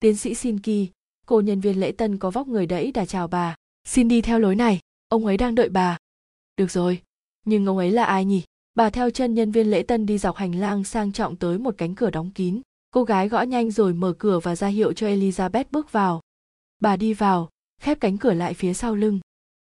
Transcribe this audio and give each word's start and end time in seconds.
tiến 0.00 0.16
sĩ 0.16 0.34
Sinki, 0.34 0.88
cô 1.26 1.40
nhân 1.40 1.60
viên 1.60 1.80
lễ 1.80 1.92
tân 1.92 2.18
có 2.18 2.30
vóc 2.30 2.48
người 2.48 2.66
đẫy 2.66 2.92
đã 2.92 3.04
chào 3.04 3.28
bà. 3.28 3.56
Xin 3.84 4.08
đi 4.08 4.22
theo 4.22 4.38
lối 4.38 4.56
này, 4.56 4.80
ông 5.08 5.26
ấy 5.26 5.36
đang 5.36 5.54
đợi 5.54 5.68
bà. 5.68 5.98
Được 6.56 6.70
rồi, 6.70 7.02
nhưng 7.46 7.66
ông 7.66 7.78
ấy 7.78 7.90
là 7.90 8.04
ai 8.04 8.24
nhỉ? 8.24 8.42
Bà 8.74 8.90
theo 8.90 9.10
chân 9.10 9.34
nhân 9.34 9.50
viên 9.50 9.70
lễ 9.70 9.82
tân 9.82 10.06
đi 10.06 10.18
dọc 10.18 10.36
hành 10.36 10.54
lang 10.54 10.84
sang 10.84 11.12
trọng 11.12 11.36
tới 11.36 11.58
một 11.58 11.74
cánh 11.78 11.94
cửa 11.94 12.10
đóng 12.10 12.30
kín. 12.30 12.60
Cô 12.90 13.04
gái 13.04 13.28
gõ 13.28 13.42
nhanh 13.42 13.70
rồi 13.70 13.94
mở 13.94 14.12
cửa 14.18 14.40
và 14.40 14.56
ra 14.56 14.68
hiệu 14.68 14.92
cho 14.92 15.06
Elizabeth 15.06 15.64
bước 15.70 15.92
vào. 15.92 16.20
Bà 16.80 16.96
đi 16.96 17.14
vào, 17.14 17.48
khép 17.80 18.00
cánh 18.00 18.18
cửa 18.18 18.32
lại 18.32 18.54
phía 18.54 18.74
sau 18.74 18.94
lưng. 18.94 19.20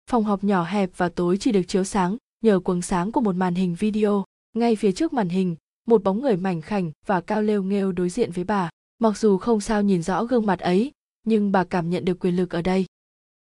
Phòng 0.10 0.24
họp 0.24 0.44
nhỏ 0.44 0.64
hẹp 0.64 0.90
và 0.98 1.10
tối 1.10 1.38
chỉ 1.40 1.52
được 1.52 1.64
chiếu 1.68 1.84
sáng 1.84 2.18
nhờ 2.44 2.60
quầng 2.60 2.82
sáng 2.82 3.12
của 3.12 3.22
một 3.22 3.36
màn 3.36 3.56
hình 3.56 3.76
video. 3.76 4.24
Ngay 4.54 4.76
phía 4.76 4.92
trước 4.92 5.14
màn 5.14 5.30
hình, 5.30 5.56
một 5.88 6.04
bóng 6.04 6.22
người 6.22 6.38
mảnh 6.38 6.62
khảnh 6.62 6.92
và 7.06 7.22
cao 7.22 7.42
lêu 7.42 7.64
nghêu 7.64 7.92
đối 7.92 8.10
diện 8.10 8.32
với 8.32 8.44
bà. 8.44 8.70
Mặc 9.00 9.18
dù 9.18 9.38
không 9.38 9.62
sao 9.62 9.82
nhìn 9.82 10.04
rõ 10.04 10.24
gương 10.24 10.46
mặt 10.46 10.60
ấy, 10.60 10.92
nhưng 11.24 11.52
bà 11.52 11.64
cảm 11.64 11.90
nhận 11.90 12.06
được 12.06 12.20
quyền 12.20 12.36
lực 12.36 12.50
ở 12.50 12.62
đây. 12.62 12.86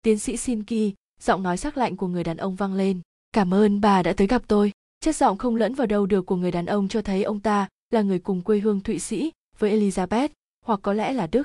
Tiến 0.03 0.19
sĩ 0.19 0.37
Sinki, 0.37 0.95
giọng 1.21 1.43
nói 1.43 1.57
sắc 1.57 1.77
lạnh 1.77 1.97
của 1.97 2.09
người 2.09 2.25
đàn 2.25 2.37
ông 2.37 2.55
vang 2.55 2.75
lên. 2.75 3.01
Cảm 3.33 3.55
ơn 3.55 3.81
bà 3.81 4.03
đã 4.03 4.13
tới 4.13 4.27
gặp 4.27 4.43
tôi. 4.47 4.73
Chất 5.01 5.17
giọng 5.17 5.39
không 5.39 5.57
lẫn 5.57 5.75
vào 5.75 5.87
đâu 5.87 6.07
được 6.07 6.27
của 6.27 6.37
người 6.37 6.51
đàn 6.51 6.67
ông 6.67 6.89
cho 6.89 7.03
thấy 7.03 7.23
ông 7.23 7.41
ta 7.41 7.69
là 7.91 8.03
người 8.03 8.19
cùng 8.19 8.43
quê 8.43 8.59
hương 8.59 8.81
Thụy 8.81 8.99
Sĩ 8.99 9.33
với 9.59 9.79
Elizabeth, 9.79 10.29
hoặc 10.65 10.81
có 10.83 10.93
lẽ 10.93 11.13
là 11.13 11.27
Đức. 11.27 11.43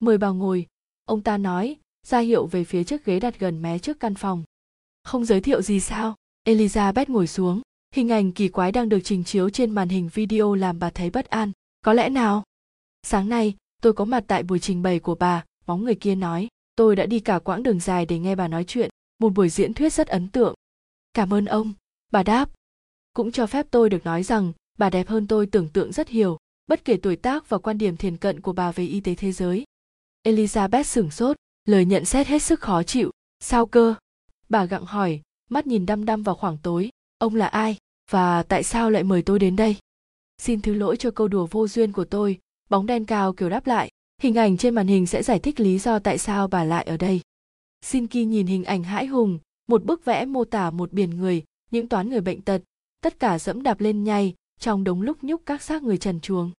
Mời 0.00 0.18
bà 0.18 0.28
ngồi, 0.28 0.66
ông 1.04 1.22
ta 1.22 1.38
nói, 1.38 1.76
ra 2.06 2.18
hiệu 2.18 2.46
về 2.46 2.64
phía 2.64 2.84
chiếc 2.84 3.04
ghế 3.04 3.20
đặt 3.20 3.38
gần 3.38 3.62
mé 3.62 3.78
trước 3.78 4.00
căn 4.00 4.14
phòng. 4.14 4.44
Không 5.04 5.24
giới 5.24 5.40
thiệu 5.40 5.62
gì 5.62 5.80
sao? 5.80 6.14
Elizabeth 6.44 7.04
ngồi 7.08 7.26
xuống, 7.26 7.60
hình 7.94 8.08
ảnh 8.08 8.32
kỳ 8.32 8.48
quái 8.48 8.72
đang 8.72 8.88
được 8.88 9.00
trình 9.04 9.24
chiếu 9.24 9.50
trên 9.50 9.70
màn 9.70 9.88
hình 9.88 10.08
video 10.14 10.54
làm 10.54 10.78
bà 10.78 10.90
thấy 10.90 11.10
bất 11.10 11.26
an. 11.26 11.52
Có 11.80 11.92
lẽ 11.92 12.08
nào? 12.08 12.42
Sáng 13.02 13.28
nay, 13.28 13.56
tôi 13.82 13.92
có 13.92 14.04
mặt 14.04 14.24
tại 14.26 14.42
buổi 14.42 14.58
trình 14.58 14.82
bày 14.82 15.00
của 15.00 15.14
bà, 15.14 15.44
bóng 15.66 15.84
người 15.84 15.94
kia 15.94 16.14
nói. 16.14 16.48
Tôi 16.76 16.96
đã 16.96 17.06
đi 17.06 17.20
cả 17.20 17.38
quãng 17.38 17.62
đường 17.62 17.80
dài 17.80 18.06
để 18.06 18.18
nghe 18.18 18.34
bà 18.34 18.48
nói 18.48 18.64
chuyện, 18.64 18.90
một 19.18 19.28
buổi 19.28 19.48
diễn 19.48 19.74
thuyết 19.74 19.92
rất 19.92 20.08
ấn 20.08 20.28
tượng. 20.28 20.54
Cảm 21.14 21.34
ơn 21.34 21.44
ông, 21.44 21.72
bà 22.12 22.22
đáp. 22.22 22.50
Cũng 23.12 23.32
cho 23.32 23.46
phép 23.46 23.66
tôi 23.70 23.90
được 23.90 24.04
nói 24.04 24.22
rằng, 24.22 24.52
bà 24.78 24.90
đẹp 24.90 25.08
hơn 25.08 25.26
tôi 25.26 25.46
tưởng 25.46 25.68
tượng 25.68 25.92
rất 25.92 26.10
nhiều, 26.10 26.38
bất 26.66 26.84
kể 26.84 26.96
tuổi 26.96 27.16
tác 27.16 27.48
và 27.48 27.58
quan 27.58 27.78
điểm 27.78 27.96
thiền 27.96 28.16
cận 28.16 28.40
của 28.40 28.52
bà 28.52 28.72
về 28.72 28.84
y 28.84 29.00
tế 29.00 29.14
thế 29.14 29.32
giới. 29.32 29.64
Elizabeth 30.26 30.82
sửng 30.82 31.10
sốt, 31.10 31.36
lời 31.64 31.84
nhận 31.84 32.04
xét 32.04 32.26
hết 32.26 32.42
sức 32.42 32.60
khó 32.60 32.82
chịu. 32.82 33.10
Sao 33.40 33.66
cơ? 33.66 33.94
Bà 34.48 34.64
gặng 34.64 34.84
hỏi, 34.84 35.20
mắt 35.50 35.66
nhìn 35.66 35.86
đăm 35.86 36.04
đăm 36.04 36.22
vào 36.22 36.34
khoảng 36.34 36.58
tối. 36.62 36.90
Ông 37.18 37.34
là 37.34 37.46
ai? 37.46 37.76
Và 38.10 38.42
tại 38.42 38.62
sao 38.62 38.90
lại 38.90 39.02
mời 39.02 39.22
tôi 39.22 39.38
đến 39.38 39.56
đây? 39.56 39.76
Xin 40.38 40.60
thứ 40.60 40.74
lỗi 40.74 40.96
cho 40.96 41.10
câu 41.10 41.28
đùa 41.28 41.46
vô 41.50 41.68
duyên 41.68 41.92
của 41.92 42.04
tôi, 42.04 42.38
bóng 42.70 42.86
đen 42.86 43.04
cao 43.04 43.32
kiểu 43.32 43.48
đáp 43.48 43.66
lại. 43.66 43.90
Hình 44.22 44.34
ảnh 44.34 44.56
trên 44.56 44.74
màn 44.74 44.86
hình 44.86 45.06
sẽ 45.06 45.22
giải 45.22 45.38
thích 45.38 45.60
lý 45.60 45.78
do 45.78 45.98
tại 45.98 46.18
sao 46.18 46.48
bà 46.48 46.64
lại 46.64 46.84
ở 46.84 46.96
đây. 46.96 47.20
Sinki 47.82 48.14
nhìn 48.14 48.46
hình 48.46 48.64
ảnh 48.64 48.82
hãi 48.82 49.06
hùng, 49.06 49.38
một 49.68 49.84
bức 49.84 50.04
vẽ 50.04 50.24
mô 50.24 50.44
tả 50.44 50.70
một 50.70 50.92
biển 50.92 51.10
người, 51.10 51.42
những 51.70 51.88
toán 51.88 52.10
người 52.10 52.20
bệnh 52.20 52.42
tật, 52.42 52.62
tất 53.02 53.20
cả 53.20 53.38
dẫm 53.38 53.62
đạp 53.62 53.80
lên 53.80 54.04
nhai, 54.04 54.34
trong 54.60 54.84
đống 54.84 55.02
lúc 55.02 55.24
nhúc 55.24 55.42
các 55.46 55.62
xác 55.62 55.82
người 55.82 55.98
trần 55.98 56.20
chuồng. 56.20 56.50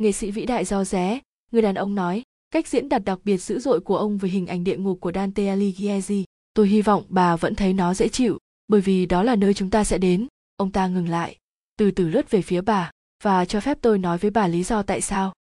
Nghệ 0.00 0.12
sĩ 0.12 0.30
vĩ 0.30 0.46
đại 0.46 0.64
do 0.64 0.84
ré, 0.84 1.20
người 1.52 1.62
đàn 1.62 1.74
ông 1.74 1.94
nói, 1.94 2.22
cách 2.50 2.68
diễn 2.68 2.88
đạt 2.88 3.04
đặc 3.04 3.18
biệt 3.24 3.36
dữ 3.36 3.58
dội 3.58 3.80
của 3.80 3.96
ông 3.96 4.18
về 4.18 4.28
hình 4.28 4.46
ảnh 4.46 4.64
địa 4.64 4.76
ngục 4.76 5.00
của 5.00 5.12
Dante 5.14 5.46
Alighieri. 5.46 6.24
Tôi 6.54 6.68
hy 6.68 6.82
vọng 6.82 7.04
bà 7.08 7.36
vẫn 7.36 7.54
thấy 7.54 7.72
nó 7.72 7.94
dễ 7.94 8.08
chịu, 8.08 8.38
bởi 8.68 8.80
vì 8.80 9.06
đó 9.06 9.22
là 9.22 9.36
nơi 9.36 9.54
chúng 9.54 9.70
ta 9.70 9.84
sẽ 9.84 9.98
đến. 9.98 10.26
Ông 10.56 10.72
ta 10.72 10.86
ngừng 10.86 11.08
lại, 11.08 11.36
từ 11.76 11.90
từ 11.90 12.08
lướt 12.08 12.30
về 12.30 12.42
phía 12.42 12.60
bà, 12.60 12.90
và 13.22 13.44
cho 13.44 13.60
phép 13.60 13.78
tôi 13.80 13.98
nói 13.98 14.18
với 14.18 14.30
bà 14.30 14.48
lý 14.48 14.62
do 14.62 14.82
tại 14.82 15.00
sao. 15.00 15.32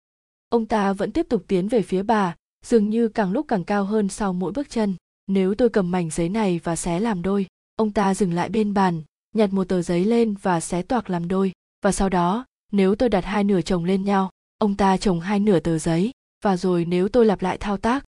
Ông 0.53 0.67
ta 0.67 0.93
vẫn 0.93 1.13
tiếp 1.13 1.27
tục 1.29 1.45
tiến 1.49 1.69
về 1.69 1.83
phía 1.83 2.03
bà, 2.03 2.37
dường 2.67 2.91
như 2.91 3.09
càng 3.09 3.33
lúc 3.33 3.47
càng 3.49 3.65
cao 3.65 3.85
hơn 3.85 4.09
sau 4.09 4.33
mỗi 4.33 4.53
bước 4.53 4.71
chân. 4.71 4.95
Nếu 5.27 5.55
tôi 5.55 5.69
cầm 5.69 5.91
mảnh 5.91 6.11
giấy 6.11 6.29
này 6.29 6.61
và 6.65 6.77
xé 6.77 7.01
làm 7.01 7.23
đôi, 7.23 7.47
ông 7.77 7.93
ta 7.93 8.15
dừng 8.15 8.33
lại 8.33 8.49
bên 8.49 8.75
bàn, 8.75 9.03
nhặt 9.35 9.53
một 9.53 9.69
tờ 9.69 9.83
giấy 9.83 10.05
lên 10.05 10.35
và 10.43 10.61
xé 10.61 10.83
toạc 10.83 11.11
làm 11.11 11.29
đôi. 11.29 11.53
Và 11.85 11.93
sau 11.93 12.09
đó, 12.09 12.45
nếu 12.73 12.95
tôi 12.95 13.09
đặt 13.09 13.25
hai 13.25 13.45
nửa 13.45 13.61
chồng 13.61 13.85
lên 13.85 14.05
nhau, 14.05 14.31
ông 14.59 14.77
ta 14.77 14.97
chồng 14.97 15.21
hai 15.21 15.41
nửa 15.41 15.61
tờ 15.61 15.79
giấy, 15.79 16.11
và 16.45 16.57
rồi 16.57 16.85
nếu 16.85 17.09
tôi 17.09 17.27
lặp 17.27 17.43
lại 17.43 17.59
thao 17.59 17.77
tác, 17.77 18.05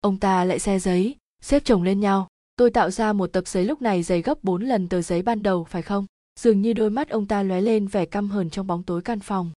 ông 0.00 0.16
ta 0.16 0.44
lại 0.44 0.58
xe 0.58 0.78
giấy, 0.78 1.16
xếp 1.42 1.62
chồng 1.64 1.82
lên 1.82 2.00
nhau. 2.00 2.28
Tôi 2.56 2.70
tạo 2.70 2.90
ra 2.90 3.12
một 3.12 3.26
tập 3.26 3.46
giấy 3.46 3.64
lúc 3.64 3.82
này 3.82 4.02
dày 4.02 4.22
gấp 4.22 4.44
4 4.44 4.62
lần 4.62 4.88
tờ 4.88 5.02
giấy 5.02 5.22
ban 5.22 5.42
đầu, 5.42 5.64
phải 5.64 5.82
không? 5.82 6.06
Dường 6.40 6.62
như 6.62 6.72
đôi 6.72 6.90
mắt 6.90 7.08
ông 7.08 7.26
ta 7.26 7.42
lóe 7.42 7.60
lên 7.60 7.86
vẻ 7.86 8.06
căm 8.06 8.30
hờn 8.30 8.50
trong 8.50 8.66
bóng 8.66 8.82
tối 8.82 9.02
căn 9.02 9.20
phòng. 9.20 9.50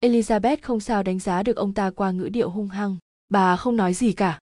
Elizabeth 0.00 0.56
không 0.62 0.80
sao 0.80 1.02
đánh 1.02 1.18
giá 1.18 1.42
được 1.42 1.56
ông 1.56 1.74
ta 1.74 1.90
qua 1.90 2.10
ngữ 2.10 2.28
điệu 2.28 2.50
hung 2.50 2.68
hăng. 2.68 2.96
Bà 3.28 3.56
không 3.56 3.76
nói 3.76 3.94
gì 3.94 4.12
cả. 4.12 4.38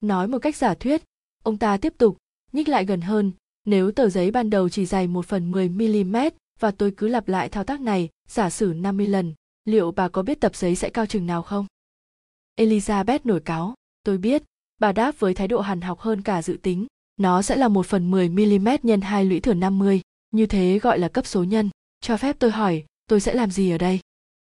Nói 0.00 0.28
một 0.28 0.38
cách 0.38 0.56
giả 0.56 0.74
thuyết, 0.74 1.02
ông 1.42 1.58
ta 1.58 1.76
tiếp 1.76 1.94
tục, 1.98 2.16
nhích 2.52 2.68
lại 2.68 2.84
gần 2.84 3.00
hơn. 3.00 3.32
Nếu 3.64 3.92
tờ 3.92 4.08
giấy 4.08 4.30
ban 4.30 4.50
đầu 4.50 4.68
chỉ 4.68 4.86
dày 4.86 5.06
1 5.06 5.26
phần 5.26 5.50
10 5.50 5.68
mm 5.68 6.16
và 6.60 6.70
tôi 6.70 6.94
cứ 6.96 7.08
lặp 7.08 7.28
lại 7.28 7.48
thao 7.48 7.64
tác 7.64 7.80
này, 7.80 8.08
giả 8.28 8.50
sử 8.50 8.72
50 8.76 9.06
lần, 9.06 9.34
liệu 9.64 9.92
bà 9.92 10.08
có 10.08 10.22
biết 10.22 10.40
tập 10.40 10.56
giấy 10.56 10.76
sẽ 10.76 10.90
cao 10.90 11.06
chừng 11.06 11.26
nào 11.26 11.42
không? 11.42 11.66
Elizabeth 12.56 13.18
nổi 13.24 13.40
cáo. 13.40 13.74
Tôi 14.02 14.18
biết, 14.18 14.42
bà 14.78 14.92
đáp 14.92 15.14
với 15.18 15.34
thái 15.34 15.48
độ 15.48 15.60
hàn 15.60 15.80
học 15.80 16.00
hơn 16.00 16.22
cả 16.22 16.42
dự 16.42 16.58
tính. 16.62 16.86
Nó 17.16 17.42
sẽ 17.42 17.56
là 17.56 17.68
1 17.68 17.86
phần 17.86 18.10
10 18.10 18.28
mm 18.28 18.68
nhân 18.82 19.00
2 19.00 19.24
lũy 19.24 19.40
thừa 19.40 19.54
50, 19.54 20.00
như 20.30 20.46
thế 20.46 20.78
gọi 20.78 20.98
là 20.98 21.08
cấp 21.08 21.26
số 21.26 21.44
nhân. 21.44 21.70
Cho 22.00 22.16
phép 22.16 22.36
tôi 22.38 22.50
hỏi, 22.50 22.84
tôi 23.06 23.20
sẽ 23.20 23.34
làm 23.34 23.50
gì 23.50 23.70
ở 23.70 23.78
đây? 23.78 24.00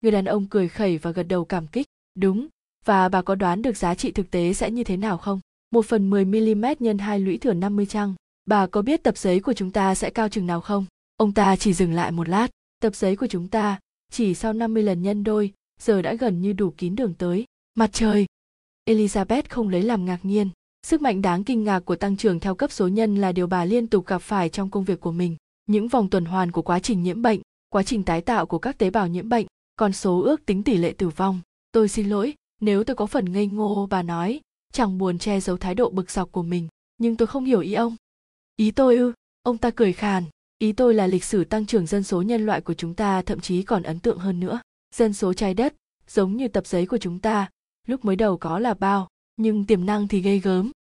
Người 0.02 0.12
đàn 0.12 0.26
ông 0.26 0.46
cười 0.46 0.68
khẩy 0.68 0.98
và 0.98 1.12
gật 1.12 1.24
đầu 1.24 1.46
cảm 1.46 1.68
kích. 1.68 1.88
Đúng, 2.16 2.48
và 2.86 3.10
bà 3.10 3.22
có 3.22 3.36
đoán 3.36 3.62
được 3.62 3.78
giá 3.78 3.96
trị 3.96 4.12
thực 4.12 4.32
tế 4.32 4.54
sẽ 4.54 4.72
như 4.72 4.84
thế 4.84 4.98
nào 4.98 5.18
không? 5.18 5.40
Một 5.72 5.86
phần 5.86 6.10
10 6.10 6.26
mm 6.26 6.66
nhân 6.80 6.98
hai 6.98 7.20
lũy 7.20 7.38
thừa 7.38 7.54
50 7.54 7.86
trang. 7.86 8.14
Bà 8.46 8.68
có 8.68 8.82
biết 8.82 9.04
tập 9.04 9.18
giấy 9.18 9.40
của 9.40 9.54
chúng 9.54 9.72
ta 9.72 9.96
sẽ 9.96 10.10
cao 10.10 10.30
chừng 10.30 10.48
nào 10.48 10.62
không? 10.62 10.86
Ông 11.18 11.34
ta 11.34 11.56
chỉ 11.56 11.74
dừng 11.74 11.94
lại 11.94 12.12
một 12.12 12.30
lát. 12.30 12.48
Tập 12.80 12.96
giấy 12.96 13.16
của 13.16 13.28
chúng 13.28 13.48
ta, 13.48 13.80
chỉ 14.12 14.34
sau 14.34 14.54
50 14.54 14.84
lần 14.84 15.02
nhân 15.02 15.24
đôi, 15.24 15.54
giờ 15.80 16.02
đã 16.02 16.14
gần 16.14 16.42
như 16.42 16.54
đủ 16.54 16.74
kín 16.78 16.96
đường 16.96 17.14
tới. 17.14 17.46
Mặt 17.76 17.90
trời! 17.94 18.26
Elizabeth 18.90 19.44
không 19.50 19.70
lấy 19.70 19.82
làm 19.82 20.06
ngạc 20.06 20.20
nhiên. 20.24 20.50
Sức 20.88 21.02
mạnh 21.02 21.22
đáng 21.22 21.44
kinh 21.44 21.64
ngạc 21.64 21.80
của 21.80 21.96
tăng 21.96 22.18
trưởng 22.18 22.40
theo 22.40 22.56
cấp 22.56 22.72
số 22.72 22.88
nhân 22.88 23.16
là 23.16 23.32
điều 23.32 23.48
bà 23.48 23.66
liên 23.66 23.88
tục 23.88 24.06
gặp 24.06 24.22
phải 24.22 24.50
trong 24.50 24.70
công 24.70 24.84
việc 24.84 25.00
của 25.00 25.12
mình. 25.12 25.36
Những 25.66 25.88
vòng 25.88 26.10
tuần 26.10 26.26
hoàn 26.26 26.52
của 26.52 26.62
quá 26.62 26.80
trình 26.80 27.04
nhiễm 27.04 27.22
bệnh, 27.22 27.42
quá 27.70 27.84
trình 27.84 28.04
tái 28.04 28.22
tạo 28.22 28.46
của 28.46 28.60
các 28.60 28.78
tế 28.78 28.90
bào 28.90 29.08
nhiễm 29.08 29.30
bệnh, 29.30 29.48
con 29.82 29.94
số 29.94 30.22
ước 30.22 30.46
tính 30.46 30.64
tỷ 30.64 30.78
lệ 30.78 30.94
tử 30.98 31.10
vong. 31.10 31.42
Tôi 31.72 31.90
xin 31.90 32.10
lỗi, 32.10 32.34
nếu 32.60 32.84
tôi 32.84 32.96
có 32.96 33.06
phần 33.06 33.32
ngây 33.32 33.48
ngô 33.48 33.88
bà 33.90 34.04
nói, 34.04 34.42
chẳng 34.74 34.98
buồn 34.98 35.18
che 35.18 35.40
giấu 35.40 35.58
thái 35.58 35.76
độ 35.76 35.90
bực 35.90 36.12
dọc 36.12 36.32
của 36.32 36.44
mình, 36.44 36.68
nhưng 36.98 37.16
tôi 37.18 37.28
không 37.28 37.46
hiểu 37.46 37.60
ý 37.60 37.74
ông. 37.74 37.96
Ý 38.56 38.72
tôi 38.72 38.98
ư, 38.98 39.14
ông 39.44 39.58
ta 39.58 39.70
cười 39.70 39.94
khàn, 39.94 40.24
ý 40.58 40.74
tôi 40.74 40.94
là 40.94 41.08
lịch 41.08 41.24
sử 41.24 41.44
tăng 41.44 41.66
trưởng 41.66 41.86
dân 41.86 42.04
số 42.04 42.22
nhân 42.22 42.46
loại 42.46 42.62
của 42.62 42.74
chúng 42.74 42.94
ta 42.94 43.22
thậm 43.22 43.40
chí 43.40 43.64
còn 43.64 43.84
ấn 43.84 44.00
tượng 44.00 44.18
hơn 44.18 44.40
nữa. 44.40 44.62
Dân 44.96 45.14
số 45.14 45.34
trái 45.34 45.54
đất, 45.54 45.76
giống 46.08 46.38
như 46.38 46.48
tập 46.48 46.68
giấy 46.68 46.86
của 46.86 46.98
chúng 46.98 47.20
ta, 47.20 47.50
lúc 47.88 48.06
mới 48.06 48.16
đầu 48.16 48.38
có 48.38 48.60
là 48.60 48.74
bao, 48.74 49.08
nhưng 49.36 49.66
tiềm 49.66 49.86
năng 49.86 50.08
thì 50.08 50.22
ghê 50.22 50.38
gớm. 50.38 50.72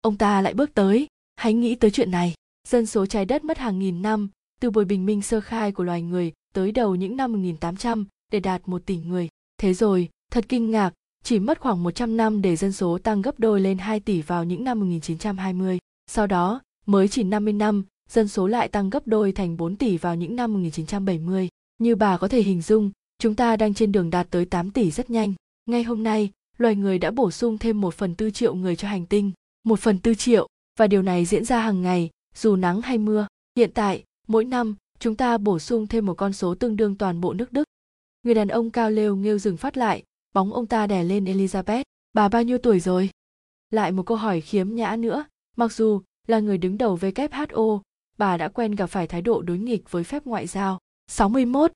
Ông 0.00 0.16
ta 0.16 0.40
lại 0.40 0.54
bước 0.54 0.74
tới, 0.74 1.06
hãy 1.36 1.54
nghĩ 1.54 1.74
tới 1.74 1.90
chuyện 1.90 2.10
này. 2.10 2.34
Dân 2.68 2.86
số 2.86 3.06
trái 3.06 3.24
đất 3.24 3.44
mất 3.44 3.58
hàng 3.58 3.78
nghìn 3.78 4.02
năm, 4.02 4.28
từ 4.60 4.70
buổi 4.70 4.84
bình 4.84 5.06
minh 5.06 5.22
sơ 5.22 5.40
khai 5.40 5.72
của 5.72 5.84
loài 5.84 6.02
người 6.02 6.32
tới 6.54 6.72
đầu 6.72 6.94
những 6.94 7.16
năm 7.16 7.32
1800 7.32 8.06
để 8.32 8.40
đạt 8.40 8.68
một 8.68 8.82
tỷ 8.86 8.96
người. 8.96 9.28
Thế 9.58 9.74
rồi, 9.74 10.08
thật 10.32 10.44
kinh 10.48 10.70
ngạc, 10.70 10.92
chỉ 11.24 11.38
mất 11.38 11.60
khoảng 11.60 11.82
100 11.82 12.16
năm 12.16 12.42
để 12.42 12.56
dân 12.56 12.72
số 12.72 12.98
tăng 12.98 13.22
gấp 13.22 13.40
đôi 13.40 13.60
lên 13.60 13.78
2 13.78 14.00
tỷ 14.00 14.22
vào 14.22 14.44
những 14.44 14.64
năm 14.64 14.80
1920. 14.80 15.78
Sau 16.10 16.26
đó, 16.26 16.60
mới 16.86 17.08
chỉ 17.08 17.22
50 17.22 17.52
năm, 17.52 17.84
dân 18.10 18.28
số 18.28 18.46
lại 18.46 18.68
tăng 18.68 18.90
gấp 18.90 19.06
đôi 19.06 19.32
thành 19.32 19.56
4 19.56 19.76
tỷ 19.76 19.96
vào 19.96 20.14
những 20.14 20.36
năm 20.36 20.52
1970. 20.52 21.48
Như 21.78 21.96
bà 21.96 22.16
có 22.16 22.28
thể 22.28 22.42
hình 22.42 22.62
dung, 22.62 22.90
chúng 23.18 23.34
ta 23.34 23.56
đang 23.56 23.74
trên 23.74 23.92
đường 23.92 24.10
đạt 24.10 24.26
tới 24.30 24.44
8 24.44 24.70
tỷ 24.70 24.90
rất 24.90 25.10
nhanh. 25.10 25.34
Ngay 25.66 25.82
hôm 25.82 26.02
nay, 26.02 26.30
loài 26.58 26.76
người 26.76 26.98
đã 26.98 27.10
bổ 27.10 27.30
sung 27.30 27.58
thêm 27.58 27.80
một 27.80 27.94
phần 27.94 28.14
tư 28.14 28.30
triệu 28.30 28.54
người 28.54 28.76
cho 28.76 28.88
hành 28.88 29.06
tinh. 29.06 29.32
Một 29.64 29.80
phần 29.80 29.98
tư 29.98 30.14
triệu, 30.14 30.48
và 30.78 30.86
điều 30.86 31.02
này 31.02 31.24
diễn 31.24 31.44
ra 31.44 31.60
hàng 31.60 31.82
ngày, 31.82 32.10
dù 32.34 32.56
nắng 32.56 32.82
hay 32.82 32.98
mưa. 32.98 33.26
Hiện 33.56 33.70
tại, 33.74 34.04
mỗi 34.28 34.44
năm, 34.44 34.76
chúng 34.98 35.16
ta 35.16 35.38
bổ 35.38 35.58
sung 35.58 35.86
thêm 35.86 36.06
một 36.06 36.14
con 36.14 36.32
số 36.32 36.54
tương 36.54 36.76
đương 36.76 36.94
toàn 36.94 37.20
bộ 37.20 37.32
nước 37.32 37.52
Đức. 37.52 37.64
Người 38.22 38.34
đàn 38.34 38.48
ông 38.48 38.70
cao 38.70 38.90
lêu 38.90 39.16
nghêu 39.16 39.38
dừng 39.38 39.56
phát 39.56 39.76
lại, 39.76 40.02
bóng 40.34 40.52
ông 40.52 40.66
ta 40.66 40.86
đè 40.86 41.04
lên 41.04 41.24
Elizabeth. 41.24 41.84
Bà 42.12 42.28
bao 42.28 42.42
nhiêu 42.42 42.58
tuổi 42.58 42.80
rồi? 42.80 43.10
Lại 43.70 43.92
một 43.92 44.06
câu 44.06 44.16
hỏi 44.16 44.40
khiếm 44.40 44.74
nhã 44.74 44.96
nữa, 44.96 45.24
mặc 45.56 45.72
dù 45.72 46.02
là 46.26 46.40
người 46.40 46.58
đứng 46.58 46.78
đầu 46.78 46.96
WHO, 46.96 47.80
bà 48.18 48.36
đã 48.36 48.48
quen 48.48 48.74
gặp 48.74 48.86
phải 48.86 49.06
thái 49.06 49.22
độ 49.22 49.42
đối 49.42 49.58
nghịch 49.58 49.90
với 49.90 50.04
phép 50.04 50.24
ngoại 50.24 50.46
giao. 50.46 50.78
61. 51.06 51.72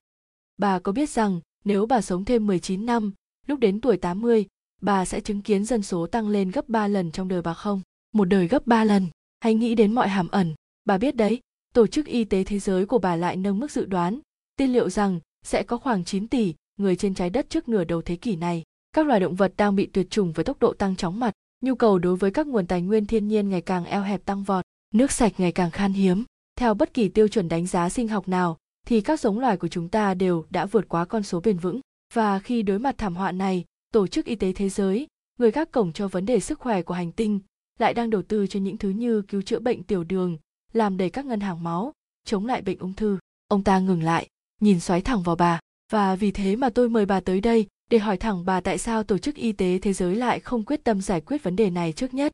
Bà 0.57 0.79
có 0.79 0.91
biết 0.91 1.09
rằng 1.09 1.39
nếu 1.65 1.85
bà 1.85 2.01
sống 2.01 2.25
thêm 2.25 2.47
19 2.47 2.85
năm, 2.85 3.13
lúc 3.47 3.59
đến 3.59 3.81
tuổi 3.81 3.97
80, 3.97 4.45
bà 4.81 5.05
sẽ 5.05 5.19
chứng 5.19 5.41
kiến 5.41 5.65
dân 5.65 5.81
số 5.81 6.07
tăng 6.07 6.29
lên 6.29 6.51
gấp 6.51 6.69
3 6.69 6.87
lần 6.87 7.11
trong 7.11 7.27
đời 7.27 7.41
bà 7.41 7.53
không? 7.53 7.81
Một 8.13 8.25
đời 8.25 8.47
gấp 8.47 8.67
3 8.67 8.83
lần. 8.83 9.07
Hãy 9.39 9.53
nghĩ 9.53 9.75
đến 9.75 9.95
mọi 9.95 10.07
hàm 10.07 10.27
ẩn. 10.27 10.55
Bà 10.85 10.97
biết 10.97 11.15
đấy, 11.15 11.39
Tổ 11.73 11.87
chức 11.87 12.05
Y 12.05 12.23
tế 12.23 12.43
Thế 12.43 12.59
giới 12.59 12.85
của 12.85 12.97
bà 12.97 13.15
lại 13.15 13.35
nâng 13.35 13.59
mức 13.59 13.71
dự 13.71 13.85
đoán, 13.85 14.19
tiên 14.57 14.73
liệu 14.73 14.89
rằng 14.89 15.19
sẽ 15.47 15.63
có 15.63 15.77
khoảng 15.77 16.03
9 16.03 16.27
tỷ 16.27 16.53
người 16.77 16.95
trên 16.95 17.13
trái 17.13 17.29
đất 17.29 17.49
trước 17.49 17.69
nửa 17.69 17.83
đầu 17.83 18.01
thế 18.01 18.15
kỷ 18.15 18.35
này. 18.35 18.63
các 18.93 19.07
loài 19.07 19.19
động 19.19 19.35
vật 19.35 19.53
đang 19.57 19.75
bị 19.75 19.85
tuyệt 19.85 20.09
chủng 20.09 20.31
với 20.31 20.45
tốc 20.45 20.59
độ 20.59 20.73
tăng 20.73 20.95
chóng 20.95 21.19
mặt, 21.19 21.33
nhu 21.61 21.75
cầu 21.75 21.99
đối 21.99 22.15
với 22.15 22.31
các 22.31 22.47
nguồn 22.47 22.67
tài 22.67 22.81
nguyên 22.81 23.05
thiên 23.05 23.27
nhiên 23.27 23.49
ngày 23.49 23.61
càng 23.61 23.85
eo 23.85 24.01
hẹp 24.01 24.25
tăng 24.25 24.43
vọt, 24.43 24.65
nước 24.93 25.11
sạch 25.11 25.33
ngày 25.37 25.51
càng 25.51 25.71
khan 25.71 25.93
hiếm. 25.93 26.23
Theo 26.55 26.73
bất 26.73 26.93
kỳ 26.93 27.09
tiêu 27.09 27.27
chuẩn 27.27 27.49
đánh 27.49 27.67
giá 27.67 27.89
sinh 27.89 28.07
học 28.07 28.27
nào, 28.27 28.57
thì 28.87 29.01
các 29.01 29.19
giống 29.19 29.39
loài 29.39 29.57
của 29.57 29.67
chúng 29.67 29.89
ta 29.89 30.13
đều 30.13 30.45
đã 30.49 30.65
vượt 30.65 30.89
quá 30.89 31.05
con 31.05 31.23
số 31.23 31.39
bền 31.39 31.57
vững. 31.57 31.79
Và 32.13 32.39
khi 32.39 32.61
đối 32.61 32.79
mặt 32.79 32.97
thảm 32.97 33.15
họa 33.15 33.31
này, 33.31 33.65
tổ 33.93 34.07
chức 34.07 34.25
y 34.25 34.35
tế 34.35 34.53
thế 34.53 34.69
giới, 34.69 35.07
người 35.39 35.51
gác 35.51 35.71
cổng 35.71 35.93
cho 35.93 36.07
vấn 36.07 36.25
đề 36.25 36.39
sức 36.39 36.59
khỏe 36.59 36.81
của 36.81 36.93
hành 36.93 37.11
tinh, 37.11 37.39
lại 37.79 37.93
đang 37.93 38.09
đầu 38.09 38.21
tư 38.21 38.47
cho 38.47 38.59
những 38.59 38.77
thứ 38.77 38.89
như 38.89 39.21
cứu 39.21 39.41
chữa 39.41 39.59
bệnh 39.59 39.83
tiểu 39.83 40.03
đường, 40.03 40.37
làm 40.73 40.97
đầy 40.97 41.09
các 41.09 41.25
ngân 41.25 41.39
hàng 41.39 41.63
máu, 41.63 41.93
chống 42.25 42.45
lại 42.45 42.61
bệnh 42.61 42.79
ung 42.79 42.93
thư. 42.93 43.17
Ông 43.47 43.63
ta 43.63 43.79
ngừng 43.79 44.03
lại 44.03 44.27
nhìn 44.61 44.79
xoáy 44.79 45.01
thẳng 45.01 45.23
vào 45.23 45.35
bà 45.35 45.59
và 45.91 46.15
vì 46.15 46.31
thế 46.31 46.55
mà 46.55 46.69
tôi 46.69 46.89
mời 46.89 47.05
bà 47.05 47.19
tới 47.19 47.41
đây 47.41 47.67
để 47.89 47.97
hỏi 47.97 48.17
thẳng 48.17 48.45
bà 48.45 48.61
tại 48.61 48.77
sao 48.77 49.03
tổ 49.03 49.17
chức 49.17 49.35
y 49.35 49.51
tế 49.51 49.79
thế 49.81 49.93
giới 49.93 50.15
lại 50.15 50.39
không 50.39 50.63
quyết 50.63 50.83
tâm 50.83 51.01
giải 51.01 51.21
quyết 51.21 51.43
vấn 51.43 51.55
đề 51.55 51.69
này 51.69 51.91
trước 51.93 52.13
nhất 52.13 52.31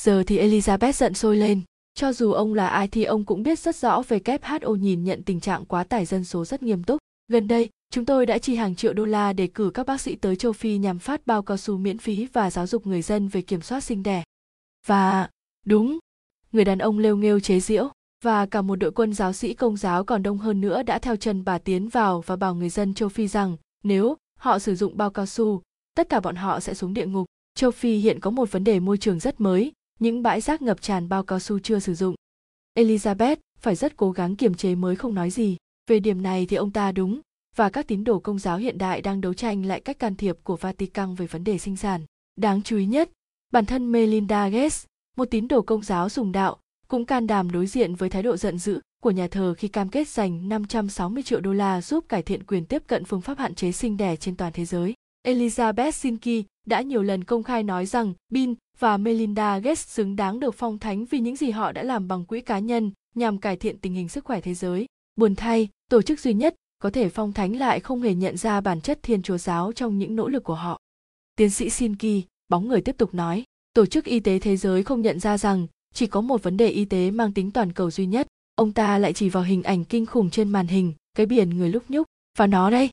giờ 0.00 0.22
thì 0.26 0.38
elizabeth 0.38 0.92
giận 0.92 1.14
sôi 1.14 1.36
lên 1.36 1.62
cho 1.94 2.12
dù 2.12 2.32
ông 2.32 2.54
là 2.54 2.68
ai 2.68 2.88
thì 2.88 3.04
ông 3.04 3.24
cũng 3.24 3.42
biết 3.42 3.58
rất 3.58 3.76
rõ 3.76 4.02
về 4.08 4.18
WHO 4.18 4.74
nhìn 4.74 5.04
nhận 5.04 5.22
tình 5.22 5.40
trạng 5.40 5.64
quá 5.64 5.84
tải 5.84 6.04
dân 6.04 6.24
số 6.24 6.44
rất 6.44 6.62
nghiêm 6.62 6.84
túc. 6.84 6.98
Gần 7.28 7.48
đây, 7.48 7.70
chúng 7.90 8.04
tôi 8.04 8.26
đã 8.26 8.38
chi 8.38 8.54
hàng 8.54 8.74
triệu 8.74 8.92
đô 8.92 9.04
la 9.04 9.32
để 9.32 9.46
cử 9.46 9.70
các 9.74 9.86
bác 9.86 10.00
sĩ 10.00 10.16
tới 10.16 10.36
châu 10.36 10.52
Phi 10.52 10.78
nhằm 10.78 10.98
phát 10.98 11.26
bao 11.26 11.42
cao 11.42 11.56
su 11.56 11.78
miễn 11.78 11.98
phí 11.98 12.26
và 12.32 12.50
giáo 12.50 12.66
dục 12.66 12.86
người 12.86 13.02
dân 13.02 13.28
về 13.28 13.42
kiểm 13.42 13.60
soát 13.60 13.80
sinh 13.80 14.02
đẻ. 14.02 14.22
Và, 14.86 15.28
đúng, 15.66 15.98
người 16.52 16.64
đàn 16.64 16.78
ông 16.78 16.98
lêu 16.98 17.16
nghêu 17.16 17.40
chế 17.40 17.60
giễu, 17.60 17.90
và 18.22 18.46
cả 18.46 18.62
một 18.62 18.76
đội 18.76 18.92
quân 18.92 19.12
giáo 19.12 19.32
sĩ 19.32 19.54
công 19.54 19.76
giáo 19.76 20.04
còn 20.04 20.22
đông 20.22 20.38
hơn 20.38 20.60
nữa 20.60 20.82
đã 20.82 20.98
theo 20.98 21.16
chân 21.16 21.44
bà 21.44 21.58
tiến 21.58 21.88
vào 21.88 22.20
và 22.20 22.36
bảo 22.36 22.54
người 22.54 22.68
dân 22.68 22.94
châu 22.94 23.08
Phi 23.08 23.28
rằng 23.28 23.56
nếu 23.84 24.16
họ 24.38 24.58
sử 24.58 24.74
dụng 24.74 24.96
bao 24.96 25.10
cao 25.10 25.26
su, 25.26 25.62
tất 25.94 26.08
cả 26.08 26.20
bọn 26.20 26.36
họ 26.36 26.60
sẽ 26.60 26.74
xuống 26.74 26.94
địa 26.94 27.06
ngục. 27.06 27.26
Châu 27.54 27.70
Phi 27.70 27.96
hiện 27.96 28.20
có 28.20 28.30
một 28.30 28.52
vấn 28.52 28.64
đề 28.64 28.80
môi 28.80 28.98
trường 28.98 29.18
rất 29.18 29.40
mới, 29.40 29.72
những 30.00 30.22
bãi 30.22 30.40
rác 30.40 30.62
ngập 30.62 30.82
tràn 30.82 31.08
bao 31.08 31.22
cao 31.22 31.38
su 31.38 31.58
chưa 31.58 31.78
sử 31.78 31.94
dụng. 31.94 32.14
Elizabeth 32.78 33.36
phải 33.58 33.74
rất 33.74 33.96
cố 33.96 34.10
gắng 34.10 34.36
kiềm 34.36 34.54
chế 34.54 34.74
mới 34.74 34.96
không 34.96 35.14
nói 35.14 35.30
gì. 35.30 35.56
Về 35.90 36.00
điểm 36.00 36.22
này 36.22 36.46
thì 36.46 36.56
ông 36.56 36.70
ta 36.70 36.92
đúng, 36.92 37.20
và 37.56 37.70
các 37.70 37.86
tín 37.86 38.04
đồ 38.04 38.18
công 38.18 38.38
giáo 38.38 38.58
hiện 38.58 38.78
đại 38.78 39.02
đang 39.02 39.20
đấu 39.20 39.34
tranh 39.34 39.66
lại 39.66 39.80
cách 39.80 39.98
can 39.98 40.14
thiệp 40.14 40.36
của 40.42 40.56
Vatican 40.56 41.14
về 41.14 41.26
vấn 41.26 41.44
đề 41.44 41.58
sinh 41.58 41.76
sản. 41.76 42.00
Đáng 42.36 42.62
chú 42.62 42.76
ý 42.76 42.86
nhất, 42.86 43.10
bản 43.52 43.66
thân 43.66 43.92
Melinda 43.92 44.48
Gates, 44.48 44.84
một 45.16 45.24
tín 45.30 45.48
đồ 45.48 45.62
công 45.62 45.82
giáo 45.82 46.08
sùng 46.08 46.32
đạo, 46.32 46.58
cũng 46.92 47.04
can 47.06 47.26
đảm 47.26 47.50
đối 47.50 47.66
diện 47.66 47.94
với 47.94 48.08
thái 48.08 48.22
độ 48.22 48.36
giận 48.36 48.58
dữ 48.58 48.80
của 49.02 49.10
nhà 49.10 49.28
thờ 49.28 49.54
khi 49.58 49.68
cam 49.68 49.88
kết 49.88 50.08
dành 50.08 50.48
560 50.48 51.22
triệu 51.22 51.40
đô 51.40 51.52
la 51.52 51.80
giúp 51.80 52.04
cải 52.08 52.22
thiện 52.22 52.44
quyền 52.44 52.64
tiếp 52.64 52.82
cận 52.86 53.04
phương 53.04 53.20
pháp 53.20 53.38
hạn 53.38 53.54
chế 53.54 53.72
sinh 53.72 53.96
đẻ 53.96 54.16
trên 54.16 54.36
toàn 54.36 54.52
thế 54.52 54.64
giới. 54.64 54.94
Elizabeth 55.26 55.90
Sinki 55.90 56.46
đã 56.66 56.80
nhiều 56.80 57.02
lần 57.02 57.24
công 57.24 57.42
khai 57.42 57.62
nói 57.62 57.86
rằng 57.86 58.14
Bill 58.28 58.52
và 58.78 58.96
Melinda 58.96 59.58
Gates 59.58 59.86
xứng 59.86 60.16
đáng 60.16 60.40
được 60.40 60.54
phong 60.54 60.78
thánh 60.78 61.04
vì 61.04 61.18
những 61.18 61.36
gì 61.36 61.50
họ 61.50 61.72
đã 61.72 61.82
làm 61.82 62.08
bằng 62.08 62.24
quỹ 62.24 62.40
cá 62.40 62.58
nhân 62.58 62.90
nhằm 63.14 63.38
cải 63.38 63.56
thiện 63.56 63.78
tình 63.78 63.94
hình 63.94 64.08
sức 64.08 64.24
khỏe 64.24 64.40
thế 64.40 64.54
giới. 64.54 64.86
Buồn 65.16 65.34
thay, 65.34 65.68
tổ 65.90 66.02
chức 66.02 66.20
duy 66.20 66.34
nhất 66.34 66.54
có 66.78 66.90
thể 66.90 67.08
phong 67.08 67.32
thánh 67.32 67.56
lại 67.56 67.80
không 67.80 68.02
hề 68.02 68.14
nhận 68.14 68.36
ra 68.36 68.60
bản 68.60 68.80
chất 68.80 68.98
thiên 69.02 69.22
chúa 69.22 69.38
giáo 69.38 69.72
trong 69.72 69.98
những 69.98 70.16
nỗ 70.16 70.28
lực 70.28 70.44
của 70.44 70.54
họ. 70.54 70.78
Tiến 71.36 71.50
sĩ 71.50 71.70
Sinki, 71.70 72.26
bóng 72.48 72.68
người 72.68 72.80
tiếp 72.80 72.96
tục 72.98 73.14
nói, 73.14 73.44
Tổ 73.74 73.86
chức 73.86 74.04
Y 74.04 74.20
tế 74.20 74.38
Thế 74.38 74.56
giới 74.56 74.82
không 74.82 75.02
nhận 75.02 75.20
ra 75.20 75.38
rằng 75.38 75.66
chỉ 75.92 76.06
có 76.06 76.20
một 76.20 76.42
vấn 76.42 76.56
đề 76.56 76.68
y 76.68 76.84
tế 76.84 77.10
mang 77.10 77.32
tính 77.32 77.50
toàn 77.50 77.72
cầu 77.72 77.90
duy 77.90 78.06
nhất. 78.06 78.26
Ông 78.54 78.72
ta 78.72 78.98
lại 78.98 79.12
chỉ 79.12 79.28
vào 79.28 79.42
hình 79.42 79.62
ảnh 79.62 79.84
kinh 79.84 80.06
khủng 80.06 80.30
trên 80.30 80.48
màn 80.48 80.66
hình, 80.66 80.92
cái 81.16 81.26
biển 81.26 81.50
người 81.50 81.68
lúc 81.68 81.82
nhúc, 81.88 82.06
và 82.38 82.46
nó 82.46 82.70
đây. 82.70 82.90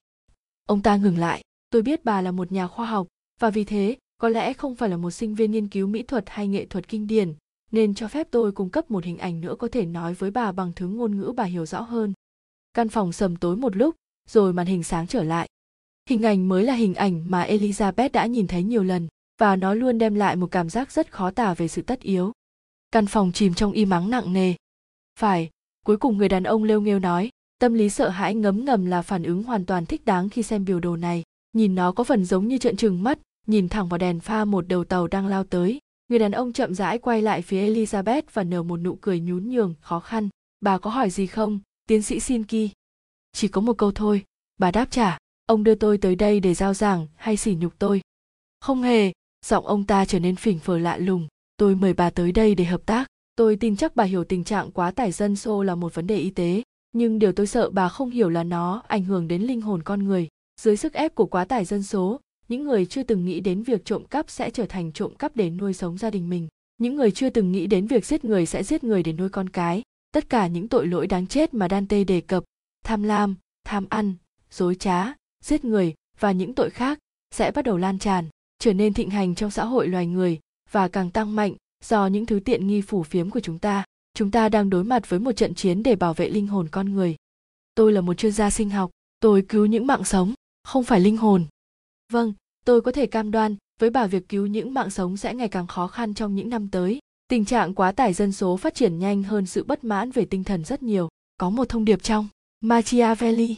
Ông 0.66 0.82
ta 0.82 0.96
ngừng 0.96 1.18
lại, 1.18 1.42
tôi 1.70 1.82
biết 1.82 2.06
bà 2.06 2.22
là 2.22 2.32
một 2.32 2.52
nhà 2.52 2.68
khoa 2.68 2.86
học, 2.86 3.08
và 3.40 3.50
vì 3.50 3.64
thế 3.64 3.98
có 4.18 4.30
lẽ 4.30 4.54
không 4.54 4.76
phải 4.76 4.90
là 4.90 4.98
một 4.98 5.12
sinh 5.12 5.36
viên 5.36 5.52
nghiên 5.52 5.68
cứu 5.68 5.88
mỹ 5.88 6.04
thuật 6.04 6.24
hay 6.28 6.48
nghệ 6.48 6.66
thuật 6.66 6.88
kinh 6.88 7.08
điển 7.08 7.34
nên 7.72 7.94
cho 7.94 8.08
phép 8.08 8.28
tôi 8.32 8.52
cung 8.52 8.70
cấp 8.70 8.92
một 8.92 9.04
hình 9.04 9.18
ảnh 9.18 9.42
nữa 9.42 9.56
có 9.60 9.68
thể 9.68 9.86
nói 9.86 10.14
với 10.14 10.32
bà 10.32 10.52
bằng 10.52 10.72
thứ 10.76 10.88
ngôn 10.88 11.18
ngữ 11.18 11.34
bà 11.36 11.44
hiểu 11.44 11.66
rõ 11.66 11.82
hơn 11.82 12.14
căn 12.74 12.90
phòng 12.90 13.12
sầm 13.12 13.36
tối 13.36 13.56
một 13.56 13.76
lúc 13.76 13.96
rồi 14.30 14.54
màn 14.54 14.68
hình 14.68 14.84
sáng 14.84 15.08
trở 15.08 15.24
lại 15.24 15.48
hình 16.10 16.24
ảnh 16.24 16.50
mới 16.50 16.64
là 16.64 16.74
hình 16.74 16.96
ảnh 16.96 17.32
mà 17.32 17.46
elizabeth 17.46 18.10
đã 18.14 18.26
nhìn 18.26 18.48
thấy 18.48 18.64
nhiều 18.64 18.84
lần 18.84 19.08
và 19.38 19.56
nó 19.56 19.74
luôn 19.74 19.98
đem 19.98 20.16
lại 20.16 20.36
một 20.36 20.52
cảm 20.52 20.70
giác 20.70 20.92
rất 20.92 21.12
khó 21.12 21.32
tả 21.32 21.54
về 21.54 21.68
sự 21.68 21.82
tất 21.82 22.02
yếu 22.02 22.32
căn 22.92 23.06
phòng 23.06 23.32
chìm 23.32 23.54
trong 23.54 23.72
im 23.72 23.90
ắng 23.90 24.10
nặng 24.10 24.34
nề. 24.34 24.54
Phải, 25.20 25.50
cuối 25.86 25.98
cùng 25.98 26.18
người 26.18 26.30
đàn 26.30 26.44
ông 26.44 26.64
lêu 26.64 26.82
nghêu 26.82 27.00
nói, 27.00 27.30
tâm 27.60 27.74
lý 27.74 27.90
sợ 27.90 28.10
hãi 28.10 28.36
ngấm 28.36 28.66
ngầm 28.66 28.86
là 28.86 29.02
phản 29.02 29.24
ứng 29.24 29.44
hoàn 29.44 29.66
toàn 29.66 29.86
thích 29.86 30.06
đáng 30.06 30.30
khi 30.30 30.44
xem 30.44 30.66
biểu 30.66 30.80
đồ 30.80 30.96
này. 30.96 31.24
Nhìn 31.54 31.76
nó 31.76 31.92
có 31.92 32.04
phần 32.04 32.26
giống 32.26 32.48
như 32.48 32.58
trợn 32.58 32.78
trừng 32.78 33.04
mắt, 33.04 33.20
nhìn 33.48 33.70
thẳng 33.70 33.90
vào 33.90 33.98
đèn 33.98 34.20
pha 34.20 34.46
một 34.46 34.68
đầu 34.68 34.84
tàu 34.84 35.08
đang 35.08 35.28
lao 35.28 35.44
tới. 35.44 35.80
Người 36.08 36.20
đàn 36.20 36.32
ông 36.32 36.54
chậm 36.54 36.76
rãi 36.76 37.00
quay 37.00 37.22
lại 37.22 37.42
phía 37.42 37.70
elizabeth 37.70 38.22
và 38.34 38.44
nở 38.44 38.64
một 38.64 38.78
nụ 38.78 38.96
cười 38.96 39.20
nhún 39.20 39.50
nhường, 39.50 39.74
khó 39.82 40.00
khăn. 40.00 40.30
Bà 40.62 40.78
có 40.78 40.90
hỏi 40.90 41.10
gì 41.10 41.28
không, 41.28 41.60
tiến 41.88 42.02
sĩ 42.02 42.20
sinki 42.20 42.70
chỉ 43.34 43.48
có 43.48 43.62
một 43.62 43.78
câu 43.78 43.92
thôi. 43.92 44.24
Bà 44.58 44.72
đáp 44.72 44.92
trả 44.92 45.18
ông 45.46 45.64
đưa 45.64 45.76
tôi 45.76 45.98
tới 45.98 46.16
đây 46.16 46.40
để 46.40 46.54
giao 46.54 46.74
giảng 46.74 47.08
hay 47.16 47.38
sỉ 47.38 47.56
nhục 47.56 47.74
tôi? 47.80 48.02
Không 48.60 48.82
hề, 48.82 49.12
giọng 49.46 49.68
ông 49.68 49.86
ta 49.86 50.06
trở 50.06 50.20
nên 50.20 50.36
phỉnh 50.36 50.60
phờ 50.60 50.78
lạ 50.78 50.98
lùng 50.98 51.28
tôi 51.60 51.76
mời 51.76 51.94
bà 51.94 52.10
tới 52.10 52.32
đây 52.32 52.56
để 52.56 52.66
hợp 52.66 52.86
tác. 52.86 53.08
Tôi 53.36 53.56
tin 53.56 53.76
chắc 53.76 53.96
bà 53.96 54.04
hiểu 54.04 54.24
tình 54.24 54.44
trạng 54.44 54.72
quá 54.72 54.92
tải 54.92 55.12
dân 55.12 55.36
số 55.36 55.64
là 55.64 55.76
một 55.76 55.96
vấn 55.96 56.08
đề 56.08 56.18
y 56.18 56.30
tế. 56.30 56.64
Nhưng 56.92 57.20
điều 57.20 57.32
tôi 57.32 57.48
sợ 57.48 57.70
bà 57.70 57.90
không 57.90 58.10
hiểu 58.10 58.30
là 58.30 58.44
nó 58.44 58.84
ảnh 58.88 59.04
hưởng 59.04 59.28
đến 59.28 59.42
linh 59.42 59.62
hồn 59.62 59.84
con 59.84 60.04
người. 60.04 60.28
Dưới 60.62 60.78
sức 60.78 60.94
ép 60.94 61.16
của 61.16 61.26
quá 61.26 61.46
tải 61.46 61.66
dân 61.66 61.84
số, 61.84 62.20
những 62.48 62.64
người 62.64 62.86
chưa 62.86 63.04
từng 63.04 63.26
nghĩ 63.26 63.40
đến 63.40 63.64
việc 63.64 63.86
trộm 63.86 64.06
cắp 64.06 64.30
sẽ 64.30 64.50
trở 64.50 64.66
thành 64.66 64.92
trộm 64.92 65.16
cắp 65.16 65.36
để 65.36 65.50
nuôi 65.50 65.74
sống 65.74 65.98
gia 65.98 66.10
đình 66.10 66.30
mình. 66.30 66.48
Những 66.78 66.96
người 66.96 67.12
chưa 67.12 67.30
từng 67.30 67.52
nghĩ 67.52 67.68
đến 67.68 67.88
việc 67.88 68.06
giết 68.06 68.26
người 68.26 68.46
sẽ 68.46 68.64
giết 68.64 68.84
người 68.84 69.04
để 69.04 69.14
nuôi 69.14 69.30
con 69.30 69.50
cái. 69.50 69.82
Tất 70.12 70.30
cả 70.30 70.48
những 70.48 70.68
tội 70.68 70.88
lỗi 70.88 71.08
đáng 71.08 71.28
chết 71.28 71.54
mà 71.54 71.68
dante 71.72 72.04
đề 72.04 72.22
cập, 72.22 72.44
tham 72.86 73.04
lam, 73.04 73.36
tham 73.64 73.86
ăn, 73.90 74.14
dối 74.52 74.76
trá, 74.76 75.14
giết 75.44 75.66
người 75.66 75.94
và 76.20 76.32
những 76.32 76.54
tội 76.54 76.70
khác 76.70 77.00
sẽ 77.32 77.52
bắt 77.52 77.66
đầu 77.66 77.78
lan 77.78 78.00
tràn, 78.00 78.26
trở 78.60 78.74
nên 78.74 78.94
thịnh 78.94 79.10
hành 79.10 79.36
trong 79.36 79.52
xã 79.52 79.66
hội 79.66 79.88
loài 79.88 80.08
người 80.08 80.40
và 80.72 80.88
càng 80.88 81.12
tăng 81.12 81.36
mạnh 81.36 81.56
do 81.84 82.08
những 82.08 82.26
thứ 82.26 82.40
tiện 82.40 82.68
nghi 82.68 82.82
phủ 82.82 83.04
phiếm 83.04 83.30
của 83.30 83.40
chúng 83.40 83.60
ta. 83.60 83.84
Chúng 84.14 84.32
ta 84.32 84.50
đang 84.50 84.70
đối 84.70 84.84
mặt 84.84 85.10
với 85.10 85.20
một 85.20 85.32
trận 85.32 85.56
chiến 85.56 85.84
để 85.84 85.96
bảo 85.96 86.14
vệ 86.14 86.30
linh 86.30 86.48
hồn 86.48 86.68
con 86.72 86.94
người. 86.94 87.16
Tôi 87.76 87.92
là 87.94 88.02
một 88.02 88.14
chuyên 88.14 88.32
gia 88.32 88.50
sinh 88.50 88.70
học, 88.70 88.90
tôi 89.20 89.46
cứu 89.50 89.66
những 89.66 89.88
mạng 89.88 90.04
sống, 90.04 90.34
không 90.64 90.84
phải 90.84 91.00
linh 91.00 91.18
hồn. 91.18 91.46
Vâng 92.12 92.34
tôi 92.66 92.82
có 92.82 92.92
thể 92.92 93.06
cam 93.06 93.32
đoan, 93.32 93.56
với 93.80 93.90
bà 93.90 94.08
việc 94.08 94.30
cứu 94.30 94.46
những 94.46 94.74
mạng 94.74 94.90
sống 94.90 95.18
sẽ 95.18 95.34
ngày 95.34 95.48
càng 95.48 95.68
khó 95.68 95.88
khăn 95.88 96.14
trong 96.14 96.36
những 96.36 96.50
năm 96.50 96.70
tới. 96.70 97.00
Tình 97.28 97.46
trạng 97.46 97.74
quá 97.74 97.92
tải 97.92 98.14
dân 98.14 98.32
số 98.32 98.58
phát 98.58 98.76
triển 98.76 99.00
nhanh 99.00 99.24
hơn 99.24 99.46
sự 99.46 99.64
bất 99.64 99.84
mãn 99.84 100.12
về 100.12 100.26
tinh 100.26 100.44
thần 100.44 100.66
rất 100.66 100.84
nhiều. 100.84 101.10
Có 101.38 101.50
một 101.50 101.70
thông 101.70 101.86
điệp 101.86 102.04
trong 102.04 102.28
machiavelli. 102.62 103.56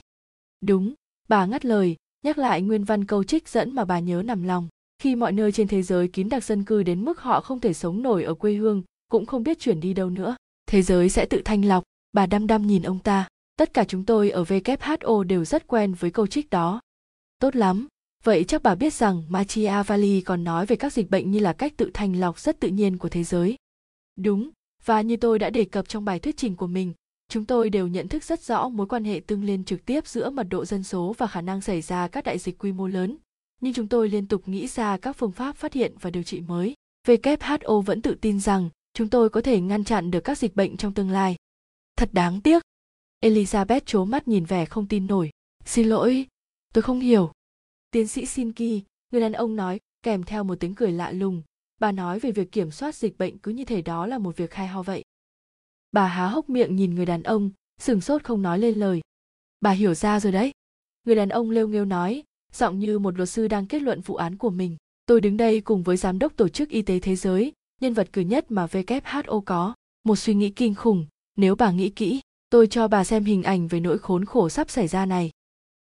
Đúng, 0.62 0.94
bà 1.28 1.46
ngắt 1.46 1.66
lời, 1.66 1.96
nhắc 2.24 2.38
lại 2.38 2.62
nguyên 2.62 2.84
văn 2.84 3.06
câu 3.06 3.24
trích 3.24 3.50
dẫn 3.50 3.76
mà 3.76 3.86
bà 3.86 4.00
nhớ 4.00 4.24
nằm 4.26 4.44
lòng 4.44 4.68
khi 5.02 5.16
mọi 5.16 5.32
nơi 5.32 5.52
trên 5.52 5.68
thế 5.68 5.82
giới 5.82 6.08
kín 6.08 6.30
đặc 6.30 6.44
dân 6.44 6.64
cư 6.64 6.84
đến 6.84 7.06
mức 7.06 7.20
họ 7.20 7.42
không 7.42 7.60
thể 7.60 7.74
sống 7.74 8.02
nổi 8.02 8.24
ở 8.24 8.34
quê 8.34 8.54
hương 8.54 8.84
cũng 9.12 9.26
không 9.26 9.44
biết 9.44 9.60
chuyển 9.60 9.80
đi 9.80 9.94
đâu 9.94 10.10
nữa. 10.10 10.36
Thế 10.66 10.82
giới 10.82 11.10
sẽ 11.10 11.26
tự 11.26 11.42
thanh 11.46 11.66
lọc. 11.66 11.84
Bà 12.14 12.26
đăm 12.26 12.48
đăm 12.48 12.68
nhìn 12.68 12.82
ông 12.82 13.00
ta. 13.00 13.28
Tất 13.56 13.74
cả 13.74 13.84
chúng 13.84 14.06
tôi 14.06 14.30
ở 14.30 14.44
who 14.44 15.24
đều 15.24 15.46
rất 15.46 15.68
quen 15.68 15.94
với 15.94 16.12
câu 16.12 16.28
trích 16.28 16.50
đó. 16.50 16.80
Tốt 17.40 17.56
lắm. 17.56 17.88
Vậy 18.24 18.44
chắc 18.44 18.64
bà 18.64 18.76
biết 18.76 18.94
rằng 18.94 19.24
Machiavelli 19.30 20.22
còn 20.22 20.44
nói 20.44 20.66
về 20.66 20.76
các 20.76 20.94
dịch 20.94 21.10
bệnh 21.10 21.32
như 21.32 21.40
là 21.40 21.54
cách 21.54 21.74
tự 21.78 21.92
thanh 21.94 22.20
lọc 22.20 22.40
rất 22.40 22.60
tự 22.60 22.68
nhiên 22.68 22.98
của 22.98 23.10
thế 23.10 23.24
giới. 23.24 23.56
Đúng, 24.16 24.50
và 24.86 25.02
như 25.02 25.18
tôi 25.18 25.40
đã 25.40 25.50
đề 25.50 25.66
cập 25.66 25.90
trong 25.90 26.06
bài 26.06 26.20
thuyết 26.20 26.38
trình 26.38 26.56
của 26.56 26.68
mình, 26.68 26.94
chúng 27.30 27.46
tôi 27.46 27.70
đều 27.70 27.88
nhận 27.88 28.08
thức 28.08 28.24
rất 28.24 28.42
rõ 28.42 28.70
mối 28.70 28.88
quan 28.88 29.04
hệ 29.04 29.22
tương 29.28 29.44
liên 29.44 29.64
trực 29.64 29.86
tiếp 29.86 30.08
giữa 30.08 30.30
mật 30.30 30.48
độ 30.50 30.66
dân 30.66 30.84
số 30.84 31.16
và 31.18 31.28
khả 31.28 31.42
năng 31.42 31.62
xảy 31.62 31.82
ra 31.82 32.08
các 32.08 32.24
đại 32.24 32.38
dịch 32.38 32.58
quy 32.58 32.72
mô 32.72 32.88
lớn. 32.88 33.18
Nhưng 33.62 33.74
chúng 33.74 33.88
tôi 33.88 34.10
liên 34.10 34.28
tục 34.28 34.48
nghĩ 34.48 34.68
ra 34.68 34.98
các 34.98 35.14
phương 35.18 35.32
pháp 35.32 35.56
phát 35.56 35.74
hiện 35.74 35.94
và 36.02 36.10
điều 36.10 36.24
trị 36.24 36.42
mới. 36.42 36.74
WHO 37.08 37.82
vẫn 37.82 38.02
tự 38.02 38.16
tin 38.22 38.40
rằng 38.40 38.70
chúng 38.94 39.10
tôi 39.10 39.30
có 39.30 39.42
thể 39.42 39.62
ngăn 39.62 39.84
chặn 39.84 40.12
được 40.12 40.20
các 40.20 40.38
dịch 40.38 40.56
bệnh 40.56 40.78
trong 40.78 40.94
tương 40.94 41.10
lai. 41.10 41.36
Thật 41.96 42.10
đáng 42.14 42.42
tiếc. 42.42 42.64
Elizabeth 43.24 43.80
chố 43.86 44.06
mắt 44.06 44.28
nhìn 44.28 44.46
vẻ 44.46 44.66
không 44.66 44.88
tin 44.88 45.08
nổi. 45.08 45.30
Xin 45.66 45.88
lỗi, 45.88 46.28
tôi 46.74 46.82
không 46.82 47.00
hiểu. 47.00 47.32
Tiến 47.92 48.08
sĩ 48.08 48.26
Sinki, 48.26 48.84
người 49.12 49.22
đàn 49.22 49.32
ông 49.32 49.56
nói, 49.56 49.80
kèm 50.04 50.24
theo 50.24 50.44
một 50.44 50.56
tiếng 50.60 50.76
cười 50.76 50.92
lạ 50.92 51.12
lùng. 51.12 51.42
Bà 51.80 51.92
nói 51.92 52.20
về 52.20 52.32
việc 52.32 52.52
kiểm 52.52 52.72
soát 52.72 52.96
dịch 52.96 53.18
bệnh 53.18 53.38
cứ 53.38 53.52
như 53.52 53.66
thể 53.66 53.82
đó 53.82 54.08
là 54.08 54.18
một 54.18 54.38
việc 54.38 54.54
hay 54.54 54.68
ho 54.68 54.84
vậy. 54.84 55.04
Bà 55.92 56.08
há 56.08 56.28
hốc 56.28 56.50
miệng 56.50 56.76
nhìn 56.76 56.96
người 56.96 57.06
đàn 57.06 57.24
ông, 57.24 57.52
sửng 57.78 58.02
sốt 58.02 58.24
không 58.24 58.42
nói 58.42 58.60
lên 58.60 58.80
lời. 58.80 59.02
Bà 59.60 59.72
hiểu 59.72 59.94
ra 59.94 60.20
rồi 60.20 60.32
đấy. 60.32 60.52
Người 61.04 61.16
đàn 61.16 61.30
ông 61.30 61.50
lêu 61.50 61.68
nghêu 61.68 61.86
nói, 61.86 62.24
giọng 62.56 62.80
như 62.80 63.00
một 63.00 63.18
luật 63.18 63.30
sư 63.30 63.48
đang 63.48 63.66
kết 63.66 63.82
luận 63.82 64.02
vụ 64.02 64.16
án 64.16 64.38
của 64.38 64.50
mình. 64.50 64.78
Tôi 65.06 65.22
đứng 65.22 65.38
đây 65.38 65.62
cùng 65.62 65.84
với 65.84 65.98
giám 65.98 66.20
đốc 66.20 66.36
tổ 66.36 66.50
chức 66.50 66.70
y 66.70 66.82
tế 66.82 67.00
thế 67.00 67.16
giới, 67.16 67.52
nhân 67.82 67.94
vật 67.94 68.10
cử 68.14 68.22
nhất 68.22 68.52
mà 68.52 68.66
WHO 68.66 69.42
có. 69.42 69.74
Một 70.04 70.16
suy 70.16 70.34
nghĩ 70.34 70.50
kinh 70.50 70.76
khủng, 70.76 71.06
nếu 71.38 71.56
bà 71.56 71.72
nghĩ 71.72 71.90
kỹ, 71.90 72.22
tôi 72.50 72.68
cho 72.68 72.88
bà 72.88 73.04
xem 73.04 73.24
hình 73.24 73.44
ảnh 73.44 73.68
về 73.68 73.80
nỗi 73.80 73.98
khốn 73.98 74.26
khổ 74.26 74.50
sắp 74.50 74.70
xảy 74.70 74.88
ra 74.88 75.06
này. 75.06 75.32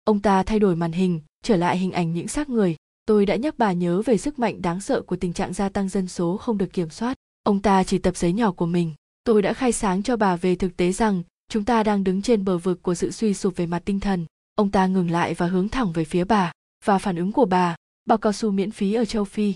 Ông 0.04 0.20
ta 0.20 0.42
thay 0.42 0.58
đổi 0.58 0.76
màn 0.76 0.92
hình, 0.92 1.20
trở 1.42 1.56
lại 1.56 1.78
hình 1.78 1.92
ảnh 1.92 2.14
những 2.14 2.28
xác 2.28 2.48
người 2.48 2.76
tôi 3.06 3.26
đã 3.26 3.36
nhắc 3.36 3.58
bà 3.58 3.72
nhớ 3.72 4.02
về 4.02 4.18
sức 4.18 4.38
mạnh 4.38 4.62
đáng 4.62 4.80
sợ 4.80 5.02
của 5.02 5.16
tình 5.16 5.32
trạng 5.32 5.52
gia 5.52 5.68
tăng 5.68 5.88
dân 5.88 6.08
số 6.08 6.36
không 6.36 6.58
được 6.58 6.72
kiểm 6.72 6.90
soát 6.90 7.16
ông 7.42 7.62
ta 7.62 7.84
chỉ 7.84 7.98
tập 7.98 8.16
giấy 8.16 8.32
nhỏ 8.32 8.52
của 8.52 8.66
mình 8.66 8.94
tôi 9.24 9.42
đã 9.42 9.52
khai 9.52 9.72
sáng 9.72 10.02
cho 10.02 10.16
bà 10.16 10.36
về 10.36 10.56
thực 10.56 10.76
tế 10.76 10.92
rằng 10.92 11.22
chúng 11.48 11.64
ta 11.64 11.82
đang 11.82 12.04
đứng 12.04 12.22
trên 12.22 12.44
bờ 12.44 12.58
vực 12.58 12.82
của 12.82 12.94
sự 12.94 13.10
suy 13.10 13.34
sụp 13.34 13.56
về 13.56 13.66
mặt 13.66 13.82
tinh 13.84 14.00
thần 14.00 14.26
ông 14.54 14.70
ta 14.70 14.86
ngừng 14.86 15.10
lại 15.10 15.34
và 15.34 15.46
hướng 15.46 15.68
thẳng 15.68 15.92
về 15.92 16.04
phía 16.04 16.24
bà 16.24 16.52
và 16.86 16.98
phản 16.98 17.16
ứng 17.16 17.32
của 17.32 17.44
bà, 17.44 17.76
bao 18.04 18.18
cao 18.18 18.32
su 18.32 18.50
miễn 18.50 18.70
phí 18.70 18.94
ở 18.94 19.04
châu 19.04 19.24
phi. 19.24 19.54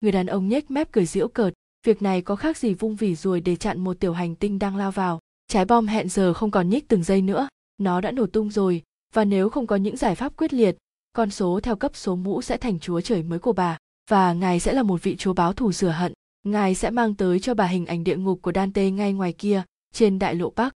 Người 0.00 0.12
đàn 0.12 0.26
ông 0.26 0.48
nhếch 0.48 0.70
mép 0.70 0.92
cười 0.92 1.06
giễu 1.06 1.28
cợt, 1.28 1.54
việc 1.86 2.02
này 2.02 2.22
có 2.22 2.36
khác 2.36 2.56
gì 2.56 2.74
vung 2.74 2.96
vỉ 2.96 3.14
ruồi 3.14 3.40
để 3.40 3.56
chặn 3.56 3.80
một 3.80 4.00
tiểu 4.00 4.12
hành 4.12 4.34
tinh 4.34 4.58
đang 4.58 4.76
lao 4.76 4.90
vào. 4.90 5.20
Trái 5.48 5.64
bom 5.64 5.86
hẹn 5.86 6.08
giờ 6.08 6.34
không 6.34 6.50
còn 6.50 6.68
nhích 6.68 6.88
từng 6.88 7.02
giây 7.02 7.22
nữa, 7.22 7.48
nó 7.78 8.00
đã 8.00 8.10
nổ 8.10 8.26
tung 8.26 8.50
rồi, 8.50 8.82
và 9.14 9.24
nếu 9.24 9.48
không 9.48 9.66
có 9.66 9.76
những 9.76 9.96
giải 9.96 10.14
pháp 10.14 10.36
quyết 10.36 10.52
liệt, 10.52 10.76
con 11.12 11.30
số 11.30 11.60
theo 11.62 11.76
cấp 11.76 11.96
số 11.96 12.16
mũ 12.16 12.42
sẽ 12.42 12.56
thành 12.56 12.78
chúa 12.78 13.00
trời 13.00 13.22
mới 13.22 13.38
của 13.38 13.52
bà, 13.52 13.78
và 14.10 14.32
ngài 14.32 14.60
sẽ 14.60 14.72
là 14.72 14.82
một 14.82 15.02
vị 15.02 15.16
chúa 15.16 15.32
báo 15.32 15.52
thù 15.52 15.72
rửa 15.72 15.88
hận. 15.88 16.12
Ngài 16.42 16.74
sẽ 16.74 16.90
mang 16.90 17.14
tới 17.14 17.40
cho 17.40 17.54
bà 17.54 17.66
hình 17.66 17.86
ảnh 17.86 18.04
địa 18.04 18.16
ngục 18.16 18.38
của 18.42 18.52
dante 18.54 18.90
ngay 18.90 19.12
ngoài 19.12 19.32
kia, 19.32 19.62
trên 19.94 20.18
đại 20.18 20.34
lộ 20.34 20.52
bắc. 20.56 20.74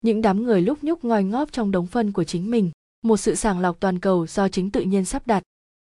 Những 0.00 0.22
đám 0.22 0.42
người 0.42 0.62
lúc 0.62 0.84
nhúc 0.84 1.04
ngoi 1.04 1.24
ngóp 1.24 1.52
trong 1.52 1.70
đống 1.70 1.86
phân 1.86 2.12
của 2.12 2.24
chính 2.24 2.50
mình 2.50 2.70
một 3.02 3.16
sự 3.16 3.34
sàng 3.34 3.60
lọc 3.60 3.80
toàn 3.80 3.98
cầu 3.98 4.26
do 4.26 4.48
chính 4.48 4.70
tự 4.70 4.80
nhiên 4.80 5.04
sắp 5.04 5.26
đặt. 5.26 5.42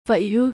Vậy 0.08 0.32
ư? 0.34 0.52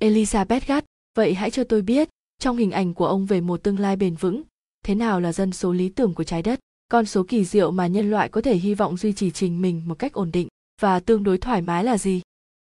Elizabeth 0.00 0.60
gắt. 0.66 0.84
Vậy 1.14 1.34
hãy 1.34 1.50
cho 1.50 1.64
tôi 1.64 1.82
biết, 1.82 2.08
trong 2.38 2.56
hình 2.56 2.70
ảnh 2.70 2.94
của 2.94 3.06
ông 3.06 3.26
về 3.26 3.40
một 3.40 3.62
tương 3.62 3.78
lai 3.78 3.96
bền 3.96 4.14
vững, 4.14 4.42
thế 4.84 4.94
nào 4.94 5.20
là 5.20 5.32
dân 5.32 5.52
số 5.52 5.72
lý 5.72 5.88
tưởng 5.88 6.14
của 6.14 6.24
trái 6.24 6.42
đất, 6.42 6.60
con 6.88 7.06
số 7.06 7.24
kỳ 7.28 7.44
diệu 7.44 7.70
mà 7.70 7.86
nhân 7.86 8.10
loại 8.10 8.28
có 8.28 8.40
thể 8.40 8.56
hy 8.56 8.74
vọng 8.74 8.96
duy 8.96 9.12
trì 9.12 9.30
trình 9.30 9.62
mình 9.62 9.82
một 9.86 9.98
cách 9.98 10.12
ổn 10.12 10.30
định 10.32 10.48
và 10.80 11.00
tương 11.00 11.22
đối 11.22 11.38
thoải 11.38 11.62
mái 11.62 11.84
là 11.84 11.98
gì? 11.98 12.22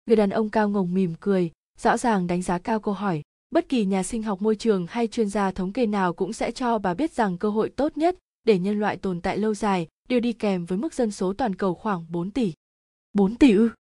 Người 0.07 0.17
đàn 0.17 0.31
ông 0.31 0.51
cao 0.51 0.69
ngồng 0.69 0.95
mỉm 0.95 1.15
cười, 1.21 1.51
rõ 1.79 1.97
ràng 1.97 2.27
đánh 2.27 2.43
giá 2.43 2.59
cao 2.59 2.81
câu 2.81 2.95
hỏi. 2.95 3.23
Bất 3.51 3.69
kỳ 3.69 3.85
nhà 3.85 4.03
sinh 4.03 4.23
học 4.23 4.43
môi 4.43 4.57
trường 4.57 4.87
hay 4.87 5.07
chuyên 5.07 5.29
gia 5.29 5.51
thống 5.51 5.73
kê 5.73 5.87
nào 5.87 6.13
cũng 6.13 6.33
sẽ 6.33 6.51
cho 6.51 6.79
bà 6.79 6.95
biết 6.95 7.13
rằng 7.13 7.39
cơ 7.39 7.51
hội 7.51 7.69
tốt 7.69 7.97
nhất 7.97 8.17
để 8.45 8.59
nhân 8.59 8.81
loại 8.81 8.97
tồn 8.97 9.21
tại 9.21 9.39
lâu 9.39 9.55
dài 9.55 9.89
đều 10.09 10.21
đi 10.21 10.33
kèm 10.33 10.65
với 10.65 10.79
mức 10.79 10.95
dân 10.95 11.11
số 11.11 11.33
toàn 11.33 11.55
cầu 11.55 11.75
khoảng 11.75 12.07
4 12.09 12.31
tỷ. 12.31 12.53
4 13.13 13.35
tỷ 13.35 13.53
ư? 13.53 13.71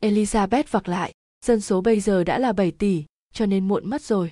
Elizabeth 0.00 0.64
vặc 0.70 0.88
lại, 0.88 1.12
dân 1.46 1.60
số 1.60 1.80
bây 1.80 2.00
giờ 2.00 2.24
đã 2.24 2.38
là 2.38 2.52
7 2.52 2.70
tỷ, 2.70 3.04
cho 3.34 3.46
nên 3.46 3.68
muộn 3.68 3.90
mất 3.90 4.02
rồi. 4.02 4.30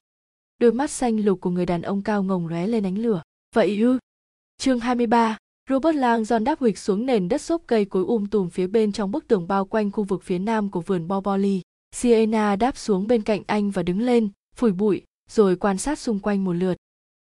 Đôi 0.58 0.72
mắt 0.72 0.90
xanh 0.90 1.24
lục 1.24 1.40
của 1.40 1.50
người 1.50 1.66
đàn 1.66 1.82
ông 1.82 2.02
cao 2.02 2.22
ngồng 2.22 2.46
lóe 2.46 2.66
lên 2.66 2.86
ánh 2.86 2.98
lửa. 2.98 3.22
Vậy 3.54 3.78
ư? 3.80 3.98
Chương 4.58 4.80
23, 4.80 5.38
Robert 5.70 5.96
Lang 5.96 6.22
John 6.22 6.44
đáp 6.44 6.58
huỵch 6.58 6.78
xuống 6.78 7.06
nền 7.06 7.28
đất 7.28 7.40
xốp 7.40 7.62
cây 7.66 7.84
cối 7.84 8.04
um 8.04 8.26
tùm 8.26 8.48
phía 8.48 8.66
bên 8.66 8.92
trong 8.92 9.10
bức 9.10 9.28
tường 9.28 9.48
bao 9.48 9.64
quanh 9.64 9.90
khu 9.90 10.04
vực 10.04 10.22
phía 10.22 10.38
nam 10.38 10.70
của 10.70 10.80
vườn 10.80 11.08
Boboli. 11.08 11.60
Sienna 11.94 12.56
đáp 12.56 12.76
xuống 12.76 13.06
bên 13.06 13.22
cạnh 13.22 13.42
anh 13.46 13.70
và 13.70 13.82
đứng 13.82 14.00
lên, 14.00 14.28
phủi 14.56 14.72
bụi, 14.72 15.02
rồi 15.30 15.56
quan 15.56 15.78
sát 15.78 15.98
xung 15.98 16.18
quanh 16.18 16.44
một 16.44 16.52
lượt. 16.52 16.76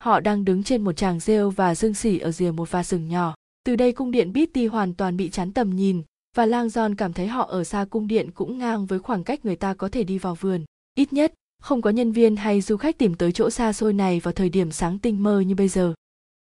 Họ 0.03 0.21
đang 0.21 0.45
đứng 0.45 0.63
trên 0.63 0.85
một 0.85 0.93
tràng 0.93 1.21
rêu 1.21 1.51
và 1.51 1.75
dương 1.75 1.95
xỉ 1.95 2.19
ở 2.19 2.31
rìa 2.31 2.51
một 2.51 2.69
pha 2.69 2.85
rừng 2.85 3.09
nhỏ. 3.09 3.35
Từ 3.65 3.77
đây 3.77 3.93
cung 3.93 4.11
điện 4.11 4.33
Bitty 4.33 4.67
hoàn 4.67 4.95
toàn 4.95 5.17
bị 5.17 5.31
chắn 5.31 5.53
tầm 5.53 5.77
nhìn, 5.77 6.03
và 6.37 6.47
Lang 6.47 6.69
giòn 6.69 6.95
cảm 6.95 7.13
thấy 7.13 7.27
họ 7.27 7.43
ở 7.43 7.65
xa 7.65 7.87
cung 7.91 8.07
điện 8.07 8.31
cũng 8.31 8.59
ngang 8.59 8.87
với 8.87 8.99
khoảng 8.99 9.25
cách 9.25 9.45
người 9.45 9.57
ta 9.57 9.75
có 9.75 9.89
thể 9.89 10.05
đi 10.05 10.19
vào 10.19 10.35
vườn. 10.35 10.65
Ít 10.95 11.13
nhất, 11.13 11.35
không 11.63 11.83
có 11.83 11.91
nhân 11.91 12.13
viên 12.13 12.37
hay 12.37 12.61
du 12.61 12.77
khách 12.77 12.99
tìm 12.99 13.15
tới 13.15 13.33
chỗ 13.33 13.51
xa 13.51 13.73
xôi 13.73 13.93
này 13.93 14.21
vào 14.21 14.33
thời 14.33 14.49
điểm 14.49 14.71
sáng 14.73 14.99
tinh 14.99 15.23
mơ 15.23 15.41
như 15.41 15.55
bây 15.55 15.69
giờ. 15.69 15.95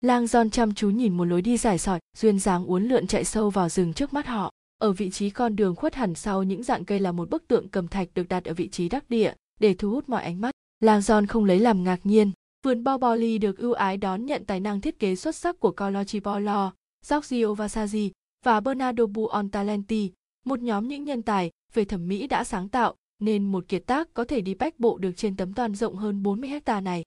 Lang 0.02 0.28
giòn 0.28 0.50
chăm 0.50 0.74
chú 0.74 0.90
nhìn 0.90 1.18
một 1.18 1.25
lối 1.25 1.42
đi 1.42 1.58
dài 1.58 1.78
sỏi, 1.78 2.00
duyên 2.18 2.40
dáng 2.40 2.66
uốn 2.66 2.84
lượn 2.84 3.08
chạy 3.08 3.24
sâu 3.24 3.50
vào 3.50 3.70
rừng 3.70 3.94
trước 3.94 4.13
mắt 4.13 4.28
họ. 4.28 4.52
Ở 4.78 4.92
vị 4.92 5.10
trí 5.10 5.30
con 5.30 5.56
đường 5.56 5.75
khuất 5.75 5.96
hẳn 5.96 6.16
sau 6.16 6.44
những 6.44 6.63
dạng 6.63 6.86
cây 6.86 7.00
là 7.00 7.12
một 7.12 7.30
bức 7.30 7.48
tượng 7.48 7.70
cầm 7.70 7.88
thạch 7.88 8.08
được 8.13 8.30
đặt 8.30 8.46
ở 8.46 8.54
vị 8.54 8.68
trí 8.68 8.90
đắc 8.90 9.10
địa 9.10 9.34
để 9.60 9.74
thu 9.74 9.90
hút 9.90 10.10
mọi 10.10 10.24
ánh 10.24 10.42
mắt. 10.42 10.52
Lang 10.80 11.02
giòn 11.02 11.25
không 11.25 11.46
lấy 11.46 11.60
làm 11.60 11.84
ngạc 11.84 12.00
nhiên. 12.04 12.32
Vườn 12.66 12.84
Boboli 12.84 13.38
được 13.38 13.58
ưu 13.58 13.74
ái 13.74 13.98
đón 13.98 14.25
nhận 14.25 14.46
tài 14.46 14.60
năng 14.60 14.82
thiết 14.82 15.00
kế 15.00 15.16
xuất 15.16 15.36
sắc 15.36 15.60
của 15.60 15.72
Colochi 15.72 16.20
Polo, 16.20 16.72
Giorgio 17.06 17.54
Vasari 17.54 18.12
và 18.44 18.60
Bernardo 18.60 19.06
Buontalenti, 19.06 20.12
một 20.46 20.60
nhóm 20.60 20.88
những 20.88 21.04
nhân 21.04 21.22
tài 21.22 21.52
về 21.74 21.86
thẩm 21.86 22.08
mỹ 22.08 22.28
đã 22.28 22.44
sáng 22.44 22.70
tạo 22.70 22.96
nên 23.20 23.52
một 23.52 23.66
kiệt 23.68 23.84
tác 23.86 24.14
có 24.14 24.26
thể 24.26 24.42
đi 24.42 24.54
bách 24.54 24.80
bộ 24.80 24.98
được 24.98 25.12
trên 25.18 25.36
tấm 25.36 25.54
toàn 25.54 25.76
rộng 25.76 25.96
hơn 25.96 26.24
40 26.24 26.50
hecta 26.50 26.82
này. 26.82 27.04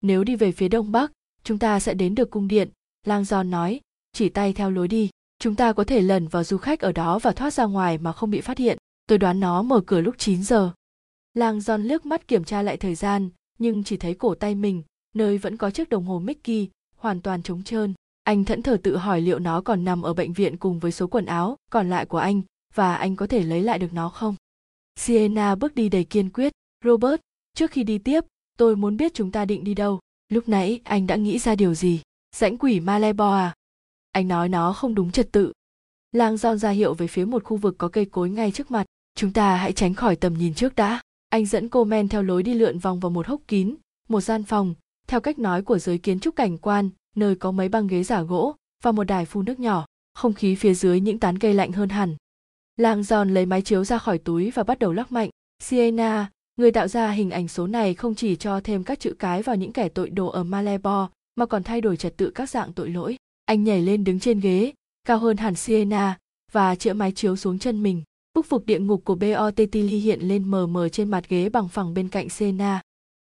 Nếu 0.00 0.24
đi 0.24 0.36
về 0.36 0.52
phía 0.52 0.68
đông 0.68 0.92
bắc, 0.92 1.12
chúng 1.44 1.58
ta 1.58 1.80
sẽ 1.80 1.94
đến 1.94 2.14
được 2.14 2.30
cung 2.30 2.48
điện, 2.48 2.68
Lang 3.06 3.24
Giòn 3.24 3.50
nói, 3.50 3.80
chỉ 4.12 4.28
tay 4.28 4.52
theo 4.52 4.70
lối 4.70 4.88
đi. 4.88 5.10
Chúng 5.38 5.54
ta 5.54 5.72
có 5.72 5.84
thể 5.84 6.00
lẩn 6.00 6.28
vào 6.28 6.44
du 6.44 6.58
khách 6.58 6.80
ở 6.80 6.92
đó 6.92 7.18
và 7.18 7.32
thoát 7.32 7.52
ra 7.52 7.64
ngoài 7.64 7.98
mà 7.98 8.12
không 8.12 8.30
bị 8.30 8.40
phát 8.40 8.58
hiện. 8.58 8.78
Tôi 9.06 9.18
đoán 9.18 9.40
nó 9.40 9.62
mở 9.62 9.80
cửa 9.86 10.00
lúc 10.00 10.14
9 10.18 10.42
giờ. 10.42 10.70
Lang 11.34 11.60
Giòn 11.60 11.82
liếc 11.82 12.06
mắt 12.06 12.28
kiểm 12.28 12.44
tra 12.44 12.62
lại 12.62 12.76
thời 12.76 12.94
gian, 12.94 13.30
nhưng 13.58 13.84
chỉ 13.84 13.96
thấy 13.96 14.14
cổ 14.14 14.34
tay 14.34 14.54
mình, 14.54 14.82
nơi 15.14 15.38
vẫn 15.38 15.56
có 15.56 15.70
chiếc 15.70 15.88
đồng 15.88 16.04
hồ 16.04 16.18
Mickey, 16.18 16.68
hoàn 16.96 17.20
toàn 17.20 17.42
trống 17.42 17.62
trơn. 17.62 17.94
Anh 18.24 18.44
thẫn 18.44 18.62
thờ 18.62 18.78
tự 18.82 18.96
hỏi 18.96 19.20
liệu 19.20 19.38
nó 19.38 19.60
còn 19.60 19.84
nằm 19.84 20.02
ở 20.02 20.14
bệnh 20.14 20.32
viện 20.32 20.56
cùng 20.56 20.78
với 20.78 20.92
số 20.92 21.06
quần 21.06 21.26
áo 21.26 21.56
còn 21.70 21.90
lại 21.90 22.06
của 22.06 22.18
anh 22.18 22.42
và 22.74 22.94
anh 22.94 23.16
có 23.16 23.26
thể 23.26 23.42
lấy 23.42 23.62
lại 23.62 23.78
được 23.78 23.92
nó 23.92 24.08
không? 24.08 24.36
Sienna 24.96 25.54
bước 25.54 25.74
đi 25.74 25.88
đầy 25.88 26.04
kiên 26.04 26.30
quyết. 26.30 26.52
Robert, 26.84 27.20
trước 27.54 27.70
khi 27.70 27.84
đi 27.84 27.98
tiếp, 27.98 28.24
tôi 28.58 28.76
muốn 28.76 28.96
biết 28.96 29.14
chúng 29.14 29.30
ta 29.30 29.44
định 29.44 29.64
đi 29.64 29.74
đâu. 29.74 30.00
Lúc 30.28 30.48
nãy 30.48 30.80
anh 30.84 31.06
đã 31.06 31.16
nghĩ 31.16 31.38
ra 31.38 31.54
điều 31.54 31.74
gì? 31.74 32.00
Rãnh 32.36 32.58
quỷ 32.58 32.80
Malebo 32.80 33.34
à? 33.36 33.54
Anh 34.12 34.28
nói 34.28 34.48
nó 34.48 34.72
không 34.72 34.94
đúng 34.94 35.12
trật 35.12 35.32
tự. 35.32 35.52
Lang 36.12 36.36
Giòn 36.36 36.58
ra 36.58 36.70
hiệu 36.70 36.94
về 36.94 37.06
phía 37.06 37.24
một 37.24 37.44
khu 37.44 37.56
vực 37.56 37.74
có 37.78 37.88
cây 37.88 38.04
cối 38.04 38.30
ngay 38.30 38.50
trước 38.50 38.70
mặt. 38.70 38.86
Chúng 39.14 39.32
ta 39.32 39.56
hãy 39.56 39.72
tránh 39.72 39.94
khỏi 39.94 40.16
tầm 40.16 40.34
nhìn 40.34 40.54
trước 40.54 40.74
đã. 40.74 41.00
Anh 41.28 41.46
dẫn 41.46 41.68
cô 41.68 41.84
men 41.84 42.08
theo 42.08 42.22
lối 42.22 42.42
đi 42.42 42.54
lượn 42.54 42.78
vòng 42.78 43.00
vào 43.00 43.10
một 43.10 43.26
hốc 43.26 43.40
kín, 43.48 43.74
một 44.08 44.20
gian 44.20 44.44
phòng, 44.44 44.74
theo 45.06 45.20
cách 45.20 45.38
nói 45.38 45.62
của 45.62 45.78
giới 45.78 45.98
kiến 45.98 46.20
trúc 46.20 46.36
cảnh 46.36 46.58
quan, 46.58 46.90
nơi 47.16 47.34
có 47.34 47.50
mấy 47.50 47.68
băng 47.68 47.86
ghế 47.86 48.02
giả 48.02 48.22
gỗ 48.22 48.54
và 48.82 48.92
một 48.92 49.04
đài 49.04 49.24
phun 49.24 49.44
nước 49.44 49.60
nhỏ. 49.60 49.86
Không 50.14 50.32
khí 50.32 50.54
phía 50.54 50.74
dưới 50.74 51.00
những 51.00 51.18
tán 51.18 51.38
cây 51.38 51.54
lạnh 51.54 51.72
hơn 51.72 51.88
hẳn. 51.88 52.16
Lang 52.76 53.02
giòn 53.02 53.34
lấy 53.34 53.46
máy 53.46 53.62
chiếu 53.62 53.84
ra 53.84 53.98
khỏi 53.98 54.18
túi 54.18 54.50
và 54.50 54.62
bắt 54.62 54.78
đầu 54.78 54.92
lắc 54.92 55.12
mạnh. 55.12 55.30
Siena, 55.62 56.30
người 56.56 56.72
tạo 56.72 56.88
ra 56.88 57.10
hình 57.10 57.30
ảnh 57.30 57.48
số 57.48 57.66
này 57.66 57.94
không 57.94 58.14
chỉ 58.14 58.36
cho 58.36 58.60
thêm 58.60 58.84
các 58.84 59.00
chữ 59.00 59.14
cái 59.18 59.42
vào 59.42 59.56
những 59.56 59.72
kẻ 59.72 59.88
tội 59.88 60.10
đồ 60.10 60.26
ở 60.26 60.44
Malebo, 60.44 61.10
mà 61.36 61.46
còn 61.46 61.62
thay 61.62 61.80
đổi 61.80 61.96
trật 61.96 62.16
tự 62.16 62.30
các 62.30 62.50
dạng 62.50 62.72
tội 62.72 62.90
lỗi. 62.90 63.16
Anh 63.44 63.64
nhảy 63.64 63.82
lên 63.82 64.04
đứng 64.04 64.20
trên 64.20 64.40
ghế, 64.40 64.72
cao 65.04 65.18
hơn 65.18 65.36
hẳn 65.36 65.54
Siena, 65.54 66.18
và 66.52 66.74
chĩa 66.74 66.92
máy 66.92 67.12
chiếu 67.12 67.36
xuống 67.36 67.58
chân 67.58 67.82
mình. 67.82 68.02
Bức 68.34 68.46
phục 68.46 68.66
địa 68.66 68.78
ngục 68.78 69.04
của 69.04 69.14
Bottili 69.14 69.98
hiện 69.98 70.20
lên 70.20 70.50
mờ 70.50 70.66
mờ 70.66 70.88
trên 70.88 71.10
mặt 71.10 71.28
ghế 71.28 71.48
bằng 71.48 71.68
phẳng 71.68 71.94
bên 71.94 72.08
cạnh 72.08 72.28
Sienna. 72.28 72.80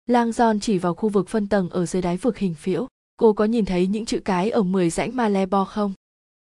Lang 0.06 0.32
Giòn 0.32 0.60
chỉ 0.60 0.78
vào 0.78 0.94
khu 0.94 1.08
vực 1.08 1.28
phân 1.28 1.46
tầng 1.46 1.70
ở 1.70 1.86
dưới 1.86 2.02
đáy 2.02 2.16
vực 2.16 2.38
hình 2.38 2.54
phiễu. 2.54 2.86
Cô 3.20 3.32
có 3.32 3.44
nhìn 3.44 3.64
thấy 3.64 3.86
những 3.86 4.04
chữ 4.04 4.20
cái 4.24 4.50
ở 4.50 4.62
10 4.62 4.90
rãnh 4.90 5.16
Malebo 5.16 5.64
không? 5.64 5.92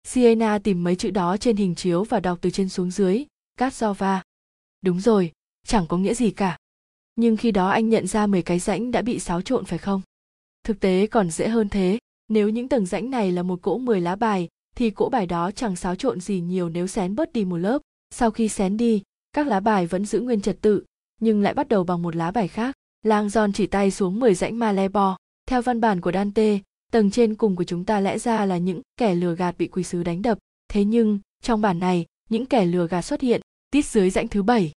Sienna 0.03 0.59
tìm 0.59 0.83
mấy 0.83 0.95
chữ 0.95 1.11
đó 1.11 1.37
trên 1.37 1.55
hình 1.55 1.75
chiếu 1.75 2.03
và 2.03 2.19
đọc 2.19 2.37
từ 2.41 2.49
trên 2.49 2.69
xuống 2.69 2.91
dưới, 2.91 3.25
Katsova. 3.57 4.23
Đúng 4.81 4.99
rồi, 4.99 5.31
chẳng 5.67 5.87
có 5.87 5.97
nghĩa 5.97 6.13
gì 6.13 6.31
cả. 6.31 6.57
Nhưng 7.15 7.37
khi 7.37 7.51
đó 7.51 7.69
anh 7.69 7.89
nhận 7.89 8.07
ra 8.07 8.27
10 8.27 8.41
cái 8.41 8.59
rãnh 8.59 8.91
đã 8.91 9.01
bị 9.01 9.19
xáo 9.19 9.41
trộn 9.41 9.65
phải 9.65 9.79
không? 9.79 10.01
Thực 10.63 10.79
tế 10.79 11.07
còn 11.07 11.29
dễ 11.31 11.47
hơn 11.47 11.69
thế, 11.69 11.99
nếu 12.27 12.49
những 12.49 12.69
tầng 12.69 12.85
rãnh 12.85 13.09
này 13.09 13.31
là 13.31 13.43
một 13.43 13.61
cỗ 13.61 13.77
10 13.77 14.01
lá 14.01 14.15
bài, 14.15 14.47
thì 14.75 14.89
cỗ 14.89 15.09
bài 15.09 15.25
đó 15.25 15.51
chẳng 15.51 15.75
xáo 15.75 15.95
trộn 15.95 16.19
gì 16.19 16.41
nhiều 16.41 16.69
nếu 16.69 16.87
xén 16.87 17.15
bớt 17.15 17.33
đi 17.33 17.45
một 17.45 17.57
lớp. 17.57 17.81
Sau 18.09 18.31
khi 18.31 18.49
xén 18.49 18.77
đi, 18.77 19.01
các 19.33 19.47
lá 19.47 19.59
bài 19.59 19.87
vẫn 19.87 20.05
giữ 20.05 20.19
nguyên 20.19 20.41
trật 20.41 20.57
tự, 20.61 20.83
nhưng 21.21 21.41
lại 21.41 21.53
bắt 21.53 21.67
đầu 21.67 21.83
bằng 21.83 22.01
một 22.01 22.15
lá 22.15 22.31
bài 22.31 22.47
khác. 22.47 22.75
Lang 23.03 23.29
Giòn 23.29 23.53
chỉ 23.53 23.67
tay 23.67 23.91
xuống 23.91 24.19
10 24.19 24.35
rãnh 24.35 24.59
Malebo. 24.59 25.17
Theo 25.47 25.61
văn 25.61 25.81
bản 25.81 26.01
của 26.01 26.11
Dante, 26.11 26.59
tầng 26.91 27.11
trên 27.11 27.35
cùng 27.35 27.55
của 27.55 27.63
chúng 27.63 27.85
ta 27.85 27.99
lẽ 27.99 28.19
ra 28.19 28.45
là 28.45 28.57
những 28.57 28.81
kẻ 28.97 29.15
lừa 29.15 29.35
gạt 29.35 29.57
bị 29.57 29.67
quỷ 29.67 29.83
sứ 29.83 30.03
đánh 30.03 30.21
đập. 30.21 30.37
Thế 30.69 30.83
nhưng 30.83 31.19
trong 31.43 31.61
bản 31.61 31.79
này 31.79 32.05
những 32.29 32.45
kẻ 32.45 32.65
lừa 32.65 32.87
gạt 32.87 33.01
xuất 33.01 33.21
hiện 33.21 33.41
tít 33.71 33.85
dưới 33.85 34.09
rãnh 34.09 34.27
thứ 34.27 34.43
bảy. 34.43 34.71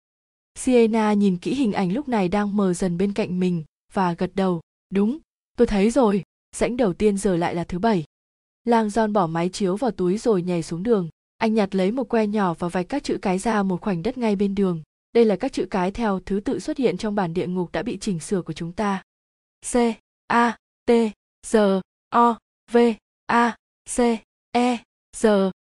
Siena 0.55 1.12
nhìn 1.12 1.37
kỹ 1.37 1.55
hình 1.55 1.73
ảnh 1.73 1.93
lúc 1.93 2.09
này 2.09 2.29
đang 2.29 2.57
mờ 2.57 2.75
dần 2.75 2.99
bên 2.99 3.12
cạnh 3.12 3.41
mình 3.41 3.65
và 3.93 4.12
gật 4.12 4.31
đầu. 4.35 4.61
Đúng 4.91 5.19
tôi 5.57 5.67
thấy 5.67 5.91
rồi 5.91 6.23
rãnh 6.57 6.77
đầu 6.77 6.93
tiên 6.93 7.19
giờ 7.19 7.37
lại 7.37 7.55
là 7.55 7.65
thứ 7.65 7.79
bảy. 7.79 8.05
Lang 8.65 8.89
john 8.89 9.12
bỏ 9.12 9.27
máy 9.27 9.49
chiếu 9.49 9.77
vào 9.77 9.91
túi 9.91 10.19
rồi 10.19 10.43
nhảy 10.43 10.62
xuống 10.62 10.83
đường. 10.83 11.09
Anh 11.37 11.55
nhặt 11.55 11.75
lấy 11.75 11.91
một 11.91 12.05
que 12.05 12.27
nhỏ 12.27 12.55
và 12.59 12.69
vạch 12.69 12.89
các 12.89 13.05
chữ 13.05 13.19
cái 13.23 13.39
ra 13.39 13.62
một 13.62 13.81
khoảnh 13.81 14.03
đất 14.03 14.19
ngay 14.19 14.37
bên 14.37 14.55
đường. 14.55 14.83
Đây 15.12 15.25
là 15.25 15.37
các 15.37 15.53
chữ 15.53 15.67
cái 15.71 15.91
theo 15.91 16.21
thứ 16.27 16.41
tự 16.41 16.59
xuất 16.59 16.79
hiện 16.79 16.97
trong 16.97 17.15
bản 17.15 17.35
địa 17.35 17.47
ngục 17.47 17.73
đã 17.73 17.83
bị 17.83 17.99
chỉnh 17.99 18.21
sửa 18.21 18.43
của 18.43 18.53
chúng 18.53 18.73
ta. 18.73 19.03
C 19.73 19.75
a 20.30 20.56
t 20.87 20.92
g 21.52 21.56
O, 22.10 22.38
V, 22.72 22.76
A, 23.26 23.56
C, 23.96 23.99
E, 24.52 24.78
R, 25.16 25.26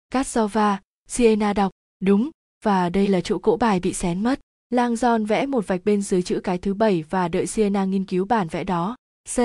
Katsova, 0.09 0.81
Siena 1.07 1.53
đọc, 1.53 1.71
đúng, 1.99 2.29
và 2.63 2.89
đây 2.89 3.07
là 3.07 3.21
chỗ 3.21 3.39
cỗ 3.39 3.57
bài 3.57 3.79
bị 3.79 3.93
xén 3.93 4.23
mất. 4.23 4.39
Lang 4.69 4.93
John 4.93 5.25
vẽ 5.25 5.45
một 5.45 5.67
vạch 5.67 5.81
bên 5.85 6.01
dưới 6.01 6.21
chữ 6.21 6.41
cái 6.43 6.57
thứ 6.57 6.73
bảy 6.73 7.03
và 7.03 7.27
đợi 7.27 7.47
Siena 7.47 7.85
nghiên 7.85 8.05
cứu 8.05 8.25
bản 8.25 8.47
vẽ 8.47 8.63
đó. 8.63 8.95
C, 9.25 9.37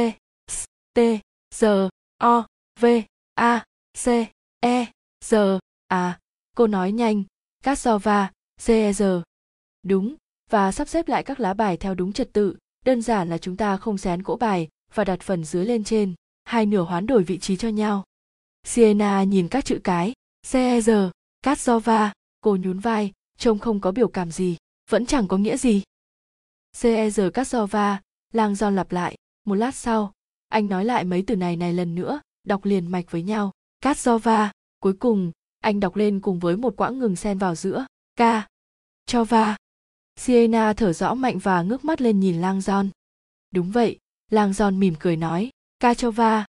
S, 0.50 0.64
T, 0.94 1.00
R, 1.54 1.64
O, 2.18 2.46
V, 2.80 2.86
A, 3.34 3.64
C, 4.04 4.08
E, 4.60 4.86
R, 5.24 5.34
A. 5.88 6.18
Cô 6.56 6.66
nói 6.66 6.92
nhanh, 6.92 7.24
Katsova, 7.64 8.30
C, 8.66 8.68
E, 8.68 8.92
R. 8.92 9.02
Đúng, 9.82 10.14
và 10.50 10.72
sắp 10.72 10.88
xếp 10.88 11.08
lại 11.08 11.22
các 11.22 11.40
lá 11.40 11.54
bài 11.54 11.76
theo 11.76 11.94
đúng 11.94 12.12
trật 12.12 12.32
tự 12.32 12.56
đơn 12.84 13.02
giản 13.02 13.28
là 13.28 13.38
chúng 13.38 13.56
ta 13.56 13.76
không 13.76 13.98
xén 13.98 14.22
cỗ 14.22 14.36
bài 14.36 14.68
và 14.94 15.04
đặt 15.04 15.20
phần 15.20 15.44
dưới 15.44 15.64
lên 15.64 15.84
trên, 15.84 16.14
hai 16.44 16.66
nửa 16.66 16.82
hoán 16.82 17.06
đổi 17.06 17.22
vị 17.22 17.38
trí 17.38 17.56
cho 17.56 17.68
nhau. 17.68 18.04
Siena 18.62 19.22
nhìn 19.22 19.48
các 19.48 19.64
chữ 19.64 19.80
cái 19.84 20.12
cer 20.42 20.90
cát 21.42 21.58
jova 21.58 22.10
cô 22.40 22.56
nhún 22.56 22.78
vai, 22.78 23.12
trông 23.38 23.58
không 23.58 23.80
có 23.80 23.92
biểu 23.92 24.08
cảm 24.08 24.30
gì, 24.30 24.56
vẫn 24.90 25.06
chẳng 25.06 25.28
có 25.28 25.36
nghĩa 25.36 25.56
gì. 25.56 25.82
Cer 26.72 27.20
cát 27.34 27.46
jova 27.46 27.96
lang 28.32 28.54
giòn 28.54 28.76
lặp 28.76 28.92
lại, 28.92 29.16
một 29.44 29.54
lát 29.54 29.74
sau, 29.74 30.12
anh 30.48 30.68
nói 30.68 30.84
lại 30.84 31.04
mấy 31.04 31.24
từ 31.26 31.36
này 31.36 31.56
này 31.56 31.72
lần 31.72 31.94
nữa, 31.94 32.20
đọc 32.44 32.64
liền 32.64 32.86
mạch 32.86 33.10
với 33.10 33.22
nhau. 33.22 33.52
Cát 33.80 33.96
jova 33.96 34.48
cuối 34.80 34.92
cùng, 34.92 35.32
anh 35.60 35.80
đọc 35.80 35.96
lên 35.96 36.20
cùng 36.20 36.38
với 36.38 36.56
một 36.56 36.76
quãng 36.76 36.98
ngừng 36.98 37.16
xen 37.16 37.38
vào 37.38 37.54
giữa. 37.54 37.86
Ca 38.16 38.46
cho 39.06 39.24
va 39.24 39.56
siena 40.16 40.72
thở 40.72 40.92
rõ 40.92 41.14
mạnh 41.14 41.38
và 41.38 41.62
ngước 41.62 41.84
mắt 41.84 42.00
lên 42.00 42.20
nhìn 42.20 42.40
lang 42.40 42.60
giòn 42.60 42.90
đúng 43.50 43.70
vậy 43.70 43.98
lang 44.34 44.52
giòn 44.52 44.80
mỉm 44.80 44.94
cười 44.98 45.16
nói, 45.16 45.50
ca 45.80 45.94
cho 45.94 46.10
va. 46.10 46.44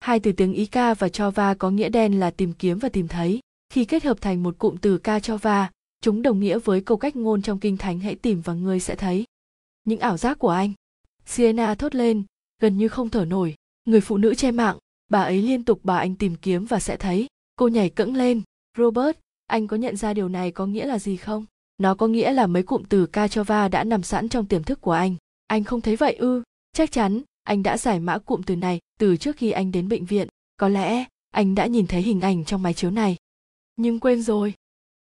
Hai 0.00 0.20
từ 0.20 0.32
tiếng 0.32 0.52
ý 0.52 0.66
ca 0.66 0.94
và 0.94 1.08
cho 1.08 1.30
va 1.30 1.54
có 1.54 1.70
nghĩa 1.70 1.88
đen 1.88 2.20
là 2.20 2.30
tìm 2.30 2.52
kiếm 2.52 2.78
và 2.78 2.88
tìm 2.88 3.08
thấy. 3.08 3.40
Khi 3.72 3.84
kết 3.84 4.04
hợp 4.04 4.20
thành 4.20 4.42
một 4.42 4.58
cụm 4.58 4.76
từ 4.76 4.98
ca 4.98 5.20
cho 5.20 5.36
va, 5.36 5.70
chúng 6.02 6.22
đồng 6.22 6.40
nghĩa 6.40 6.58
với 6.58 6.80
câu 6.80 6.96
cách 6.96 7.16
ngôn 7.16 7.42
trong 7.42 7.58
kinh 7.58 7.76
thánh, 7.76 8.00
hãy 8.00 8.14
tìm 8.14 8.40
và 8.40 8.54
ngươi 8.54 8.80
sẽ 8.80 8.94
thấy. 8.94 9.24
Những 9.84 10.00
ảo 10.00 10.16
giác 10.16 10.38
của 10.38 10.48
anh. 10.48 10.72
Siena 11.26 11.74
thốt 11.74 11.94
lên, 11.94 12.22
gần 12.62 12.78
như 12.78 12.88
không 12.88 13.08
thở 13.08 13.24
nổi. 13.24 13.54
Người 13.84 14.00
phụ 14.00 14.16
nữ 14.16 14.34
che 14.34 14.50
mạng, 14.50 14.78
bà 15.08 15.22
ấy 15.22 15.42
liên 15.42 15.64
tục 15.64 15.84
bảo 15.84 15.98
anh 15.98 16.14
tìm 16.14 16.36
kiếm 16.36 16.64
và 16.64 16.80
sẽ 16.80 16.96
thấy. 16.96 17.26
Cô 17.56 17.68
nhảy 17.68 17.90
cẫng 17.90 18.14
lên, 18.14 18.42
robert, 18.78 19.16
anh 19.46 19.66
có 19.66 19.76
nhận 19.76 19.96
ra 19.96 20.14
điều 20.14 20.28
này 20.28 20.50
có 20.50 20.66
nghĩa 20.66 20.86
là 20.86 20.98
gì 20.98 21.16
không? 21.16 21.46
Nó 21.78 21.94
có 21.94 22.06
nghĩa 22.06 22.32
là 22.32 22.46
mấy 22.46 22.62
cụm 22.62 22.82
từ 22.88 23.06
Kachova 23.06 23.68
đã 23.68 23.84
nằm 23.84 24.02
sẵn 24.02 24.28
trong 24.28 24.46
tiềm 24.46 24.62
thức 24.62 24.80
của 24.80 24.92
anh. 24.92 25.16
Anh 25.46 25.64
không 25.64 25.80
thấy 25.80 25.96
vậy 25.96 26.14
ư? 26.14 26.42
Chắc 26.72 26.92
chắn, 26.92 27.22
anh 27.42 27.62
đã 27.62 27.76
giải 27.78 28.00
mã 28.00 28.18
cụm 28.18 28.42
từ 28.42 28.56
này 28.56 28.80
từ 28.98 29.16
trước 29.16 29.36
khi 29.36 29.50
anh 29.50 29.72
đến 29.72 29.88
bệnh 29.88 30.04
viện. 30.04 30.28
Có 30.56 30.68
lẽ, 30.68 31.04
anh 31.30 31.54
đã 31.54 31.66
nhìn 31.66 31.86
thấy 31.86 32.02
hình 32.02 32.20
ảnh 32.20 32.44
trong 32.44 32.62
máy 32.62 32.74
chiếu 32.74 32.90
này. 32.90 33.16
Nhưng 33.76 34.00
quên 34.00 34.22
rồi. 34.22 34.54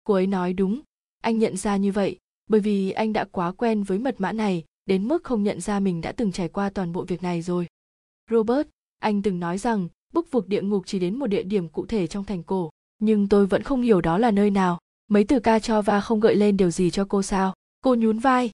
Cô 0.03 0.13
ấy 0.13 0.27
nói 0.27 0.53
đúng. 0.53 0.81
Anh 1.21 1.39
nhận 1.39 1.57
ra 1.57 1.77
như 1.77 1.91
vậy, 1.91 2.17
bởi 2.47 2.61
vì 2.61 2.91
anh 2.91 3.13
đã 3.13 3.25
quá 3.31 3.51
quen 3.51 3.83
với 3.83 3.99
mật 3.99 4.15
mã 4.17 4.31
này, 4.31 4.63
đến 4.85 5.07
mức 5.07 5.23
không 5.23 5.43
nhận 5.43 5.61
ra 5.61 5.79
mình 5.79 6.01
đã 6.01 6.11
từng 6.11 6.31
trải 6.31 6.47
qua 6.49 6.69
toàn 6.69 6.93
bộ 6.93 7.03
việc 7.03 7.23
này 7.23 7.41
rồi. 7.41 7.67
Robert, 8.29 8.67
anh 8.99 9.21
từng 9.21 9.39
nói 9.39 9.57
rằng, 9.57 9.87
bức 10.13 10.31
vực 10.31 10.47
địa 10.47 10.61
ngục 10.61 10.83
chỉ 10.85 10.99
đến 10.99 11.19
một 11.19 11.27
địa 11.27 11.43
điểm 11.43 11.69
cụ 11.69 11.85
thể 11.85 12.07
trong 12.07 12.23
thành 12.23 12.43
cổ. 12.43 12.69
Nhưng 12.99 13.29
tôi 13.29 13.45
vẫn 13.45 13.63
không 13.63 13.81
hiểu 13.81 14.01
đó 14.01 14.17
là 14.17 14.31
nơi 14.31 14.51
nào. 14.51 14.79
Mấy 15.07 15.23
từ 15.23 15.39
ca 15.39 15.59
cho 15.59 15.81
va 15.81 16.01
không 16.01 16.19
gợi 16.19 16.35
lên 16.35 16.57
điều 16.57 16.71
gì 16.71 16.91
cho 16.91 17.05
cô 17.05 17.21
sao? 17.21 17.53
Cô 17.81 17.95
nhún 17.95 18.19
vai. 18.19 18.51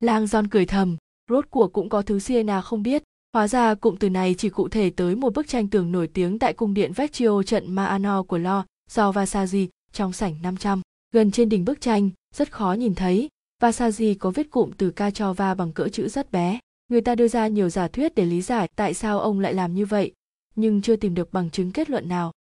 Lang 0.00 0.26
don 0.26 0.48
cười 0.48 0.66
thầm 0.66 0.96
rốt 1.30 1.44
cuộc 1.50 1.72
cũng 1.72 1.88
có 1.88 2.02
thứ 2.02 2.18
siena 2.18 2.60
không 2.60 2.82
biết. 2.82 3.02
Hóa 3.32 3.48
ra 3.48 3.74
cụm 3.74 3.96
từ 3.96 4.10
này 4.10 4.34
chỉ 4.38 4.48
cụ 4.48 4.68
thể 4.68 4.90
tới 4.90 5.14
một 5.14 5.34
bức 5.34 5.48
tranh 5.48 5.68
tường 5.68 5.92
nổi 5.92 6.06
tiếng 6.06 6.38
tại 6.38 6.52
cung 6.52 6.74
điện 6.74 6.92
vecchio 6.92 7.42
trận 7.42 7.74
maano 7.74 8.22
của 8.22 8.38
lo 8.38 8.64
do 8.90 9.12
Vasari 9.12 9.68
trong 9.92 10.12
sảnh 10.12 10.42
500. 10.42 10.80
gần 11.14 11.30
trên 11.30 11.48
đỉnh 11.48 11.64
bức 11.64 11.80
tranh, 11.80 12.10
rất 12.34 12.52
khó 12.52 12.72
nhìn 12.72 12.94
thấy. 12.94 13.28
Vasari 13.62 14.14
có 14.14 14.30
viết 14.30 14.50
cụm 14.50 14.70
từ 14.78 14.90
Cachova 14.90 15.54
bằng 15.54 15.72
cỡ 15.72 15.88
chữ 15.88 16.08
rất 16.08 16.32
bé. 16.32 16.58
Người 16.88 17.00
ta 17.00 17.14
đưa 17.14 17.28
ra 17.28 17.48
nhiều 17.48 17.68
giả 17.68 17.88
thuyết 17.88 18.14
để 18.14 18.24
lý 18.24 18.42
giải 18.42 18.68
tại 18.76 18.94
sao 18.94 19.20
ông 19.20 19.40
lại 19.40 19.54
làm 19.54 19.74
như 19.74 19.86
vậy, 19.86 20.12
nhưng 20.56 20.82
chưa 20.82 20.96
tìm 20.96 21.14
được 21.14 21.32
bằng 21.32 21.50
chứng 21.50 21.72
kết 21.72 21.90
luận 21.90 22.08
nào. 22.08 22.32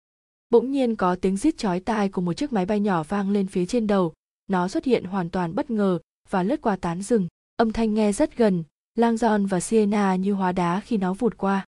Bỗng 0.49 0.71
nhiên 0.71 0.95
có 0.95 1.15
tiếng 1.15 1.37
rít 1.37 1.57
chói 1.57 1.79
tai 1.79 2.09
của 2.09 2.21
một 2.21 2.33
chiếc 2.33 2.53
máy 2.53 2.65
bay 2.65 2.79
nhỏ 2.79 3.03
vang 3.03 3.29
lên 3.29 3.47
phía 3.47 3.65
trên 3.65 3.87
đầu. 3.87 4.13
Nó 4.47 4.67
xuất 4.67 4.85
hiện 4.85 5.03
hoàn 5.03 5.29
toàn 5.29 5.55
bất 5.55 5.71
ngờ 5.71 5.99
và 6.29 6.43
lướt 6.43 6.61
qua 6.61 6.75
tán 6.75 7.01
rừng. 7.01 7.27
Âm 7.57 7.71
thanh 7.71 7.93
nghe 7.93 8.11
rất 8.11 8.37
gần 8.37 8.63
lang 8.99 9.17
giòn 9.17 9.45
và 9.45 9.59
Sienna 9.59 10.15
như 10.15 10.33
hóa 10.33 10.51
đá 10.51 10.79
khi 10.79 10.97
nó 10.97 11.13
vụt 11.13 11.37
qua. 11.37 11.65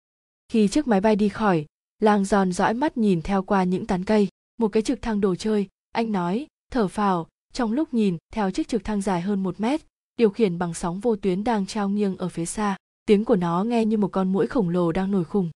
Khi 0.49 0.69
chiếc 0.69 0.87
máy 0.87 1.01
bay 1.01 1.17
đi 1.17 1.29
khỏi, 1.29 1.67
lang 1.99 2.25
giòn 2.25 2.53
dõi 2.53 2.75
mắt 2.75 2.97
nhìn 2.97 3.23
theo 3.23 3.43
qua 3.43 3.65
những 3.65 3.87
tán 3.87 4.05
cây, 4.05 4.29
một 4.59 4.69
cái 4.69 4.83
trực 4.83 5.03
thăng 5.03 5.21
đồ 5.21 5.35
chơi. 5.35 5.69
Anh 5.93 6.13
nói, 6.13 6.47
thở 6.73 6.89
phào. 6.89 7.29
Trong 7.53 7.73
lúc 7.73 7.95
nhìn, 7.95 8.17
theo 8.33 8.51
chiếc 8.51 8.69
trực 8.69 8.85
thăng 8.85 9.01
dài 9.01 9.21
hơn 9.21 9.43
một 9.43 9.61
mét, 9.61 9.81
điều 10.17 10.31
khiển 10.31 10.59
bằng 10.59 10.75
sóng 10.75 11.01
vô 11.01 11.17
tuyến 11.17 11.45
đang 11.45 11.67
trao 11.67 11.89
nghiêng 11.89 12.17
ở 12.17 12.29
phía 12.29 12.47
xa. 12.47 12.77
Tiếng 13.07 13.25
của 13.25 13.37
nó 13.37 13.65
nghe 13.65 13.85
như 13.85 13.97
một 13.97 14.09
con 14.13 14.33
muỗi 14.33 14.47
khổng 14.47 14.69
lồ 14.69 14.93
đang 14.93 15.11
nổi 15.11 15.25
khùng. 15.25 15.51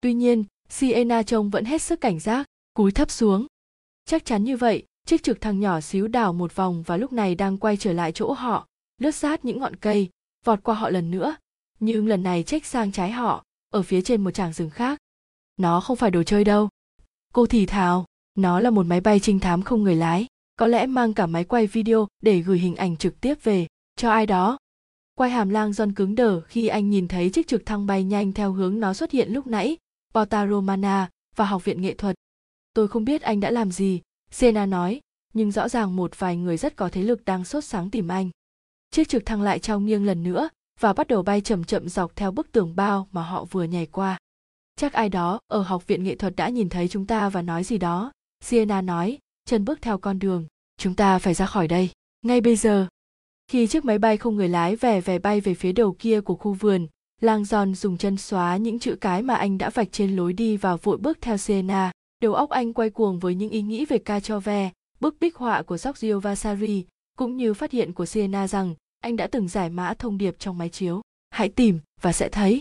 tuy 0.00 0.14
nhiên, 0.14 0.44
Sienna 0.68 1.22
trông 1.22 1.50
vẫn 1.50 1.64
hết 1.64 1.82
sức 1.82 2.00
cảnh 2.00 2.20
giác, 2.20 2.46
cúi 2.74 2.92
thấp 2.92 3.10
xuống. 3.10 3.46
Chắc 4.04 4.24
chắn 4.24 4.44
như 4.44 4.56
vậy, 4.56 4.82
chiếc 5.06 5.22
trực 5.22 5.40
thăng 5.40 5.60
nhỏ 5.60 5.80
xíu 5.80 6.08
đảo 6.08 6.32
một 6.32 6.56
vòng 6.56 6.82
và 6.86 6.96
lúc 6.96 7.12
này 7.12 7.34
đang 7.34 7.58
quay 7.58 7.76
trở 7.76 7.92
lại 7.92 8.12
chỗ 8.12 8.32
họ, 8.32 8.66
lướt 9.00 9.14
sát 9.14 9.44
những 9.44 9.60
ngọn 9.60 9.76
cây 9.76 10.08
vọt 10.44 10.62
qua 10.62 10.74
họ 10.74 10.90
lần 10.90 11.10
nữa. 11.10 11.36
Nhưng 11.80 12.06
lần 12.06 12.22
này 12.22 12.42
trách 12.42 12.66
sang 12.66 12.92
trái 12.92 13.10
họ, 13.10 13.44
ở 13.70 13.82
phía 13.82 14.02
trên 14.02 14.24
một 14.24 14.30
tràng 14.30 14.52
rừng 14.52 14.70
khác. 14.70 14.98
Nó 15.56 15.80
không 15.80 15.96
phải 15.96 16.10
đồ 16.10 16.22
chơi 16.22 16.44
đâu. 16.44 16.68
Cô 17.32 17.46
thì 17.46 17.66
thào, 17.66 18.06
nó 18.34 18.60
là 18.60 18.70
một 18.70 18.86
máy 18.86 19.00
bay 19.00 19.20
trinh 19.20 19.40
thám 19.40 19.62
không 19.62 19.82
người 19.82 19.96
lái, 19.96 20.26
có 20.56 20.66
lẽ 20.66 20.86
mang 20.86 21.14
cả 21.14 21.26
máy 21.26 21.44
quay 21.44 21.66
video 21.66 22.08
để 22.22 22.40
gửi 22.40 22.58
hình 22.58 22.76
ảnh 22.76 22.96
trực 22.96 23.20
tiếp 23.20 23.34
về, 23.42 23.66
cho 23.96 24.10
ai 24.10 24.26
đó. 24.26 24.58
Quay 25.14 25.30
hàm 25.30 25.48
lang 25.48 25.72
giòn 25.72 25.92
cứng 25.92 26.14
đờ 26.14 26.40
khi 26.40 26.66
anh 26.66 26.90
nhìn 26.90 27.08
thấy 27.08 27.30
chiếc 27.30 27.48
trực 27.48 27.66
thăng 27.66 27.86
bay 27.86 28.04
nhanh 28.04 28.32
theo 28.32 28.52
hướng 28.52 28.80
nó 28.80 28.94
xuất 28.94 29.10
hiện 29.10 29.32
lúc 29.32 29.46
nãy, 29.46 29.76
porta 30.14 30.46
romana 30.46 31.10
và 31.36 31.44
học 31.44 31.64
viện 31.64 31.82
nghệ 31.82 31.94
thuật. 31.94 32.16
Tôi 32.74 32.88
không 32.88 33.04
biết 33.04 33.22
anh 33.22 33.40
đã 33.40 33.50
làm 33.50 33.72
gì, 33.72 34.00
sena 34.30 34.66
nói, 34.66 35.00
nhưng 35.32 35.52
rõ 35.52 35.68
ràng 35.68 35.96
một 35.96 36.18
vài 36.18 36.36
người 36.36 36.56
rất 36.56 36.76
có 36.76 36.88
thế 36.88 37.02
lực 37.02 37.24
đang 37.24 37.44
sốt 37.44 37.64
sáng 37.64 37.90
tìm 37.90 38.08
anh 38.08 38.30
chiếc 38.94 39.08
trực 39.08 39.26
thăng 39.26 39.42
lại 39.42 39.58
trao 39.58 39.80
nghiêng 39.80 40.06
lần 40.06 40.22
nữa 40.22 40.48
và 40.80 40.92
bắt 40.92 41.08
đầu 41.08 41.22
bay 41.22 41.40
chậm 41.40 41.64
chậm 41.64 41.88
dọc 41.88 42.16
theo 42.16 42.30
bức 42.30 42.52
tường 42.52 42.76
bao 42.76 43.08
mà 43.12 43.22
họ 43.22 43.44
vừa 43.44 43.64
nhảy 43.64 43.86
qua. 43.86 44.18
Chắc 44.76 44.92
ai 44.92 45.08
đó 45.08 45.40
ở 45.46 45.62
học 45.62 45.86
viện 45.86 46.04
nghệ 46.04 46.14
thuật 46.16 46.36
đã 46.36 46.48
nhìn 46.48 46.68
thấy 46.68 46.88
chúng 46.88 47.06
ta 47.06 47.28
và 47.28 47.42
nói 47.42 47.64
gì 47.64 47.78
đó. 47.78 48.12
Siena 48.44 48.80
nói 48.80 49.18
chân 49.44 49.64
bước 49.64 49.82
theo 49.82 49.98
con 49.98 50.18
đường. 50.18 50.46
Chúng 50.78 50.94
ta 50.94 51.18
phải 51.18 51.34
ra 51.34 51.46
khỏi 51.46 51.68
đây. 51.68 51.90
Ngay 52.22 52.40
bây 52.40 52.56
giờ. 52.56 52.86
Khi 53.48 53.66
chiếc 53.66 53.84
máy 53.84 53.98
bay 53.98 54.16
không 54.16 54.36
người 54.36 54.48
lái 54.48 54.76
vẻ 54.76 55.00
vẻ 55.00 55.18
bay 55.18 55.40
về 55.40 55.54
phía 55.54 55.72
đầu 55.72 55.96
kia 55.98 56.20
của 56.20 56.34
khu 56.34 56.52
vườn 56.52 56.86
lang 57.20 57.44
giòn 57.44 57.74
dùng 57.74 57.96
chân 57.96 58.16
xóa 58.16 58.56
những 58.56 58.78
chữ 58.78 58.96
cái 59.00 59.22
mà 59.22 59.34
anh 59.34 59.58
đã 59.58 59.70
vạch 59.70 59.92
trên 59.92 60.16
lối 60.16 60.32
đi 60.32 60.56
và 60.56 60.76
vội 60.76 60.96
bước 60.96 61.18
theo 61.20 61.36
siena 61.36 61.92
đầu 62.22 62.34
óc 62.34 62.50
anh 62.50 62.72
quay 62.72 62.90
cuồng 62.90 63.18
với 63.18 63.34
những 63.34 63.50
ý 63.50 63.62
nghĩ 63.62 63.84
về 63.84 63.98
Cachove, 63.98 64.70
bức 65.00 65.16
bích 65.20 65.36
họa 65.36 65.62
của 65.62 65.76
Giorgio 65.76 66.18
Vasari, 66.18 66.84
cũng 67.18 67.36
như 67.36 67.54
phát 67.54 67.70
hiện 67.70 67.92
của 67.92 68.06
Siena 68.06 68.48
rằng 68.48 68.74
anh 69.04 69.16
đã 69.16 69.26
từng 69.26 69.48
giải 69.48 69.70
mã 69.70 69.94
thông 69.98 70.18
điệp 70.18 70.36
trong 70.38 70.58
máy 70.58 70.68
chiếu. 70.68 71.02
Hãy 71.30 71.48
tìm 71.48 71.80
và 72.00 72.12
sẽ 72.12 72.28
thấy. 72.28 72.60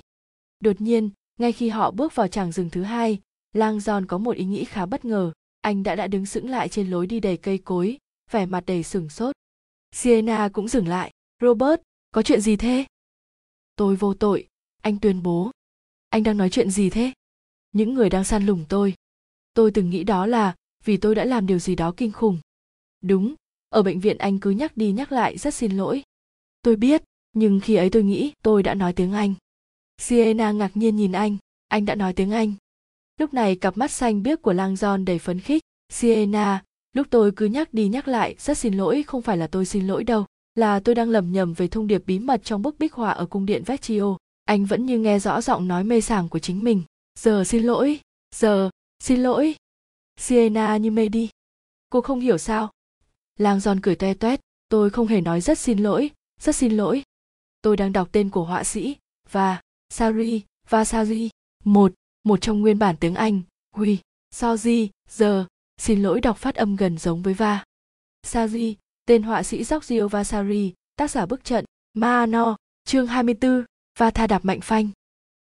Đột 0.59 0.81
nhiên, 0.81 1.09
ngay 1.39 1.51
khi 1.51 1.69
họ 1.69 1.91
bước 1.91 2.15
vào 2.15 2.27
tràng 2.27 2.51
rừng 2.51 2.69
thứ 2.69 2.83
hai, 2.83 3.19
Lang 3.53 3.79
Giòn 3.79 4.05
có 4.05 4.17
một 4.17 4.35
ý 4.35 4.45
nghĩ 4.45 4.65
khá 4.65 4.85
bất 4.85 5.05
ngờ. 5.05 5.31
Anh 5.61 5.83
đã 5.83 5.95
đã 5.95 6.07
đứng 6.07 6.25
sững 6.25 6.49
lại 6.49 6.69
trên 6.69 6.89
lối 6.89 7.07
đi 7.07 7.19
đầy 7.19 7.37
cây 7.37 7.57
cối, 7.57 7.97
vẻ 8.31 8.45
mặt 8.45 8.63
đầy 8.65 8.83
sửng 8.83 9.09
sốt. 9.09 9.35
Siena 9.91 10.49
cũng 10.53 10.67
dừng 10.67 10.87
lại. 10.87 11.11
Robert, 11.41 11.81
có 12.11 12.21
chuyện 12.21 12.41
gì 12.41 12.55
thế? 12.55 12.85
Tôi 13.75 13.95
vô 13.95 14.13
tội, 14.13 14.47
anh 14.81 14.99
tuyên 14.99 15.23
bố. 15.23 15.51
Anh 16.09 16.23
đang 16.23 16.37
nói 16.37 16.49
chuyện 16.49 16.71
gì 16.71 16.89
thế? 16.89 17.13
Những 17.71 17.93
người 17.93 18.09
đang 18.09 18.23
săn 18.23 18.45
lùng 18.45 18.65
tôi, 18.69 18.93
tôi 19.53 19.71
từng 19.71 19.89
nghĩ 19.89 20.03
đó 20.03 20.25
là 20.25 20.55
vì 20.83 20.97
tôi 20.97 21.15
đã 21.15 21.25
làm 21.25 21.47
điều 21.47 21.59
gì 21.59 21.75
đó 21.75 21.93
kinh 21.97 22.11
khủng 22.11 22.39
đúng 23.01 23.35
ở 23.69 23.83
bệnh 23.83 23.99
viện 23.99 24.17
anh 24.17 24.39
cứ 24.39 24.49
nhắc 24.49 24.77
đi 24.77 24.91
nhắc 24.91 25.11
lại 25.11 25.37
rất 25.37 25.53
xin 25.53 25.77
lỗi 25.77 26.03
tôi 26.63 26.75
biết, 26.75 27.03
nhưng 27.33 27.59
khi 27.59 27.75
ấy 27.75 27.89
tôi 27.89 28.03
nghĩ 28.03 28.33
tôi 28.43 28.63
đã 28.63 28.73
nói 28.73 28.93
tiếng 28.93 29.13
anh. 29.13 29.33
Siena 29.97 30.51
ngạc 30.51 30.77
nhiên 30.77 30.95
nhìn 30.95 31.11
anh. 31.11 31.37
Anh 31.67 31.85
đã 31.85 31.95
nói 31.95 32.13
tiếng 32.13 32.31
anh. 32.31 32.53
Lúc 33.19 33.33
này 33.33 33.55
cặp 33.55 33.77
mắt 33.77 33.91
xanh 33.91 34.23
biếc 34.23 34.41
của 34.41 34.53
lang 34.53 34.73
john 34.73 35.05
đầy 35.05 35.19
phấn 35.19 35.39
khích. 35.39 35.63
Siena, 35.89 36.63
lúc 36.93 37.07
tôi 37.09 37.31
cứ 37.35 37.45
nhắc 37.45 37.73
đi 37.73 37.87
nhắc 37.87 38.07
lại, 38.07 38.35
rất 38.39 38.57
xin 38.57 38.73
lỗi, 38.73 39.03
không 39.03 39.21
phải 39.21 39.37
là 39.37 39.47
tôi 39.47 39.65
xin 39.65 39.87
lỗi 39.87 40.03
đâu, 40.03 40.25
là 40.55 40.79
tôi 40.79 40.95
đang 40.95 41.09
lầm 41.09 41.31
nhầm 41.31 41.53
về 41.53 41.67
thông 41.67 41.87
điệp 41.87 42.03
bí 42.05 42.19
mật 42.19 42.43
trong 42.43 42.61
bức 42.61 42.79
bích 42.79 42.93
họa 42.93 43.11
ở 43.11 43.25
cung 43.25 43.45
điện 43.45 43.63
vecchio. 43.65 44.17
Anh 44.45 44.65
vẫn 44.65 44.85
như 44.85 44.99
nghe 44.99 45.19
rõ 45.19 45.41
giọng 45.41 45.67
nói 45.67 45.83
mê 45.83 46.01
sảng 46.01 46.29
của 46.29 46.39
chính 46.39 46.63
mình. 46.63 46.83
Giờ 47.19 47.43
xin 47.43 47.63
lỗi, 47.63 47.99
giờ 48.35 48.69
xin 48.99 49.23
lỗi. 49.23 49.55
Siena 50.17 50.77
như 50.77 50.91
mê 50.91 51.09
đi. 51.09 51.29
Cô 51.89 52.01
không 52.01 52.19
hiểu 52.19 52.37
sao. 52.37 52.71
Lang 53.37 53.59
giòn 53.59 53.79
cười 53.79 53.95
toe 53.95 54.13
toét. 54.13 54.39
Tôi 54.69 54.89
không 54.89 55.07
hề 55.07 55.21
nói 55.21 55.41
rất 55.41 55.59
xin 55.59 55.77
lỗi 55.77 56.09
rất 56.41 56.55
xin 56.55 56.77
lỗi 56.77 57.03
tôi 57.61 57.77
đang 57.77 57.93
đọc 57.93 58.09
tên 58.11 58.29
của 58.29 58.43
họa 58.43 58.63
sĩ 58.63 58.95
và 59.29 59.61
sari 59.89 60.41
và 60.69 60.85
sari 60.85 61.29
một 61.63 61.93
một 62.23 62.41
trong 62.41 62.61
nguyên 62.61 62.79
bản 62.79 62.95
tiếng 62.99 63.15
anh 63.15 63.41
huy 63.75 63.99
soji 64.35 64.87
giờ 65.09 65.45
xin 65.77 66.03
lỗi 66.03 66.21
đọc 66.21 66.37
phát 66.37 66.55
âm 66.55 66.75
gần 66.75 66.97
giống 66.97 67.21
với 67.21 67.33
va 67.33 67.63
Sari, 68.23 68.77
tên 69.05 69.23
họa 69.23 69.43
sĩ 69.43 69.63
Giorgio 69.63 70.07
Vasari, 70.07 70.73
tác 70.95 71.11
giả 71.11 71.25
bức 71.25 71.43
trận 71.43 71.65
Maano, 71.93 72.55
chương 72.85 73.07
24, 73.07 73.65
và 73.99 74.11
tha 74.11 74.27
đạp 74.27 74.45
mạnh 74.45 74.61
phanh. 74.61 74.89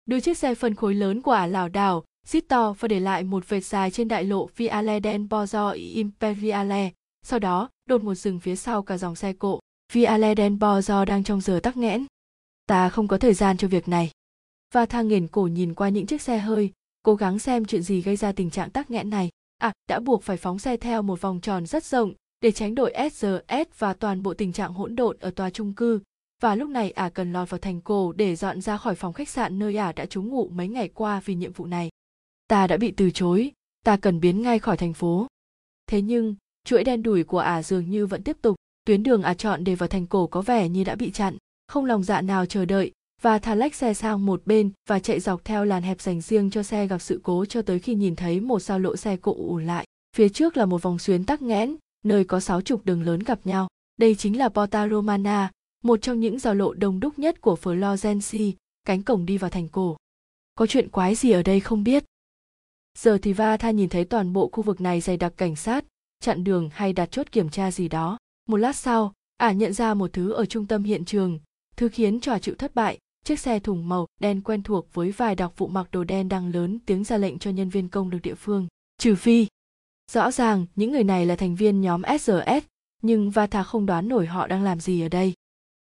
Đưa 0.06 0.20
chiếc 0.20 0.38
xe 0.38 0.54
phân 0.54 0.74
khối 0.74 0.94
lớn 0.94 1.22
của 1.22 1.32
ả 1.32 1.46
lảo 1.46 1.68
đảo 1.68 2.04
xít 2.26 2.44
to 2.48 2.74
và 2.78 2.88
để 2.88 3.00
lại 3.00 3.24
một 3.24 3.48
vệt 3.48 3.64
dài 3.64 3.90
trên 3.90 4.08
đại 4.08 4.24
lộ 4.24 4.48
Viale 4.56 5.00
del 5.00 5.22
Borgo 5.22 5.70
Imperiale, 5.70 6.90
sau 7.22 7.38
đó 7.38 7.68
đột 7.88 8.02
một 8.02 8.14
dừng 8.14 8.40
phía 8.40 8.56
sau 8.56 8.82
cả 8.82 8.98
dòng 8.98 9.16
xe 9.16 9.32
cộ. 9.32 9.60
Viale 9.92 10.34
Den 10.34 10.58
Bozo 10.58 11.04
đang 11.04 11.24
trong 11.24 11.40
giờ 11.40 11.60
tắc 11.62 11.76
nghẽn. 11.76 12.06
Ta 12.66 12.88
không 12.88 13.08
có 13.08 13.18
thời 13.18 13.34
gian 13.34 13.56
cho 13.56 13.68
việc 13.68 13.88
này. 13.88 14.10
Và 14.74 14.86
thang 14.86 15.08
nghiền 15.08 15.28
cổ 15.28 15.42
nhìn 15.42 15.74
qua 15.74 15.88
những 15.88 16.06
chiếc 16.06 16.22
xe 16.22 16.38
hơi, 16.38 16.72
cố 17.02 17.14
gắng 17.14 17.38
xem 17.38 17.64
chuyện 17.64 17.82
gì 17.82 18.02
gây 18.02 18.16
ra 18.16 18.32
tình 18.32 18.50
trạng 18.50 18.70
tắc 18.70 18.90
nghẽn 18.90 19.10
này. 19.10 19.30
À, 19.58 19.72
đã 19.88 20.00
buộc 20.00 20.22
phải 20.22 20.36
phóng 20.36 20.58
xe 20.58 20.76
theo 20.76 21.02
một 21.02 21.20
vòng 21.20 21.40
tròn 21.40 21.66
rất 21.66 21.84
rộng 21.84 22.12
để 22.40 22.52
tránh 22.52 22.74
đội 22.74 22.94
SRS 23.12 23.78
và 23.78 23.94
toàn 23.94 24.22
bộ 24.22 24.34
tình 24.34 24.52
trạng 24.52 24.72
hỗn 24.72 24.96
độn 24.96 25.16
ở 25.20 25.30
tòa 25.30 25.50
trung 25.50 25.72
cư. 25.74 26.00
Và 26.42 26.54
lúc 26.54 26.68
này 26.68 26.90
ả 26.90 27.04
à 27.04 27.08
cần 27.08 27.32
lọt 27.32 27.50
vào 27.50 27.58
thành 27.58 27.80
cổ 27.80 28.12
để 28.12 28.36
dọn 28.36 28.60
ra 28.60 28.76
khỏi 28.76 28.94
phòng 28.94 29.12
khách 29.12 29.28
sạn 29.28 29.58
nơi 29.58 29.76
ả 29.76 29.86
à 29.86 29.92
đã 29.92 30.06
trú 30.06 30.22
ngụ 30.22 30.48
mấy 30.48 30.68
ngày 30.68 30.88
qua 30.88 31.20
vì 31.24 31.34
nhiệm 31.34 31.52
vụ 31.52 31.66
này. 31.66 31.90
Ta 32.48 32.66
đã 32.66 32.76
bị 32.76 32.90
từ 32.90 33.10
chối, 33.10 33.52
ta 33.84 33.96
cần 33.96 34.20
biến 34.20 34.42
ngay 34.42 34.58
khỏi 34.58 34.76
thành 34.76 34.92
phố. 34.94 35.26
Thế 35.86 36.02
nhưng, 36.02 36.34
chuỗi 36.64 36.84
đen 36.84 37.02
đủi 37.02 37.24
của 37.24 37.38
ả 37.38 37.54
à 37.54 37.62
dường 37.62 37.90
như 37.90 38.06
vẫn 38.06 38.22
tiếp 38.22 38.36
tục, 38.42 38.56
tuyến 38.86 39.02
đường 39.02 39.22
ả 39.22 39.34
chọn 39.34 39.64
để 39.64 39.74
vào 39.74 39.88
thành 39.88 40.06
cổ 40.06 40.26
có 40.26 40.42
vẻ 40.42 40.68
như 40.68 40.84
đã 40.84 40.94
bị 40.94 41.10
chặn, 41.10 41.36
không 41.68 41.84
lòng 41.84 42.02
dạ 42.02 42.20
nào 42.20 42.46
chờ 42.46 42.64
đợi, 42.64 42.92
và 43.22 43.38
thả 43.38 43.54
lách 43.54 43.74
xe 43.74 43.94
sang 43.94 44.26
một 44.26 44.42
bên 44.46 44.70
và 44.88 44.98
chạy 44.98 45.20
dọc 45.20 45.44
theo 45.44 45.64
làn 45.64 45.82
hẹp 45.82 46.00
dành 46.00 46.20
riêng 46.20 46.50
cho 46.50 46.62
xe 46.62 46.86
gặp 46.86 46.98
sự 46.98 47.20
cố 47.22 47.44
cho 47.44 47.62
tới 47.62 47.78
khi 47.78 47.94
nhìn 47.94 48.16
thấy 48.16 48.40
một 48.40 48.60
sao 48.60 48.78
lộ 48.78 48.96
xe 48.96 49.16
cộ 49.16 49.34
ùn 49.38 49.66
lại. 49.66 49.86
Phía 50.16 50.28
trước 50.28 50.56
là 50.56 50.66
một 50.66 50.82
vòng 50.82 50.98
xuyến 50.98 51.24
tắc 51.24 51.42
nghẽn, 51.42 51.76
nơi 52.04 52.24
có 52.24 52.40
sáu 52.40 52.60
trục 52.60 52.84
đường 52.84 53.02
lớn 53.02 53.20
gặp 53.20 53.40
nhau. 53.44 53.68
Đây 53.96 54.14
chính 54.14 54.38
là 54.38 54.48
Porta 54.48 54.88
Romana, 54.88 55.50
một 55.84 56.02
trong 56.02 56.20
những 56.20 56.38
giao 56.38 56.54
lộ 56.54 56.74
đông 56.74 57.00
đúc 57.00 57.18
nhất 57.18 57.40
của 57.40 57.56
Florence, 57.62 58.52
cánh 58.84 59.02
cổng 59.02 59.26
đi 59.26 59.38
vào 59.38 59.50
thành 59.50 59.68
cổ. 59.68 59.96
Có 60.54 60.66
chuyện 60.66 60.88
quái 60.88 61.14
gì 61.14 61.30
ở 61.30 61.42
đây 61.42 61.60
không 61.60 61.84
biết. 61.84 62.04
Giờ 62.98 63.18
thì 63.22 63.32
Va 63.32 63.56
Tha 63.56 63.70
nhìn 63.70 63.88
thấy 63.88 64.04
toàn 64.04 64.32
bộ 64.32 64.48
khu 64.52 64.62
vực 64.62 64.80
này 64.80 65.00
dày 65.00 65.16
đặc 65.16 65.32
cảnh 65.36 65.56
sát, 65.56 65.84
chặn 66.20 66.44
đường 66.44 66.70
hay 66.72 66.92
đặt 66.92 67.10
chốt 67.10 67.32
kiểm 67.32 67.48
tra 67.48 67.70
gì 67.70 67.88
đó. 67.88 68.18
Một 68.46 68.56
lát 68.56 68.76
sau, 68.76 69.12
ả 69.36 69.52
nhận 69.52 69.72
ra 69.72 69.94
một 69.94 70.12
thứ 70.12 70.32
ở 70.32 70.46
trung 70.46 70.66
tâm 70.66 70.82
hiện 70.82 71.04
trường, 71.04 71.38
thứ 71.76 71.88
khiến 71.88 72.20
trò 72.20 72.38
chịu 72.38 72.54
thất 72.58 72.74
bại, 72.74 72.98
chiếc 73.24 73.40
xe 73.40 73.58
thùng 73.58 73.88
màu 73.88 74.06
đen 74.20 74.40
quen 74.40 74.62
thuộc 74.62 74.94
với 74.94 75.10
vài 75.10 75.34
đặc 75.34 75.52
vụ 75.56 75.66
mặc 75.66 75.88
đồ 75.92 76.04
đen 76.04 76.28
đang 76.28 76.52
lớn 76.52 76.78
tiếng 76.86 77.04
ra 77.04 77.16
lệnh 77.16 77.38
cho 77.38 77.50
nhân 77.50 77.68
viên 77.68 77.88
công 77.88 78.10
được 78.10 78.18
địa 78.22 78.34
phương. 78.34 78.66
Trừ 78.98 79.14
phi, 79.14 79.46
rõ 80.12 80.30
ràng 80.30 80.66
những 80.74 80.92
người 80.92 81.04
này 81.04 81.26
là 81.26 81.36
thành 81.36 81.54
viên 81.54 81.80
nhóm 81.80 82.02
SRS, 82.20 82.66
nhưng 83.02 83.30
Vata 83.30 83.62
không 83.62 83.86
đoán 83.86 84.08
nổi 84.08 84.26
họ 84.26 84.46
đang 84.46 84.62
làm 84.62 84.80
gì 84.80 85.02
ở 85.02 85.08
đây. 85.08 85.34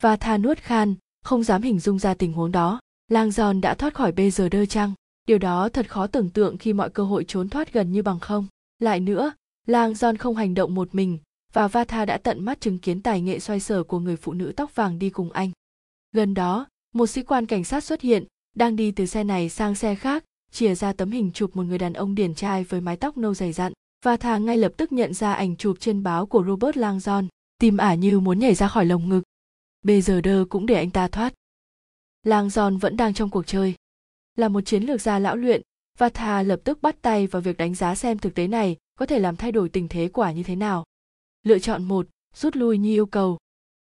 Vata 0.03 0.39
nuốt 0.39 0.59
khan, 0.59 0.95
không 1.25 1.43
dám 1.43 1.63
hình 1.63 1.81
dung 1.81 1.99
ra 1.99 2.15
tình 2.15 2.33
huống 2.33 2.53
đó. 2.53 2.81
Lang 3.09 3.31
Giòn 3.31 3.61
đã 3.61 3.75
thoát 3.75 3.95
khỏi 3.95 4.13
bây 4.13 4.31
giờ 4.31 4.49
đơ 4.49 4.67
chăng? 4.67 4.93
Điều 5.27 5.39
đó 5.39 5.69
thật 5.69 5.91
khó 5.91 6.07
tưởng 6.07 6.31
tượng 6.31 6.59
khi 6.59 6.73
mọi 6.73 6.91
cơ 6.91 7.05
hội 7.05 7.25
trốn 7.29 7.49
thoát 7.49 7.73
gần 7.73 7.93
như 7.93 8.03
bằng 8.03 8.21
không. 8.21 8.47
Lại 8.79 9.01
nữa, 9.01 9.33
Lang 9.67 9.95
Giòn 9.95 10.17
không 10.17 10.37
hành 10.37 10.55
động 10.55 10.75
một 10.75 10.95
mình, 10.95 11.19
và 11.53 11.69
Vatha 11.69 12.05
đã 12.05 12.19
tận 12.19 12.45
mắt 12.45 12.61
chứng 12.61 12.79
kiến 12.79 13.03
tài 13.03 13.21
nghệ 13.21 13.41
xoay 13.41 13.61
sở 13.61 13.83
của 13.83 13.99
người 13.99 14.17
phụ 14.17 14.33
nữ 14.33 14.53
tóc 14.57 14.75
vàng 14.75 14.99
đi 14.99 15.11
cùng 15.11 15.33
anh. 15.33 15.51
Gần 16.13 16.35
đó, 16.35 16.67
một 16.95 17.07
sĩ 17.07 17.23
quan 17.23 17.47
cảnh 17.47 17.65
sát 17.65 17.85
xuất 17.85 18.01
hiện, 18.01 18.25
đang 18.57 18.77
đi 18.77 18.93
từ 18.93 19.07
xe 19.07 19.25
này 19.25 19.49
sang 19.49 19.75
xe 19.75 19.95
khác, 19.95 20.25
chìa 20.53 20.75
ra 20.75 20.93
tấm 20.93 21.11
hình 21.11 21.31
chụp 21.33 21.57
một 21.57 21.63
người 21.63 21.79
đàn 21.79 21.93
ông 21.93 22.15
điển 22.15 22.35
trai 22.35 22.65
với 22.65 22.81
mái 22.81 22.97
tóc 22.97 23.17
nâu 23.17 23.35
dày 23.35 23.53
dặn. 23.53 23.73
Vatha 24.05 24.39
ngay 24.39 24.59
lập 24.59 24.73
tức 24.77 24.93
nhận 24.93 25.15
ra 25.15 25.33
ảnh 25.33 25.57
chụp 25.57 25.77
trên 25.81 26.03
báo 26.03 26.27
của 26.27 26.45
Robert 26.47 26.77
Langdon, 26.77 27.29
tim 27.59 27.77
ả 27.77 27.95
như 27.95 28.21
muốn 28.21 28.39
nhảy 28.39 28.55
ra 28.55 28.69
khỏi 28.69 28.87
lồng 28.87 29.09
ngực. 29.09 29.23
Bây 29.83 30.03
giờ 30.03 30.21
đơ 30.21 30.45
cũng 30.49 30.67
để 30.67 30.75
anh 30.75 30.91
ta 30.91 31.09
thoát. 31.09 31.35
Langdon 32.23 32.77
vẫn 32.77 32.97
đang 32.97 33.15
trong 33.15 33.31
cuộc 33.31 33.47
chơi. 33.47 33.75
Là 34.37 34.49
một 34.49 34.61
chiến 34.61 34.83
lược 34.83 35.01
gia 35.01 35.19
lão 35.19 35.37
luyện, 35.37 35.63
Vatha 35.99 36.43
lập 36.43 36.61
tức 36.65 36.83
bắt 36.83 36.97
tay 37.03 37.27
vào 37.27 37.43
việc 37.43 37.57
đánh 37.57 37.75
giá 37.75 37.95
xem 37.95 38.19
thực 38.19 38.35
tế 38.35 38.47
này 38.47 38.77
có 38.99 39.07
thể 39.07 39.19
làm 39.19 39.37
thay 39.37 39.53
đổi 39.53 39.69
tình 39.69 39.89
thế 39.89 40.09
quả 40.13 40.33
như 40.33 40.43
thế 40.43 40.57
nào. 40.57 40.85
Lựa 41.43 41.59
chọn 41.59 41.85
một, 41.85 42.07
rút 42.35 42.57
lui 42.57 42.79
như 42.79 42.91
yêu 42.91 43.07
cầu. 43.07 43.39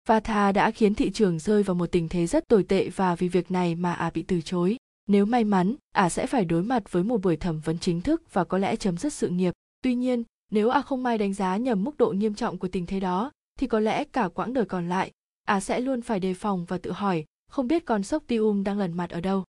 Vatha 0.07 0.51
đã 0.51 0.71
khiến 0.71 0.95
thị 0.95 1.11
trường 1.11 1.39
rơi 1.39 1.63
vào 1.63 1.75
một 1.75 1.91
tình 1.91 2.09
thế 2.09 2.27
rất 2.27 2.47
tồi 2.47 2.63
tệ 2.63 2.89
và 2.89 3.15
vì 3.15 3.27
việc 3.27 3.51
này 3.51 3.75
mà 3.75 3.93
ả 3.93 4.09
bị 4.13 4.23
từ 4.23 4.41
chối. 4.41 4.77
Nếu 5.07 5.25
may 5.25 5.43
mắn, 5.43 5.75
ả 5.91 6.09
sẽ 6.09 6.27
phải 6.27 6.45
đối 6.45 6.63
mặt 6.63 6.91
với 6.91 7.03
một 7.03 7.21
buổi 7.21 7.37
thẩm 7.37 7.59
vấn 7.59 7.77
chính 7.79 8.01
thức 8.01 8.33
và 8.33 8.43
có 8.43 8.57
lẽ 8.57 8.75
chấm 8.75 8.97
dứt 8.97 9.13
sự 9.13 9.29
nghiệp. 9.29 9.53
Tuy 9.81 9.95
nhiên, 9.95 10.23
nếu 10.51 10.69
ả 10.69 10.81
không 10.81 11.03
may 11.03 11.17
đánh 11.17 11.33
giá 11.33 11.57
nhầm 11.57 11.83
mức 11.83 11.97
độ 11.97 12.11
nghiêm 12.11 12.33
trọng 12.33 12.57
của 12.57 12.67
tình 12.67 12.85
thế 12.85 12.99
đó, 12.99 13.31
thì 13.59 13.67
có 13.67 13.79
lẽ 13.79 14.03
cả 14.03 14.27
quãng 14.27 14.53
đời 14.53 14.65
còn 14.65 14.89
lại, 14.89 15.11
ả 15.43 15.59
sẽ 15.59 15.79
luôn 15.79 16.01
phải 16.01 16.19
đề 16.19 16.33
phòng 16.33 16.65
và 16.65 16.77
tự 16.77 16.91
hỏi, 16.91 17.25
không 17.49 17.67
biết 17.67 17.85
con 17.85 18.03
sốc 18.03 18.23
tium 18.27 18.63
đang 18.63 18.79
lần 18.79 18.97
mặt 18.97 19.09
ở 19.09 19.21
đâu. 19.21 19.43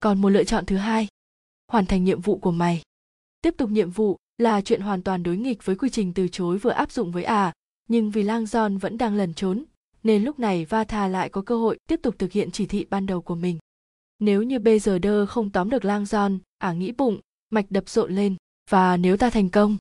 Còn 0.00 0.20
một 0.20 0.28
lựa 0.28 0.44
chọn 0.44 0.66
thứ 0.66 0.76
hai, 0.76 1.08
hoàn 1.68 1.86
thành 1.86 2.04
nhiệm 2.04 2.20
vụ 2.20 2.38
của 2.38 2.52
mày. 2.52 2.82
Tiếp 3.42 3.54
tục 3.56 3.70
nhiệm 3.70 3.90
vụ 3.90 4.16
là 4.38 4.60
chuyện 4.60 4.80
hoàn 4.80 5.02
toàn 5.02 5.22
đối 5.22 5.36
nghịch 5.36 5.64
với 5.64 5.76
quy 5.76 5.90
trình 5.90 6.14
từ 6.14 6.28
chối 6.28 6.58
vừa 6.58 6.70
áp 6.70 6.92
dụng 6.92 7.12
với 7.12 7.24
À, 7.24 7.52
nhưng 7.88 8.10
vì 8.10 8.22
Lang 8.22 8.46
Giòn 8.46 8.78
vẫn 8.78 8.98
đang 8.98 9.16
lẩn 9.16 9.34
trốn, 9.34 9.64
nên 10.02 10.24
lúc 10.24 10.38
này 10.38 10.64
Vatha 10.64 11.08
lại 11.08 11.28
có 11.28 11.42
cơ 11.42 11.56
hội 11.56 11.78
tiếp 11.88 12.00
tục 12.02 12.14
thực 12.18 12.32
hiện 12.32 12.50
chỉ 12.50 12.66
thị 12.66 12.86
ban 12.90 13.06
đầu 13.06 13.22
của 13.22 13.34
mình. 13.34 13.58
Nếu 14.18 14.42
như 14.42 14.58
bây 14.58 14.78
giờ 14.78 14.98
đơ 14.98 15.26
không 15.26 15.50
tóm 15.50 15.70
được 15.70 15.84
lang 15.84 16.06
giòn, 16.06 16.38
ả 16.58 16.68
à 16.68 16.72
nghĩ 16.72 16.92
bụng, 16.92 17.20
mạch 17.50 17.70
đập 17.70 17.88
rộn 17.88 18.14
lên, 18.14 18.36
và 18.70 18.96
nếu 18.96 19.16
ta 19.16 19.30
thành 19.30 19.48
công. 19.48 19.76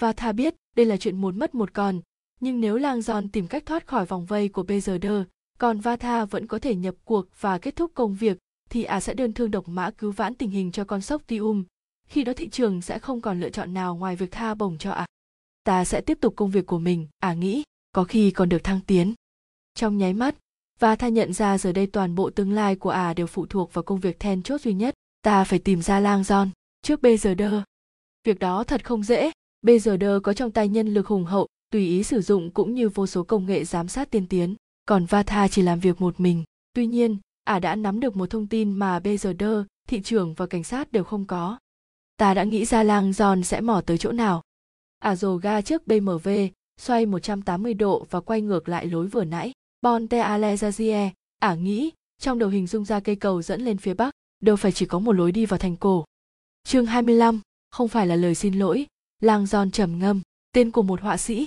Vatha 0.00 0.32
biết 0.32 0.54
đây 0.76 0.86
là 0.86 0.96
chuyện 0.96 1.20
muốn 1.20 1.38
mất 1.38 1.54
một 1.54 1.74
con, 1.74 2.00
nhưng 2.40 2.60
nếu 2.60 2.76
lang 2.76 3.02
giòn 3.02 3.28
tìm 3.28 3.46
cách 3.46 3.66
thoát 3.66 3.86
khỏi 3.86 4.06
vòng 4.06 4.26
vây 4.26 4.48
của 4.48 4.62
bây 4.62 4.80
giờ 4.80 4.98
đơ, 4.98 5.24
còn 5.58 5.80
Vatha 5.80 6.24
vẫn 6.24 6.46
có 6.46 6.58
thể 6.58 6.74
nhập 6.74 6.94
cuộc 7.04 7.26
và 7.40 7.58
kết 7.58 7.76
thúc 7.76 7.90
công 7.94 8.14
việc, 8.14 8.38
thì 8.70 8.84
ả 8.84 9.00
sẽ 9.00 9.14
đơn 9.14 9.32
thương 9.32 9.50
độc 9.50 9.68
mã 9.68 9.90
cứu 9.90 10.12
vãn 10.12 10.34
tình 10.34 10.50
hình 10.50 10.72
cho 10.72 10.84
con 10.84 11.00
sóc 11.00 11.22
Tium. 11.26 11.64
Khi 12.08 12.24
đó 12.24 12.32
thị 12.36 12.48
trường 12.48 12.82
sẽ 12.82 12.98
không 12.98 13.20
còn 13.20 13.40
lựa 13.40 13.50
chọn 13.50 13.74
nào 13.74 13.96
ngoài 13.96 14.16
việc 14.16 14.30
tha 14.30 14.54
bổng 14.54 14.78
cho 14.78 14.90
ả. 14.90 15.06
Ta 15.64 15.84
sẽ 15.84 16.00
tiếp 16.00 16.18
tục 16.20 16.36
công 16.36 16.50
việc 16.50 16.66
của 16.66 16.78
mình, 16.78 17.06
ả 17.18 17.34
nghĩ, 17.34 17.62
có 17.92 18.04
khi 18.04 18.30
còn 18.30 18.48
được 18.48 18.64
thăng 18.64 18.80
tiến. 18.86 19.14
Trong 19.74 19.98
nháy 19.98 20.14
mắt 20.14 20.34
và 20.78 20.96
tha 20.96 21.08
nhận 21.08 21.32
ra 21.32 21.58
giờ 21.58 21.72
đây 21.72 21.86
toàn 21.86 22.14
bộ 22.14 22.30
tương 22.30 22.52
lai 22.52 22.76
của 22.76 22.90
ả 22.90 23.06
à 23.06 23.14
đều 23.14 23.26
phụ 23.26 23.46
thuộc 23.46 23.74
vào 23.74 23.82
công 23.82 24.00
việc 24.00 24.20
then 24.20 24.42
chốt 24.42 24.60
duy 24.60 24.72
nhất 24.72 24.94
ta 25.22 25.44
phải 25.44 25.58
tìm 25.58 25.82
ra 25.82 26.00
lang 26.00 26.24
giòn 26.24 26.50
trước 26.82 27.02
bây 27.02 27.16
giờ 27.16 27.34
đơ. 27.34 27.62
Việc 28.24 28.38
đó 28.38 28.64
thật 28.64 28.84
không 28.84 29.02
dễ 29.02 29.30
bây 29.62 29.78
giờ 29.78 29.96
đơ 29.96 30.20
có 30.22 30.32
trong 30.32 30.50
tay 30.50 30.68
nhân 30.68 30.94
lực 30.94 31.06
hùng 31.06 31.24
hậu 31.24 31.46
tùy 31.70 31.86
ý 31.86 32.02
sử 32.02 32.20
dụng 32.20 32.50
cũng 32.50 32.74
như 32.74 32.88
vô 32.88 33.06
số 33.06 33.22
công 33.22 33.46
nghệ 33.46 33.64
giám 33.64 33.88
sát 33.88 34.10
tiên 34.10 34.26
tiến 34.26 34.54
còn 34.86 35.04
Vatha 35.04 35.48
chỉ 35.48 35.62
làm 35.62 35.80
việc 35.80 36.00
một 36.00 36.20
mình. 36.20 36.44
Tuy 36.74 36.86
nhiên 36.86 37.16
ả 37.44 37.54
à 37.54 37.58
đã 37.58 37.76
nắm 37.76 38.00
được 38.00 38.16
một 38.16 38.30
thông 38.30 38.46
tin 38.46 38.72
mà 38.72 39.00
bây 39.00 39.16
giờ 39.16 39.32
đơ 39.32 39.64
thị 39.88 40.02
trưởng 40.02 40.34
và 40.34 40.46
cảnh 40.46 40.64
sát 40.64 40.92
đều 40.92 41.04
không 41.04 41.24
có 41.24 41.58
ta 42.18 42.34
đã 42.34 42.44
nghĩ 42.44 42.64
ra 42.64 42.82
lang 42.82 43.12
giòn 43.12 43.42
sẽ 43.42 43.60
mò 43.60 43.80
tới 43.86 43.98
chỗ 43.98 44.12
nào 44.12 44.42
ả 44.98 45.10
à 45.10 45.16
dồ 45.16 45.36
ga 45.36 45.60
trước 45.60 45.82
BMW 45.86 46.48
xoay 46.80 47.06
180 47.06 47.74
độ 47.74 48.06
và 48.10 48.20
quay 48.20 48.40
ngược 48.40 48.68
lại 48.68 48.86
lối 48.86 49.06
vừa 49.06 49.24
nãy 49.24 49.52
Bonte 49.82 50.22
Alezazie, 50.22 51.10
ả 51.38 51.54
nghĩ, 51.54 51.90
trong 52.20 52.38
đầu 52.38 52.48
hình 52.48 52.66
dung 52.66 52.84
ra 52.84 53.00
cây 53.00 53.16
cầu 53.16 53.42
dẫn 53.42 53.60
lên 53.60 53.78
phía 53.78 53.94
bắc, 53.94 54.10
đâu 54.40 54.56
phải 54.56 54.72
chỉ 54.72 54.86
có 54.86 54.98
một 54.98 55.12
lối 55.12 55.32
đi 55.32 55.46
vào 55.46 55.58
thành 55.58 55.76
cổ. 55.76 56.04
Chương 56.64 56.86
25, 56.86 57.40
không 57.70 57.88
phải 57.88 58.06
là 58.06 58.16
lời 58.16 58.34
xin 58.34 58.54
lỗi, 58.54 58.86
Lang 59.20 59.46
Giòn 59.46 59.70
trầm 59.70 59.98
ngâm, 59.98 60.20
tên 60.52 60.70
của 60.70 60.82
một 60.82 61.00
họa 61.00 61.16
sĩ. 61.16 61.46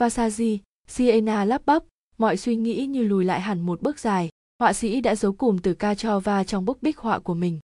Vasaji, 0.00 0.58
Siena 0.86 1.44
lắp 1.44 1.62
bắp, 1.66 1.82
mọi 2.18 2.36
suy 2.36 2.56
nghĩ 2.56 2.86
như 2.86 3.02
lùi 3.02 3.24
lại 3.24 3.40
hẳn 3.40 3.60
một 3.60 3.82
bước 3.82 3.98
dài, 3.98 4.28
họa 4.58 4.72
sĩ 4.72 5.00
đã 5.00 5.14
giấu 5.14 5.32
cùm 5.32 5.58
từ 5.58 5.74
ca 5.74 5.94
cho 5.94 6.20
va 6.20 6.44
trong 6.44 6.64
bức 6.64 6.82
bích 6.82 6.98
họa 6.98 7.18
của 7.18 7.34
mình. 7.34 7.60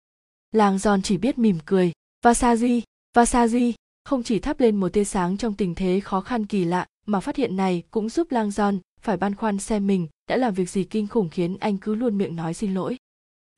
Lang 0.53 0.79
Giòn 0.79 1.03
chỉ 1.03 1.17
biết 1.17 1.39
mỉm 1.39 1.59
cười, 1.65 1.93
Vasaji, 2.25 2.83
Vasaji, 3.17 3.73
không 4.05 4.23
chỉ 4.23 4.39
thắp 4.39 4.61
lên 4.61 4.77
một 4.77 4.93
tia 4.93 5.05
sáng 5.05 5.37
trong 5.37 5.55
tình 5.55 5.75
thế 5.75 6.01
khó 6.01 6.21
khăn 6.21 6.47
kỳ 6.47 6.65
lạ 6.65 6.87
mà 7.07 7.21
phát 7.21 7.37
hiện 7.37 7.57
này 7.57 7.83
cũng 7.91 8.09
giúp 8.09 8.31
Lang 8.31 8.49
john 8.49 8.79
phải 9.01 9.17
băn 9.17 9.35
khoăn 9.35 9.59
xem 9.59 9.87
mình 9.87 10.09
đã 10.29 10.37
làm 10.37 10.55
việc 10.55 10.71
gì 10.71 10.85
kinh 10.85 11.07
khủng 11.07 11.29
khiến 11.29 11.57
anh 11.61 11.79
cứ 11.79 11.95
luôn 11.95 12.19
miệng 12.19 12.37
nói 12.37 12.55
xin 12.55 12.75
lỗi. 12.75 12.97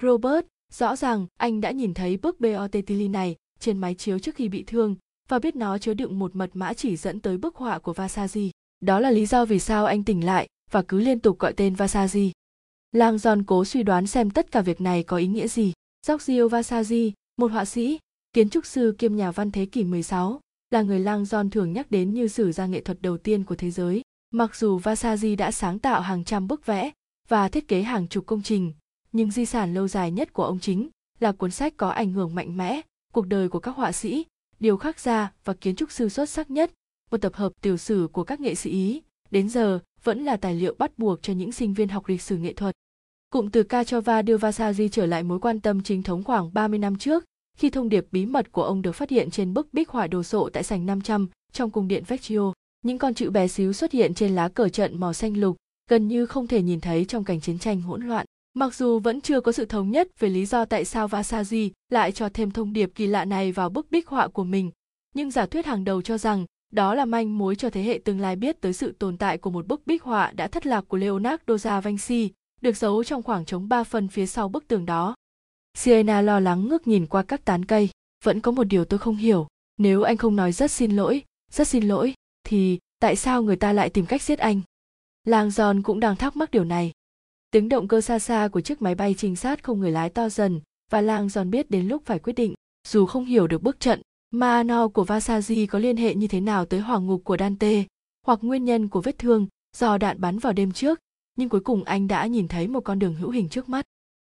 Robert, 0.02 0.46
rõ 0.72 0.96
ràng 0.96 1.26
anh 1.38 1.60
đã 1.60 1.70
nhìn 1.70 1.94
thấy 1.94 2.16
bức 2.16 2.40
BOTTL 2.40 3.08
này 3.10 3.36
trên 3.60 3.78
máy 3.78 3.94
chiếu 3.94 4.18
trước 4.18 4.34
khi 4.34 4.48
bị 4.48 4.64
thương 4.66 4.96
và 5.28 5.38
biết 5.38 5.56
nó 5.56 5.78
chứa 5.78 5.94
đựng 5.94 6.18
một 6.18 6.36
mật 6.36 6.50
mã 6.54 6.72
chỉ 6.72 6.96
dẫn 6.96 7.20
tới 7.20 7.38
bức 7.38 7.56
họa 7.56 7.78
của 7.78 7.92
Vasaji. 7.92 8.50
Đó 8.80 9.00
là 9.00 9.10
lý 9.10 9.26
do 9.26 9.44
vì 9.44 9.58
sao 9.58 9.86
anh 9.86 10.04
tỉnh 10.04 10.24
lại 10.24 10.48
và 10.70 10.82
cứ 10.82 11.00
liên 11.00 11.20
tục 11.20 11.38
gọi 11.38 11.52
tên 11.52 11.74
Vasaji. 11.74 12.30
Lang 12.92 13.16
John 13.16 13.42
cố 13.46 13.64
suy 13.64 13.82
đoán 13.82 14.06
xem 14.06 14.30
tất 14.30 14.50
cả 14.50 14.60
việc 14.60 14.80
này 14.80 15.02
có 15.02 15.16
ý 15.16 15.26
nghĩa 15.26 15.48
gì. 15.48 15.72
Giorgio 16.06 16.46
Vasaji, 16.46 17.10
một 17.36 17.52
họa 17.52 17.64
sĩ, 17.64 17.98
kiến 18.32 18.50
trúc 18.50 18.66
sư 18.66 18.94
kiêm 18.98 19.16
nhà 19.16 19.30
văn 19.30 19.50
thế 19.50 19.66
kỷ 19.66 19.84
16, 19.84 20.40
là 20.70 20.82
người 20.82 21.00
Lang 21.00 21.22
John 21.22 21.50
thường 21.50 21.72
nhắc 21.72 21.90
đến 21.90 22.14
như 22.14 22.28
sử 22.28 22.52
gia 22.52 22.66
nghệ 22.66 22.80
thuật 22.80 23.02
đầu 23.02 23.18
tiên 23.18 23.44
của 23.44 23.54
thế 23.54 23.70
giới. 23.70 24.02
Mặc 24.30 24.56
dù 24.56 24.78
Vasari 24.78 25.36
đã 25.36 25.50
sáng 25.50 25.78
tạo 25.78 26.00
hàng 26.00 26.24
trăm 26.24 26.48
bức 26.48 26.66
vẽ 26.66 26.90
và 27.28 27.48
thiết 27.48 27.68
kế 27.68 27.82
hàng 27.82 28.08
chục 28.08 28.26
công 28.26 28.42
trình, 28.42 28.72
nhưng 29.12 29.30
di 29.30 29.46
sản 29.46 29.74
lâu 29.74 29.88
dài 29.88 30.10
nhất 30.10 30.32
của 30.32 30.44
ông 30.44 30.58
chính 30.58 30.88
là 31.20 31.32
cuốn 31.32 31.50
sách 31.50 31.76
có 31.76 31.88
ảnh 31.88 32.12
hưởng 32.12 32.34
mạnh 32.34 32.56
mẽ 32.56 32.80
cuộc 33.12 33.26
đời 33.26 33.48
của 33.48 33.58
các 33.58 33.76
họa 33.76 33.92
sĩ, 33.92 34.26
điều 34.60 34.76
khắc 34.76 35.00
gia 35.00 35.32
và 35.44 35.54
kiến 35.54 35.76
trúc 35.76 35.92
sư 35.92 36.08
xuất 36.08 36.28
sắc 36.28 36.50
nhất, 36.50 36.72
một 37.10 37.18
tập 37.18 37.34
hợp 37.34 37.52
tiểu 37.62 37.76
sử 37.76 38.08
của 38.12 38.24
các 38.24 38.40
nghệ 38.40 38.54
sĩ 38.54 38.70
Ý, 38.70 39.02
đến 39.30 39.48
giờ 39.48 39.78
vẫn 40.04 40.24
là 40.24 40.36
tài 40.36 40.54
liệu 40.54 40.74
bắt 40.78 40.98
buộc 40.98 41.22
cho 41.22 41.32
những 41.32 41.52
sinh 41.52 41.74
viên 41.74 41.88
học 41.88 42.08
lịch 42.08 42.22
sử 42.22 42.36
nghệ 42.36 42.52
thuật. 42.52 42.74
Cụm 43.30 43.48
từ 43.48 43.62
Kachova 43.62 44.22
đưa 44.22 44.36
Vasari 44.36 44.88
trở 44.88 45.06
lại 45.06 45.22
mối 45.22 45.38
quan 45.40 45.60
tâm 45.60 45.82
chính 45.82 46.02
thống 46.02 46.24
khoảng 46.24 46.54
30 46.54 46.78
năm 46.78 46.98
trước, 46.98 47.24
khi 47.56 47.70
thông 47.70 47.88
điệp 47.88 48.06
bí 48.12 48.26
mật 48.26 48.52
của 48.52 48.62
ông 48.62 48.82
được 48.82 48.92
phát 48.92 49.10
hiện 49.10 49.30
trên 49.30 49.54
bức 49.54 49.74
bích 49.74 49.88
họa 49.88 50.06
đồ 50.06 50.22
sộ 50.22 50.48
tại 50.52 50.62
sảnh 50.62 50.86
500 50.86 51.28
trong 51.52 51.70
cung 51.70 51.88
điện 51.88 52.04
Vecchio 52.06 52.52
những 52.84 52.98
con 52.98 53.14
chữ 53.14 53.30
bé 53.30 53.48
xíu 53.48 53.72
xuất 53.72 53.92
hiện 53.92 54.14
trên 54.14 54.34
lá 54.34 54.48
cờ 54.48 54.68
trận 54.68 55.00
màu 55.00 55.12
xanh 55.12 55.36
lục 55.36 55.56
gần 55.90 56.08
như 56.08 56.26
không 56.26 56.46
thể 56.46 56.62
nhìn 56.62 56.80
thấy 56.80 57.04
trong 57.04 57.24
cảnh 57.24 57.40
chiến 57.40 57.58
tranh 57.58 57.80
hỗn 57.80 58.02
loạn. 58.02 58.26
Mặc 58.54 58.74
dù 58.74 58.98
vẫn 58.98 59.20
chưa 59.20 59.40
có 59.40 59.52
sự 59.52 59.64
thống 59.64 59.90
nhất 59.90 60.08
về 60.18 60.28
lý 60.28 60.46
do 60.46 60.64
tại 60.64 60.84
sao 60.84 61.08
Vasari 61.08 61.72
lại 61.90 62.12
cho 62.12 62.28
thêm 62.28 62.50
thông 62.50 62.72
điệp 62.72 62.90
kỳ 62.94 63.06
lạ 63.06 63.24
này 63.24 63.52
vào 63.52 63.68
bức 63.68 63.90
bích 63.90 64.08
họa 64.08 64.28
của 64.28 64.44
mình, 64.44 64.70
nhưng 65.14 65.30
giả 65.30 65.46
thuyết 65.46 65.66
hàng 65.66 65.84
đầu 65.84 66.02
cho 66.02 66.18
rằng 66.18 66.46
đó 66.72 66.94
là 66.94 67.04
manh 67.04 67.38
mối 67.38 67.56
cho 67.56 67.70
thế 67.70 67.82
hệ 67.82 68.00
tương 68.04 68.20
lai 68.20 68.36
biết 68.36 68.60
tới 68.60 68.72
sự 68.72 68.92
tồn 68.98 69.16
tại 69.18 69.38
của 69.38 69.50
một 69.50 69.66
bức 69.66 69.86
bích 69.86 70.02
họa 70.02 70.32
đã 70.34 70.48
thất 70.48 70.66
lạc 70.66 70.84
của 70.88 70.96
Leonardo 70.96 71.56
da 71.56 71.80
Vinci, 71.80 72.30
được 72.60 72.76
giấu 72.76 73.04
trong 73.04 73.22
khoảng 73.22 73.44
trống 73.44 73.68
ba 73.68 73.84
phần 73.84 74.08
phía 74.08 74.26
sau 74.26 74.48
bức 74.48 74.68
tường 74.68 74.86
đó. 74.86 75.14
Sienna 75.74 76.20
lo 76.20 76.40
lắng 76.40 76.68
ngước 76.68 76.86
nhìn 76.86 77.06
qua 77.06 77.22
các 77.22 77.44
tán 77.44 77.64
cây, 77.64 77.90
vẫn 78.24 78.40
có 78.40 78.52
một 78.52 78.64
điều 78.64 78.84
tôi 78.84 78.98
không 78.98 79.16
hiểu, 79.16 79.46
nếu 79.76 80.02
anh 80.02 80.16
không 80.16 80.36
nói 80.36 80.52
rất 80.52 80.70
xin 80.70 80.96
lỗi, 80.96 81.22
rất 81.50 81.68
xin 81.68 81.88
lỗi, 81.88 82.14
thì 82.44 82.78
tại 83.00 83.16
sao 83.16 83.42
người 83.42 83.56
ta 83.56 83.72
lại 83.72 83.90
tìm 83.90 84.06
cách 84.06 84.22
giết 84.22 84.38
anh? 84.38 84.60
Lang 85.24 85.50
Giòn 85.50 85.82
cũng 85.82 86.00
đang 86.00 86.16
thắc 86.16 86.36
mắc 86.36 86.50
điều 86.50 86.64
này. 86.64 86.92
Tiếng 87.50 87.68
động 87.68 87.88
cơ 87.88 88.00
xa 88.00 88.18
xa 88.18 88.48
của 88.52 88.60
chiếc 88.60 88.82
máy 88.82 88.94
bay 88.94 89.14
trinh 89.18 89.36
sát 89.36 89.64
không 89.64 89.80
người 89.80 89.90
lái 89.90 90.10
to 90.10 90.28
dần 90.28 90.60
và 90.90 91.00
Lang 91.00 91.28
Giòn 91.28 91.50
biết 91.50 91.70
đến 91.70 91.88
lúc 91.88 92.02
phải 92.04 92.18
quyết 92.18 92.32
định, 92.32 92.54
dù 92.88 93.06
không 93.06 93.24
hiểu 93.24 93.46
được 93.46 93.62
bước 93.62 93.80
trận, 93.80 94.02
ma 94.30 94.62
no 94.62 94.88
của 94.88 95.04
Vasaji 95.04 95.66
có 95.66 95.78
liên 95.78 95.96
hệ 95.96 96.14
như 96.14 96.26
thế 96.26 96.40
nào 96.40 96.64
tới 96.64 96.80
hoàng 96.80 97.06
ngục 97.06 97.20
của 97.24 97.36
Dante, 97.36 97.84
hoặc 98.26 98.38
nguyên 98.42 98.64
nhân 98.64 98.88
của 98.88 99.00
vết 99.00 99.18
thương 99.18 99.46
do 99.76 99.98
đạn 99.98 100.20
bắn 100.20 100.38
vào 100.38 100.52
đêm 100.52 100.72
trước, 100.72 100.98
nhưng 101.36 101.48
cuối 101.48 101.60
cùng 101.60 101.84
anh 101.84 102.08
đã 102.08 102.26
nhìn 102.26 102.48
thấy 102.48 102.68
một 102.68 102.80
con 102.80 102.98
đường 102.98 103.14
hữu 103.14 103.30
hình 103.30 103.48
trước 103.48 103.68
mắt. 103.68 103.84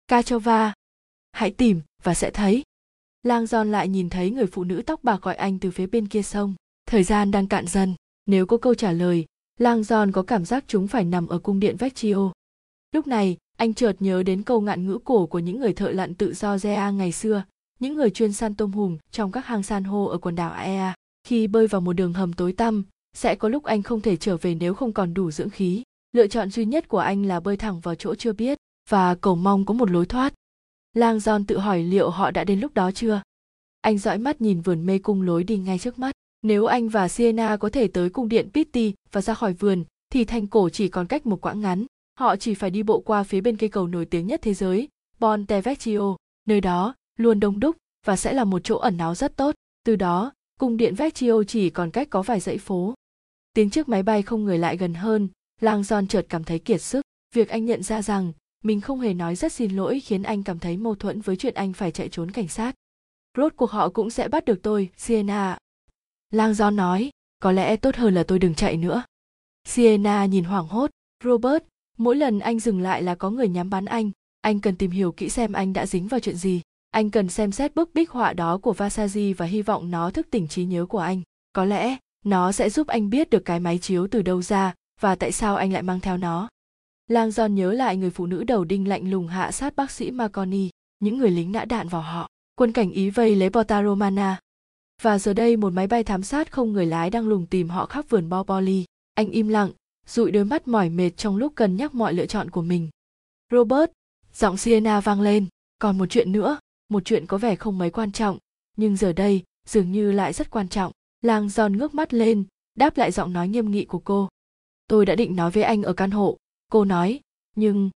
Kachova, 0.08 0.74
hãy 1.32 1.52
tìm 1.52 1.82
và 2.04 2.14
sẽ 2.14 2.32
thấy. 2.32 2.64
Lang 3.24 3.46
Giòn 3.46 3.72
lại 3.72 3.88
nhìn 3.88 4.10
thấy 4.10 4.32
người 4.32 4.48
phụ 4.48 4.64
nữ 4.64 4.82
tóc 4.86 5.04
bạc 5.04 5.22
gọi 5.22 5.36
anh 5.36 5.60
từ 5.60 5.72
phía 5.72 5.88
bên 5.88 6.08
kia 6.08 6.22
sông. 6.22 6.56
Thời 6.86 7.04
gian 7.04 7.32
đang 7.32 7.48
cạn 7.48 7.68
dần, 7.68 7.96
nếu 8.26 8.46
có 8.46 8.58
câu 8.58 8.74
trả 8.74 8.92
lời, 8.92 9.26
Lang 9.60 9.84
Giòn 9.84 10.12
có 10.12 10.24
cảm 10.24 10.46
giác 10.46 10.64
chúng 10.68 10.88
phải 10.88 11.04
nằm 11.04 11.28
ở 11.28 11.40
cung 11.40 11.60
điện 11.60 11.76
Vecchio. 11.80 12.32
Lúc 12.92 13.08
này, 13.08 13.38
anh 13.58 13.74
chợt 13.74 13.96
nhớ 14.00 14.24
đến 14.24 14.44
câu 14.44 14.62
ngạn 14.62 14.88
ngữ 14.88 15.00
cổ 15.04 15.26
của 15.26 15.40
những 15.40 15.60
người 15.60 15.74
thợ 15.74 15.92
lặn 15.92 16.14
tự 16.14 16.34
do 16.34 16.58
Gea 16.58 16.92
ngày 16.92 17.12
xưa, 17.12 17.44
những 17.80 17.96
người 17.96 18.10
chuyên 18.10 18.34
săn 18.34 18.56
tôm 18.56 18.72
hùm 18.72 18.98
trong 19.12 19.32
các 19.32 19.46
hang 19.46 19.64
san 19.64 19.84
hô 19.84 20.06
ở 20.06 20.18
quần 20.18 20.36
đảo 20.36 20.52
Aea. 20.52 20.96
Khi 21.24 21.48
bơi 21.48 21.68
vào 21.68 21.82
một 21.82 21.94
đường 21.94 22.14
hầm 22.14 22.34
tối 22.34 22.54
tăm, 22.54 22.84
sẽ 23.16 23.36
có 23.36 23.50
lúc 23.50 23.64
anh 23.64 23.84
không 23.84 24.02
thể 24.02 24.16
trở 24.16 24.38
về 24.38 24.56
nếu 24.56 24.74
không 24.74 24.94
còn 24.94 25.14
đủ 25.14 25.32
dưỡng 25.32 25.50
khí. 25.50 25.84
Lựa 26.12 26.28
chọn 26.28 26.50
duy 26.50 26.66
nhất 26.66 26.88
của 26.88 26.98
anh 26.98 27.26
là 27.26 27.40
bơi 27.40 27.58
thẳng 27.58 27.80
vào 27.80 27.96
chỗ 27.96 28.16
chưa 28.16 28.34
biết 28.34 28.58
và 28.90 29.16
cầu 29.16 29.36
mong 29.36 29.66
có 29.66 29.74
một 29.74 29.92
lối 29.92 30.06
thoát. 30.06 30.34
Lang 30.98 31.20
Giòn 31.20 31.46
tự 31.46 31.58
hỏi 31.58 31.84
liệu 31.84 32.10
họ 32.10 32.32
đã 32.32 32.44
đến 32.44 32.60
lúc 32.60 32.74
đó 32.74 32.92
chưa. 32.92 33.22
Anh 33.82 33.98
dõi 33.98 34.18
mắt 34.18 34.42
nhìn 34.42 34.62
vườn 34.62 34.86
mê 34.86 35.00
cung 35.00 35.22
lối 35.22 35.44
đi 35.44 35.58
ngay 35.58 35.80
trước 35.80 36.00
mắt. 36.00 36.12
Nếu 36.42 36.66
anh 36.66 36.90
và 36.90 37.08
Sienna 37.08 37.58
có 37.58 37.70
thể 37.70 37.88
tới 37.88 38.10
cung 38.10 38.30
điện 38.30 38.50
Pitti 38.54 38.94
và 39.12 39.22
ra 39.22 39.34
khỏi 39.34 39.54
vườn, 39.54 39.84
thì 40.10 40.26
thành 40.26 40.48
cổ 40.48 40.70
chỉ 40.70 40.88
còn 40.88 41.08
cách 41.08 41.26
một 41.26 41.42
quãng 41.42 41.62
ngắn. 41.62 41.86
Họ 42.20 42.36
chỉ 42.36 42.54
phải 42.54 42.70
đi 42.70 42.84
bộ 42.84 43.00
qua 43.00 43.24
phía 43.24 43.42
bên 43.42 43.58
cây 43.58 43.70
cầu 43.70 43.88
nổi 43.88 44.06
tiếng 44.06 44.28
nhất 44.28 44.40
thế 44.44 44.54
giới, 44.54 44.88
Ponte 45.20 45.62
Vecchio. 45.62 46.16
Nơi 46.46 46.62
đó 46.62 46.96
luôn 47.18 47.40
đông 47.40 47.60
đúc 47.60 47.76
và 48.06 48.16
sẽ 48.16 48.34
là 48.34 48.44
một 48.44 48.60
chỗ 48.64 48.78
ẩn 48.78 48.98
náu 48.98 49.16
rất 49.16 49.36
tốt. 49.36 49.56
Từ 49.86 49.96
đó, 49.96 50.32
cung 50.60 50.78
điện 50.78 50.96
Vecchio 50.96 51.44
chỉ 51.44 51.70
còn 51.70 51.92
cách 51.92 52.10
có 52.10 52.22
vài 52.22 52.40
dãy 52.40 52.58
phố. 52.58 52.94
Tiếng 53.54 53.70
chiếc 53.70 53.90
máy 53.90 54.04
bay 54.04 54.22
không 54.22 54.44
người 54.44 54.58
lại 54.58 54.78
gần 54.78 54.94
hơn, 54.94 55.28
Lang 55.62 55.84
Giòn 55.84 56.08
chợt 56.08 56.26
cảm 56.30 56.44
thấy 56.44 56.60
kiệt 56.60 56.82
sức. 56.82 57.02
Việc 57.36 57.50
anh 57.50 57.66
nhận 57.66 57.84
ra 57.84 58.02
rằng 58.02 58.34
mình 58.68 58.82
không 58.82 59.00
hề 59.00 59.14
nói 59.14 59.36
rất 59.36 59.54
xin 59.54 59.72
lỗi 59.72 60.00
khiến 60.00 60.24
anh 60.24 60.44
cảm 60.44 60.60
thấy 60.60 60.78
mâu 60.78 60.96
thuẫn 60.96 61.22
với 61.22 61.36
chuyện 61.36 61.54
anh 61.54 61.74
phải 61.74 61.92
chạy 61.92 62.10
trốn 62.10 62.32
cảnh 62.32 62.48
sát. 62.48 62.76
Rốt 63.38 63.54
cuộc 63.56 63.72
họ 63.72 63.90
cũng 63.90 64.10
sẽ 64.10 64.28
bắt 64.28 64.46
được 64.46 64.60
tôi, 64.64 64.90
Sienna. 64.98 65.58
Lang 66.32 66.52
John 66.52 66.76
nói, 66.76 67.10
có 67.40 67.52
lẽ 67.52 67.76
tốt 67.76 67.96
hơn 67.96 68.14
là 68.14 68.24
tôi 68.24 68.40
đừng 68.40 68.56
chạy 68.56 68.78
nữa. 68.78 69.04
Sienna 69.68 70.26
nhìn 70.26 70.44
hoảng 70.44 70.68
hốt, 70.68 70.90
Robert, 71.24 71.64
mỗi 71.98 72.16
lần 72.16 72.40
anh 72.40 72.60
dừng 72.60 72.82
lại 72.82 73.04
là 73.04 73.16
có 73.16 73.30
người 73.30 73.50
nhắm 73.50 73.70
bắn 73.70 73.86
anh, 73.86 74.12
anh 74.42 74.60
cần 74.60 74.76
tìm 74.76 74.92
hiểu 74.92 75.12
kỹ 75.12 75.30
xem 75.30 75.54
anh 75.54 75.74
đã 75.74 75.86
dính 75.86 76.08
vào 76.08 76.20
chuyện 76.20 76.36
gì. 76.36 76.62
Anh 76.92 77.10
cần 77.10 77.30
xem 77.30 77.52
xét 77.52 77.76
bức 77.76 77.94
bích 77.94 78.10
họa 78.10 78.34
đó 78.34 78.58
của 78.58 78.74
Vasaji 78.74 79.34
và 79.38 79.46
hy 79.46 79.62
vọng 79.62 79.92
nó 79.92 80.12
thức 80.12 80.28
tỉnh 80.32 80.48
trí 80.48 80.66
nhớ 80.66 80.86
của 80.86 81.00
anh. 81.00 81.22
Có 81.54 81.66
lẽ, 81.66 81.98
nó 82.26 82.52
sẽ 82.52 82.70
giúp 82.70 82.88
anh 82.88 83.10
biết 83.10 83.30
được 83.30 83.46
cái 83.46 83.60
máy 83.60 83.78
chiếu 83.78 84.08
từ 84.08 84.22
đâu 84.22 84.42
ra 84.42 84.74
và 85.02 85.16
tại 85.16 85.32
sao 85.32 85.56
anh 85.56 85.74
lại 85.74 85.82
mang 85.84 86.00
theo 86.00 86.18
nó. 86.18 86.50
Lang 87.08 87.32
Giòn 87.32 87.56
nhớ 87.56 87.74
lại 87.74 87.98
người 87.98 88.10
phụ 88.10 88.26
nữ 88.26 88.44
đầu 88.44 88.64
đinh 88.64 88.88
lạnh 88.88 89.10
lùng 89.10 89.28
hạ 89.28 89.52
sát 89.52 89.76
bác 89.76 89.92
sĩ 89.92 90.12
Marconi, 90.12 90.70
những 91.00 91.18
người 91.18 91.32
lính 91.32 91.52
nã 91.52 91.66
đạn 91.66 91.88
vào 91.88 92.02
họ. 92.02 92.30
Quân 92.56 92.72
cảnh 92.72 92.92
Ý 92.92 93.10
vây 93.10 93.36
lấy 93.36 93.50
Bota 93.50 93.84
Romana. 93.84 94.40
Và 95.02 95.20
giờ 95.20 95.34
đây 95.34 95.58
một 95.58 95.74
máy 95.74 95.88
bay 95.88 96.04
thám 96.04 96.24
sát 96.24 96.52
không 96.52 96.74
người 96.74 96.86
lái 96.86 97.10
đang 97.10 97.28
lùng 97.28 97.46
tìm 97.46 97.70
họ 97.70 97.86
khắp 97.86 98.06
vườn 98.10 98.30
Boboli. 98.30 98.86
Anh 99.14 99.30
im 99.30 99.48
lặng, 99.48 99.72
dụi 100.08 100.32
đôi 100.32 100.46
mắt 100.46 100.68
mỏi 100.68 100.90
mệt 100.90 101.10
trong 101.18 101.38
lúc 101.38 101.56
cân 101.56 101.76
nhắc 101.76 101.96
mọi 101.96 102.14
lựa 102.14 102.26
chọn 102.26 102.50
của 102.50 102.62
mình. 102.62 102.90
Robert, 103.52 103.92
giọng 104.34 104.58
Sienna 104.58 105.00
vang 105.00 105.22
lên, 105.22 105.46
còn 105.80 105.98
một 105.98 106.06
chuyện 106.10 106.32
nữa, 106.32 106.60
một 106.90 107.06
chuyện 107.06 107.26
có 107.26 107.38
vẻ 107.38 107.56
không 107.56 107.78
mấy 107.78 107.90
quan 107.90 108.12
trọng, 108.12 108.38
nhưng 108.78 108.96
giờ 108.96 109.14
đây 109.14 109.44
dường 109.68 109.92
như 109.92 110.12
lại 110.12 110.34
rất 110.34 110.50
quan 110.50 110.70
trọng. 110.70 110.92
Lang 111.22 111.50
giòn 111.50 111.78
ngước 111.78 111.94
mắt 111.94 112.14
lên, 112.14 112.44
đáp 112.76 112.98
lại 112.98 113.12
giọng 113.12 113.34
nói 113.34 113.48
nghiêm 113.48 113.72
nghị 113.72 113.86
của 113.86 114.00
cô. 114.00 114.30
Tôi 114.88 115.06
đã 115.06 115.16
định 115.16 115.36
nói 115.36 115.52
với 115.52 115.64
anh 115.64 115.84
ở 115.84 115.94
căn 115.94 116.12
hộ, 116.12 116.38
cô 116.72 116.86
nói, 116.86 117.20
nhưng... 117.56 117.90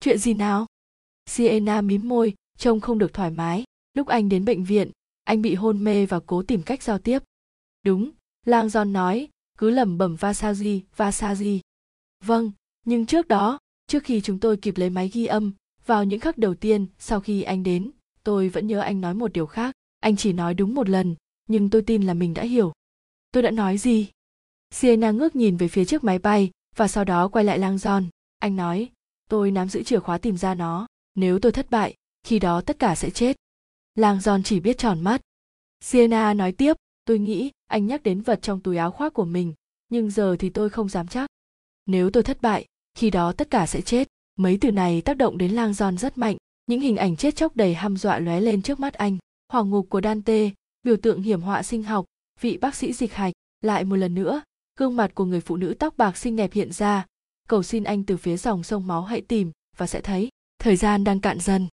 Chuyện 0.00 0.18
gì 0.18 0.34
nào? 0.34 0.66
Sienna 1.26 1.80
mím 1.80 2.08
môi, 2.08 2.34
trông 2.58 2.80
không 2.80 2.98
được 2.98 3.12
thoải 3.12 3.30
mái. 3.30 3.64
Lúc 3.94 4.06
anh 4.06 4.28
đến 4.28 4.44
bệnh 4.44 4.64
viện, 4.64 4.90
anh 5.24 5.42
bị 5.42 5.54
hôn 5.54 5.84
mê 5.84 6.06
và 6.06 6.20
cố 6.26 6.42
tìm 6.42 6.62
cách 6.62 6.82
giao 6.82 6.98
tiếp. 6.98 7.22
Đúng, 7.82 8.10
Lang 8.46 8.68
Giòn 8.68 8.92
nói, 8.92 9.28
cứ 9.58 9.70
lẩm 9.70 9.98
bẩm 9.98 10.16
Vasaji, 10.20 10.80
Vasaji. 10.96 11.58
Vâng, 12.24 12.52
nhưng 12.84 13.06
trước 13.06 13.28
đó, 13.28 13.58
trước 13.86 14.04
khi 14.04 14.20
chúng 14.20 14.40
tôi 14.40 14.56
kịp 14.56 14.76
lấy 14.76 14.90
máy 14.90 15.10
ghi 15.12 15.26
âm, 15.26 15.52
vào 15.86 16.04
những 16.04 16.20
khắc 16.20 16.38
đầu 16.38 16.54
tiên 16.54 16.86
sau 16.98 17.20
khi 17.20 17.42
anh 17.42 17.62
đến, 17.62 17.90
tôi 18.22 18.48
vẫn 18.48 18.66
nhớ 18.66 18.80
anh 18.80 19.00
nói 19.00 19.14
một 19.14 19.32
điều 19.32 19.46
khác. 19.46 19.74
Anh 20.00 20.16
chỉ 20.16 20.32
nói 20.32 20.54
đúng 20.54 20.74
một 20.74 20.88
lần, 20.88 21.14
nhưng 21.48 21.70
tôi 21.70 21.82
tin 21.82 22.02
là 22.02 22.14
mình 22.14 22.34
đã 22.34 22.42
hiểu. 22.42 22.72
Tôi 23.30 23.42
đã 23.42 23.50
nói 23.50 23.78
gì? 23.78 24.10
Sienna 24.70 25.10
ngước 25.10 25.36
nhìn 25.36 25.56
về 25.56 25.68
phía 25.68 25.84
trước 25.84 26.04
máy 26.04 26.18
bay 26.18 26.50
và 26.76 26.88
sau 26.88 27.04
đó 27.04 27.28
quay 27.28 27.44
lại 27.44 27.58
lang 27.58 27.78
giòn. 27.78 28.06
Anh 28.38 28.56
nói, 28.56 28.90
tôi 29.28 29.50
nắm 29.50 29.68
giữ 29.68 29.82
chìa 29.82 29.98
khóa 29.98 30.18
tìm 30.18 30.36
ra 30.36 30.54
nó. 30.54 30.86
Nếu 31.14 31.38
tôi 31.38 31.52
thất 31.52 31.70
bại, 31.70 31.94
khi 32.22 32.38
đó 32.38 32.60
tất 32.60 32.78
cả 32.78 32.94
sẽ 32.94 33.10
chết. 33.10 33.36
Lang 33.94 34.20
giòn 34.20 34.42
chỉ 34.42 34.60
biết 34.60 34.78
tròn 34.78 35.00
mắt. 35.00 35.20
Sienna 35.80 36.34
nói 36.34 36.52
tiếp, 36.52 36.76
tôi 37.04 37.18
nghĩ 37.18 37.50
anh 37.66 37.86
nhắc 37.86 38.02
đến 38.02 38.20
vật 38.20 38.38
trong 38.42 38.60
túi 38.60 38.76
áo 38.76 38.90
khoác 38.90 39.14
của 39.14 39.24
mình, 39.24 39.54
nhưng 39.88 40.10
giờ 40.10 40.36
thì 40.38 40.50
tôi 40.50 40.70
không 40.70 40.88
dám 40.88 41.08
chắc. 41.08 41.30
Nếu 41.86 42.10
tôi 42.10 42.22
thất 42.22 42.42
bại, 42.42 42.66
khi 42.94 43.10
đó 43.10 43.32
tất 43.32 43.50
cả 43.50 43.66
sẽ 43.66 43.80
chết. 43.80 44.08
Mấy 44.38 44.58
từ 44.60 44.70
này 44.70 45.00
tác 45.00 45.16
động 45.16 45.38
đến 45.38 45.52
lang 45.52 45.74
giòn 45.74 45.98
rất 45.98 46.18
mạnh, 46.18 46.36
những 46.66 46.80
hình 46.80 46.96
ảnh 46.96 47.16
chết 47.16 47.36
chóc 47.36 47.56
đầy 47.56 47.74
hăm 47.74 47.96
dọa 47.96 48.18
lóe 48.18 48.40
lên 48.40 48.62
trước 48.62 48.80
mắt 48.80 48.94
anh. 48.94 49.18
Hoàng 49.52 49.70
ngục 49.70 49.86
của 49.90 50.00
Dante, 50.00 50.50
biểu 50.82 50.96
tượng 50.96 51.22
hiểm 51.22 51.40
họa 51.40 51.62
sinh 51.62 51.82
học, 51.82 52.04
vị 52.40 52.56
bác 52.56 52.74
sĩ 52.74 52.92
dịch 52.92 53.14
hạch, 53.14 53.32
lại 53.60 53.84
một 53.84 53.96
lần 53.96 54.14
nữa, 54.14 54.42
gương 54.76 54.96
mặt 54.96 55.14
của 55.14 55.24
người 55.24 55.40
phụ 55.40 55.56
nữ 55.56 55.74
tóc 55.78 55.96
bạc 55.96 56.16
xinh 56.16 56.36
đẹp 56.36 56.52
hiện 56.52 56.72
ra, 56.72 57.06
cầu 57.48 57.62
xin 57.62 57.84
anh 57.84 58.04
từ 58.04 58.16
phía 58.16 58.36
dòng 58.36 58.62
sông 58.62 58.86
máu 58.86 59.02
hãy 59.02 59.20
tìm 59.20 59.52
và 59.76 59.86
sẽ 59.86 60.00
thấy, 60.00 60.28
thời 60.58 60.76
gian 60.76 61.04
đang 61.04 61.20
cạn 61.20 61.40
dần. 61.40 61.68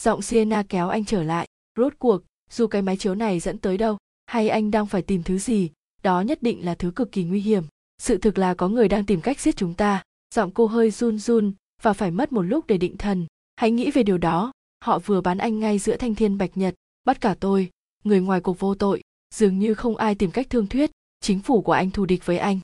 Giọng 0.00 0.22
Sienna 0.22 0.62
kéo 0.68 0.88
anh 0.88 1.04
trở 1.04 1.22
lại, 1.22 1.48
rốt 1.76 1.92
cuộc, 1.98 2.22
dù 2.50 2.66
cái 2.66 2.82
máy 2.82 2.96
chiếu 2.96 3.14
này 3.14 3.40
dẫn 3.40 3.58
tới 3.58 3.76
đâu, 3.78 3.98
hay 4.26 4.48
anh 4.48 4.70
đang 4.70 4.86
phải 4.86 5.02
tìm 5.02 5.22
thứ 5.22 5.38
gì, 5.38 5.70
đó 6.02 6.20
nhất 6.20 6.42
định 6.42 6.64
là 6.64 6.74
thứ 6.74 6.90
cực 6.90 7.12
kỳ 7.12 7.24
nguy 7.24 7.40
hiểm. 7.40 7.64
Sự 7.98 8.18
thực 8.18 8.38
là 8.38 8.54
có 8.54 8.68
người 8.68 8.88
đang 8.88 9.06
tìm 9.06 9.20
cách 9.20 9.40
giết 9.40 9.56
chúng 9.56 9.74
ta. 9.74 10.02
Giọng 10.34 10.50
cô 10.50 10.66
hơi 10.66 10.90
run 10.90 11.18
run 11.18 11.52
và 11.82 11.92
phải 11.92 12.10
mất 12.10 12.32
một 12.32 12.42
lúc 12.42 12.66
để 12.66 12.78
định 12.78 12.96
thần. 12.96 13.26
Hãy 13.56 13.70
nghĩ 13.70 13.90
về 13.90 14.02
điều 14.02 14.18
đó, 14.18 14.52
họ 14.84 14.98
vừa 14.98 15.20
bán 15.20 15.38
anh 15.38 15.60
ngay 15.60 15.78
giữa 15.78 15.96
thanh 15.96 16.14
thiên 16.14 16.38
bạch 16.38 16.56
nhật, 16.56 16.74
bắt 17.04 17.20
cả 17.20 17.36
tôi, 17.40 17.70
người 18.04 18.20
ngoài 18.20 18.40
cuộc 18.40 18.58
vô 18.58 18.74
tội, 18.74 19.02
dường 19.34 19.58
như 19.58 19.74
không 19.74 19.96
ai 19.96 20.14
tìm 20.14 20.30
cách 20.30 20.50
thương 20.50 20.66
thuyết, 20.66 20.90
chính 21.24 21.40
phủ 21.40 21.62
của 21.62 21.72
anh 21.72 21.90
thù 21.90 22.04
địch 22.04 22.26
với 22.26 22.38
anh. 22.38 22.60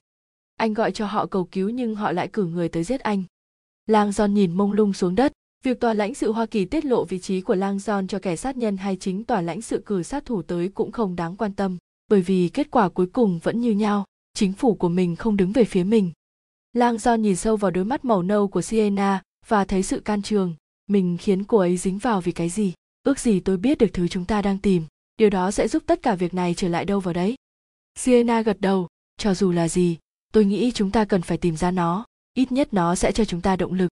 Anh 0.56 0.74
gọi 0.74 0.92
cho 0.92 1.06
họ 1.06 1.26
cầu 1.26 1.44
cứu 1.44 1.68
nhưng 1.68 1.94
họ 1.94 2.12
lại 2.12 2.28
cử 2.28 2.44
người 2.44 2.68
tới 2.68 2.84
giết 2.84 3.00
anh. 3.00 3.22
Lang 3.86 4.10
John 4.10 4.26
nhìn 4.26 4.52
mông 4.52 4.72
lung 4.72 4.92
xuống 4.92 5.14
đất, 5.14 5.32
Việc 5.64 5.80
tòa 5.80 5.94
lãnh 5.94 6.14
sự 6.14 6.32
Hoa 6.32 6.46
Kỳ 6.46 6.64
tiết 6.64 6.84
lộ 6.84 7.04
vị 7.04 7.18
trí 7.18 7.40
của 7.40 7.54
Lang 7.54 7.76
John 7.76 8.06
cho 8.06 8.18
kẻ 8.18 8.36
sát 8.36 8.56
nhân 8.56 8.76
hay 8.76 8.96
chính 8.96 9.24
tòa 9.24 9.40
lãnh 9.40 9.62
sự 9.62 9.82
cử 9.86 10.02
sát 10.02 10.24
thủ 10.24 10.42
tới 10.42 10.68
cũng 10.68 10.92
không 10.92 11.16
đáng 11.16 11.36
quan 11.36 11.52
tâm, 11.52 11.78
bởi 12.08 12.22
vì 12.22 12.48
kết 12.48 12.70
quả 12.70 12.88
cuối 12.88 13.06
cùng 13.06 13.38
vẫn 13.42 13.60
như 13.60 13.70
nhau, 13.70 14.04
chính 14.34 14.52
phủ 14.52 14.74
của 14.74 14.88
mình 14.88 15.16
không 15.16 15.36
đứng 15.36 15.52
về 15.52 15.64
phía 15.64 15.84
mình. 15.84 16.12
Lang 16.72 16.96
John 16.96 17.16
nhìn 17.16 17.36
sâu 17.36 17.56
vào 17.56 17.70
đôi 17.70 17.84
mắt 17.84 18.04
màu 18.04 18.22
nâu 18.22 18.48
của 18.48 18.62
Sienna 18.62 19.22
và 19.48 19.64
thấy 19.64 19.82
sự 19.82 20.00
can 20.00 20.22
trường, 20.22 20.54
mình 20.86 21.16
khiến 21.20 21.44
cô 21.44 21.58
ấy 21.58 21.76
dính 21.76 21.98
vào 21.98 22.20
vì 22.20 22.32
cái 22.32 22.48
gì, 22.48 22.72
ước 23.02 23.18
gì 23.18 23.40
tôi 23.40 23.56
biết 23.56 23.78
được 23.78 23.90
thứ 23.92 24.08
chúng 24.08 24.24
ta 24.24 24.42
đang 24.42 24.58
tìm, 24.58 24.82
điều 25.16 25.30
đó 25.30 25.50
sẽ 25.50 25.68
giúp 25.68 25.82
tất 25.86 26.02
cả 26.02 26.14
việc 26.14 26.34
này 26.34 26.54
trở 26.54 26.68
lại 26.68 26.84
đâu 26.84 27.00
vào 27.00 27.14
đấy. 27.14 27.34
Sienna 27.94 28.42
gật 28.42 28.60
đầu, 28.60 28.88
cho 29.16 29.34
dù 29.34 29.52
là 29.52 29.68
gì, 29.68 29.98
tôi 30.32 30.44
nghĩ 30.44 30.72
chúng 30.74 30.90
ta 30.90 31.04
cần 31.04 31.22
phải 31.22 31.38
tìm 31.38 31.56
ra 31.56 31.70
nó, 31.70 32.04
ít 32.34 32.52
nhất 32.52 32.74
nó 32.74 32.94
sẽ 32.94 33.12
cho 33.12 33.24
chúng 33.24 33.40
ta 33.40 33.56
động 33.56 33.72
lực. 33.72 33.88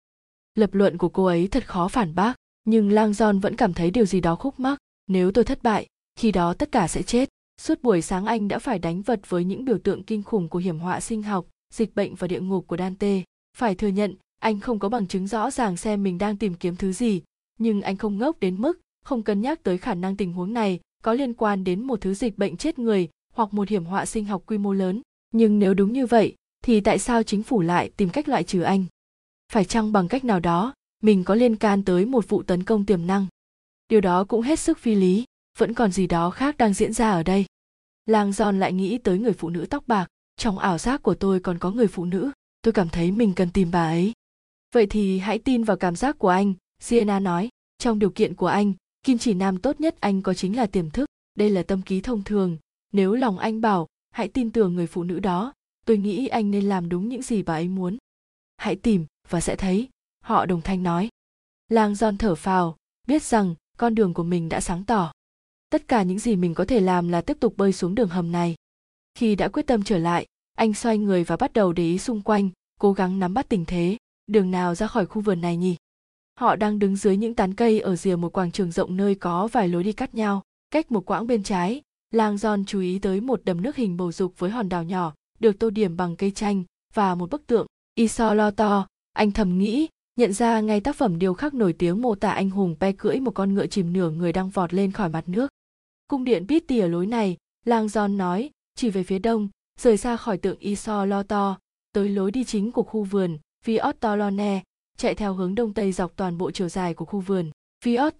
Lập 0.56 0.74
luận 0.74 0.98
của 0.98 1.10
cô 1.10 1.26
ấy 1.26 1.48
thật 1.48 1.68
khó 1.68 1.88
phản 1.88 2.16
bác 2.16 2.34
nhưng 2.66 2.92
lang 2.92 3.12
john 3.12 3.40
vẫn 3.40 3.56
cảm 3.56 3.74
thấy 3.74 3.92
điều 3.92 4.06
gì 4.06 4.22
đó 4.22 4.36
khúc 4.36 4.60
mắc 4.60 4.78
nếu 5.08 5.32
tôi 5.32 5.44
thất 5.44 5.64
bại 5.64 5.88
khi 6.16 6.32
đó 6.32 6.54
tất 6.54 6.72
cả 6.72 6.88
sẽ 6.88 7.04
chết. 7.04 7.30
Suốt 7.62 7.82
buổi 7.82 8.02
sáng 8.02 8.26
anh 8.26 8.48
đã 8.48 8.60
phải 8.60 8.80
đánh 8.80 9.02
vật 9.02 9.30
với 9.30 9.44
những 9.44 9.66
biểu 9.66 9.78
tượng 9.78 10.04
kinh 10.04 10.24
khủng 10.24 10.50
của 10.50 10.60
hiểm 10.60 10.80
họa 10.80 11.00
sinh 11.00 11.24
học 11.24 11.46
dịch 11.74 11.96
bệnh 11.96 12.16
và 12.16 12.28
địa 12.28 12.40
ngục 12.40 12.68
của 12.68 12.78
dante. 12.78 13.22
Phải 13.58 13.76
thừa 13.76 13.88
nhận 13.88 14.16
anh 14.40 14.60
không 14.60 14.80
có 14.80 14.90
bằng 14.90 15.08
chứng 15.08 15.28
rõ 15.28 15.52
ràng 15.52 15.78
xem 15.78 16.04
mình 16.04 16.18
đang 16.18 16.38
tìm 16.38 16.54
kiếm 16.54 16.76
thứ 16.76 16.92
gì 16.92 17.22
nhưng 17.60 17.82
anh 17.82 17.98
không 17.98 18.18
ngốc 18.18 18.40
đến 18.40 18.62
mức 18.62 18.80
không 19.06 19.24
cân 19.24 19.42
nhắc 19.42 19.64
tới 19.64 19.78
khả 19.78 19.94
năng 19.94 20.18
tình 20.18 20.34
huống 20.34 20.54
này 20.54 20.80
có 21.04 21.14
liên 21.14 21.34
quan 21.34 21.64
đến 21.64 21.84
một 21.84 22.02
thứ 22.02 22.14
dịch 22.14 22.38
bệnh 22.38 22.58
chết 22.58 22.80
người 22.80 23.10
hoặc 23.38 23.54
một 23.54 23.69
hiểm 23.69 23.86
họa 23.86 24.06
sinh 24.06 24.26
học 24.26 24.43
quy 24.45 24.58
mô 24.58 24.73
lớn. 24.73 25.02
Nhưng 25.32 25.60
nếu 25.60 25.73
đúng 25.73 25.93
như 25.93 26.06
vậy, 26.06 26.36
thì 26.63 26.82
tại 26.82 27.00
sao 27.00 27.23
chính 27.23 27.43
phủ 27.43 27.62
lại 27.62 27.91
tìm 27.97 28.10
cách 28.10 28.30
loại 28.30 28.43
trừ 28.43 28.62
anh? 28.62 28.86
Phải 29.52 29.65
chăng 29.65 29.91
bằng 29.91 30.08
cách 30.08 30.26
nào 30.26 30.39
đó, 30.39 30.73
mình 31.04 31.23
có 31.23 31.36
liên 31.36 31.56
can 31.56 31.84
tới 31.84 32.06
một 32.06 32.30
vụ 32.30 32.43
tấn 32.43 32.63
công 32.63 32.86
tiềm 32.86 33.08
năng? 33.08 33.28
Điều 33.89 34.02
đó 34.02 34.23
cũng 34.23 34.41
hết 34.41 34.60
sức 34.60 34.78
phi 34.80 34.95
lý, 34.95 35.26
vẫn 35.58 35.73
còn 35.73 35.91
gì 35.91 36.08
đó 36.08 36.30
khác 36.30 36.58
đang 36.58 36.73
diễn 36.73 36.93
ra 36.93 37.12
ở 37.12 37.23
đây. 37.23 37.45
Lang 38.06 38.34
giòn 38.34 38.60
lại 38.60 38.73
nghĩ 38.73 38.97
tới 38.97 39.19
người 39.19 39.34
phụ 39.34 39.50
nữ 39.50 39.65
tóc 39.69 39.84
bạc. 39.88 40.08
Trong 40.38 40.60
ảo 40.60 40.78
giác 40.78 41.04
của 41.04 41.15
tôi 41.15 41.39
còn 41.39 41.58
có 41.60 41.71
người 41.71 41.88
phụ 41.88 42.06
nữ, 42.06 42.32
tôi 42.62 42.71
cảm 42.71 42.89
thấy 42.89 43.12
mình 43.12 43.34
cần 43.34 43.50
tìm 43.50 43.71
bà 43.71 43.88
ấy. 43.88 44.13
Vậy 44.73 44.88
thì 44.88 45.19
hãy 45.19 45.39
tin 45.39 45.63
vào 45.63 45.78
cảm 45.78 45.95
giác 45.95 46.19
của 46.19 46.30
anh, 46.30 46.54
sienna 46.80 47.19
nói. 47.19 47.50
Trong 47.78 48.00
điều 48.00 48.10
kiện 48.10 48.36
của 48.36 48.47
anh, 48.47 48.73
kim 49.04 49.17
chỉ 49.17 49.34
nam 49.34 49.58
tốt 49.58 49.80
nhất 49.80 49.95
anh 50.00 50.21
có 50.21 50.34
chính 50.34 50.56
là 50.56 50.65
tiềm 50.65 50.89
thức. 50.89 51.06
Đây 51.36 51.50
là 51.50 51.63
tâm 51.63 51.82
ký 51.82 52.02
thông 52.02 52.23
thường 52.23 52.58
nếu 52.91 53.13
lòng 53.13 53.38
anh 53.38 53.62
bảo, 53.62 53.88
hãy 54.10 54.28
tin 54.28 54.52
tưởng 54.52 54.76
người 54.76 54.88
phụ 54.88 55.04
nữ 55.04 55.19
đó, 55.19 55.54
tôi 55.86 55.97
nghĩ 55.97 56.28
anh 56.28 56.52
nên 56.52 56.69
làm 56.69 56.89
đúng 56.89 57.10
những 57.10 57.21
gì 57.21 57.43
bà 57.43 57.54
ấy 57.54 57.67
muốn. 57.67 57.97
Hãy 58.58 58.76
tìm 58.76 59.06
và 59.30 59.41
sẽ 59.41 59.56
thấy, 59.56 59.89
họ 60.23 60.45
đồng 60.45 60.62
thanh 60.62 60.84
nói. 60.84 61.10
Lang 61.69 61.95
giòn 61.95 62.17
thở 62.17 62.36
phào, 62.36 62.76
biết 63.08 63.23
rằng 63.23 63.56
con 63.78 63.95
đường 63.95 64.13
của 64.13 64.23
mình 64.23 64.50
đã 64.50 64.62
sáng 64.62 64.84
tỏ. 64.84 65.12
Tất 65.69 65.88
cả 65.88 66.04
những 66.04 66.19
gì 66.19 66.36
mình 66.36 66.54
có 66.54 66.65
thể 66.65 66.80
làm 66.80 67.10
là 67.10 67.21
tiếp 67.21 67.38
tục 67.39 67.54
bơi 67.58 67.73
xuống 67.73 67.95
đường 67.95 68.10
hầm 68.10 68.32
này. 68.32 68.56
Khi 69.15 69.36
đã 69.36 69.47
quyết 69.47 69.67
tâm 69.67 69.84
trở 69.84 69.97
lại, 69.97 70.26
anh 70.56 70.73
xoay 70.73 70.97
người 70.97 71.23
và 71.23 71.38
bắt 71.38 71.54
đầu 71.54 71.73
để 71.73 71.84
ý 71.84 71.97
xung 71.97 72.21
quanh, 72.21 72.50
cố 72.80 72.93
gắng 72.93 73.19
nắm 73.19 73.34
bắt 73.34 73.50
tình 73.50 73.65
thế. 73.65 73.97
Đường 74.28 74.52
nào 74.52 74.76
ra 74.76 74.88
khỏi 74.88 75.06
khu 75.06 75.21
vườn 75.21 75.41
này 75.41 75.58
nhỉ? 75.58 75.76
Họ 76.39 76.56
đang 76.56 76.80
đứng 76.80 76.95
dưới 76.95 77.17
những 77.17 77.36
tán 77.36 77.54
cây 77.54 77.80
ở 77.80 77.95
rìa 77.95 78.15
một 78.15 78.34
quảng 78.34 78.52
trường 78.52 78.71
rộng 78.71 78.97
nơi 78.97 79.15
có 79.15 79.47
vài 79.47 79.67
lối 79.67 79.84
đi 79.84 79.93
cắt 79.93 80.15
nhau, 80.15 80.43
cách 80.71 80.91
một 80.91 81.06
quãng 81.06 81.28
bên 81.28 81.43
trái 81.43 81.82
lang 82.12 82.36
john 82.36 82.63
chú 82.67 82.80
ý 82.80 83.00
tới 83.00 83.22
một 83.22 83.41
đầm 83.46 83.62
nước 83.62 83.76
hình 83.76 83.98
bầu 83.98 84.12
dục 84.12 84.34
với 84.38 84.50
hòn 84.50 84.70
đảo 84.70 84.84
nhỏ, 84.84 85.13
được 85.39 85.60
tô 85.60 85.70
điểm 85.70 85.98
bằng 85.98 86.15
cây 86.15 86.32
chanh 86.32 86.63
và 86.93 87.15
một 87.15 87.30
bức 87.30 87.48
tượng 87.48 87.67
iso 87.96 88.34
lo 88.34 88.52
to, 88.52 88.88
anh 89.13 89.32
thầm 89.32 89.58
nghĩ, 89.58 89.88
nhận 90.15 90.34
ra 90.34 90.60
ngay 90.60 90.82
tác 90.82 90.96
phẩm 90.96 91.20
điêu 91.20 91.34
khắc 91.34 91.54
nổi 91.54 91.74
tiếng 91.74 92.02
mô 92.02 92.15
tả 92.15 92.32
anh 92.32 92.50
hùng 92.50 92.76
pe 92.80 92.91
cưỡi 92.91 93.20
một 93.20 93.32
con 93.32 93.54
ngựa 93.54 93.67
chìm 93.67 93.93
nửa 93.93 94.10
người 94.10 94.34
đang 94.34 94.50
vọt 94.50 94.74
lên 94.74 94.91
khỏi 94.91 95.10
mặt 95.10 95.30
nước 95.30 95.52
cung 96.08 96.24
điện 96.24 96.48
biết 96.48 96.67
tỉa 96.67 96.88
lối 96.88 97.06
này, 97.06 97.38
lang 97.65 97.88
john 97.88 98.17
nói, 98.17 98.50
chỉ 98.76 98.89
về 98.89 99.04
phía 99.04 99.20
đông, 99.20 99.50
rời 99.80 99.98
xa 99.98 100.17
khỏi 100.17 100.38
tượng 100.38 100.60
iso 100.60 101.06
lo 101.06 101.24
to, 101.24 101.58
tới 101.91 102.10
lối 102.10 102.32
đi 102.32 102.43
chính 102.43 102.72
của 102.72 102.84
khu 102.84 103.04
vườn 103.04 103.38
Viot 103.65 103.96
chạy 104.98 105.15
theo 105.15 105.34
hướng 105.34 105.56
đông 105.56 105.74
tây 105.74 105.91
dọc 105.91 106.15
toàn 106.15 106.38
bộ 106.38 106.52
chiều 106.52 106.70
dài 106.70 106.93
của 106.93 107.06
khu 107.06 107.20
vườn. 107.20 107.52
Viot 107.86 108.13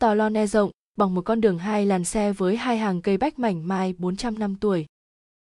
rộng 0.50 0.72
bằng 0.98 1.16
một 1.16 1.22
con 1.22 1.42
đường 1.42 1.58
hai 1.58 1.86
làn 1.86 2.04
xe 2.04 2.34
với 2.34 2.58
hai 2.58 2.78
hàng 2.78 3.02
cây 3.02 3.18
bách 3.18 3.40
mảnh 3.40 3.68
mai 3.68 3.94
400 3.98 4.40
năm 4.40 4.56
tuổi. 4.56 4.86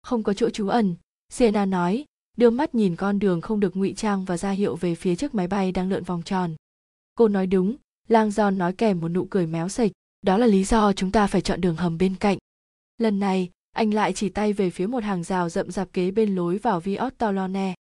Không 0.04 0.24
có 0.24 0.34
chỗ 0.34 0.50
trú 0.50 0.68
ẩn, 0.68 0.96
Sienna 1.30 1.66
nói, 1.66 2.06
đưa 2.38 2.50
mắt 2.50 2.76
nhìn 2.76 2.96
con 2.96 3.20
đường 3.20 3.42
không 3.42 3.60
được 3.60 3.76
ngụy 3.76 3.94
trang 3.94 4.26
và 4.26 4.38
ra 4.38 4.52
hiệu 4.52 4.76
về 4.76 4.96
phía 4.96 5.16
chiếc 5.16 5.36
máy 5.36 5.48
bay 5.48 5.72
đang 5.72 5.90
lượn 5.90 6.04
vòng 6.04 6.22
tròn. 6.26 6.56
Cô 7.16 7.28
nói 7.28 7.48
đúng, 7.48 7.76
Lang 8.08 8.32
Giòn 8.32 8.58
nói 8.58 8.74
kèm 8.74 9.00
một 9.00 9.08
nụ 9.08 9.26
cười 9.26 9.48
méo 9.48 9.70
sạch, 9.70 9.92
đó 10.22 10.38
là 10.38 10.48
lý 10.48 10.64
do 10.64 10.94
chúng 10.94 11.12
ta 11.12 11.28
phải 11.28 11.42
chọn 11.42 11.62
đường 11.62 11.76
hầm 11.76 11.98
bên 11.98 12.16
cạnh. 12.16 12.38
Lần 12.98 13.20
này, 13.20 13.50
anh 13.72 13.94
lại 13.94 14.14
chỉ 14.14 14.30
tay 14.30 14.54
về 14.54 14.70
phía 14.70 14.88
một 14.88 15.04
hàng 15.04 15.24
rào 15.24 15.50
rậm 15.50 15.72
rạp 15.72 15.94
kế 15.94 16.12
bên 16.12 16.36
lối 16.36 16.58
vào 16.58 16.80
Viot 16.80 17.14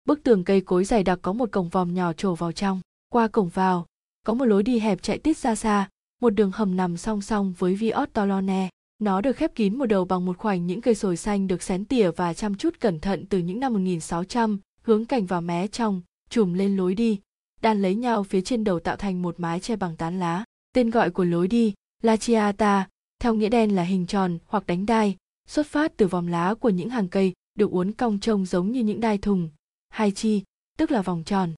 bức 0.04 0.22
tường 0.22 0.44
cây 0.44 0.60
cối 0.60 0.84
dày 0.84 1.02
đặc 1.04 1.18
có 1.22 1.32
một 1.32 1.52
cổng 1.52 1.68
vòm 1.68 1.94
nhỏ 1.94 2.12
trổ 2.12 2.34
vào 2.34 2.52
trong 2.52 2.80
qua 3.08 3.28
cổng 3.28 3.48
vào 3.48 3.86
có 4.26 4.34
một 4.34 4.44
lối 4.44 4.62
đi 4.62 4.78
hẹp 4.78 5.02
chạy 5.02 5.18
tít 5.18 5.36
ra 5.36 5.54
xa 5.54 5.88
một 6.20 6.30
đường 6.30 6.50
hầm 6.54 6.76
nằm 6.76 6.96
song 6.96 7.20
song 7.20 7.54
với 7.58 7.74
viot 7.74 8.08
tolone 8.12 8.68
nó 8.98 9.20
được 9.20 9.36
khép 9.36 9.54
kín 9.54 9.78
một 9.78 9.86
đầu 9.86 10.04
bằng 10.04 10.24
một 10.24 10.38
khoảnh 10.38 10.66
những 10.66 10.80
cây 10.80 10.94
sồi 10.94 11.16
xanh 11.16 11.46
được 11.46 11.62
xén 11.62 11.84
tỉa 11.84 12.10
và 12.10 12.34
chăm 12.34 12.54
chút 12.54 12.80
cẩn 12.80 13.00
thận 13.00 13.26
từ 13.26 13.38
những 13.38 13.60
năm 13.60 13.72
1600, 13.72 14.58
hướng 14.82 15.04
cảnh 15.04 15.26
vào 15.26 15.40
mé 15.40 15.66
trong, 15.66 16.02
trùm 16.30 16.52
lên 16.52 16.76
lối 16.76 16.94
đi, 16.94 17.20
đan 17.60 17.82
lấy 17.82 17.94
nhau 17.94 18.22
phía 18.22 18.40
trên 18.40 18.64
đầu 18.64 18.80
tạo 18.80 18.96
thành 18.96 19.22
một 19.22 19.40
mái 19.40 19.60
che 19.60 19.76
bằng 19.76 19.96
tán 19.96 20.18
lá. 20.18 20.44
Tên 20.72 20.90
gọi 20.90 21.10
của 21.10 21.24
lối 21.24 21.48
đi, 21.48 21.74
La 22.02 22.16
Chiata, 22.16 22.88
theo 23.18 23.34
nghĩa 23.34 23.48
đen 23.48 23.74
là 23.74 23.82
hình 23.82 24.06
tròn 24.06 24.38
hoặc 24.46 24.66
đánh 24.66 24.86
đai, 24.86 25.16
xuất 25.48 25.66
phát 25.66 25.96
từ 25.96 26.06
vòng 26.06 26.28
lá 26.28 26.54
của 26.54 26.68
những 26.68 26.90
hàng 26.90 27.08
cây 27.08 27.32
được 27.54 27.70
uốn 27.70 27.92
cong 27.92 28.20
trông 28.20 28.46
giống 28.46 28.72
như 28.72 28.82
những 28.82 29.00
đai 29.00 29.18
thùng, 29.18 29.48
hai 29.88 30.10
chi, 30.10 30.42
tức 30.78 30.90
là 30.90 31.02
vòng 31.02 31.22
tròn. 31.26 31.54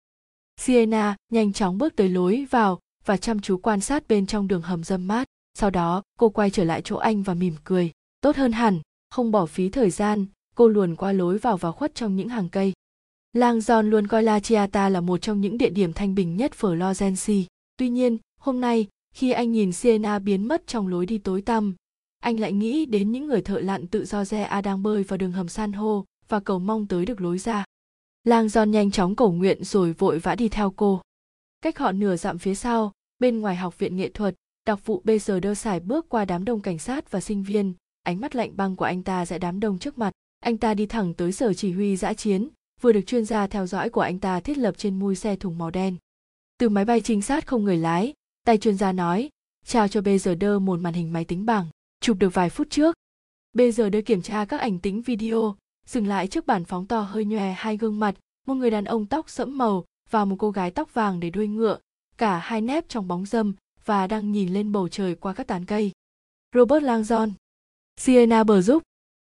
Siena 0.57 1.17
nhanh 1.33 1.53
chóng 1.53 1.79
bước 1.79 1.97
tới 1.97 2.09
lối 2.09 2.47
vào 2.51 2.79
và 3.09 3.17
chăm 3.17 3.41
chú 3.41 3.57
quan 3.57 3.81
sát 3.81 4.09
bên 4.09 4.27
trong 4.27 4.49
đường 4.49 4.63
hầm 4.63 4.85
dâm 4.85 5.09
mát. 5.09 5.29
Sau 5.59 5.71
đó, 5.71 6.03
cô 6.19 6.29
quay 6.29 6.51
trở 6.51 6.65
lại 6.65 6.83
chỗ 6.85 6.97
anh 6.97 7.23
và 7.23 7.35
mỉm 7.35 7.55
cười. 7.65 7.91
Tốt 8.21 8.37
hơn 8.37 8.53
hẳn, 8.53 8.81
không 9.11 9.31
bỏ 9.31 9.47
phí 9.47 9.69
thời 9.69 9.91
gian, 9.91 10.27
cô 10.57 10.69
luồn 10.69 10.97
qua 10.97 11.13
lối 11.13 11.39
vào 11.39 11.57
và 11.57 11.73
khuất 11.73 11.95
trong 11.95 12.17
những 12.17 12.29
hàng 12.29 12.49
cây. 12.49 12.73
Lang 13.33 13.59
John 13.59 13.83
luôn 13.83 14.07
coi 14.07 14.23
La 14.23 14.41
Chiata 14.41 14.89
là 14.89 15.01
một 15.01 15.23
trong 15.23 15.41
những 15.41 15.59
địa 15.59 15.71
điểm 15.71 15.93
thanh 15.93 16.15
bình 16.15 16.37
nhất 16.37 16.53
Florence. 16.61 17.45
Tuy 17.77 17.89
nhiên, 17.89 18.19
hôm 18.41 18.61
nay, 18.61 18.87
khi 19.15 19.31
anh 19.31 19.53
nhìn 19.53 19.73
siena 19.73 20.19
biến 20.19 20.49
mất 20.49 20.67
trong 20.67 20.89
lối 20.89 21.07
đi 21.07 21.19
tối 21.19 21.43
tăm, 21.43 21.75
anh 22.21 22.41
lại 22.41 22.53
nghĩ 22.53 22.87
đến 22.87 23.13
những 23.13 23.27
người 23.27 23.43
thợ 23.43 23.61
lặn 23.61 23.87
tự 23.87 24.05
do 24.05 24.25
re 24.25 24.61
đang 24.65 24.83
bơi 24.83 25.03
vào 25.03 25.17
đường 25.17 25.33
hầm 25.33 25.49
san 25.49 25.73
hô 25.73 26.05
và 26.29 26.41
cầu 26.41 26.59
mong 26.59 26.87
tới 26.87 27.07
được 27.07 27.21
lối 27.21 27.39
ra 27.39 27.65
lang 28.25 28.49
giòn 28.49 28.71
nhanh 28.71 28.91
chóng 28.91 29.17
cầu 29.17 29.33
nguyện 29.33 29.65
rồi 29.65 29.93
vội 29.93 30.19
vã 30.19 30.35
đi 30.35 30.49
theo 30.49 30.71
cô 30.77 31.01
cách 31.61 31.79
họ 31.79 31.93
nửa 31.93 32.17
dặm 32.17 32.39
phía 32.39 32.55
sau 32.55 32.93
bên 33.19 33.41
ngoài 33.41 33.57
học 33.57 33.79
viện 33.79 33.97
nghệ 33.97 34.09
thuật, 34.09 34.35
đặc 34.67 34.87
vụ 34.87 35.03
bây 35.05 35.19
giờ 35.19 35.41
đơ 35.41 35.55
sải 35.55 35.81
bước 35.81 36.09
qua 36.09 36.25
đám 36.25 36.45
đông 36.45 36.61
cảnh 36.61 36.79
sát 36.79 37.11
và 37.11 37.21
sinh 37.21 37.43
viên. 37.43 37.75
Ánh 38.03 38.21
mắt 38.21 38.37
lạnh 38.37 38.57
băng 38.57 38.77
của 38.77 38.85
anh 38.85 39.03
ta 39.03 39.27
dạy 39.27 39.39
đám 39.39 39.61
đông 39.61 39.79
trước 39.79 39.99
mặt. 39.99 40.13
Anh 40.41 40.57
ta 40.57 40.75
đi 40.75 40.87
thẳng 40.87 41.15
tới 41.15 41.33
sở 41.33 41.55
chỉ 41.55 41.73
huy 41.73 41.97
giã 41.97 42.13
chiến, 42.13 42.49
vừa 42.81 42.93
được 42.93 43.07
chuyên 43.07 43.25
gia 43.25 43.47
theo 43.47 43.67
dõi 43.67 43.91
của 43.91 44.01
anh 44.01 44.19
ta 44.19 44.41
thiết 44.41 44.59
lập 44.59 44.75
trên 44.79 44.99
mui 44.99 45.15
xe 45.15 45.37
thùng 45.37 45.59
màu 45.59 45.71
đen. 45.71 45.97
Từ 46.59 46.69
máy 46.69 46.85
bay 46.85 47.01
trinh 47.01 47.23
sát 47.23 47.47
không 47.47 47.65
người 47.65 47.77
lái, 47.77 48.15
tay 48.45 48.59
chuyên 48.59 48.77
gia 48.77 48.93
nói, 48.93 49.29
trao 49.65 49.89
cho 49.89 50.01
bây 50.01 50.19
giờ 50.19 50.35
đơ 50.35 50.59
một 50.59 50.81
màn 50.81 50.95
hình 50.95 51.13
máy 51.13 51.25
tính 51.25 51.47
bảng, 51.47 51.67
chụp 52.01 52.17
được 52.21 52.35
vài 52.35 52.51
phút 52.51 52.71
trước. 52.71 52.95
Bây 53.53 53.73
giờ 53.73 53.91
đơ 53.91 54.01
kiểm 54.07 54.23
tra 54.23 54.45
các 54.45 54.61
ảnh 54.61 54.79
tính 54.79 55.03
video, 55.03 55.57
dừng 55.87 56.07
lại 56.07 56.27
trước 56.27 56.47
bản 56.47 56.65
phóng 56.65 56.87
to 56.87 57.01
hơi 57.01 57.25
nhòe 57.25 57.53
hai 57.53 57.77
gương 57.77 58.01
mặt, 58.01 58.15
một 58.47 58.55
người 58.55 58.71
đàn 58.71 58.85
ông 58.85 59.07
tóc 59.07 59.31
sẫm 59.31 59.59
màu 59.59 59.85
và 60.11 60.25
một 60.25 60.37
cô 60.39 60.51
gái 60.51 60.71
tóc 60.71 60.95
vàng 60.95 61.21
để 61.21 61.31
đuôi 61.31 61.49
ngựa 61.49 61.79
cả 62.19 62.39
hai 62.39 62.61
nép 62.61 62.89
trong 62.89 63.09
bóng 63.09 63.27
dâm 63.27 63.55
và 63.85 64.07
đang 64.07 64.33
nhìn 64.33 64.55
lên 64.55 64.73
bầu 64.73 64.89
trời 64.89 65.15
qua 65.15 65.33
các 65.33 65.47
tán 65.47 65.65
cây. 65.65 65.93
Robert 66.55 66.85
langdon, 66.85 67.33
sienna 67.97 68.45
bờ 68.45 68.61
giúp 68.61 68.83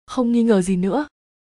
không 0.05 0.31
nghi 0.31 0.43
ngờ 0.43 0.61
gì 0.61 0.77
nữa. 0.77 1.07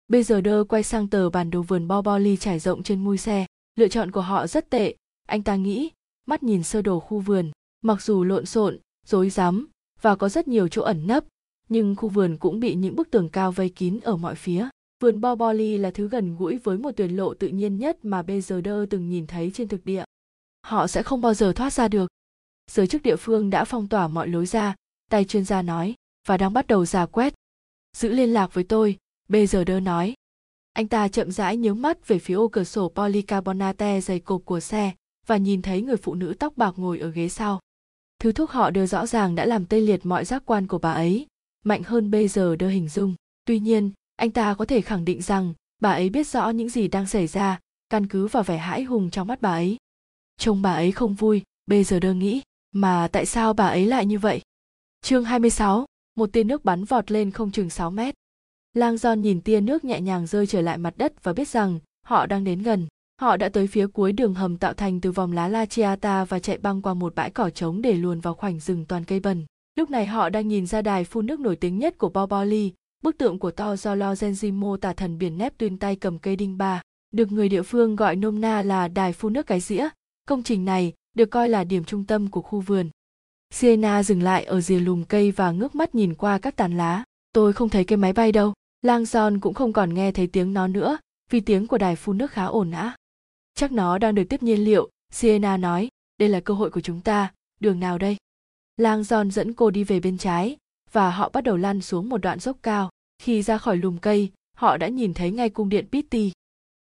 Bây 0.09 0.23
giờ 0.23 0.41
đơ 0.41 0.65
quay 0.69 0.83
sang 0.83 1.09
tờ 1.09 1.31
bản 1.31 1.51
đồ 1.51 1.63
vườn 1.63 1.89
boboli 1.89 2.37
trải 2.37 2.59
rộng 2.59 2.83
trên 2.83 3.05
mui 3.05 3.19
xe. 3.19 3.47
Lựa 3.77 3.89
chọn 3.89 4.11
của 4.11 4.21
họ 4.21 4.47
rất 4.47 4.71
tệ. 4.71 4.95
Anh 5.29 5.43
ta 5.43 5.57
nghĩ, 5.57 5.91
mắt 6.27 6.43
nhìn 6.43 6.63
sơ 6.63 6.83
đồ 6.83 7.01
khu 7.01 7.21
vườn, 7.21 7.51
mặc 7.83 8.03
dù 8.03 8.25
lộn 8.25 8.47
xộn, 8.47 8.79
rối 9.07 9.31
rắm 9.31 9.69
và 10.01 10.17
có 10.17 10.29
rất 10.29 10.49
nhiều 10.49 10.69
chỗ 10.69 10.83
ẩn 10.83 11.07
nấp, 11.07 11.25
nhưng 11.69 11.97
khu 11.97 12.09
vườn 12.09 12.37
cũng 12.37 12.61
bị 12.61 12.75
những 12.75 12.97
bức 12.97 13.11
tường 13.11 13.29
cao 13.29 13.53
vây 13.53 13.69
kín 13.69 14.01
ở 14.03 14.17
mọi 14.17 14.35
phía. 14.35 14.69
Vườn 15.03 15.21
Boboli 15.21 15.79
là 15.79 15.91
thứ 15.91 16.09
gần 16.09 16.37
gũi 16.37 16.59
với 16.59 16.79
một 16.79 16.91
tuyển 16.97 17.17
lộ 17.17 17.35
tự 17.35 17.49
nhiên 17.49 17.79
nhất 17.79 18.05
mà 18.05 18.23
BZD 18.23 18.87
từng 18.91 19.09
nhìn 19.09 19.27
thấy 19.27 19.51
trên 19.55 19.69
thực 19.69 19.85
địa. 19.85 20.05
Họ 20.65 20.87
sẽ 20.87 21.03
không 21.03 21.21
bao 21.21 21.35
giờ 21.35 21.53
thoát 21.53 21.73
ra 21.73 21.89
được. 21.89 22.11
Giới 22.71 22.87
chức 22.87 23.03
địa 23.03 23.17
phương 23.17 23.51
đã 23.51 23.65
phong 23.65 23.89
tỏa 23.89 24.09
mọi 24.09 24.29
lối 24.29 24.47
ra, 24.47 24.75
tay 25.11 25.25
chuyên 25.25 25.45
gia 25.45 25.63
nói, 25.63 25.95
và 26.27 26.37
đang 26.37 26.53
bắt 26.53 26.67
đầu 26.67 26.87
giả 26.87 27.07
quét. 27.07 27.35
Giữ 27.97 28.09
liên 28.09 28.33
lạc 28.33 28.55
với 28.55 28.65
tôi, 28.65 28.97
BZD 29.29 29.83
nói. 29.83 30.15
Anh 30.73 30.89
ta 30.89 31.09
chậm 31.09 31.31
rãi 31.31 31.57
nhướng 31.57 31.83
mắt 31.83 32.09
về 32.09 32.19
phía 32.19 32.35
ô 32.35 32.49
cửa 32.49 32.65
sổ 32.65 32.93
polycarbonate 32.95 34.01
dày 34.01 34.21
cộp 34.21 34.43
của 34.45 34.61
xe 34.61 34.93
và 35.27 35.37
nhìn 35.37 35.63
thấy 35.63 35.83
người 35.83 35.97
phụ 35.97 36.15
nữ 36.15 36.35
tóc 36.39 36.57
bạc 36.57 36.75
ngồi 36.77 36.99
ở 36.99 37.11
ghế 37.11 37.29
sau. 37.29 37.61
Thứ 38.19 38.33
thuốc 38.33 38.51
họ 38.51 38.71
đưa 38.71 38.87
rõ 38.87 39.07
ràng 39.07 39.35
đã 39.35 39.45
làm 39.45 39.67
tê 39.67 39.81
liệt 39.81 40.07
mọi 40.07 40.25
giác 40.25 40.43
quan 40.47 40.67
của 40.67 40.79
bà 40.79 40.93
ấy, 40.93 41.27
mạnh 41.65 41.83
hơn 41.83 42.11
bây 42.11 42.29
giờ 42.29 42.57
đưa 42.57 42.69
hình 42.69 42.89
dung. 42.89 43.15
Tuy 43.45 43.59
nhiên, 43.59 43.91
anh 44.17 44.31
ta 44.31 44.55
có 44.55 44.65
thể 44.65 44.81
khẳng 44.81 45.05
định 45.05 45.23
rằng 45.23 45.55
bà 45.81 45.93
ấy 45.93 46.09
biết 46.09 46.27
rõ 46.27 46.51
những 46.51 46.69
gì 46.69 46.89
đang 46.89 47.07
xảy 47.07 47.27
ra 47.27 47.61
căn 47.89 48.07
cứ 48.07 48.27
vào 48.27 48.43
vẻ 48.43 48.59
hãi 48.59 48.83
hùng 48.83 49.11
trong 49.11 49.29
mắt 49.29 49.41
bà 49.41 49.51
ấy 49.51 49.77
trông 50.37 50.63
bà 50.63 50.73
ấy 50.73 50.93
không 50.93 51.15
vui 51.15 51.43
bây 51.67 51.85
giờ 51.85 52.01
đơ 52.01 52.15
nghĩ 52.15 52.43
mà 52.73 53.09
tại 53.13 53.27
sao 53.27 53.53
bà 53.53 53.67
ấy 53.67 53.87
lại 53.87 54.07
như 54.07 54.19
vậy? 54.19 54.41
Chương 55.03 55.25
26, 55.25 55.87
một 56.17 56.33
tia 56.33 56.45
nước 56.45 56.65
bắn 56.65 56.85
vọt 56.85 57.11
lên 57.11 57.31
không 57.31 57.51
chừng 57.51 57.71
6 57.71 57.91
mét. 57.91 58.15
Lang 58.75 58.97
giòn 58.97 59.21
nhìn 59.21 59.41
tia 59.41 59.61
nước 59.61 59.85
nhẹ 59.85 60.01
nhàng 60.01 60.27
rơi 60.27 60.47
trở 60.47 60.61
lại 60.61 60.79
mặt 60.79 60.95
đất 60.97 61.25
và 61.25 61.33
biết 61.33 61.49
rằng 61.49 61.79
họ 62.07 62.27
đang 62.27 62.45
đến 62.45 62.63
gần. 62.63 62.87
Họ 63.21 63.37
đã 63.37 63.49
tới 63.49 63.67
phía 63.67 63.87
cuối 63.87 64.13
đường 64.13 64.35
hầm 64.35 64.57
tạo 64.57 64.75
thành 64.75 65.01
từ 65.01 65.13
vòng 65.13 65.33
lá 65.33 65.49
la 65.49 65.67
chiata 65.67 66.25
và 66.25 66.39
chạy 66.39 66.59
băng 66.59 66.83
qua 66.83 66.95
một 66.95 67.15
bãi 67.15 67.31
cỏ 67.31 67.51
trống 67.51 67.83
để 67.83 67.93
luồn 67.93 68.21
vào 68.21 68.35
khoảnh 68.35 68.61
rừng 68.61 68.85
toàn 68.87 69.05
cây 69.05 69.21
bần. 69.21 69.47
Lúc 69.77 69.91
này 69.91 70.07
họ 70.07 70.29
đang 70.29 70.49
nhìn 70.49 70.67
ra 70.67 70.83
đài 70.83 71.05
phun 71.05 71.27
nước 71.27 71.41
nổi 71.41 71.57
tiếng 71.57 71.79
nhất 71.79 71.99
của 71.99 72.09
Boboli, 72.09 72.73
bức 73.03 73.19
tượng 73.19 73.39
của 73.39 73.51
to 73.51 73.77
do 73.77 73.95
Lorenzi 73.95 74.53
mô 74.53 74.77
tả 74.77 74.93
thần 74.93 75.19
biển 75.19 75.39
nép 75.39 75.59
tuyên 75.59 75.79
tay 75.79 75.97
cầm 75.97 76.19
cây 76.19 76.37
đinh 76.37 76.59
ba. 76.59 76.83
Được 77.11 77.33
người 77.33 77.49
địa 77.49 77.63
phương 77.63 77.97
gọi 77.97 78.17
nôm 78.17 78.41
na 78.41 78.63
là 78.63 78.89
đài 78.89 79.13
phun 79.13 79.33
nước 79.33 79.47
cái 79.47 79.61
dĩa. 79.61 79.89
Công 80.29 80.43
trình 80.43 80.65
này 80.65 80.93
được 81.15 81.27
coi 81.27 81.49
là 81.49 81.65
điểm 81.65 81.85
trung 81.85 82.05
tâm 82.05 82.31
của 82.31 82.43
khu 82.43 82.61
vườn. 82.61 82.91
Sienna 83.51 84.03
dừng 84.03 84.23
lại 84.23 84.45
ở 84.45 84.61
rìa 84.61 84.79
lùm 84.79 85.05
cây 85.05 85.31
và 85.31 85.51
ngước 85.51 85.75
mắt 85.75 85.95
nhìn 85.95 86.15
qua 86.15 86.39
các 86.39 86.57
tàn 86.57 86.77
lá. 86.77 87.05
Tôi 87.33 87.53
không 87.53 87.69
thấy 87.69 87.85
cái 87.85 87.97
máy 87.97 88.13
bay 88.13 88.33
đâu. 88.33 88.53
Lang 88.83 89.05
Giòn 89.05 89.41
cũng 89.41 89.55
không 89.55 89.73
còn 89.73 89.95
nghe 89.95 90.13
thấy 90.13 90.27
tiếng 90.27 90.53
nó 90.53 90.67
nữa, 90.67 90.99
vì 91.31 91.41
tiếng 91.41 91.67
của 91.67 91.79
đài 91.79 91.97
phun 91.97 92.19
nước 92.19 92.31
khá 92.31 92.45
ổn 92.45 92.71
ã. 92.71 92.97
Chắc 93.55 93.73
nó 93.73 93.99
đang 93.99 94.15
được 94.15 94.25
tiếp 94.29 94.43
nhiên 94.43 94.65
liệu, 94.65 94.91
Sienna 95.13 95.57
nói, 95.57 95.89
đây 96.19 96.29
là 96.29 96.41
cơ 96.41 96.55
hội 96.55 96.71
của 96.71 96.81
chúng 96.81 97.01
ta, 97.01 97.33
đường 97.61 97.81
nào 97.81 97.99
đây? 97.99 98.17
Lang 98.77 99.05
Giòn 99.05 99.31
dẫn 99.31 99.55
cô 99.55 99.71
đi 99.71 99.85
về 99.85 100.01
bên 100.01 100.19
trái, 100.19 100.57
và 100.93 101.11
họ 101.11 101.29
bắt 101.29 101.45
đầu 101.45 101.57
lăn 101.57 101.81
xuống 101.81 102.09
một 102.09 102.19
đoạn 102.19 102.39
dốc 102.39 102.57
cao. 102.63 102.91
Khi 103.19 103.43
ra 103.43 103.59
khỏi 103.59 103.77
lùm 103.77 103.99
cây, 103.99 104.33
họ 104.57 104.77
đã 104.77 104.89
nhìn 104.89 105.15
thấy 105.15 105.31
ngay 105.31 105.51
cung 105.51 105.69
điện 105.69 105.87
Pitti. 105.93 106.33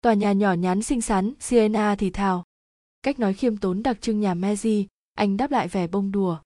Tòa 0.01 0.15
nhà 0.15 0.33
nhỏ 0.33 0.53
nhắn 0.53 0.83
xinh 0.83 1.01
xắn, 1.01 1.33
Sienna 1.41 1.95
thì 1.95 2.11
thào. 2.11 2.45
Cách 3.05 3.19
nói 3.19 3.35
khiêm 3.35 3.57
tốn 3.57 3.83
đặc 3.83 4.01
trưng 4.01 4.21
nhà 4.21 4.35
Meiji, 4.35 4.85
anh 5.15 5.37
đáp 5.37 5.51
lại 5.51 5.69
vẻ 5.69 5.87
bông 5.87 6.13
đùa. 6.13 6.39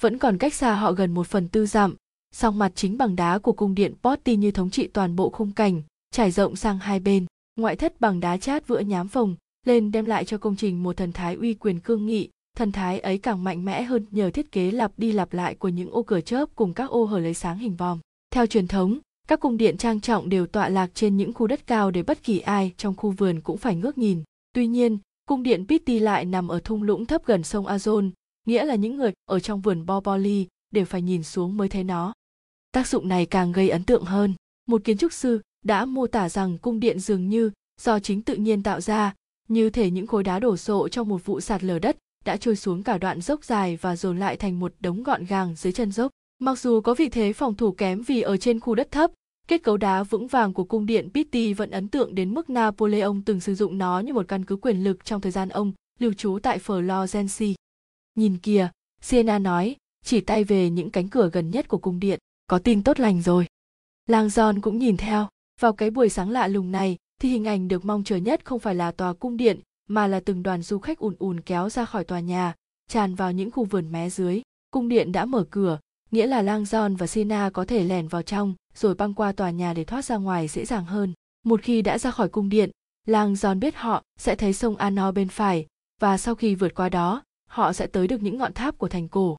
Vẫn 0.00 0.18
còn 0.18 0.38
cách 0.38 0.54
xa 0.54 0.74
họ 0.74 0.92
gần 0.92 1.14
một 1.14 1.26
phần 1.26 1.48
tư 1.48 1.66
dặm, 1.66 1.94
song 2.34 2.58
mặt 2.58 2.72
chính 2.74 2.98
bằng 2.98 3.16
đá 3.16 3.38
của 3.38 3.52
cung 3.52 3.74
điện 3.74 3.94
Potti 4.02 4.36
như 4.36 4.50
thống 4.50 4.70
trị 4.70 4.86
toàn 4.86 5.16
bộ 5.16 5.30
khung 5.30 5.52
cảnh, 5.52 5.82
trải 6.10 6.30
rộng 6.30 6.56
sang 6.56 6.78
hai 6.78 7.00
bên. 7.00 7.26
Ngoại 7.56 7.76
thất 7.76 8.00
bằng 8.00 8.20
đá 8.20 8.36
chát 8.36 8.66
vữa 8.66 8.80
nhám 8.80 9.08
phồng, 9.08 9.36
lên 9.66 9.92
đem 9.92 10.04
lại 10.04 10.24
cho 10.24 10.38
công 10.38 10.56
trình 10.56 10.82
một 10.82 10.96
thần 10.96 11.12
thái 11.12 11.34
uy 11.34 11.54
quyền 11.54 11.80
cương 11.80 12.06
nghị, 12.06 12.28
thần 12.56 12.72
thái 12.72 13.00
ấy 13.00 13.18
càng 13.18 13.44
mạnh 13.44 13.64
mẽ 13.64 13.82
hơn 13.82 14.06
nhờ 14.10 14.30
thiết 14.30 14.52
kế 14.52 14.70
lặp 14.70 14.92
đi 14.96 15.12
lặp 15.12 15.32
lại 15.32 15.54
của 15.54 15.68
những 15.68 15.90
ô 15.90 16.02
cửa 16.02 16.20
chớp 16.20 16.48
cùng 16.54 16.74
các 16.74 16.90
ô 16.90 17.04
hở 17.04 17.18
lấy 17.18 17.34
sáng 17.34 17.58
hình 17.58 17.76
vòm. 17.76 17.98
Theo 18.30 18.46
truyền 18.46 18.68
thống, 18.68 18.98
các 19.28 19.40
cung 19.40 19.56
điện 19.56 19.76
trang 19.76 20.00
trọng 20.00 20.28
đều 20.28 20.46
tọa 20.46 20.68
lạc 20.68 20.90
trên 20.94 21.16
những 21.16 21.32
khu 21.32 21.46
đất 21.46 21.66
cao 21.66 21.90
để 21.90 22.02
bất 22.02 22.22
kỳ 22.22 22.38
ai 22.38 22.72
trong 22.76 22.96
khu 22.96 23.10
vườn 23.10 23.40
cũng 23.40 23.56
phải 23.56 23.76
ngước 23.76 23.98
nhìn. 23.98 24.22
Tuy 24.52 24.66
nhiên, 24.66 24.98
cung 25.28 25.42
điện 25.42 25.66
Pitti 25.66 25.98
lại 25.98 26.24
nằm 26.24 26.48
ở 26.48 26.60
thung 26.64 26.82
lũng 26.82 27.06
thấp 27.06 27.22
gần 27.24 27.42
sông 27.42 27.66
Azon, 27.66 28.10
nghĩa 28.46 28.64
là 28.64 28.74
những 28.74 28.96
người 28.96 29.12
ở 29.24 29.40
trong 29.40 29.60
vườn 29.60 29.86
Boboli 29.86 30.46
đều 30.70 30.84
phải 30.84 31.02
nhìn 31.02 31.22
xuống 31.22 31.56
mới 31.56 31.68
thấy 31.68 31.84
nó. 31.84 32.12
Tác 32.72 32.88
dụng 32.88 33.08
này 33.08 33.26
càng 33.26 33.52
gây 33.52 33.68
ấn 33.68 33.84
tượng 33.84 34.04
hơn. 34.04 34.34
Một 34.66 34.84
kiến 34.84 34.98
trúc 34.98 35.12
sư 35.12 35.40
đã 35.64 35.84
mô 35.84 36.06
tả 36.06 36.28
rằng 36.28 36.58
cung 36.58 36.80
điện 36.80 36.98
dường 36.98 37.28
như 37.28 37.50
do 37.80 37.98
chính 37.98 38.22
tự 38.22 38.34
nhiên 38.34 38.62
tạo 38.62 38.80
ra, 38.80 39.14
như 39.48 39.70
thể 39.70 39.90
những 39.90 40.06
khối 40.06 40.24
đá 40.24 40.38
đổ 40.38 40.56
sộ 40.56 40.88
trong 40.88 41.08
một 41.08 41.26
vụ 41.26 41.40
sạt 41.40 41.64
lở 41.64 41.78
đất 41.78 41.96
đã 42.24 42.36
trôi 42.36 42.56
xuống 42.56 42.82
cả 42.82 42.98
đoạn 42.98 43.20
dốc 43.20 43.44
dài 43.44 43.76
và 43.76 43.96
dồn 43.96 44.18
lại 44.18 44.36
thành 44.36 44.60
một 44.60 44.74
đống 44.80 45.02
gọn 45.02 45.24
gàng 45.24 45.54
dưới 45.56 45.72
chân 45.72 45.92
dốc. 45.92 46.12
Mặc 46.38 46.58
dù 46.58 46.80
có 46.80 46.94
vị 46.94 47.08
thế 47.08 47.32
phòng 47.32 47.54
thủ 47.54 47.72
kém 47.72 48.02
vì 48.02 48.20
ở 48.20 48.36
trên 48.36 48.60
khu 48.60 48.74
đất 48.74 48.90
thấp, 48.90 49.10
kết 49.48 49.62
cấu 49.62 49.76
đá 49.76 50.02
vững 50.02 50.26
vàng 50.26 50.52
của 50.52 50.64
cung 50.64 50.86
điện 50.86 51.08
Pitti 51.14 51.52
vẫn 51.54 51.70
ấn 51.70 51.88
tượng 51.88 52.14
đến 52.14 52.34
mức 52.34 52.50
Napoleon 52.50 53.14
từng 53.26 53.40
sử 53.40 53.54
dụng 53.54 53.78
nó 53.78 54.00
như 54.00 54.14
một 54.14 54.28
căn 54.28 54.44
cứ 54.44 54.56
quyền 54.56 54.84
lực 54.84 55.04
trong 55.04 55.20
thời 55.20 55.32
gian 55.32 55.48
ông 55.48 55.72
lưu 55.98 56.12
trú 56.12 56.38
tại 56.42 56.58
Florence. 56.58 57.54
Nhìn 58.14 58.38
kìa, 58.38 58.70
Siena 59.00 59.38
nói, 59.38 59.76
chỉ 60.04 60.20
tay 60.20 60.44
về 60.44 60.70
những 60.70 60.90
cánh 60.90 61.08
cửa 61.08 61.30
gần 61.32 61.50
nhất 61.50 61.68
của 61.68 61.78
cung 61.78 62.00
điện, 62.00 62.18
có 62.46 62.58
tin 62.58 62.82
tốt 62.82 63.00
lành 63.00 63.22
rồi. 63.22 63.46
Lang 64.06 64.28
Giòn 64.28 64.60
cũng 64.60 64.78
nhìn 64.78 64.96
theo, 64.96 65.28
vào 65.60 65.72
cái 65.72 65.90
buổi 65.90 66.08
sáng 66.08 66.30
lạ 66.30 66.48
lùng 66.48 66.72
này 66.72 66.96
thì 67.20 67.28
hình 67.28 67.44
ảnh 67.44 67.68
được 67.68 67.84
mong 67.84 68.04
chờ 68.04 68.16
nhất 68.16 68.44
không 68.44 68.60
phải 68.60 68.74
là 68.74 68.92
tòa 68.92 69.12
cung 69.12 69.36
điện 69.36 69.60
mà 69.88 70.06
là 70.06 70.20
từng 70.20 70.42
đoàn 70.42 70.62
du 70.62 70.78
khách 70.78 70.98
ùn 70.98 71.14
ùn 71.18 71.40
kéo 71.40 71.68
ra 71.68 71.84
khỏi 71.84 72.04
tòa 72.04 72.20
nhà, 72.20 72.54
tràn 72.88 73.14
vào 73.14 73.32
những 73.32 73.50
khu 73.50 73.64
vườn 73.64 73.92
mé 73.92 74.10
dưới. 74.10 74.42
Cung 74.70 74.88
điện 74.88 75.12
đã 75.12 75.24
mở 75.24 75.44
cửa, 75.50 75.78
nghĩa 76.10 76.26
là 76.26 76.42
Lang 76.42 76.62
John 76.62 76.96
và 76.96 77.06
Sina 77.06 77.50
có 77.50 77.64
thể 77.64 77.84
lẻn 77.84 78.08
vào 78.08 78.22
trong 78.22 78.54
rồi 78.74 78.94
băng 78.94 79.14
qua 79.14 79.32
tòa 79.32 79.50
nhà 79.50 79.74
để 79.74 79.84
thoát 79.84 80.04
ra 80.04 80.16
ngoài 80.16 80.48
dễ 80.48 80.64
dàng 80.64 80.84
hơn. 80.84 81.12
Một 81.44 81.62
khi 81.62 81.82
đã 81.82 81.98
ra 81.98 82.10
khỏi 82.10 82.28
cung 82.28 82.48
điện, 82.48 82.70
Lang 83.06 83.34
John 83.34 83.58
biết 83.58 83.74
họ 83.76 84.02
sẽ 84.18 84.34
thấy 84.34 84.52
sông 84.52 84.76
Ano 84.76 85.12
bên 85.12 85.28
phải 85.28 85.66
và 86.00 86.18
sau 86.18 86.34
khi 86.34 86.54
vượt 86.54 86.74
qua 86.74 86.88
đó, 86.88 87.22
họ 87.50 87.72
sẽ 87.72 87.86
tới 87.86 88.08
được 88.08 88.22
những 88.22 88.38
ngọn 88.38 88.52
tháp 88.52 88.78
của 88.78 88.88
thành 88.88 89.08
cổ. 89.08 89.36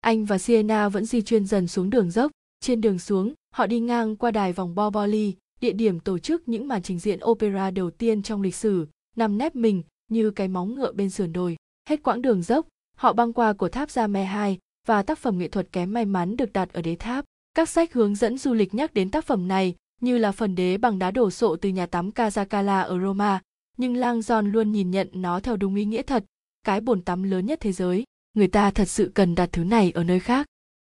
Anh 0.00 0.24
và 0.24 0.38
Sienna 0.38 0.88
vẫn 0.88 1.04
di 1.04 1.22
chuyển 1.22 1.46
dần 1.46 1.68
xuống 1.68 1.90
đường 1.90 2.10
dốc. 2.10 2.32
Trên 2.60 2.80
đường 2.80 2.98
xuống, 2.98 3.34
họ 3.54 3.66
đi 3.66 3.80
ngang 3.80 4.16
qua 4.16 4.30
đài 4.30 4.52
vòng 4.52 4.74
Boboli, 4.74 5.34
địa 5.60 5.72
điểm 5.72 6.00
tổ 6.00 6.18
chức 6.18 6.48
những 6.48 6.68
màn 6.68 6.82
trình 6.82 6.98
diễn 6.98 7.20
opera 7.24 7.70
đầu 7.70 7.90
tiên 7.90 8.22
trong 8.22 8.42
lịch 8.42 8.54
sử, 8.54 8.86
nằm 9.16 9.38
nép 9.38 9.56
mình 9.56 9.82
như 10.10 10.30
cái 10.30 10.48
móng 10.48 10.74
ngựa 10.74 10.92
bên 10.92 11.10
sườn 11.10 11.32
đồi. 11.32 11.56
Hết 11.88 12.02
quãng 12.02 12.22
đường 12.22 12.42
dốc, 12.42 12.66
họ 12.96 13.12
băng 13.12 13.32
qua 13.32 13.52
của 13.52 13.68
tháp 13.68 13.90
Gia 13.90 14.06
2 14.06 14.58
và 14.86 15.02
tác 15.02 15.18
phẩm 15.18 15.38
nghệ 15.38 15.48
thuật 15.48 15.72
kém 15.72 15.92
may 15.92 16.04
mắn 16.04 16.36
được 16.36 16.52
đặt 16.52 16.72
ở 16.72 16.82
đế 16.82 16.96
tháp. 16.96 17.24
Các 17.54 17.68
sách 17.68 17.92
hướng 17.92 18.14
dẫn 18.14 18.38
du 18.38 18.54
lịch 18.54 18.74
nhắc 18.74 18.94
đến 18.94 19.10
tác 19.10 19.24
phẩm 19.24 19.48
này 19.48 19.74
như 20.00 20.18
là 20.18 20.32
phần 20.32 20.54
đế 20.54 20.78
bằng 20.78 20.98
đá 20.98 21.10
đổ 21.10 21.30
sộ 21.30 21.56
từ 21.56 21.68
nhà 21.68 21.86
tắm 21.86 22.10
Casacala 22.10 22.80
ở 22.80 23.00
Roma, 23.00 23.40
nhưng 23.76 23.96
Lang 23.96 24.20
John 24.20 24.52
luôn 24.52 24.72
nhìn 24.72 24.90
nhận 24.90 25.08
nó 25.12 25.40
theo 25.40 25.56
đúng 25.56 25.74
ý 25.74 25.84
nghĩa 25.84 26.02
thật, 26.02 26.24
cái 26.64 26.80
bồn 26.80 27.02
tắm 27.02 27.22
lớn 27.22 27.46
nhất 27.46 27.60
thế 27.60 27.72
giới. 27.72 28.04
Người 28.34 28.48
ta 28.48 28.70
thật 28.70 28.88
sự 28.88 29.10
cần 29.14 29.34
đặt 29.34 29.48
thứ 29.52 29.64
này 29.64 29.90
ở 29.90 30.04
nơi 30.04 30.20
khác. 30.20 30.46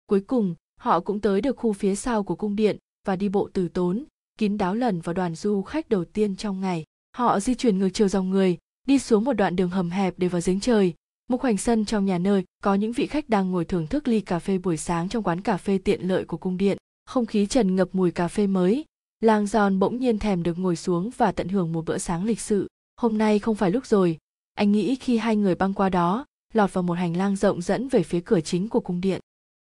Cuối 0.08 0.22
cùng, 0.22 0.56
họ 0.80 1.00
cũng 1.00 1.22
tới 1.22 1.42
được 1.42 1.58
khu 1.58 1.74
phía 1.74 1.96
sau 1.96 2.24
của 2.24 2.36
cung 2.36 2.56
điện 2.56 2.78
và 3.06 3.16
đi 3.16 3.30
bộ 3.30 3.50
từ 3.54 3.68
tốn, 3.68 4.04
kín 4.38 4.58
đáo 4.58 4.76
lần 4.76 5.02
vào 5.02 5.14
đoàn 5.14 5.36
du 5.36 5.62
khách 5.62 5.90
đầu 5.90 6.06
tiên 6.06 6.36
trong 6.36 6.62
ngày. 6.62 6.84
Họ 7.16 7.40
di 7.40 7.56
chuyển 7.56 7.80
ngược 7.80 7.90
chiều 7.94 8.08
dòng 8.08 8.30
người, 8.30 8.58
đi 8.88 9.00
xuống 9.00 9.24
một 9.24 9.34
đoạn 9.34 9.56
đường 9.56 9.70
hầm 9.70 9.90
hẹp 9.90 10.14
để 10.18 10.28
vào 10.28 10.42
giếng 10.46 10.60
trời, 10.60 10.94
một 11.28 11.38
khoảnh 11.38 11.58
sân 11.58 11.86
trong 11.86 12.06
nhà 12.06 12.18
nơi 12.18 12.44
có 12.64 12.76
những 12.76 12.92
vị 12.92 13.08
khách 13.08 13.30
đang 13.30 13.52
ngồi 13.52 13.66
thưởng 13.66 13.88
thức 13.88 14.08
ly 14.08 14.22
cà 14.22 14.40
phê 14.40 14.58
buổi 14.58 14.78
sáng 14.78 15.10
trong 15.10 15.24
quán 15.24 15.42
cà 15.42 15.58
phê 15.58 15.78
tiện 15.78 16.02
lợi 16.08 16.26
của 16.26 16.38
cung 16.38 16.58
điện. 16.58 16.78
Không 17.06 17.26
khí 17.26 17.46
trần 17.46 17.76
ngập 17.76 17.90
mùi 17.94 18.12
cà 18.12 18.28
phê 18.28 18.48
mới, 18.48 18.86
Lang 19.20 19.48
Giòn 19.48 19.80
bỗng 19.80 19.98
nhiên 19.98 20.20
thèm 20.20 20.44
được 20.44 20.60
ngồi 20.60 20.76
xuống 20.76 21.10
và 21.18 21.32
tận 21.32 21.48
hưởng 21.48 21.72
một 21.72 21.86
bữa 21.86 21.98
sáng 21.98 22.26
lịch 22.26 22.42
sự. 22.42 22.68
Hôm 23.02 23.18
nay 23.18 23.40
không 23.40 23.56
phải 23.56 23.72
lúc 23.72 23.86
rồi, 23.86 24.18
anh 24.54 24.72
nghĩ 24.72 24.96
khi 24.96 25.18
hai 25.18 25.36
người 25.36 25.56
băng 25.56 25.74
qua 25.74 25.90
đó, 25.90 26.26
lọt 26.54 26.74
vào 26.74 26.84
một 26.84 26.94
hành 26.94 27.18
lang 27.18 27.36
rộng 27.36 27.62
dẫn 27.62 27.88
về 27.88 28.04
phía 28.04 28.20
cửa 28.20 28.42
chính 28.42 28.70
của 28.70 28.80
cung 28.80 29.02
điện. 29.02 29.22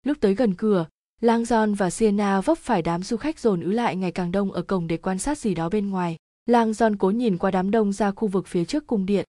Lúc 0.06 0.18
tới 0.20 0.36
gần 0.36 0.54
cửa, 0.54 0.86
Lang 1.22 1.44
John 1.44 1.76
và 1.76 1.90
Sienna 1.90 2.42
vấp 2.42 2.58
phải 2.58 2.82
đám 2.82 3.04
du 3.04 3.18
khách 3.18 3.40
dồn 3.40 3.62
ứ 3.62 3.72
lại 3.72 3.96
ngày 3.96 4.12
càng 4.12 4.32
đông 4.32 4.52
ở 4.52 4.62
cổng 4.62 4.88
để 4.88 4.98
quan 4.98 5.20
sát 5.20 5.38
gì 5.38 5.56
đó 5.56 5.70
bên 5.70 5.90
ngoài. 5.90 6.18
Lang 6.46 6.72
John 6.72 6.96
cố 7.00 7.10
nhìn 7.12 7.38
qua 7.38 7.52
đám 7.52 7.72
đông 7.72 7.94
ra 7.94 8.12
khu 8.12 8.28
vực 8.28 8.48
phía 8.48 8.66
trước 8.66 8.88
cung 8.88 9.06
điện. 9.06 9.26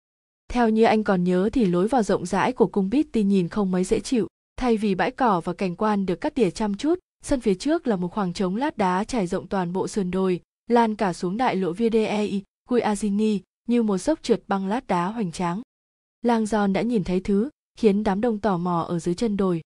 Theo 0.49 0.69
như 0.69 0.85
anh 0.85 1.05
còn 1.05 1.25
nhớ 1.25 1.49
thì 1.53 1.65
lối 1.65 1.89
vào 1.89 2.03
rộng 2.03 2.27
rãi 2.27 2.53
của 2.53 2.67
cung 2.67 2.91
Bitty 2.91 3.23
nhìn 3.23 3.49
không 3.49 3.71
mấy 3.71 3.85
dễ 3.85 4.01
chịu. 4.01 4.27
Thay 4.57 4.77
vì 4.77 4.95
bãi 4.95 5.11
cỏ 5.11 5.41
và 5.45 5.53
cảnh 5.53 5.77
quan 5.77 6.07
được 6.07 6.21
cắt 6.21 6.35
tỉa 6.35 6.51
chăm 6.51 6.75
chút, 6.75 6.99
sân 7.23 7.41
phía 7.41 7.55
trước 7.55 7.87
là 7.87 7.97
một 7.97 8.09
khoảng 8.09 8.33
trống 8.33 8.57
lát 8.57 8.77
đá 8.77 9.05
trải 9.05 9.27
rộng 9.27 9.47
toàn 9.47 9.73
bộ 9.73 9.89
sườn 9.89 10.11
đồi, 10.11 10.41
lan 10.71 10.95
cả 10.95 11.13
xuống 11.13 11.37
đại 11.37 11.57
lộ 11.57 11.73
VDEI, 11.73 12.43
Guiazini 12.69 13.39
như 13.69 13.83
một 13.83 13.99
dốc 13.99 14.23
trượt 14.23 14.43
băng 14.49 14.67
lát 14.67 14.87
đá 14.87 15.07
hoành 15.07 15.33
tráng. 15.33 15.63
Lang 16.23 16.47
Giòn 16.47 16.73
đã 16.73 16.83
nhìn 16.83 17.05
thấy 17.05 17.21
thứ 17.21 17.51
khiến 17.79 18.05
đám 18.05 18.21
đông 18.21 18.39
tò 18.39 18.59
mò 18.59 18.87
ở 18.89 18.99
dưới 18.99 19.15
chân 19.15 19.37
đồi. 19.37 19.61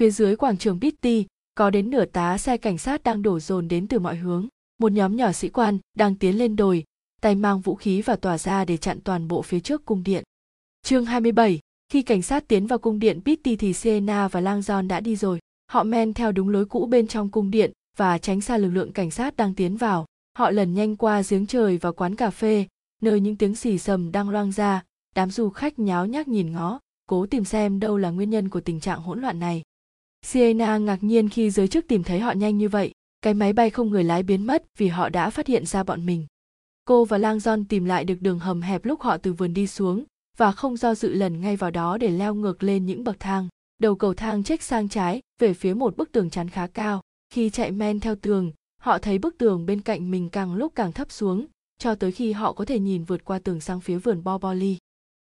Phía 0.00 0.10
dưới 0.10 0.36
quảng 0.36 0.56
trường 0.56 0.80
Bitti, 0.80 1.26
có 1.54 1.70
đến 1.70 1.90
nửa 1.90 2.04
tá 2.04 2.38
xe 2.38 2.56
cảnh 2.56 2.78
sát 2.78 3.02
đang 3.02 3.22
đổ 3.22 3.40
dồn 3.40 3.68
đến 3.68 3.88
từ 3.88 3.98
mọi 3.98 4.16
hướng. 4.16 4.48
Một 4.78 4.92
nhóm 4.92 5.16
nhỏ 5.16 5.32
sĩ 5.32 5.48
quan 5.48 5.78
đang 5.96 6.14
tiến 6.14 6.38
lên 6.38 6.56
đồi, 6.56 6.84
tay 7.22 7.34
mang 7.34 7.60
vũ 7.60 7.74
khí 7.74 8.02
và 8.02 8.16
tỏa 8.16 8.38
ra 8.38 8.64
để 8.64 8.76
chặn 8.76 9.00
toàn 9.00 9.28
bộ 9.28 9.42
phía 9.42 9.60
trước 9.60 9.84
cung 9.84 10.02
điện. 10.02 10.24
Chương 10.82 11.06
27, 11.06 11.60
khi 11.88 12.02
cảnh 12.02 12.22
sát 12.22 12.48
tiến 12.48 12.66
vào 12.66 12.78
cung 12.78 12.98
điện 12.98 13.20
Pitti 13.24 13.56
thì 13.56 13.72
Sena 13.72 14.28
và 14.28 14.40
Lang 14.40 14.62
đã 14.88 15.00
đi 15.00 15.16
rồi. 15.16 15.38
Họ 15.72 15.82
men 15.82 16.14
theo 16.14 16.32
đúng 16.32 16.48
lối 16.48 16.64
cũ 16.64 16.86
bên 16.86 17.06
trong 17.06 17.30
cung 17.30 17.50
điện 17.50 17.72
và 17.96 18.18
tránh 18.18 18.40
xa 18.40 18.56
lực 18.56 18.70
lượng 18.70 18.92
cảnh 18.92 19.10
sát 19.10 19.36
đang 19.36 19.54
tiến 19.54 19.76
vào. 19.76 20.06
Họ 20.38 20.50
lần 20.50 20.74
nhanh 20.74 20.96
qua 20.96 21.22
giếng 21.28 21.46
trời 21.46 21.78
và 21.78 21.92
quán 21.92 22.16
cà 22.16 22.30
phê, 22.30 22.66
nơi 23.02 23.20
những 23.20 23.36
tiếng 23.36 23.54
xì 23.54 23.78
sầm 23.78 24.12
đang 24.12 24.30
loang 24.30 24.52
ra, 24.52 24.82
đám 25.14 25.30
du 25.30 25.50
khách 25.50 25.78
nháo 25.78 26.06
nhác 26.06 26.28
nhìn 26.28 26.52
ngó, 26.52 26.80
cố 27.08 27.26
tìm 27.26 27.44
xem 27.44 27.80
đâu 27.80 27.96
là 27.98 28.10
nguyên 28.10 28.30
nhân 28.30 28.48
của 28.48 28.60
tình 28.60 28.80
trạng 28.80 29.00
hỗn 29.00 29.20
loạn 29.20 29.38
này. 29.38 29.62
Sienna 30.26 30.78
ngạc 30.78 31.02
nhiên 31.02 31.28
khi 31.28 31.50
giới 31.50 31.68
chức 31.68 31.88
tìm 31.88 32.02
thấy 32.02 32.20
họ 32.20 32.32
nhanh 32.32 32.58
như 32.58 32.68
vậy, 32.68 32.92
cái 33.22 33.34
máy 33.34 33.52
bay 33.52 33.70
không 33.70 33.90
người 33.90 34.04
lái 34.04 34.22
biến 34.22 34.46
mất 34.46 34.64
vì 34.78 34.88
họ 34.88 35.08
đã 35.08 35.30
phát 35.30 35.46
hiện 35.46 35.66
ra 35.66 35.82
bọn 35.82 36.06
mình. 36.06 36.26
Cô 36.92 37.04
và 37.04 37.18
Lang 37.18 37.38
John 37.38 37.64
tìm 37.68 37.84
lại 37.84 38.04
được 38.04 38.14
đường 38.20 38.38
hầm 38.38 38.62
hẹp 38.62 38.84
lúc 38.84 39.00
họ 39.00 39.16
từ 39.16 39.32
vườn 39.32 39.54
đi 39.54 39.66
xuống 39.66 40.04
và 40.36 40.52
không 40.52 40.76
do 40.76 40.94
dự 40.94 41.12
lần 41.12 41.40
ngay 41.40 41.56
vào 41.56 41.70
đó 41.70 41.98
để 41.98 42.10
leo 42.10 42.34
ngược 42.34 42.62
lên 42.62 42.86
những 42.86 43.04
bậc 43.04 43.20
thang. 43.20 43.48
Đầu 43.78 43.94
cầu 43.94 44.14
thang 44.14 44.42
chếch 44.42 44.62
sang 44.62 44.88
trái 44.88 45.20
về 45.38 45.54
phía 45.54 45.74
một 45.74 45.96
bức 45.96 46.12
tường 46.12 46.30
chắn 46.30 46.48
khá 46.48 46.66
cao. 46.66 47.00
Khi 47.30 47.50
chạy 47.50 47.70
men 47.70 48.00
theo 48.00 48.14
tường, 48.14 48.52
họ 48.80 48.98
thấy 48.98 49.18
bức 49.18 49.38
tường 49.38 49.66
bên 49.66 49.80
cạnh 49.80 50.10
mình 50.10 50.28
càng 50.30 50.54
lúc 50.54 50.72
càng 50.74 50.92
thấp 50.92 51.12
xuống, 51.12 51.46
cho 51.78 51.94
tới 51.94 52.12
khi 52.12 52.32
họ 52.32 52.52
có 52.52 52.64
thể 52.64 52.78
nhìn 52.78 53.04
vượt 53.04 53.24
qua 53.24 53.38
tường 53.38 53.60
sang 53.60 53.80
phía 53.80 53.98
vườn 53.98 54.24
Boboli. 54.24 54.76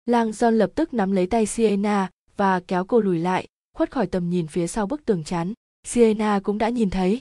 Lang 0.07 0.31
John 0.31 0.51
lập 0.51 0.71
tức 0.75 0.95
nắm 0.95 1.13
lấy 1.13 1.27
tay 1.27 1.47
Sienna 1.47 2.11
và 2.37 2.61
kéo 2.61 2.85
cô 2.85 3.01
lùi 3.01 3.19
lại, 3.19 3.47
khuất 3.77 3.91
khỏi 3.91 4.07
tầm 4.07 4.31
nhìn 4.31 4.47
phía 4.47 4.67
sau 4.67 4.87
bức 4.87 5.05
tường 5.05 5.25
chắn. 5.25 5.53
Sienna 5.87 6.41
cũng 6.41 6.59
đã 6.59 6.69
nhìn 6.69 6.91
thấy. 6.91 7.21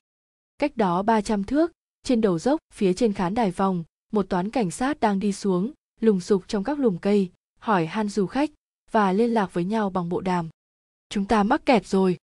Cách 0.58 0.78
đó 0.78 1.04
300 1.04 1.44
thước, 1.44 1.72
trên 2.04 2.22
đầu 2.22 2.40
dốc, 2.40 2.60
phía 2.74 2.94
trên 2.94 3.14
khán 3.14 3.34
đài 3.34 3.52
vòng, 3.52 3.84
một 4.14 4.30
toán 4.30 4.50
cảnh 4.50 4.72
sát 4.72 5.00
đang 5.00 5.20
đi 5.20 5.34
xuống, 5.34 5.72
lùng 6.00 6.20
sục 6.20 6.48
trong 6.48 6.64
các 6.64 6.80
lùm 6.80 6.98
cây, 6.98 7.30
hỏi 7.60 7.86
han 7.86 8.10
du 8.10 8.26
khách 8.26 8.50
và 8.92 9.12
liên 9.12 9.34
lạc 9.34 9.54
với 9.54 9.64
nhau 9.64 9.90
bằng 9.90 10.10
bộ 10.10 10.22
đàm. 10.22 10.50
Chúng 11.10 11.26
ta 11.26 11.44
mắc 11.44 11.66
kẹt 11.66 11.86
rồi. 11.88 12.18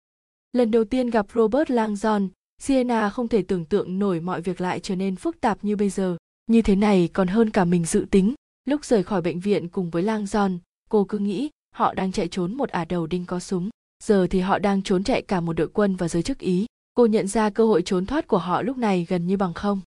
Lần 0.52 0.70
đầu 0.70 0.84
tiên 0.84 1.10
gặp 1.10 1.26
Robert 1.34 1.70
Langdon, 1.70 2.28
Sienna 2.58 3.10
không 3.10 3.28
thể 3.28 3.42
tưởng 3.42 3.64
tượng 3.64 3.98
nổi 3.98 4.20
mọi 4.20 4.40
việc 4.40 4.60
lại 4.60 4.80
trở 4.80 4.96
nên 4.96 5.16
phức 5.16 5.40
tạp 5.40 5.64
như 5.64 5.76
bây 5.76 5.90
giờ. 5.90 6.16
như 6.46 6.62
thế 6.62 6.76
này 6.76 7.08
còn 7.12 7.28
hơn 7.28 7.50
cả 7.50 7.64
mình 7.64 7.84
dự 7.84 8.06
tính 8.10 8.34
lúc 8.64 8.84
rời 8.84 9.02
khỏi 9.02 9.22
bệnh 9.22 9.40
viện 9.40 9.68
cùng 9.68 9.90
với 9.90 10.02
Langdon, 10.02 10.58
cô 10.90 11.04
cứ 11.04 11.18
nghĩ 11.18 11.50
họ 11.74 11.94
đang 11.94 12.12
chạy 12.12 12.28
trốn 12.28 12.54
một 12.54 12.68
ả 12.68 12.84
đầu 12.84 13.06
đinh 13.06 13.26
có 13.26 13.40
súng 13.40 13.70
giờ 14.04 14.26
thì 14.30 14.40
họ 14.40 14.58
đang 14.58 14.82
trốn 14.82 15.04
chạy 15.04 15.22
cả 15.22 15.40
một 15.40 15.52
đội 15.52 15.68
quân 15.68 15.96
và 15.96 16.08
giới 16.08 16.22
chức 16.22 16.38
ý 16.38 16.66
cô 16.94 17.06
nhận 17.06 17.26
ra 17.26 17.50
cơ 17.50 17.66
hội 17.66 17.82
trốn 17.82 18.06
thoát 18.06 18.26
của 18.26 18.38
họ 18.38 18.62
lúc 18.62 18.76
này 18.78 19.06
gần 19.08 19.26
như 19.26 19.36
bằng 19.36 19.54
không 19.54 19.80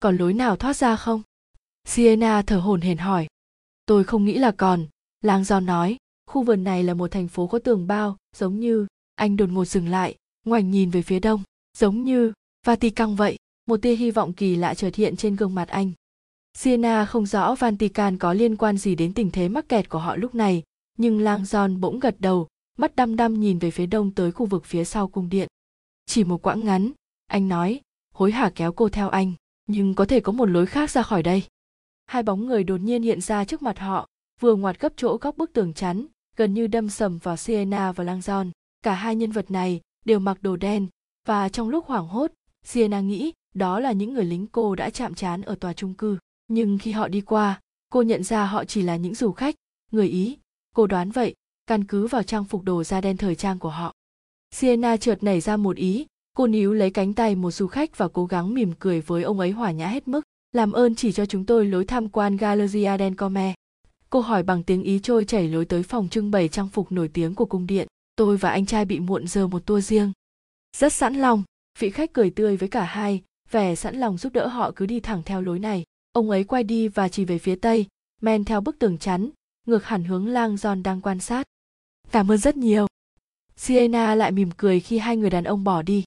còn 0.00 0.16
lối 0.16 0.34
nào 0.34 0.56
thoát 0.56 0.76
ra 0.76 0.96
không 0.96 1.22
sienna 1.84 2.42
thở 2.42 2.58
hổn 2.58 2.80
hển 2.80 2.98
hỏi. 2.98 3.26
Tôi 3.86 4.04
không 4.04 4.24
nghĩ 4.24 4.38
là 4.38 4.50
còn. 4.50 4.86
Lang 5.22 5.44
giòn 5.44 5.66
nói, 5.66 5.96
khu 6.26 6.42
vườn 6.42 6.64
này 6.64 6.84
là 6.84 6.94
một 6.94 7.10
thành 7.10 7.28
phố 7.28 7.46
có 7.46 7.58
tường 7.58 7.86
bao, 7.86 8.16
giống 8.36 8.60
như, 8.60 8.86
anh 9.14 9.36
đột 9.36 9.50
ngột 9.50 9.64
dừng 9.64 9.88
lại, 9.88 10.16
ngoảnh 10.44 10.70
nhìn 10.70 10.90
về 10.90 11.02
phía 11.02 11.20
đông, 11.20 11.42
giống 11.78 12.04
như, 12.04 12.32
vatican 12.66 13.14
vậy, 13.14 13.36
một 13.66 13.82
tia 13.82 13.96
hy 13.96 14.10
vọng 14.10 14.32
kỳ 14.32 14.56
lạ 14.56 14.74
trở 14.74 14.90
hiện 14.94 15.16
trên 15.16 15.36
gương 15.36 15.54
mặt 15.54 15.68
anh. 15.68 15.92
Sienna 16.58 17.06
không 17.06 17.26
rõ 17.26 17.54
vatican 17.54 18.18
có 18.18 18.32
liên 18.32 18.56
quan 18.56 18.78
gì 18.78 18.94
đến 18.94 19.14
tình 19.14 19.30
thế 19.30 19.48
mắc 19.48 19.68
kẹt 19.68 19.88
của 19.88 19.98
họ 19.98 20.16
lúc 20.16 20.34
này, 20.34 20.62
nhưng 20.98 21.20
lang 21.20 21.42
john 21.42 21.80
bỗng 21.80 21.98
gật 21.98 22.16
đầu, 22.18 22.48
mắt 22.78 22.96
đăm 22.96 23.16
đăm 23.16 23.40
nhìn 23.40 23.58
về 23.58 23.70
phía 23.70 23.86
đông 23.86 24.10
tới 24.10 24.32
khu 24.32 24.46
vực 24.46 24.64
phía 24.64 24.84
sau 24.84 25.08
cung 25.08 25.28
điện. 25.28 25.48
Chỉ 26.06 26.24
một 26.24 26.42
quãng 26.42 26.60
ngắn, 26.60 26.90
anh 27.26 27.48
nói, 27.48 27.80
hối 28.14 28.32
hả 28.32 28.50
kéo 28.54 28.72
cô 28.72 28.88
theo 28.88 29.08
anh, 29.08 29.32
nhưng 29.66 29.94
có 29.94 30.04
thể 30.04 30.20
có 30.20 30.32
một 30.32 30.46
lối 30.46 30.66
khác 30.66 30.90
ra 30.90 31.02
khỏi 31.02 31.22
đây 31.22 31.42
hai 32.06 32.22
bóng 32.22 32.46
người 32.46 32.64
đột 32.64 32.80
nhiên 32.80 33.02
hiện 33.02 33.20
ra 33.20 33.44
trước 33.44 33.62
mặt 33.62 33.78
họ, 33.78 34.08
vừa 34.40 34.54
ngoặt 34.54 34.80
gấp 34.80 34.92
chỗ 34.96 35.18
góc 35.20 35.36
bức 35.36 35.52
tường 35.52 35.74
chắn, 35.74 36.06
gần 36.36 36.54
như 36.54 36.66
đâm 36.66 36.88
sầm 36.88 37.18
vào 37.18 37.36
sienna 37.36 37.92
và 37.92 38.04
lang 38.04 38.20
cả 38.82 38.94
hai 38.94 39.16
nhân 39.16 39.32
vật 39.32 39.50
này 39.50 39.80
đều 40.04 40.18
mặc 40.18 40.38
đồ 40.42 40.56
đen, 40.56 40.86
và 41.26 41.48
trong 41.48 41.68
lúc 41.68 41.86
hoảng 41.86 42.08
hốt 42.08 42.32
sienna 42.64 43.00
nghĩ 43.00 43.32
đó 43.54 43.80
là 43.80 43.92
những 43.92 44.14
người 44.14 44.24
lính 44.24 44.46
cô 44.46 44.74
đã 44.74 44.90
chạm 44.90 45.14
trán 45.14 45.42
ở 45.42 45.54
tòa 45.54 45.72
trung 45.72 45.94
cư. 45.94 46.18
Nhưng 46.48 46.78
khi 46.78 46.92
họ 46.92 47.08
đi 47.08 47.20
qua, 47.20 47.60
cô 47.90 48.02
nhận 48.02 48.22
ra 48.22 48.46
họ 48.46 48.64
chỉ 48.64 48.82
là 48.82 48.96
những 48.96 49.14
du 49.14 49.32
khách. 49.32 49.54
Người 49.92 50.08
ý, 50.08 50.38
cô 50.74 50.86
đoán 50.86 51.10
vậy, 51.10 51.34
căn 51.66 51.84
cứ 51.84 52.06
vào 52.06 52.22
trang 52.22 52.44
phục 52.44 52.62
đồ 52.62 52.84
da 52.84 53.00
đen 53.00 53.16
thời 53.16 53.34
trang 53.34 53.58
của 53.58 53.68
họ. 53.68 53.92
Sienna 54.50 54.96
chợt 54.96 55.22
nảy 55.22 55.40
ra 55.40 55.56
một 55.56 55.76
ý, 55.76 56.06
cô 56.36 56.46
níu 56.46 56.72
lấy 56.72 56.90
cánh 56.90 57.14
tay 57.14 57.34
một 57.34 57.50
du 57.50 57.66
khách 57.66 57.98
và 57.98 58.08
cố 58.08 58.26
gắng 58.26 58.54
mỉm 58.54 58.72
cười 58.78 59.00
với 59.00 59.22
ông 59.22 59.40
ấy 59.40 59.50
hòa 59.50 59.70
nhã 59.70 59.88
hết 59.88 60.08
mức 60.08 60.20
làm 60.54 60.72
ơn 60.72 60.94
chỉ 60.94 61.12
cho 61.12 61.26
chúng 61.26 61.46
tôi 61.46 61.66
lối 61.66 61.84
tham 61.84 62.08
quan 62.08 62.36
galleria 62.36 62.96
del 62.98 63.14
come 63.14 63.54
cô 64.14 64.20
hỏi 64.20 64.42
bằng 64.42 64.62
tiếng 64.62 64.82
ý 64.82 64.98
trôi 65.02 65.24
chảy 65.24 65.48
lối 65.48 65.64
tới 65.64 65.82
phòng 65.82 66.08
trưng 66.08 66.30
bày 66.30 66.48
trang 66.48 66.68
phục 66.68 66.92
nổi 66.92 67.08
tiếng 67.08 67.34
của 67.34 67.44
cung 67.44 67.66
điện. 67.66 67.88
Tôi 68.16 68.36
và 68.36 68.50
anh 68.50 68.66
trai 68.66 68.84
bị 68.84 69.00
muộn 69.00 69.26
giờ 69.26 69.46
một 69.46 69.66
tour 69.66 69.86
riêng. 69.86 70.12
Rất 70.76 70.92
sẵn 70.92 71.14
lòng. 71.14 71.42
Vị 71.78 71.90
khách 71.90 72.12
cười 72.12 72.30
tươi 72.30 72.56
với 72.56 72.68
cả 72.68 72.84
hai. 72.84 73.22
Vẻ 73.50 73.74
sẵn 73.74 73.96
lòng 73.96 74.18
giúp 74.18 74.32
đỡ 74.32 74.46
họ 74.46 74.72
cứ 74.76 74.86
đi 74.86 75.00
thẳng 75.00 75.22
theo 75.22 75.42
lối 75.42 75.58
này. 75.58 75.84
Ông 76.12 76.30
ấy 76.30 76.44
quay 76.44 76.64
đi 76.64 76.88
và 76.88 77.08
chỉ 77.08 77.24
về 77.24 77.38
phía 77.38 77.56
tây, 77.56 77.86
men 78.22 78.44
theo 78.44 78.60
bức 78.60 78.78
tường 78.78 78.98
chắn, 78.98 79.30
ngược 79.66 79.84
hẳn 79.84 80.04
hướng 80.04 80.28
lang 80.28 80.56
giòn 80.56 80.82
đang 80.82 81.00
quan 81.00 81.20
sát. 81.20 81.46
Cảm 82.10 82.30
ơn 82.30 82.38
rất 82.38 82.56
nhiều. 82.56 82.86
Siena 83.56 84.14
lại 84.14 84.32
mỉm 84.32 84.50
cười 84.56 84.80
khi 84.80 84.98
hai 84.98 85.16
người 85.16 85.30
đàn 85.30 85.44
ông 85.44 85.64
bỏ 85.64 85.82
đi. 85.82 86.04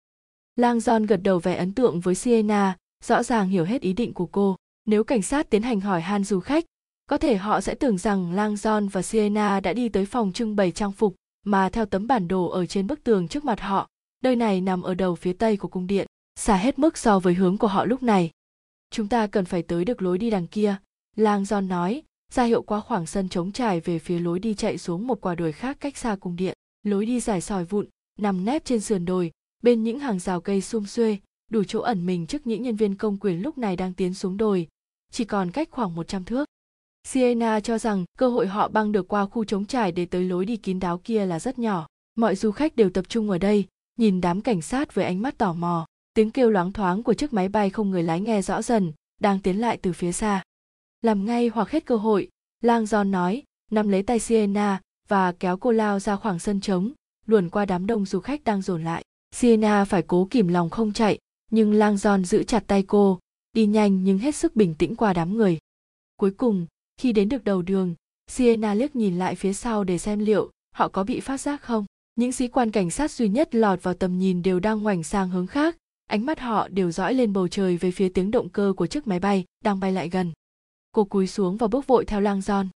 Lang 0.55 0.79
giòn 0.79 1.05
gật 1.05 1.17
đầu 1.23 1.39
vẻ 1.39 1.55
ấn 1.55 1.73
tượng 1.73 1.99
với 1.99 2.15
siena 2.15 2.77
rõ 3.03 3.23
ràng 3.23 3.49
hiểu 3.49 3.65
hết 3.65 3.81
ý 3.81 3.93
định 3.93 4.13
của 4.13 4.25
cô. 4.25 4.55
Nếu 4.85 5.03
cảnh 5.03 5.21
sát 5.21 5.49
tiến 5.49 5.61
hành 5.61 5.79
hỏi 5.79 6.01
han 6.01 6.23
du 6.23 6.39
khách, 6.39 6.65
có 7.09 7.17
thể 7.17 7.37
họ 7.37 7.61
sẽ 7.61 7.75
tưởng 7.75 7.97
rằng 7.97 8.31
lang 8.31 8.53
John 8.53 8.89
và 8.89 9.01
Sienna 9.01 9.59
đã 9.59 9.73
đi 9.73 9.89
tới 9.89 10.05
phòng 10.05 10.33
trưng 10.33 10.55
bày 10.55 10.71
trang 10.71 10.91
phục 10.91 11.15
mà 11.45 11.69
theo 11.69 11.85
tấm 11.85 12.07
bản 12.07 12.27
đồ 12.27 12.47
ở 12.47 12.65
trên 12.65 12.87
bức 12.87 13.03
tường 13.03 13.27
trước 13.27 13.45
mặt 13.45 13.61
họ. 13.61 13.89
Nơi 14.23 14.35
này 14.35 14.61
nằm 14.61 14.81
ở 14.81 14.93
đầu 14.93 15.15
phía 15.15 15.33
tây 15.33 15.57
của 15.57 15.67
cung 15.67 15.87
điện, 15.87 16.07
xa 16.35 16.55
hết 16.55 16.79
mức 16.79 16.97
so 16.97 17.19
với 17.19 17.33
hướng 17.33 17.57
của 17.57 17.67
họ 17.67 17.85
lúc 17.85 18.03
này. 18.03 18.31
Chúng 18.89 19.07
ta 19.07 19.27
cần 19.27 19.45
phải 19.45 19.63
tới 19.63 19.85
được 19.85 20.01
lối 20.01 20.17
đi 20.17 20.29
đằng 20.29 20.47
kia, 20.47 20.75
lang 21.15 21.43
john 21.43 21.67
nói, 21.67 22.03
ra 22.31 22.43
hiệu 22.43 22.61
qua 22.61 22.79
khoảng 22.79 23.05
sân 23.05 23.29
trống 23.29 23.51
trải 23.51 23.79
về 23.79 23.99
phía 23.99 24.19
lối 24.19 24.39
đi 24.39 24.53
chạy 24.53 24.77
xuống 24.77 25.07
một 25.07 25.21
quả 25.21 25.35
đồi 25.35 25.51
khác 25.51 25.77
cách 25.79 25.97
xa 25.97 26.15
cung 26.15 26.35
điện. 26.35 26.57
Lối 26.83 27.05
đi 27.05 27.19
dài 27.19 27.41
sỏi 27.41 27.65
vụn, 27.65 27.87
nằm 28.19 28.45
nép 28.45 28.65
trên 28.65 28.79
sườn 28.79 29.05
đồi, 29.05 29.31
bên 29.63 29.83
những 29.83 29.99
hàng 29.99 30.19
rào 30.19 30.41
cây 30.41 30.61
sum 30.61 30.85
xuê 30.85 31.17
đủ 31.51 31.63
chỗ 31.63 31.79
ẩn 31.81 32.05
mình 32.05 32.27
trước 32.27 32.47
những 32.47 32.61
nhân 32.61 32.75
viên 32.75 32.95
công 32.95 33.17
quyền 33.17 33.41
lúc 33.41 33.57
này 33.57 33.75
đang 33.75 33.93
tiến 33.93 34.13
xuống 34.13 34.37
đồi 34.37 34.67
chỉ 35.11 35.25
còn 35.25 35.51
cách 35.51 35.67
khoảng 35.71 35.95
100 35.95 36.23
thước 36.23 36.45
Siena 37.07 37.59
cho 37.59 37.77
rằng 37.77 38.05
cơ 38.17 38.29
hội 38.29 38.47
họ 38.47 38.67
băng 38.67 38.91
được 38.91 39.07
qua 39.07 39.25
khu 39.25 39.45
trống 39.45 39.65
trải 39.65 39.91
để 39.91 40.05
tới 40.05 40.23
lối 40.23 40.45
đi 40.45 40.57
kín 40.57 40.79
đáo 40.79 40.97
kia 41.03 41.25
là 41.25 41.39
rất 41.39 41.59
nhỏ. 41.59 41.87
Mọi 42.15 42.35
du 42.35 42.51
khách 42.51 42.75
đều 42.75 42.89
tập 42.89 43.05
trung 43.09 43.29
ở 43.29 43.37
đây, 43.37 43.65
nhìn 43.99 44.21
đám 44.21 44.41
cảnh 44.41 44.61
sát 44.61 44.95
với 44.95 45.05
ánh 45.05 45.21
mắt 45.21 45.37
tò 45.37 45.53
mò. 45.53 45.85
Tiếng 46.13 46.31
kêu 46.31 46.49
loáng 46.49 46.73
thoáng 46.73 47.03
của 47.03 47.13
chiếc 47.13 47.33
máy 47.33 47.49
bay 47.49 47.69
không 47.69 47.91
người 47.91 48.03
lái 48.03 48.21
nghe 48.21 48.41
rõ 48.41 48.61
dần, 48.61 48.93
đang 49.21 49.39
tiến 49.39 49.61
lại 49.61 49.77
từ 49.81 49.93
phía 49.93 50.11
xa. 50.11 50.43
Làm 51.01 51.25
ngay 51.25 51.47
hoặc 51.47 51.69
hết 51.69 51.85
cơ 51.85 51.95
hội, 51.95 52.29
Lang 52.61 52.83
John 52.83 53.09
nói, 53.09 53.43
nắm 53.71 53.89
lấy 53.89 54.03
tay 54.03 54.19
Siena 54.19 54.81
và 55.07 55.31
kéo 55.31 55.57
cô 55.57 55.71
lao 55.71 55.99
ra 55.99 56.15
khoảng 56.15 56.39
sân 56.39 56.61
trống, 56.61 56.91
luồn 57.25 57.49
qua 57.49 57.65
đám 57.65 57.87
đông 57.87 58.05
du 58.05 58.19
khách 58.19 58.43
đang 58.43 58.61
dồn 58.61 58.83
lại. 58.83 59.03
Siena 59.35 59.85
phải 59.85 60.03
cố 60.07 60.27
kìm 60.29 60.47
lòng 60.47 60.69
không 60.69 60.93
chạy, 60.93 61.19
nhưng 61.51 61.73
Lang 61.73 61.97
giòn 61.97 62.25
giữ 62.25 62.43
chặt 62.43 62.63
tay 62.67 62.83
cô, 62.83 63.19
đi 63.53 63.65
nhanh 63.65 64.03
nhưng 64.03 64.17
hết 64.17 64.35
sức 64.35 64.55
bình 64.55 64.73
tĩnh 64.73 64.95
qua 64.95 65.13
đám 65.13 65.37
người. 65.37 65.57
Cuối 66.17 66.31
cùng, 66.31 66.65
khi 66.97 67.13
đến 67.13 67.29
được 67.29 67.43
đầu 67.43 67.61
đường, 67.61 67.95
Siena 68.27 68.73
liếc 68.73 68.95
nhìn 68.95 69.17
lại 69.17 69.35
phía 69.35 69.53
sau 69.53 69.83
để 69.83 69.97
xem 69.97 70.19
liệu 70.19 70.51
họ 70.75 70.87
có 70.87 71.03
bị 71.03 71.19
phát 71.19 71.41
giác 71.41 71.61
không. 71.61 71.85
Những 72.15 72.31
sĩ 72.31 72.47
quan 72.47 72.71
cảnh 72.71 72.89
sát 72.89 73.11
duy 73.11 73.29
nhất 73.29 73.55
lọt 73.55 73.83
vào 73.83 73.93
tầm 73.93 74.19
nhìn 74.19 74.41
đều 74.41 74.59
đang 74.59 74.83
ngoảnh 74.83 75.03
sang 75.03 75.29
hướng 75.29 75.47
khác, 75.47 75.77
ánh 76.07 76.25
mắt 76.25 76.39
họ 76.39 76.67
đều 76.67 76.91
dõi 76.91 77.13
lên 77.13 77.33
bầu 77.33 77.47
trời 77.47 77.77
về 77.77 77.91
phía 77.91 78.09
tiếng 78.09 78.31
động 78.31 78.49
cơ 78.49 78.73
của 78.77 78.87
chiếc 78.87 79.07
máy 79.07 79.19
bay 79.19 79.45
đang 79.63 79.79
bay 79.79 79.91
lại 79.91 80.09
gần. 80.09 80.31
Cô 80.91 81.03
cúi 81.03 81.27
xuống 81.27 81.57
và 81.57 81.67
bước 81.67 81.87
vội 81.87 82.05
theo 82.05 82.21
lang 82.21 82.41
giòn. 82.41 82.69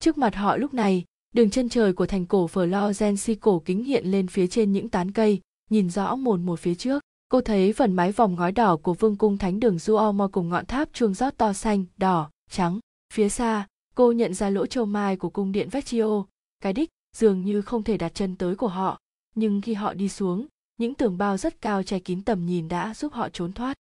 Trước 0.00 0.18
mặt 0.18 0.34
họ 0.34 0.56
lúc 0.56 0.74
này, 0.74 1.04
đường 1.34 1.50
chân 1.50 1.68
trời 1.68 1.92
của 1.92 2.06
thành 2.06 2.26
cổ 2.26 2.46
Florence 2.46 3.34
cổ 3.40 3.62
kính 3.64 3.84
hiện 3.84 4.06
lên 4.06 4.28
phía 4.28 4.46
trên 4.46 4.72
những 4.72 4.88
tán 4.88 5.12
cây, 5.12 5.40
nhìn 5.70 5.90
rõ 5.90 6.16
mồn 6.16 6.46
một 6.46 6.60
phía 6.60 6.74
trước. 6.74 7.02
Cô 7.28 7.40
thấy 7.40 7.72
phần 7.72 7.92
mái 7.92 8.12
vòng 8.12 8.34
ngói 8.34 8.52
đỏ 8.52 8.76
của 8.76 8.94
vương 8.94 9.16
cung 9.16 9.38
thánh 9.38 9.60
đường 9.60 9.78
Duomo 9.78 10.28
cùng 10.28 10.48
ngọn 10.48 10.66
tháp 10.66 10.88
chuông 10.92 11.14
rót 11.14 11.36
to 11.36 11.52
xanh, 11.52 11.84
đỏ, 11.96 12.30
trắng. 12.50 12.78
Phía 13.12 13.28
xa, 13.28 13.66
cô 13.94 14.12
nhận 14.12 14.34
ra 14.34 14.50
lỗ 14.50 14.66
châu 14.66 14.84
mai 14.84 15.16
của 15.16 15.30
cung 15.30 15.52
điện 15.52 15.68
Vecchio, 15.68 16.24
cái 16.60 16.72
đích 16.72 16.90
dường 17.16 17.44
như 17.44 17.62
không 17.62 17.82
thể 17.82 17.96
đặt 17.96 18.14
chân 18.14 18.36
tới 18.36 18.56
của 18.56 18.68
họ, 18.68 19.00
nhưng 19.34 19.60
khi 19.60 19.74
họ 19.74 19.94
đi 19.94 20.08
xuống, 20.08 20.46
những 20.76 20.94
tường 20.94 21.18
bao 21.18 21.36
rất 21.36 21.60
cao 21.60 21.82
che 21.82 21.98
kín 21.98 22.22
tầm 22.22 22.46
nhìn 22.46 22.68
đã 22.68 22.94
giúp 22.94 23.12
họ 23.12 23.28
trốn 23.28 23.52
thoát. 23.52 23.74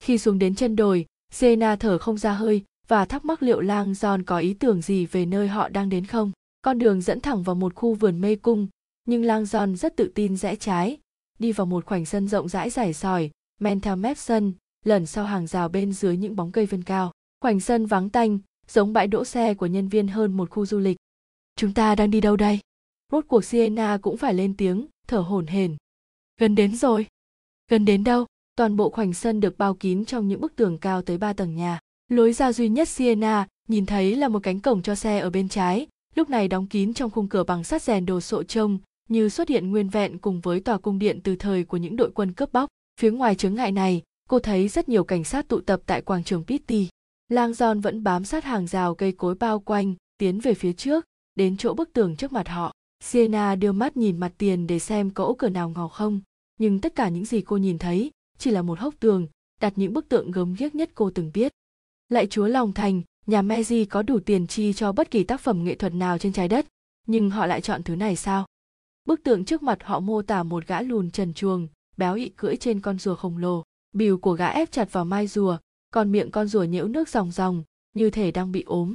Khi 0.00 0.18
xuống 0.18 0.38
đến 0.38 0.54
chân 0.54 0.76
đồi, 0.76 1.06
Zena 1.34 1.76
thở 1.76 1.98
không 1.98 2.18
ra 2.18 2.32
hơi 2.32 2.64
và 2.88 3.04
thắc 3.04 3.24
mắc 3.24 3.42
liệu 3.42 3.60
lang 3.60 3.92
John 3.92 4.22
có 4.26 4.38
ý 4.38 4.54
tưởng 4.54 4.82
gì 4.82 5.06
về 5.06 5.26
nơi 5.26 5.48
họ 5.48 5.68
đang 5.68 5.88
đến 5.88 6.06
không. 6.06 6.32
Con 6.62 6.78
đường 6.78 7.00
dẫn 7.00 7.20
thẳng 7.20 7.42
vào 7.42 7.54
một 7.54 7.74
khu 7.74 7.94
vườn 7.94 8.20
mê 8.20 8.36
cung, 8.36 8.66
nhưng 9.04 9.24
lang 9.24 9.44
John 9.44 9.74
rất 9.74 9.96
tự 9.96 10.12
tin 10.14 10.36
rẽ 10.36 10.56
trái, 10.56 10.98
đi 11.42 11.52
vào 11.52 11.66
một 11.66 11.84
khoảnh 11.84 12.04
sân 12.04 12.28
rộng 12.28 12.48
rãi 12.48 12.70
rải 12.70 12.92
sỏi, 12.92 13.30
men 13.60 13.80
theo 13.80 13.96
mép 13.96 14.18
sân, 14.18 14.52
lẩn 14.84 15.06
sau 15.06 15.24
hàng 15.24 15.46
rào 15.46 15.68
bên 15.68 15.92
dưới 15.92 16.16
những 16.16 16.36
bóng 16.36 16.52
cây 16.52 16.66
vân 16.66 16.82
cao. 16.82 17.12
Khoảnh 17.40 17.60
sân 17.60 17.86
vắng 17.86 18.10
tanh, 18.10 18.38
giống 18.68 18.92
bãi 18.92 19.06
đỗ 19.06 19.24
xe 19.24 19.54
của 19.54 19.66
nhân 19.66 19.88
viên 19.88 20.08
hơn 20.08 20.32
một 20.32 20.50
khu 20.50 20.66
du 20.66 20.78
lịch. 20.78 20.96
Chúng 21.56 21.74
ta 21.74 21.94
đang 21.94 22.10
đi 22.10 22.20
đâu 22.20 22.36
đây? 22.36 22.60
Rốt 23.12 23.24
cuộc 23.28 23.44
Sienna 23.44 23.98
cũng 24.02 24.16
phải 24.16 24.34
lên 24.34 24.56
tiếng, 24.56 24.86
thở 25.08 25.18
hổn 25.18 25.46
hển. 25.46 25.76
Gần 26.40 26.54
đến 26.54 26.76
rồi. 26.76 27.06
Gần 27.70 27.84
đến 27.84 28.04
đâu? 28.04 28.26
Toàn 28.56 28.76
bộ 28.76 28.90
khoảnh 28.90 29.12
sân 29.12 29.40
được 29.40 29.58
bao 29.58 29.74
kín 29.74 30.04
trong 30.04 30.28
những 30.28 30.40
bức 30.40 30.56
tường 30.56 30.78
cao 30.78 31.02
tới 31.02 31.18
ba 31.18 31.32
tầng 31.32 31.56
nhà. 31.56 31.78
Lối 32.08 32.32
ra 32.32 32.52
duy 32.52 32.68
nhất 32.68 32.88
Sienna 32.88 33.46
nhìn 33.68 33.86
thấy 33.86 34.16
là 34.16 34.28
một 34.28 34.42
cánh 34.42 34.60
cổng 34.60 34.82
cho 34.82 34.94
xe 34.94 35.18
ở 35.18 35.30
bên 35.30 35.48
trái, 35.48 35.86
lúc 36.14 36.30
này 36.30 36.48
đóng 36.48 36.66
kín 36.66 36.94
trong 36.94 37.10
khung 37.10 37.28
cửa 37.28 37.44
bằng 37.44 37.64
sắt 37.64 37.82
rèn 37.82 38.06
đồ 38.06 38.20
sộ 38.20 38.42
trông, 38.42 38.78
như 39.12 39.28
xuất 39.28 39.48
hiện 39.48 39.70
nguyên 39.70 39.88
vẹn 39.88 40.18
cùng 40.18 40.40
với 40.40 40.60
tòa 40.60 40.78
cung 40.78 40.98
điện 40.98 41.20
từ 41.24 41.36
thời 41.36 41.64
của 41.64 41.76
những 41.76 41.96
đội 41.96 42.10
quân 42.14 42.32
cướp 42.32 42.52
bóc. 42.52 42.68
Phía 43.00 43.10
ngoài 43.10 43.34
chướng 43.34 43.54
ngại 43.54 43.72
này, 43.72 44.02
cô 44.28 44.38
thấy 44.38 44.68
rất 44.68 44.88
nhiều 44.88 45.04
cảnh 45.04 45.24
sát 45.24 45.48
tụ 45.48 45.60
tập 45.60 45.80
tại 45.86 46.02
quảng 46.02 46.24
trường 46.24 46.44
Pitti. 46.44 46.88
Lang 47.28 47.54
Giòn 47.54 47.80
vẫn 47.80 48.02
bám 48.02 48.24
sát 48.24 48.44
hàng 48.44 48.66
rào 48.66 48.94
cây 48.94 49.12
cối 49.12 49.34
bao 49.34 49.60
quanh, 49.60 49.94
tiến 50.18 50.40
về 50.40 50.54
phía 50.54 50.72
trước, 50.72 51.04
đến 51.34 51.56
chỗ 51.56 51.74
bức 51.74 51.92
tường 51.92 52.16
trước 52.16 52.32
mặt 52.32 52.48
họ. 52.48 52.72
Siena 53.04 53.54
đưa 53.54 53.72
mắt 53.72 53.96
nhìn 53.96 54.20
mặt 54.20 54.32
tiền 54.38 54.66
để 54.66 54.78
xem 54.78 55.10
có 55.10 55.24
ổ 55.24 55.34
cửa 55.34 55.48
nào 55.48 55.68
ngò 55.68 55.88
không, 55.88 56.20
nhưng 56.58 56.80
tất 56.80 56.94
cả 56.94 57.08
những 57.08 57.24
gì 57.24 57.40
cô 57.40 57.56
nhìn 57.56 57.78
thấy 57.78 58.10
chỉ 58.38 58.50
là 58.50 58.62
một 58.62 58.78
hốc 58.78 58.94
tường, 59.00 59.26
đặt 59.60 59.72
những 59.76 59.92
bức 59.92 60.08
tượng 60.08 60.30
gớm 60.30 60.54
ghiếc 60.54 60.74
nhất 60.74 60.90
cô 60.94 61.10
từng 61.10 61.30
biết. 61.34 61.52
Lại 62.08 62.26
chúa 62.26 62.46
lòng 62.46 62.72
thành, 62.72 63.02
nhà 63.26 63.42
Meiji 63.42 63.86
có 63.90 64.02
đủ 64.02 64.20
tiền 64.20 64.46
chi 64.46 64.72
cho 64.72 64.92
bất 64.92 65.10
kỳ 65.10 65.24
tác 65.24 65.40
phẩm 65.40 65.64
nghệ 65.64 65.74
thuật 65.74 65.94
nào 65.94 66.18
trên 66.18 66.32
trái 66.32 66.48
đất, 66.48 66.66
nhưng 67.06 67.30
họ 67.30 67.46
lại 67.46 67.60
chọn 67.60 67.82
thứ 67.82 67.96
này 67.96 68.16
sao? 68.16 68.46
Bức 69.04 69.22
tượng 69.22 69.44
trước 69.44 69.62
mặt 69.62 69.78
họ 69.82 70.00
mô 70.00 70.22
tả 70.22 70.42
một 70.42 70.66
gã 70.66 70.82
lùn 70.82 71.10
trần 71.10 71.34
chuồng, 71.34 71.68
béo 71.96 72.14
ị 72.14 72.28
cưỡi 72.28 72.56
trên 72.56 72.80
con 72.80 72.98
rùa 72.98 73.14
khổng 73.14 73.38
lồ. 73.38 73.62
Bìu 73.94 74.18
của 74.18 74.32
gã 74.32 74.48
ép 74.48 74.72
chặt 74.72 74.92
vào 74.92 75.04
mai 75.04 75.26
rùa, 75.26 75.58
còn 75.90 76.12
miệng 76.12 76.30
con 76.30 76.48
rùa 76.48 76.62
nhễu 76.62 76.88
nước 76.88 77.08
ròng 77.08 77.30
ròng, 77.30 77.62
như 77.94 78.10
thể 78.10 78.30
đang 78.30 78.52
bị 78.52 78.62
ốm. 78.62 78.94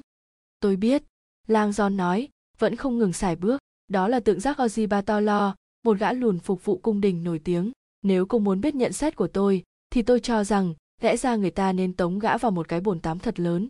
Tôi 0.59 0.75
biết, 0.75 1.03
lang 1.47 1.71
giòn 1.71 1.97
nói, 1.97 2.29
vẫn 2.57 2.75
không 2.75 2.97
ngừng 2.97 3.13
xài 3.13 3.35
bước. 3.35 3.61
Đó 3.87 4.07
là 4.07 4.19
tượng 4.19 4.39
giác 4.39 4.59
Ojibatolo, 4.59 5.53
một 5.83 5.97
gã 5.99 6.13
lùn 6.13 6.39
phục 6.39 6.65
vụ 6.65 6.77
cung 6.77 7.01
đình 7.01 7.23
nổi 7.23 7.39
tiếng. 7.39 7.71
Nếu 8.01 8.25
cô 8.25 8.39
muốn 8.39 8.61
biết 8.61 8.75
nhận 8.75 8.93
xét 8.93 9.15
của 9.15 9.27
tôi, 9.27 9.63
thì 9.89 10.01
tôi 10.01 10.19
cho 10.19 10.43
rằng 10.43 10.73
lẽ 11.01 11.17
ra 11.17 11.35
người 11.35 11.51
ta 11.51 11.73
nên 11.73 11.93
tống 11.93 12.19
gã 12.19 12.37
vào 12.37 12.51
một 12.51 12.67
cái 12.67 12.81
bồn 12.81 12.99
tắm 12.99 13.19
thật 13.19 13.39
lớn 13.39 13.67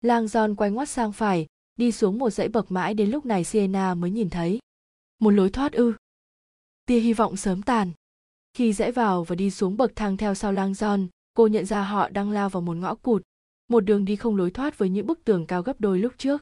lang 0.00 0.28
giòn 0.28 0.54
quay 0.54 0.70
ngoắt 0.70 0.88
sang 0.88 1.12
phải 1.12 1.46
đi 1.76 1.92
xuống 1.92 2.18
một 2.18 2.30
dãy 2.30 2.48
bậc 2.48 2.70
mãi 2.70 2.94
đến 2.94 3.10
lúc 3.10 3.26
này 3.26 3.44
sienna 3.44 3.94
mới 3.94 4.10
nhìn 4.10 4.30
thấy 4.30 4.58
một 5.20 5.30
lối 5.30 5.50
thoát 5.50 5.72
ư. 5.72 5.94
Tia 6.86 7.00
hy 7.00 7.12
vọng 7.12 7.36
sớm 7.36 7.62
tàn. 7.62 7.90
Khi 8.54 8.72
rẽ 8.72 8.92
vào 8.92 9.24
và 9.24 9.36
đi 9.36 9.50
xuống 9.50 9.76
bậc 9.76 9.96
thang 9.96 10.16
theo 10.16 10.34
sau 10.34 10.52
lang 10.52 10.74
giòn 10.74 11.08
cô 11.34 11.46
nhận 11.46 11.66
ra 11.66 11.82
họ 11.82 12.08
đang 12.08 12.30
lao 12.30 12.48
vào 12.48 12.60
một 12.60 12.76
ngõ 12.76 12.94
cụt, 12.94 13.22
một 13.68 13.80
đường 13.80 14.04
đi 14.04 14.16
không 14.16 14.36
lối 14.36 14.50
thoát 14.50 14.78
với 14.78 14.88
những 14.88 15.06
bức 15.06 15.24
tường 15.24 15.46
cao 15.46 15.62
gấp 15.62 15.80
đôi 15.80 15.98
lúc 15.98 16.12
trước. 16.18 16.40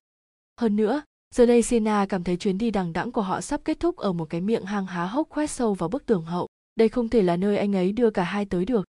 Hơn 0.61 0.77
nữa, 0.77 1.03
giờ 1.35 1.47
đây 1.47 1.63
Sena 1.63 2.07
cảm 2.09 2.25
thấy 2.25 2.37
chuyến 2.37 2.59
đi 2.59 2.71
đằng 2.71 2.93
đẵng 2.93 3.13
của 3.13 3.23
họ 3.23 3.41
sắp 3.41 3.61
kết 3.65 3.81
thúc 3.81 3.97
ở 3.97 4.13
một 4.13 4.31
cái 4.31 4.41
miệng 4.41 4.65
hang 4.65 4.87
há 4.87 5.07
hốc 5.07 5.29
khoét 5.29 5.51
sâu 5.51 5.75
vào 5.75 5.89
bức 5.89 6.07
tường 6.07 6.25
hậu. 6.25 6.49
Đây 6.77 6.89
không 6.89 7.09
thể 7.09 7.23
là 7.23 7.37
nơi 7.37 7.57
anh 7.57 7.77
ấy 7.77 7.93
đưa 7.93 8.11
cả 8.11 8.23
hai 8.23 8.45
tới 8.45 8.65
được. 8.65 8.87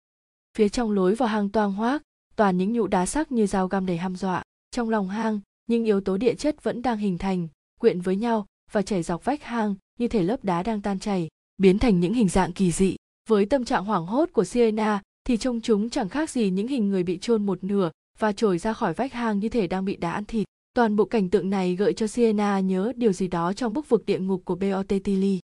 Phía 0.57 0.69
trong 0.69 0.91
lối 0.91 1.15
vào 1.15 1.29
hang 1.29 1.49
toang 1.49 1.73
hoác, 1.73 2.01
toàn 2.35 2.57
những 2.57 2.73
nhũ 2.73 2.87
đá 2.87 3.05
sắc 3.05 3.31
như 3.31 3.47
dao 3.47 3.67
găm 3.67 3.85
đầy 3.85 3.97
hăm 3.97 4.15
dọa. 4.15 4.43
Trong 4.71 4.89
lòng 4.89 5.09
hang, 5.09 5.39
những 5.67 5.85
yếu 5.85 6.01
tố 6.01 6.17
địa 6.17 6.35
chất 6.35 6.63
vẫn 6.63 6.81
đang 6.81 6.97
hình 6.97 7.17
thành, 7.17 7.47
quyện 7.79 8.01
với 8.01 8.15
nhau 8.15 8.45
và 8.71 8.81
chảy 8.81 9.03
dọc 9.03 9.25
vách 9.25 9.43
hang 9.43 9.75
như 9.99 10.07
thể 10.07 10.23
lớp 10.23 10.43
đá 10.43 10.63
đang 10.63 10.81
tan 10.81 10.99
chảy, 10.99 11.27
biến 11.57 11.79
thành 11.79 11.99
những 11.99 12.13
hình 12.13 12.29
dạng 12.29 12.53
kỳ 12.53 12.71
dị. 12.71 12.95
Với 13.29 13.45
tâm 13.45 13.65
trạng 13.65 13.85
hoảng 13.85 14.05
hốt 14.05 14.29
của 14.33 14.43
sienna 14.43 15.01
thì 15.23 15.37
trông 15.37 15.61
chúng 15.61 15.89
chẳng 15.89 16.09
khác 16.09 16.29
gì 16.29 16.49
những 16.49 16.67
hình 16.67 16.89
người 16.89 17.03
bị 17.03 17.17
chôn 17.21 17.45
một 17.45 17.63
nửa 17.63 17.91
và 18.19 18.31
trồi 18.31 18.57
ra 18.57 18.73
khỏi 18.73 18.93
vách 18.93 19.13
hang 19.13 19.39
như 19.39 19.49
thể 19.49 19.67
đang 19.67 19.85
bị 19.85 19.95
đá 19.95 20.11
ăn 20.11 20.25
thịt. 20.25 20.47
Toàn 20.73 20.95
bộ 20.95 21.05
cảnh 21.05 21.29
tượng 21.29 21.49
này 21.49 21.75
gợi 21.75 21.93
cho 21.93 22.07
sienna 22.07 22.59
nhớ 22.59 22.91
điều 22.95 23.13
gì 23.13 23.27
đó 23.27 23.53
trong 23.53 23.73
bức 23.73 23.89
vực 23.89 24.05
địa 24.05 24.19
ngục 24.19 24.41
của 24.45 24.55
botticelli 24.55 25.39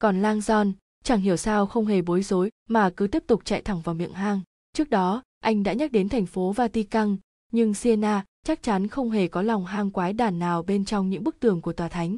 còn 0.00 0.22
lang 0.22 0.38
john, 0.38 0.72
chẳng 1.04 1.20
hiểu 1.20 1.36
sao 1.36 1.66
không 1.66 1.86
hề 1.86 2.02
bối 2.02 2.22
rối 2.22 2.50
mà 2.68 2.90
cứ 2.90 3.06
tiếp 3.06 3.24
tục 3.26 3.44
chạy 3.44 3.62
thẳng 3.62 3.80
vào 3.80 3.94
miệng 3.94 4.12
hang. 4.12 4.40
Trước 4.72 4.90
đó, 4.90 5.22
anh 5.40 5.62
đã 5.62 5.72
nhắc 5.72 5.92
đến 5.92 6.08
thành 6.08 6.26
phố 6.26 6.52
vatican, 6.52 7.16
nhưng 7.52 7.74
sienna 7.74 8.24
chắc 8.46 8.62
chắn 8.62 8.88
không 8.88 9.10
hề 9.10 9.28
có 9.28 9.42
lòng 9.42 9.64
hang 9.64 9.90
quái 9.90 10.12
đản 10.12 10.38
nào 10.38 10.62
bên 10.62 10.84
trong 10.84 11.10
những 11.10 11.24
bức 11.24 11.40
tường 11.40 11.60
của 11.60 11.72
tòa 11.72 11.88
thánh 11.88 12.16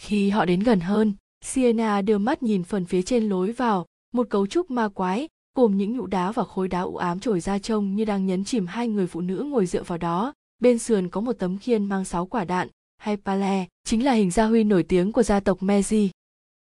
khi 0.00 0.30
họ 0.30 0.44
đến 0.44 0.60
gần 0.60 0.80
hơn 0.80 1.14
sienna 1.44 2.02
đưa 2.02 2.18
mắt 2.18 2.42
nhìn 2.42 2.64
phần 2.64 2.84
phía 2.84 3.02
trên 3.02 3.28
lối 3.28 3.52
vào 3.52 3.86
một 4.12 4.26
cấu 4.30 4.46
trúc 4.46 4.70
ma 4.70 4.88
quái 4.88 5.28
gồm 5.56 5.76
những 5.76 5.96
nhũ 5.96 6.06
đá 6.06 6.32
và 6.32 6.44
khối 6.44 6.68
đá 6.68 6.80
u 6.80 6.96
ám 6.96 7.20
trồi 7.20 7.40
ra 7.40 7.58
trông 7.58 7.96
như 7.96 8.04
đang 8.04 8.26
nhấn 8.26 8.44
chìm 8.44 8.66
hai 8.66 8.88
người 8.88 9.06
phụ 9.06 9.20
nữ 9.20 9.46
ngồi 9.50 9.66
dựa 9.66 9.82
vào 9.82 9.98
đó 9.98 10.32
bên 10.58 10.78
sườn 10.78 11.08
có 11.08 11.20
một 11.20 11.32
tấm 11.32 11.58
khiên 11.58 11.84
mang 11.84 12.04
sáu 12.04 12.26
quả 12.26 12.44
đạn 12.44 12.68
hay 12.98 13.16
pale 13.16 13.66
chính 13.84 14.04
là 14.04 14.12
hình 14.12 14.30
gia 14.30 14.46
huy 14.46 14.64
nổi 14.64 14.82
tiếng 14.82 15.12
của 15.12 15.22
gia 15.22 15.40
tộc 15.40 15.62
Meiji. 15.62 16.08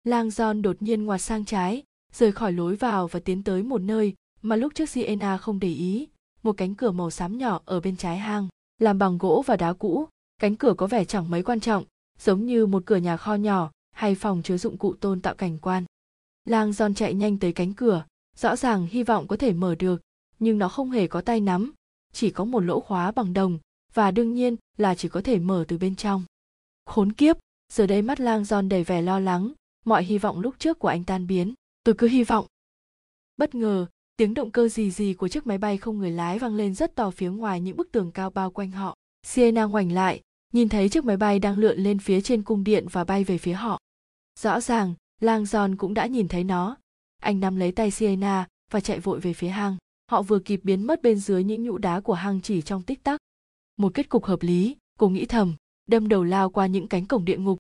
Lang 0.04 0.30
John 0.30 0.62
đột 0.62 0.82
nhiên 0.82 1.06
ngoặt 1.06 1.22
sang 1.22 1.46
trái, 1.46 1.84
rời 2.14 2.32
khỏi 2.32 2.52
lối 2.52 2.76
vào 2.76 3.08
và 3.08 3.20
tiến 3.20 3.44
tới 3.44 3.64
một 3.64 3.82
nơi 3.82 4.14
mà 4.42 4.56
lúc 4.56 4.76
trước 4.76 4.90
Sienna 4.90 5.38
không 5.38 5.60
để 5.60 5.74
ý, 5.74 6.08
một 6.44 6.58
cánh 6.58 6.76
cửa 6.76 6.92
màu 6.92 7.10
xám 7.10 7.38
nhỏ 7.38 7.62
ở 7.66 7.80
bên 7.80 7.96
trái 7.96 8.18
hang, 8.18 8.48
làm 8.80 8.98
bằng 8.98 9.18
gỗ 9.18 9.44
và 9.46 9.56
đá 9.56 9.74
cũ, 9.74 10.08
cánh 10.42 10.56
cửa 10.56 10.74
có 10.78 10.88
vẻ 10.88 11.06
chẳng 11.06 11.30
mấy 11.30 11.44
quan 11.44 11.60
trọng, 11.60 11.84
giống 12.24 12.46
như 12.46 12.66
một 12.66 12.84
cửa 12.86 12.96
nhà 12.96 13.18
kho 13.18 13.36
nhỏ 13.36 13.72
hay 13.92 14.16
phòng 14.16 14.42
chứa 14.44 14.58
dụng 14.58 14.78
cụ 14.78 14.94
tôn 14.94 15.22
tạo 15.22 15.36
cảnh 15.36 15.58
quan. 15.58 15.86
Lang 16.46 16.74
giòn 16.74 16.94
chạy 16.94 17.14
nhanh 17.14 17.40
tới 17.40 17.54
cánh 17.54 17.74
cửa, 17.74 18.06
rõ 18.38 18.56
ràng 18.56 18.88
hy 18.92 19.04
vọng 19.04 19.28
có 19.28 19.38
thể 19.38 19.54
mở 19.54 19.76
được, 19.76 20.02
nhưng 20.40 20.58
nó 20.58 20.70
không 20.70 20.92
hề 20.92 21.08
có 21.08 21.22
tay 21.22 21.40
nắm, 21.40 21.74
chỉ 22.14 22.30
có 22.30 22.46
một 22.46 22.60
lỗ 22.60 22.80
khóa 22.80 23.12
bằng 23.12 23.34
đồng 23.34 23.60
và 23.94 24.12
đương 24.12 24.34
nhiên 24.34 24.56
là 24.78 24.96
chỉ 24.96 25.10
có 25.10 25.22
thể 25.22 25.40
mở 25.40 25.66
từ 25.68 25.78
bên 25.78 25.96
trong. 25.96 26.24
Khốn 26.86 27.12
kiếp, 27.12 27.38
giờ 27.74 27.88
đây 27.88 28.02
mắt 28.02 28.20
lang 28.20 28.46
giòn 28.46 28.70
đầy 28.70 28.84
vẻ 28.84 29.02
lo 29.02 29.20
lắng, 29.20 29.54
mọi 29.86 30.04
hy 30.04 30.18
vọng 30.18 30.40
lúc 30.40 30.56
trước 30.60 30.80
của 30.80 30.88
anh 30.88 31.04
tan 31.04 31.28
biến, 31.28 31.54
tôi 31.84 31.96
cứ 31.98 32.08
hy 32.08 32.24
vọng. 32.24 32.46
Bất 33.38 33.56
ngờ, 33.56 33.86
tiếng 34.18 34.34
động 34.34 34.52
cơ 34.52 34.68
gì 34.68 34.92
gì 34.92 35.14
của 35.14 35.28
chiếc 35.28 35.48
máy 35.48 35.58
bay 35.58 35.78
không 35.78 35.98
người 35.98 36.12
lái 36.12 36.40
vang 36.40 36.56
lên 36.56 36.76
rất 36.76 36.96
to 36.96 37.12
phía 37.12 37.30
ngoài 37.30 37.62
những 37.62 37.78
bức 37.78 37.92
tường 37.92 38.12
cao 38.12 38.30
bao 38.30 38.52
quanh 38.52 38.72
họ. 38.72 38.96
Sienna 39.24 39.64
ngoảnh 39.64 39.92
lại, 39.92 40.22
nhìn 40.54 40.70
thấy 40.70 40.90
chiếc 40.90 41.06
máy 41.06 41.18
bay 41.18 41.40
đang 41.40 41.58
lượn 41.58 41.80
lên 41.80 42.00
phía 42.00 42.22
trên 42.22 42.44
cung 42.44 42.64
điện 42.64 42.86
và 42.92 43.04
bay 43.04 43.24
về 43.24 43.38
phía 43.38 43.54
họ. 43.54 43.80
Rõ 44.40 44.62
ràng, 44.62 44.94
lang 45.22 45.46
giòn 45.46 45.76
cũng 45.76 45.94
đã 45.94 46.06
nhìn 46.06 46.28
thấy 46.28 46.44
nó. 46.44 46.78
Anh 47.22 47.40
nắm 47.40 47.56
lấy 47.56 47.72
tay 47.72 47.92
Sienna 47.92 48.48
và 48.72 48.80
chạy 48.80 49.00
vội 49.00 49.20
về 49.20 49.34
phía 49.34 49.50
hang. 49.50 49.78
Họ 50.12 50.22
vừa 50.22 50.40
kịp 50.40 50.60
biến 50.64 50.88
mất 50.88 51.02
bên 51.02 51.20
dưới 51.20 51.44
những 51.44 51.64
nhũ 51.64 51.78
đá 51.78 52.00
của 52.00 52.14
hang 52.14 52.42
chỉ 52.42 52.62
trong 52.62 52.82
tích 52.82 53.04
tắc 53.04 53.20
một 53.78 53.94
kết 53.94 54.10
cục 54.10 54.26
hợp 54.26 54.44
lý, 54.44 54.76
cô 55.00 55.10
nghĩ 55.10 55.26
thầm, 55.26 55.56
đâm 55.88 56.10
đầu 56.10 56.24
lao 56.24 56.50
qua 56.50 56.68
những 56.68 56.88
cánh 56.88 57.06
cổng 57.06 57.26
địa 57.26 57.38
ngục. 57.38 57.60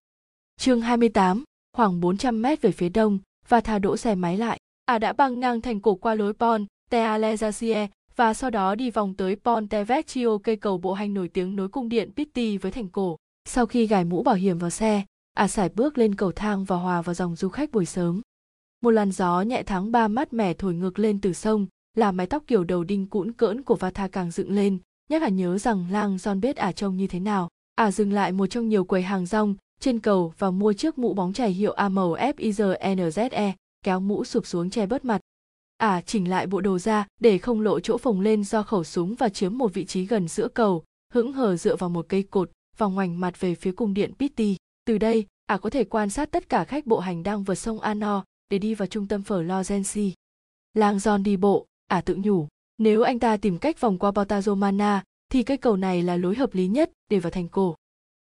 Chương 0.57 0.81
28, 0.81 1.43
khoảng 1.73 1.99
400 1.99 2.41
mét 2.41 2.61
về 2.61 2.71
phía 2.71 2.89
đông, 2.89 3.19
và 3.47 3.61
thả 3.61 3.79
đỗ 3.79 3.97
xe 3.97 4.15
máy 4.15 4.37
lại. 4.37 4.59
À 4.85 4.99
đã 4.99 5.13
băng 5.13 5.39
ngang 5.39 5.61
thành 5.61 5.79
cổ 5.79 5.95
qua 5.95 6.15
lối 6.15 6.33
pon 6.33 6.65
Tealegacie 6.89 7.87
và 8.15 8.33
sau 8.33 8.49
đó 8.49 8.75
đi 8.75 8.91
vòng 8.91 9.13
tới 9.13 9.35
Ponte 9.35 9.83
Vecchio 9.83 10.37
cây 10.37 10.55
cầu 10.55 10.77
bộ 10.77 10.93
hành 10.93 11.13
nổi 11.13 11.27
tiếng 11.27 11.55
nối 11.55 11.69
cung 11.69 11.89
điện 11.89 12.11
Pitti 12.15 12.57
với 12.57 12.71
thành 12.71 12.89
cổ. 12.89 13.17
Sau 13.45 13.65
khi 13.65 13.87
gài 13.87 14.05
mũ 14.05 14.23
bảo 14.23 14.35
hiểm 14.35 14.57
vào 14.57 14.69
xe, 14.69 15.03
à 15.33 15.47
sải 15.47 15.69
bước 15.69 15.97
lên 15.97 16.15
cầu 16.15 16.31
thang 16.31 16.63
và 16.63 16.75
hòa 16.75 17.01
vào 17.01 17.13
dòng 17.13 17.35
du 17.35 17.49
khách 17.49 17.71
buổi 17.71 17.85
sớm. 17.85 18.21
Một 18.81 18.91
làn 18.91 19.11
gió 19.11 19.41
nhẹ 19.41 19.63
tháng 19.63 19.91
ba 19.91 20.07
mát 20.07 20.33
mẻ 20.33 20.53
thổi 20.53 20.73
ngược 20.73 20.99
lên 20.99 21.21
từ 21.21 21.33
sông, 21.33 21.67
làm 21.97 22.17
mái 22.17 22.27
tóc 22.27 22.43
kiểu 22.47 22.63
đầu 22.63 22.83
đinh 22.83 23.07
cũn 23.07 23.31
cỡn 23.31 23.61
của 23.61 23.75
Vata 23.75 24.07
càng 24.07 24.31
dựng 24.31 24.51
lên, 24.51 24.77
nhắc 25.09 25.21
ả 25.21 25.29
nhớ 25.29 25.57
rằng 25.57 25.85
lang 25.91 26.15
John 26.15 26.39
biết 26.39 26.55
ả 26.55 26.71
trông 26.71 26.97
như 26.97 27.07
thế 27.07 27.19
nào. 27.19 27.49
Ả 27.75 27.91
dừng 27.91 28.13
lại 28.13 28.31
một 28.31 28.47
trong 28.47 28.69
nhiều 28.69 28.83
quầy 28.83 29.01
hàng 29.01 29.25
rong 29.25 29.55
trên 29.79 29.99
cầu 29.99 30.33
và 30.37 30.51
mua 30.51 30.73
chiếc 30.73 30.97
mũ 30.97 31.13
bóng 31.13 31.33
chảy 31.33 31.51
hiệu 31.51 31.71
A 31.71 31.89
màu 31.89 32.15
FIZNZE, 32.15 33.51
kéo 33.83 33.99
mũ 33.99 34.23
sụp 34.23 34.45
xuống 34.45 34.69
che 34.69 34.85
bớt 34.85 35.05
mặt. 35.05 35.21
Ả 35.77 36.01
chỉnh 36.01 36.29
lại 36.29 36.47
bộ 36.47 36.61
đồ 36.61 36.79
ra 36.79 37.07
để 37.19 37.37
không 37.37 37.61
lộ 37.61 37.79
chỗ 37.79 37.97
phồng 37.97 38.21
lên 38.21 38.43
do 38.43 38.63
khẩu 38.63 38.83
súng 38.83 39.15
và 39.15 39.29
chiếm 39.29 39.57
một 39.57 39.73
vị 39.73 39.85
trí 39.85 40.05
gần 40.05 40.27
giữa 40.27 40.47
cầu, 40.47 40.83
hững 41.13 41.33
hờ 41.33 41.57
dựa 41.57 41.75
vào 41.75 41.89
một 41.89 42.05
cây 42.09 42.23
cột, 42.23 42.51
và 42.77 42.85
ngoảnh 42.85 43.19
mặt 43.19 43.39
về 43.39 43.55
phía 43.55 43.71
cung 43.71 43.93
điện 43.93 44.13
Pitti. 44.19 44.55
Từ 44.85 44.97
đây, 44.97 45.25
ả 45.45 45.57
có 45.57 45.69
thể 45.69 45.83
quan 45.83 46.09
sát 46.09 46.31
tất 46.31 46.49
cả 46.49 46.63
khách 46.63 46.85
bộ 46.85 46.99
hành 46.99 47.23
đang 47.23 47.43
vượt 47.43 47.55
sông 47.55 47.79
Ano 47.79 48.23
để 48.49 48.59
đi 48.59 48.75
vào 48.75 48.87
trung 48.87 49.07
tâm 49.07 49.21
phở 49.21 49.43
Lorenzi. 49.43 50.11
Lang 50.73 50.97
John 50.97 51.23
đi 51.23 51.37
bộ, 51.37 51.65
ả 51.87 52.01
tự 52.01 52.15
nhủ, 52.15 52.47
nếu 52.77 53.01
anh 53.01 53.19
ta 53.19 53.37
tìm 53.37 53.57
cách 53.57 53.81
vòng 53.81 53.99
qua 53.99 54.11
Portazomana, 54.11 54.99
thì 55.29 55.43
cây 55.43 55.57
cầu 55.57 55.77
này 55.77 56.03
là 56.03 56.17
lối 56.17 56.35
hợp 56.35 56.53
lý 56.53 56.67
nhất 56.67 56.91
để 57.09 57.19
vào 57.19 57.31
thành 57.31 57.47
cổ. 57.47 57.75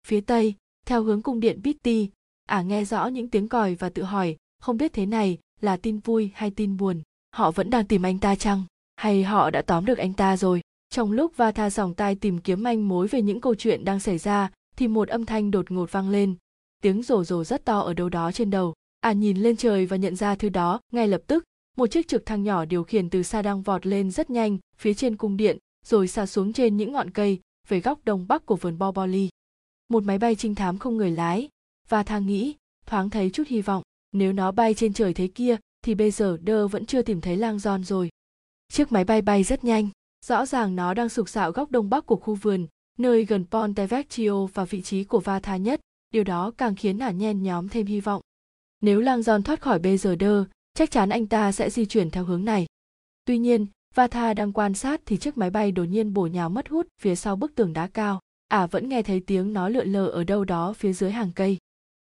Phía 0.07 0.21
tây, 0.21 0.55
theo 0.87 1.03
hướng 1.03 1.23
cung 1.23 1.41
điện 1.41 1.61
Pitti, 1.65 2.09
ả 2.49 2.63
nghe 2.63 2.85
rõ 2.85 3.07
những 3.07 3.31
tiếng 3.31 3.49
còi 3.49 3.75
và 3.75 3.89
tự 3.89 4.03
hỏi, 4.03 4.37
không 4.61 4.77
biết 4.77 4.93
thế 4.93 5.07
này 5.07 5.39
là 5.61 5.77
tin 5.77 5.99
vui 5.99 6.31
hay 6.35 6.51
tin 6.51 6.77
buồn. 6.77 7.03
Họ 7.37 7.51
vẫn 7.51 7.71
đang 7.71 7.87
tìm 7.87 8.03
anh 8.03 8.19
ta 8.19 8.35
chăng? 8.35 8.65
Hay 8.97 9.23
họ 9.23 9.51
đã 9.51 9.63
tóm 9.63 9.85
được 9.85 9.99
anh 9.99 10.13
ta 10.13 10.37
rồi? 10.37 10.61
Trong 10.91 11.13
lúc 11.13 11.37
Vata 11.37 11.71
dòng 11.71 11.95
tai 11.95 12.15
tìm 12.15 12.39
kiếm 12.39 12.63
manh 12.63 12.89
mối 12.89 13.09
về 13.09 13.23
những 13.23 13.41
câu 13.41 13.55
chuyện 13.55 13.85
đang 13.85 14.01
xảy 14.01 14.19
ra, 14.19 14.51
thì 14.77 14.89
một 14.89 15.09
âm 15.09 15.27
thanh 15.27 15.51
đột 15.51 15.71
ngột 15.71 15.93
vang 15.93 16.11
lên. 16.11 16.35
Tiếng 16.83 17.03
rồ 17.03 17.25
rồ 17.25 17.45
rất 17.45 17.65
to 17.65 17.79
ở 17.79 17.95
đâu 17.95 18.09
đó 18.09 18.33
trên 18.33 18.51
đầu. 18.51 18.75
À 19.01 19.13
nhìn 19.13 19.37
lên 19.37 19.57
trời 19.57 19.87
và 19.87 19.97
nhận 19.97 20.17
ra 20.17 20.35
thứ 20.35 20.49
đó 20.49 20.81
ngay 20.93 21.09
lập 21.09 21.23
tức, 21.27 21.45
một 21.77 21.87
chiếc 21.87 22.09
trực 22.09 22.27
thăng 22.27 22.43
nhỏ 22.43 22.65
điều 22.65 22.85
khiển 22.85 23.11
từ 23.11 23.23
xa 23.23 23.43
đang 23.43 23.63
vọt 23.63 23.87
lên 23.87 24.11
rất 24.11 24.31
nhanh 24.31 24.59
phía 24.77 24.95
trên 24.95 25.17
cung 25.17 25.37
điện 25.37 25.59
rồi 25.85 26.09
xa 26.09 26.27
xuống 26.27 26.53
trên 26.53 26.77
những 26.77 26.93
ngọn 26.93 27.11
cây 27.11 27.41
về 27.69 27.81
góc 27.81 28.01
đông 28.05 28.27
bắc 28.29 28.47
của 28.47 28.57
vườn 28.57 28.79
Boboli. 28.79 29.29
Một 29.89 30.03
máy 30.03 30.19
bay 30.19 30.35
trinh 30.35 30.55
thám 30.55 30.79
không 30.79 30.97
người 30.97 31.11
lái, 31.11 31.49
và 31.89 32.03
thang 32.03 32.27
nghĩ, 32.27 32.55
thoáng 32.87 33.11
thấy 33.11 33.31
chút 33.31 33.47
hy 33.47 33.63
vọng, 33.63 33.83
nếu 34.13 34.33
nó 34.33 34.53
bay 34.53 34.75
trên 34.75 34.93
trời 34.93 35.15
thế 35.15 35.29
kia 35.35 35.57
thì 35.83 35.95
bây 35.95 36.11
giờ 36.11 36.37
đơ 36.43 36.69
vẫn 36.69 36.87
chưa 36.87 37.03
tìm 37.03 37.21
thấy 37.21 37.37
lang 37.37 37.59
giòn 37.59 37.85
rồi. 37.85 38.11
Chiếc 38.69 38.93
máy 38.93 39.05
bay 39.05 39.23
bay 39.23 39.43
rất 39.43 39.65
nhanh, 39.65 39.89
rõ 40.27 40.47
ràng 40.47 40.77
nó 40.77 40.95
đang 40.95 41.09
sục 41.09 41.29
sạo 41.29 41.53
góc 41.53 41.71
đông 41.71 41.91
bắc 41.91 42.07
của 42.07 42.17
khu 42.17 42.35
vườn, 42.35 42.67
nơi 42.99 43.25
gần 43.25 43.45
Ponte 43.51 43.87
Vecchio 43.87 44.47
và 44.47 44.65
vị 44.65 44.83
trí 44.83 45.05
của 45.05 45.21
Vata 45.21 45.57
nhất, 45.57 45.81
điều 46.11 46.25
đó 46.25 46.53
càng 46.59 46.75
khiến 46.75 46.99
nả 46.99 47.11
nhen 47.11 47.43
nhóm 47.43 47.69
thêm 47.69 47.87
hy 47.87 48.01
vọng. 48.01 48.21
Nếu 48.81 49.01
lang 49.01 49.23
giòn 49.23 49.43
thoát 49.43 49.61
khỏi 49.61 49.79
bây 49.79 49.99
giờ 49.99 50.17
đơ, 50.17 50.45
chắc 50.75 50.91
chắn 50.91 51.09
anh 51.09 51.27
ta 51.27 51.53
sẽ 51.53 51.71
di 51.71 51.87
chuyển 51.87 52.11
theo 52.11 52.25
hướng 52.25 52.45
này. 52.45 52.67
Tuy 53.25 53.39
nhiên, 53.39 53.67
Vata 53.95 54.35
đang 54.35 54.53
quan 54.53 54.75
sát 54.75 55.01
thì 55.07 55.17
chiếc 55.17 55.39
máy 55.39 55.51
bay 55.51 55.73
đột 55.73 55.85
nhiên 55.85 56.15
bổ 56.15 56.27
nhào 56.27 56.49
mất 56.49 56.69
hút 56.69 56.87
phía 57.01 57.15
sau 57.15 57.37
bức 57.37 57.55
tường 57.55 57.73
đá 57.73 57.87
cao. 57.87 58.21
Ả 58.49 58.59
à, 58.59 58.67
vẫn 58.67 58.89
nghe 58.89 59.03
thấy 59.03 59.21
tiếng 59.21 59.53
nó 59.53 59.69
lượn 59.69 59.93
lờ 59.93 60.07
ở 60.07 60.25
đâu 60.25 60.45
đó 60.45 60.73
phía 60.73 60.93
dưới 60.93 61.11
hàng 61.11 61.33
cây. 61.35 61.59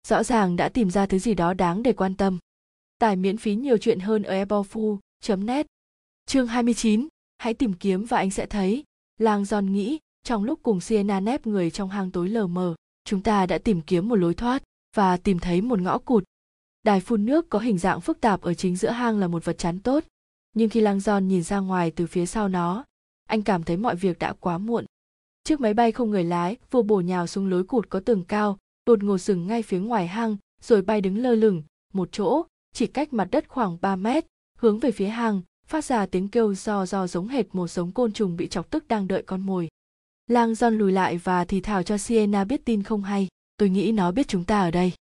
Rõ 0.08 0.22
ràng 0.22 0.56
đã 0.56 0.68
tìm 0.68 0.90
ra 0.90 1.06
thứ 1.06 1.18
gì 1.18 1.34
đó 1.34 1.54
đáng 1.54 1.82
để 1.82 1.92
quan 1.92 2.14
tâm. 2.14 2.38
Tải 2.98 3.16
miễn 3.16 3.36
phí 3.36 3.54
nhiều 3.54 3.78
chuyện 3.78 4.00
hơn 4.00 4.22
ở 4.22 4.34
ebofu.net. 4.44 5.66
Chương 6.26 6.46
29, 6.46 7.08
hãy 7.38 7.54
tìm 7.54 7.72
kiếm 7.72 8.04
và 8.04 8.16
anh 8.16 8.30
sẽ 8.30 8.46
thấy. 8.46 8.84
Lang 9.18 9.42
John 9.42 9.70
nghĩ, 9.70 9.98
trong 10.22 10.44
lúc 10.44 10.60
cùng 10.62 10.80
Sienna 10.80 11.20
nép 11.20 11.46
người 11.46 11.70
trong 11.70 11.90
hang 11.90 12.10
tối 12.10 12.28
lờ 12.28 12.46
mờ, 12.46 12.74
chúng 13.04 13.22
ta 13.22 13.46
đã 13.46 13.58
tìm 13.58 13.80
kiếm 13.80 14.08
một 14.08 14.16
lối 14.16 14.34
thoát 14.34 14.62
và 14.96 15.16
tìm 15.16 15.38
thấy 15.38 15.60
một 15.60 15.80
ngõ 15.80 15.98
cụt 15.98 16.24
Đài 16.82 17.00
phun 17.00 17.26
nước 17.26 17.50
có 17.50 17.58
hình 17.58 17.78
dạng 17.78 18.00
phức 18.00 18.20
tạp 18.20 18.40
ở 18.40 18.54
chính 18.54 18.76
giữa 18.76 18.90
hang 18.90 19.18
là 19.18 19.28
một 19.28 19.44
vật 19.44 19.58
chắn 19.58 19.78
tốt, 19.78 20.04
nhưng 20.54 20.68
khi 20.68 20.80
Lang 20.80 21.00
Giòn 21.00 21.28
nhìn 21.28 21.42
ra 21.42 21.58
ngoài 21.58 21.90
từ 21.90 22.06
phía 22.06 22.26
sau 22.26 22.48
nó, 22.48 22.84
anh 23.26 23.42
cảm 23.42 23.62
thấy 23.62 23.76
mọi 23.76 23.96
việc 23.96 24.18
đã 24.18 24.32
quá 24.32 24.58
muộn. 24.58 24.84
Chiếc 25.44 25.60
máy 25.60 25.74
bay 25.74 25.92
không 25.92 26.10
người 26.10 26.24
lái 26.24 26.56
vừa 26.70 26.82
bổ 26.82 27.00
nhào 27.00 27.26
xuống 27.26 27.48
lối 27.48 27.64
cụt 27.64 27.88
có 27.88 28.00
tường 28.00 28.24
cao, 28.24 28.58
đột 28.86 29.02
ngột 29.02 29.18
dừng 29.18 29.46
ngay 29.46 29.62
phía 29.62 29.78
ngoài 29.78 30.06
hang, 30.06 30.36
rồi 30.62 30.82
bay 30.82 31.00
đứng 31.00 31.18
lơ 31.18 31.34
lửng, 31.34 31.62
một 31.92 32.08
chỗ, 32.12 32.44
chỉ 32.72 32.86
cách 32.86 33.12
mặt 33.12 33.28
đất 33.30 33.48
khoảng 33.48 33.78
3 33.80 33.96
mét, 33.96 34.26
hướng 34.58 34.78
về 34.78 34.90
phía 34.90 35.08
hàng, 35.08 35.42
phát 35.66 35.84
ra 35.84 36.06
tiếng 36.06 36.28
kêu 36.28 36.54
do 36.54 36.86
do 36.86 37.06
giống 37.06 37.28
hệt 37.28 37.54
một 37.54 37.68
giống 37.68 37.92
côn 37.92 38.12
trùng 38.12 38.36
bị 38.36 38.48
chọc 38.48 38.70
tức 38.70 38.88
đang 38.88 39.08
đợi 39.08 39.22
con 39.22 39.40
mồi. 39.40 39.68
Lang 40.26 40.52
John 40.52 40.70
lùi 40.70 40.92
lại 40.92 41.18
và 41.18 41.44
thì 41.44 41.60
thào 41.60 41.82
cho 41.82 41.98
Sienna 41.98 42.44
biết 42.44 42.64
tin 42.64 42.82
không 42.82 43.02
hay, 43.02 43.28
tôi 43.56 43.68
nghĩ 43.68 43.92
nó 43.92 44.12
biết 44.12 44.28
chúng 44.28 44.44
ta 44.44 44.60
ở 44.60 44.70
đây. 44.70 44.92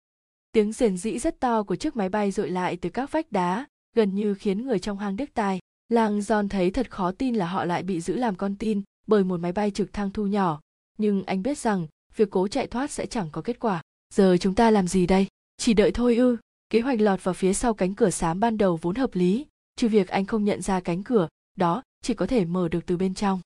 Tiếng 0.53 0.73
rền 0.73 0.97
rĩ 0.97 1.19
rất 1.19 1.41
to 1.41 1.63
của 1.63 1.77
chiếc 1.77 1.97
máy 1.97 2.09
bay 2.09 2.31
dội 2.31 2.51
lại 2.51 2.77
từ 2.77 2.91
các 2.91 3.13
vách 3.13 3.33
đá, 3.33 3.67
gần 3.97 4.15
như 4.15 4.35
khiến 4.35 4.67
người 4.67 4.79
trong 4.79 4.99
hang 4.99 5.17
đứt 5.17 5.35
tai. 5.35 5.59
Lang 5.89 6.19
John 6.19 6.49
thấy 6.49 6.71
thật 6.71 6.91
khó 6.91 7.13
tin 7.13 7.35
là 7.35 7.47
họ 7.47 7.65
lại 7.65 7.83
bị 7.83 8.01
giữ 8.01 8.17
làm 8.17 8.35
con 8.35 8.57
tin 8.57 8.83
bởi 9.07 9.25
một 9.25 9.41
máy 9.41 9.53
bay 9.53 9.71
trực 9.71 9.93
thăng 9.93 10.11
thu 10.11 10.27
nhỏ, 10.27 10.61
nhưng 10.99 11.25
anh 11.25 11.43
biết 11.43 11.59
rằng 11.59 11.87
việc 12.17 12.31
cố 12.31 12.49
chạy 12.49 12.67
thoát 12.67 12.91
sẽ 12.91 13.07
chẳng 13.07 13.29
có 13.33 13.43
kết 13.43 13.61
quả. 13.61 13.83
Giờ 14.15 14.37
chúng 14.41 14.55
ta 14.55 14.71
làm 14.71 14.89
gì 14.89 15.07
đây? 15.07 15.27
Chỉ 15.57 15.75
đợi 15.75 15.91
thôi 15.91 16.17
ư? 16.17 16.37
Kế 16.71 16.81
hoạch 16.81 17.01
lọt 17.01 17.25
vào 17.25 17.35
phía 17.35 17.53
sau 17.53 17.75
cánh 17.75 17.95
cửa 17.95 18.11
xám 18.11 18.41
ban 18.41 18.59
đầu 18.59 18.79
vốn 18.83 18.95
hợp 18.95 19.15
lý, 19.15 19.47
trừ 19.77 19.89
việc 19.89 20.09
anh 20.09 20.27
không 20.27 20.45
nhận 20.45 20.63
ra 20.63 20.81
cánh 20.81 21.03
cửa, 21.03 21.29
đó 21.57 21.83
chỉ 22.03 22.15
có 22.15 22.27
thể 22.27 22.45
mở 22.45 22.69
được 22.69 22.87
từ 22.87 22.97
bên 22.97 23.15
trong. 23.15 23.41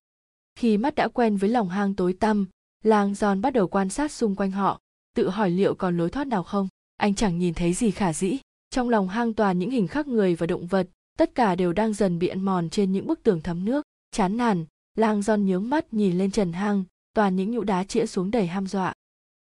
Khi 0.55 0.77
mắt 0.77 0.95
đã 0.95 1.09
quen 1.09 1.37
với 1.37 1.51
lòng 1.51 1.68
hang 1.68 1.95
tối 1.95 2.12
tăm, 2.12 2.47
Lang 2.85 3.14
giòn 3.14 3.41
bắt 3.41 3.53
đầu 3.53 3.68
quan 3.68 3.89
sát 3.89 4.12
xung 4.12 4.37
quanh 4.37 4.51
họ, 4.51 4.81
tự 5.14 5.29
hỏi 5.29 5.51
liệu 5.51 5.75
còn 5.75 5.97
lối 5.99 6.11
thoát 6.11 6.27
nào 6.27 6.43
không. 6.43 6.68
Anh 6.97 7.14
chẳng 7.14 7.39
nhìn 7.39 7.55
thấy 7.55 7.73
gì 7.73 7.91
khả 7.91 8.12
dĩ. 8.12 8.39
Trong 8.71 8.89
lòng 8.89 9.09
hang 9.09 9.35
toàn 9.35 9.59
những 9.59 9.71
hình 9.71 9.87
khắc 9.87 10.09
người 10.09 10.35
và 10.35 10.47
động 10.47 10.66
vật, 10.66 10.89
tất 11.18 11.35
cả 11.35 11.55
đều 11.55 11.73
đang 11.73 11.93
dần 11.93 12.18
bị 12.18 12.29
ăn 12.29 12.43
mòn 12.43 12.71
trên 12.71 12.93
những 12.93 13.07
bức 13.07 13.23
tường 13.23 13.41
thấm 13.41 13.64
nước. 13.64 13.87
Chán 14.11 14.37
nản, 14.37 14.64
Lang 14.95 15.23
giòn 15.23 15.47
nhướng 15.47 15.71
mắt 15.71 15.95
nhìn 15.95 16.18
lên 16.18 16.31
trần 16.31 16.53
hang, 16.53 16.85
toàn 17.14 17.37
những 17.37 17.51
nhũ 17.51 17.62
đá 17.62 17.85
chĩa 17.85 18.07
xuống 18.07 18.31
đầy 18.31 18.47
ham 18.47 18.66
dọa. 18.66 18.95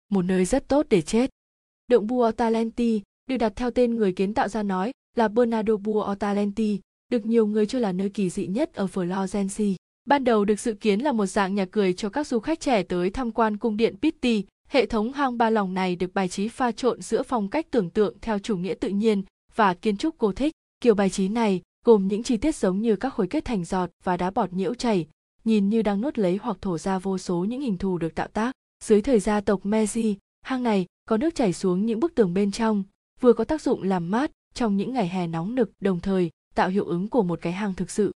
Một 0.10 0.22
nơi 0.22 0.46
rất 0.46 0.68
tốt 0.68 0.86
để 0.90 1.02
chết. 1.02 1.30
Động 1.88 2.08
Bua 2.08 2.32
Talenti 2.32 3.02
được 3.28 3.38
đặt 3.38 3.54
theo 3.56 3.72
tên 3.72 3.96
người 3.96 4.12
kiến 4.12 4.34
tạo 4.34 4.48
ra 4.48 4.64
nói 4.64 4.92
là 5.16 5.28
Bernardo 5.28 5.78
Buontalenti, 5.78 6.80
được 7.12 7.26
nhiều 7.26 7.48
người 7.48 7.66
cho 7.66 7.80
là 7.80 7.92
nơi 7.92 8.10
kỳ 8.10 8.30
dị 8.30 8.48
nhất 8.48 8.74
ở 8.74 8.86
Florence. 8.86 9.76
Ban 10.06 10.24
đầu 10.24 10.46
được 10.46 10.60
dự 10.60 10.74
kiến 10.74 11.00
là 11.00 11.12
một 11.12 11.26
dạng 11.26 11.56
nhà 11.56 11.66
cười 11.72 11.94
cho 11.94 12.10
các 12.10 12.28
du 12.28 12.40
khách 12.40 12.60
trẻ 12.60 12.84
tới 12.84 13.10
tham 13.10 13.32
quan 13.32 13.58
cung 13.58 13.78
điện 13.78 13.96
Pitti, 14.02 14.44
hệ 14.70 14.86
thống 14.86 15.14
hang 15.14 15.38
ba 15.38 15.50
lòng 15.50 15.74
này 15.74 15.96
được 15.96 16.14
bài 16.14 16.28
trí 16.28 16.48
pha 16.48 16.72
trộn 16.72 17.02
giữa 17.02 17.24
phong 17.24 17.50
cách 17.50 17.68
tưởng 17.72 17.90
tượng 17.90 18.18
theo 18.22 18.40
chủ 18.40 18.58
nghĩa 18.58 18.74
tự 18.74 18.90
nhiên 18.90 19.24
và 19.56 19.74
kiến 19.74 19.98
trúc 19.98 20.16
cô 20.18 20.32
thích. 20.32 20.54
Kiểu 20.82 20.96
bài 20.96 21.10
trí 21.10 21.28
này 21.28 21.62
gồm 21.86 22.08
những 22.08 22.24
chi 22.24 22.38
tiết 22.38 22.56
giống 22.56 22.82
như 22.82 22.96
các 22.96 23.14
khối 23.14 23.28
kết 23.28 23.46
thành 23.46 23.66
giọt 23.66 23.90
và 24.04 24.18
đá 24.18 24.32
bọt 24.32 24.54
nhiễu 24.54 24.74
chảy, 24.74 25.08
nhìn 25.44 25.70
như 25.70 25.82
đang 25.82 26.02
nuốt 26.02 26.18
lấy 26.18 26.40
hoặc 26.42 26.58
thổ 26.62 26.78
ra 26.78 27.00
vô 27.00 27.18
số 27.18 27.46
những 27.46 27.62
hình 27.62 27.78
thù 27.78 27.98
được 27.98 28.16
tạo 28.16 28.28
tác. 28.28 28.52
Dưới 28.84 29.02
thời 29.02 29.20
gia 29.20 29.42
tộc 29.42 29.66
Meiji, 29.66 30.16
hang 30.42 30.64
này 30.64 30.86
có 31.10 31.18
nước 31.18 31.36
chảy 31.36 31.54
xuống 31.54 31.86
những 31.86 32.00
bức 32.00 32.16
tường 32.16 32.34
bên 32.34 32.52
trong, 32.52 32.84
vừa 33.22 33.34
có 33.34 33.44
tác 33.44 33.62
dụng 33.62 33.84
làm 33.84 34.12
mát 34.12 34.32
trong 34.54 34.78
những 34.78 34.94
ngày 34.94 35.08
hè 35.08 35.28
nóng 35.28 35.56
nực 35.56 35.72
đồng 35.80 36.00
thời 36.00 36.32
tạo 36.56 36.70
hiệu 36.70 36.86
ứng 36.86 37.08
của 37.08 37.24
một 37.24 37.40
cái 37.42 37.54
hang 37.54 37.74
thực 37.74 37.92
sự. 37.92 38.12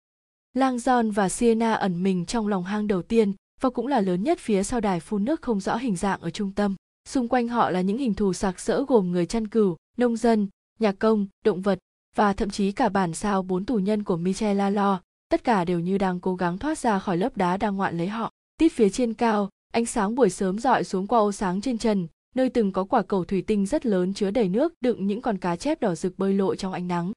Lang 0.54 0.76
John 0.76 1.12
và 1.12 1.28
Sienna 1.28 1.72
ẩn 1.72 2.02
mình 2.02 2.26
trong 2.26 2.48
lòng 2.48 2.64
hang 2.64 2.86
đầu 2.86 3.02
tiên 3.02 3.32
và 3.60 3.70
cũng 3.70 3.86
là 3.86 4.00
lớn 4.00 4.22
nhất 4.22 4.38
phía 4.38 4.62
sau 4.62 4.80
đài 4.80 5.00
phun 5.00 5.24
nước 5.24 5.42
không 5.42 5.60
rõ 5.60 5.76
hình 5.76 5.96
dạng 5.96 6.20
ở 6.20 6.30
trung 6.30 6.52
tâm. 6.52 6.76
Xung 7.08 7.28
quanh 7.28 7.48
họ 7.48 7.70
là 7.70 7.80
những 7.80 7.98
hình 7.98 8.14
thù 8.14 8.32
sặc 8.32 8.60
sỡ 8.60 8.84
gồm 8.88 9.12
người 9.12 9.26
chăn 9.26 9.48
cừu, 9.48 9.76
nông 9.96 10.16
dân, 10.16 10.48
nhà 10.78 10.92
công, 10.92 11.26
động 11.44 11.62
vật 11.62 11.78
và 12.16 12.32
thậm 12.32 12.50
chí 12.50 12.72
cả 12.72 12.88
bản 12.88 13.14
sao 13.14 13.42
bốn 13.42 13.64
tù 13.64 13.76
nhân 13.76 14.02
của 14.02 14.16
Michel 14.16 14.56
Lalo, 14.56 15.00
tất 15.28 15.44
cả 15.44 15.64
đều 15.64 15.80
như 15.80 15.98
đang 15.98 16.20
cố 16.20 16.34
gắng 16.34 16.58
thoát 16.58 16.78
ra 16.78 16.98
khỏi 16.98 17.16
lớp 17.16 17.36
đá 17.36 17.56
đang 17.56 17.76
ngoạn 17.76 17.98
lấy 17.98 18.08
họ. 18.08 18.30
Tít 18.58 18.72
phía 18.72 18.88
trên 18.88 19.14
cao, 19.14 19.48
ánh 19.72 19.86
sáng 19.86 20.14
buổi 20.14 20.30
sớm 20.30 20.58
dọi 20.58 20.84
xuống 20.84 21.06
qua 21.06 21.18
ô 21.18 21.32
sáng 21.32 21.60
trên 21.60 21.78
trần, 21.78 22.06
nơi 22.34 22.48
từng 22.50 22.72
có 22.72 22.84
quả 22.84 23.02
cầu 23.02 23.24
thủy 23.24 23.42
tinh 23.46 23.66
rất 23.66 23.86
lớn 23.86 24.14
chứa 24.14 24.30
đầy 24.30 24.48
nước 24.48 24.72
đựng 24.80 25.06
những 25.06 25.20
con 25.20 25.38
cá 25.38 25.56
chép 25.56 25.80
đỏ 25.80 25.94
rực 25.94 26.18
bơi 26.18 26.34
lội 26.34 26.56
trong 26.56 26.72
ánh 26.72 26.88
nắng. 26.88 27.12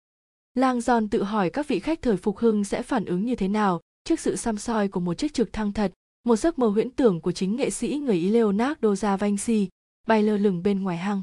Lang 0.54 0.82
Giòn 0.82 1.10
tự 1.10 1.24
hỏi 1.24 1.50
các 1.50 1.68
vị 1.68 1.80
khách 1.80 2.02
thời 2.02 2.18
phục 2.18 2.38
hưng 2.38 2.64
sẽ 2.64 2.82
phản 2.82 3.06
ứng 3.06 3.26
như 3.26 3.36
thế 3.36 3.48
nào 3.48 3.82
trước 4.04 4.20
sự 4.20 4.36
xăm 4.36 4.58
soi 4.58 4.88
của 4.88 5.00
một 5.00 5.14
chiếc 5.14 5.34
trực 5.34 5.54
thăng 5.54 5.74
thật, 5.74 5.94
một 6.24 6.36
giấc 6.36 6.60
mơ 6.60 6.68
huyễn 6.68 6.90
tưởng 6.90 7.22
của 7.22 7.32
chính 7.32 7.56
nghệ 7.56 7.70
sĩ 7.70 7.98
người 7.98 8.16
Ý 8.16 8.30
Leonardo 8.30 8.96
da 8.96 9.18
Vinci 9.18 9.68
bay 10.08 10.24
lơ 10.24 10.38
lửng 10.38 10.64
bên 10.64 10.84
ngoài 10.84 10.98
hang. 10.98 11.22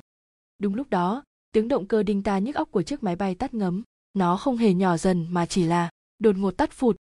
Đúng 0.59 0.75
lúc 0.75 0.91
đó, 0.91 1.23
tiếng 1.53 1.69
động 1.69 1.87
cơ 1.87 2.03
đinh 2.03 2.23
ta 2.23 2.39
nhức 2.39 2.57
óc 2.57 2.69
của 2.71 2.83
chiếc 2.83 3.03
máy 3.03 3.17
bay 3.17 3.35
tắt 3.35 3.55
ngấm. 3.55 3.83
Nó 4.15 4.37
không 4.37 4.57
hề 4.57 4.75
nhỏ 4.75 4.97
dần 4.97 5.27
mà 5.31 5.47
chỉ 5.47 5.65
là 5.65 5.91
đột 6.19 6.37
ngột 6.37 6.51
tắt 6.51 6.73
phụt. 6.73 6.97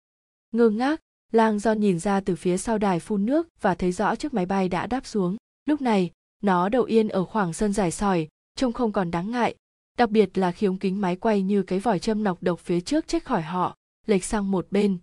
Ngơ 0.53 0.71
ngác, 0.71 1.01
Lang 1.33 1.59
Giòn 1.59 1.81
nhìn 1.81 1.99
ra 1.99 2.21
từ 2.21 2.37
phía 2.37 2.57
sau 2.57 2.79
đài 2.79 3.01
phun 3.01 3.27
nước 3.27 3.49
và 3.61 3.75
thấy 3.75 3.93
rõ 3.93 4.17
chiếc 4.17 4.35
máy 4.35 4.47
bay 4.47 4.69
đã 4.69 4.87
đáp 4.87 5.07
xuống. 5.07 5.37
Lúc 5.65 5.81
này, 5.81 6.11
nó 6.43 6.69
đậu 6.69 6.85
yên 6.85 7.09
ở 7.09 7.25
khoảng 7.25 7.53
sân 7.53 7.73
dài 7.73 7.91
sỏi, 7.91 8.29
trông 8.57 8.73
không 8.73 8.93
còn 8.93 9.11
đáng 9.11 9.31
ngại, 9.31 9.55
đặc 9.99 10.11
biệt 10.11 10.39
là 10.39 10.53
khi 10.53 10.67
ống 10.67 10.79
kính 10.79 11.01
máy 11.01 11.17
quay 11.17 11.43
như 11.43 11.63
cái 11.63 11.79
vòi 11.79 11.99
châm 11.99 12.25
nọc 12.25 12.43
độc 12.43 12.61
phía 12.61 12.81
trước 12.81 13.09
chết 13.09 13.25
khỏi 13.25 13.43
họ, 13.43 13.77
lệch 14.07 14.25
sang 14.25 14.51
một 14.51 14.67
bên, 14.71 14.99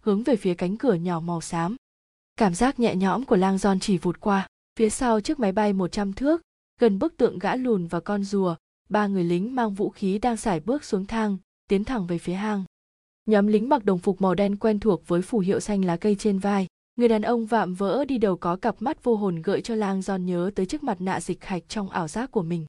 hướng 0.00 0.22
về 0.22 0.36
phía 0.36 0.54
cánh 0.54 0.76
cửa 0.76 0.94
nhỏ 0.94 1.20
màu 1.20 1.40
xám. 1.40 1.76
Cảm 2.36 2.54
giác 2.54 2.80
nhẹ 2.80 2.96
nhõm 2.96 3.24
của 3.24 3.36
lang 3.36 3.58
giòn 3.58 3.80
chỉ 3.80 3.98
vụt 3.98 4.20
qua, 4.20 4.48
phía 4.78 4.90
sau 4.90 5.20
chiếc 5.20 5.38
máy 5.38 5.52
bay 5.52 5.72
100 5.72 6.12
thước, 6.12 6.42
gần 6.80 6.98
bức 6.98 7.16
tượng 7.16 7.38
gã 7.38 7.56
lùn 7.56 7.86
và 7.86 8.00
con 8.00 8.24
rùa, 8.24 8.56
ba 8.88 9.06
người 9.06 9.24
lính 9.24 9.54
mang 9.54 9.74
vũ 9.74 9.90
khí 9.90 10.18
đang 10.18 10.36
sải 10.36 10.60
bước 10.60 10.84
xuống 10.84 11.06
thang, 11.06 11.36
tiến 11.68 11.84
thẳng 11.84 12.06
về 12.06 12.18
phía 12.18 12.34
hang. 12.34 12.64
Nhóm 13.26 13.46
lính 13.46 13.68
mặc 13.68 13.84
đồng 13.84 13.98
phục 13.98 14.20
màu 14.20 14.34
đen 14.34 14.56
quen 14.56 14.80
thuộc 14.80 15.08
với 15.08 15.22
phù 15.22 15.38
hiệu 15.38 15.60
xanh 15.60 15.84
lá 15.84 15.96
cây 15.96 16.14
trên 16.14 16.38
vai, 16.38 16.66
người 16.98 17.08
đàn 17.08 17.22
ông 17.22 17.46
vạm 17.46 17.74
vỡ 17.74 18.04
đi 18.04 18.18
đầu 18.18 18.36
có 18.36 18.56
cặp 18.56 18.82
mắt 18.82 19.04
vô 19.04 19.16
hồn 19.16 19.42
gợi 19.42 19.60
cho 19.60 19.74
lang 19.74 20.02
giòn 20.02 20.26
nhớ 20.26 20.50
tới 20.54 20.66
chiếc 20.66 20.82
mặt 20.82 21.00
nạ 21.00 21.20
dịch 21.20 21.44
hạch 21.44 21.62
trong 21.68 21.90
ảo 21.90 22.08
giác 22.08 22.30
của 22.30 22.42
mình. 22.42 22.66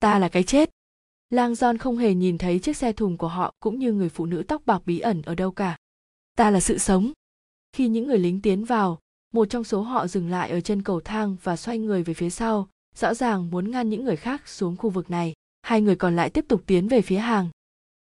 Ta 0.00 0.18
là 0.18 0.28
cái 0.28 0.42
chết. 0.42 0.70
Lang 1.30 1.54
Giòn 1.54 1.78
không 1.78 1.96
hề 1.96 2.14
nhìn 2.14 2.38
thấy 2.38 2.58
chiếc 2.58 2.76
xe 2.76 2.92
thùng 2.92 3.18
của 3.18 3.28
họ 3.28 3.54
cũng 3.60 3.78
như 3.78 3.92
người 3.92 4.08
phụ 4.08 4.26
nữ 4.26 4.42
tóc 4.48 4.62
bạc 4.66 4.82
bí 4.86 4.98
ẩn 4.98 5.22
ở 5.22 5.34
đâu 5.34 5.50
cả. 5.50 5.76
Ta 6.36 6.50
là 6.50 6.60
sự 6.60 6.78
sống. 6.78 7.12
Khi 7.72 7.88
những 7.88 8.06
người 8.06 8.18
lính 8.18 8.40
tiến 8.40 8.64
vào, 8.64 8.98
một 9.32 9.44
trong 9.44 9.64
số 9.64 9.82
họ 9.82 10.06
dừng 10.06 10.30
lại 10.30 10.50
ở 10.50 10.60
chân 10.60 10.82
cầu 10.82 11.00
thang 11.00 11.36
và 11.42 11.56
xoay 11.56 11.78
người 11.78 12.02
về 12.02 12.14
phía 12.14 12.30
sau, 12.30 12.68
rõ 12.96 13.14
ràng 13.14 13.50
muốn 13.50 13.70
ngăn 13.70 13.88
những 13.88 14.04
người 14.04 14.16
khác 14.16 14.48
xuống 14.48 14.76
khu 14.76 14.90
vực 14.90 15.10
này. 15.10 15.32
Hai 15.62 15.80
người 15.80 15.96
còn 15.96 16.16
lại 16.16 16.30
tiếp 16.30 16.44
tục 16.48 16.62
tiến 16.66 16.88
về 16.88 17.02
phía 17.02 17.18
hàng. 17.18 17.48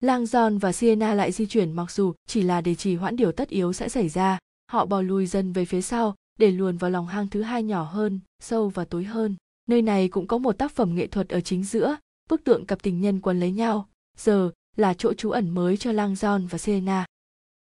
Lang 0.00 0.26
Giòn 0.26 0.58
và 0.58 0.72
Sienna 0.72 1.14
lại 1.14 1.32
di 1.32 1.46
chuyển 1.46 1.72
mặc 1.72 1.90
dù 1.90 2.14
chỉ 2.26 2.42
là 2.42 2.60
để 2.60 2.74
trì 2.74 2.94
hoãn 2.94 3.16
điều 3.16 3.32
tất 3.32 3.48
yếu 3.48 3.72
sẽ 3.72 3.88
xảy 3.88 4.08
ra. 4.08 4.38
Họ 4.72 4.86
bò 4.86 5.00
lùi 5.00 5.26
dần 5.26 5.52
về 5.52 5.64
phía 5.64 5.82
sau 5.82 6.14
để 6.38 6.50
luồn 6.50 6.76
vào 6.76 6.90
lòng 6.90 7.06
hang 7.06 7.28
thứ 7.28 7.42
hai 7.42 7.62
nhỏ 7.62 7.82
hơn, 7.82 8.20
sâu 8.42 8.68
và 8.68 8.84
tối 8.84 9.04
hơn. 9.04 9.36
Nơi 9.68 9.82
này 9.82 10.08
cũng 10.08 10.26
có 10.26 10.38
một 10.38 10.58
tác 10.58 10.72
phẩm 10.72 10.94
nghệ 10.94 11.06
thuật 11.06 11.28
ở 11.28 11.40
chính 11.40 11.64
giữa, 11.64 11.96
bức 12.30 12.44
tượng 12.44 12.66
cặp 12.66 12.82
tình 12.82 13.00
nhân 13.00 13.20
quấn 13.20 13.40
lấy 13.40 13.52
nhau, 13.52 13.88
giờ 14.16 14.50
là 14.76 14.94
chỗ 14.94 15.14
trú 15.14 15.30
ẩn 15.30 15.50
mới 15.50 15.76
cho 15.76 15.92
Lang 15.92 16.14
john 16.14 16.48
và 16.48 16.58
Selena. 16.58 17.06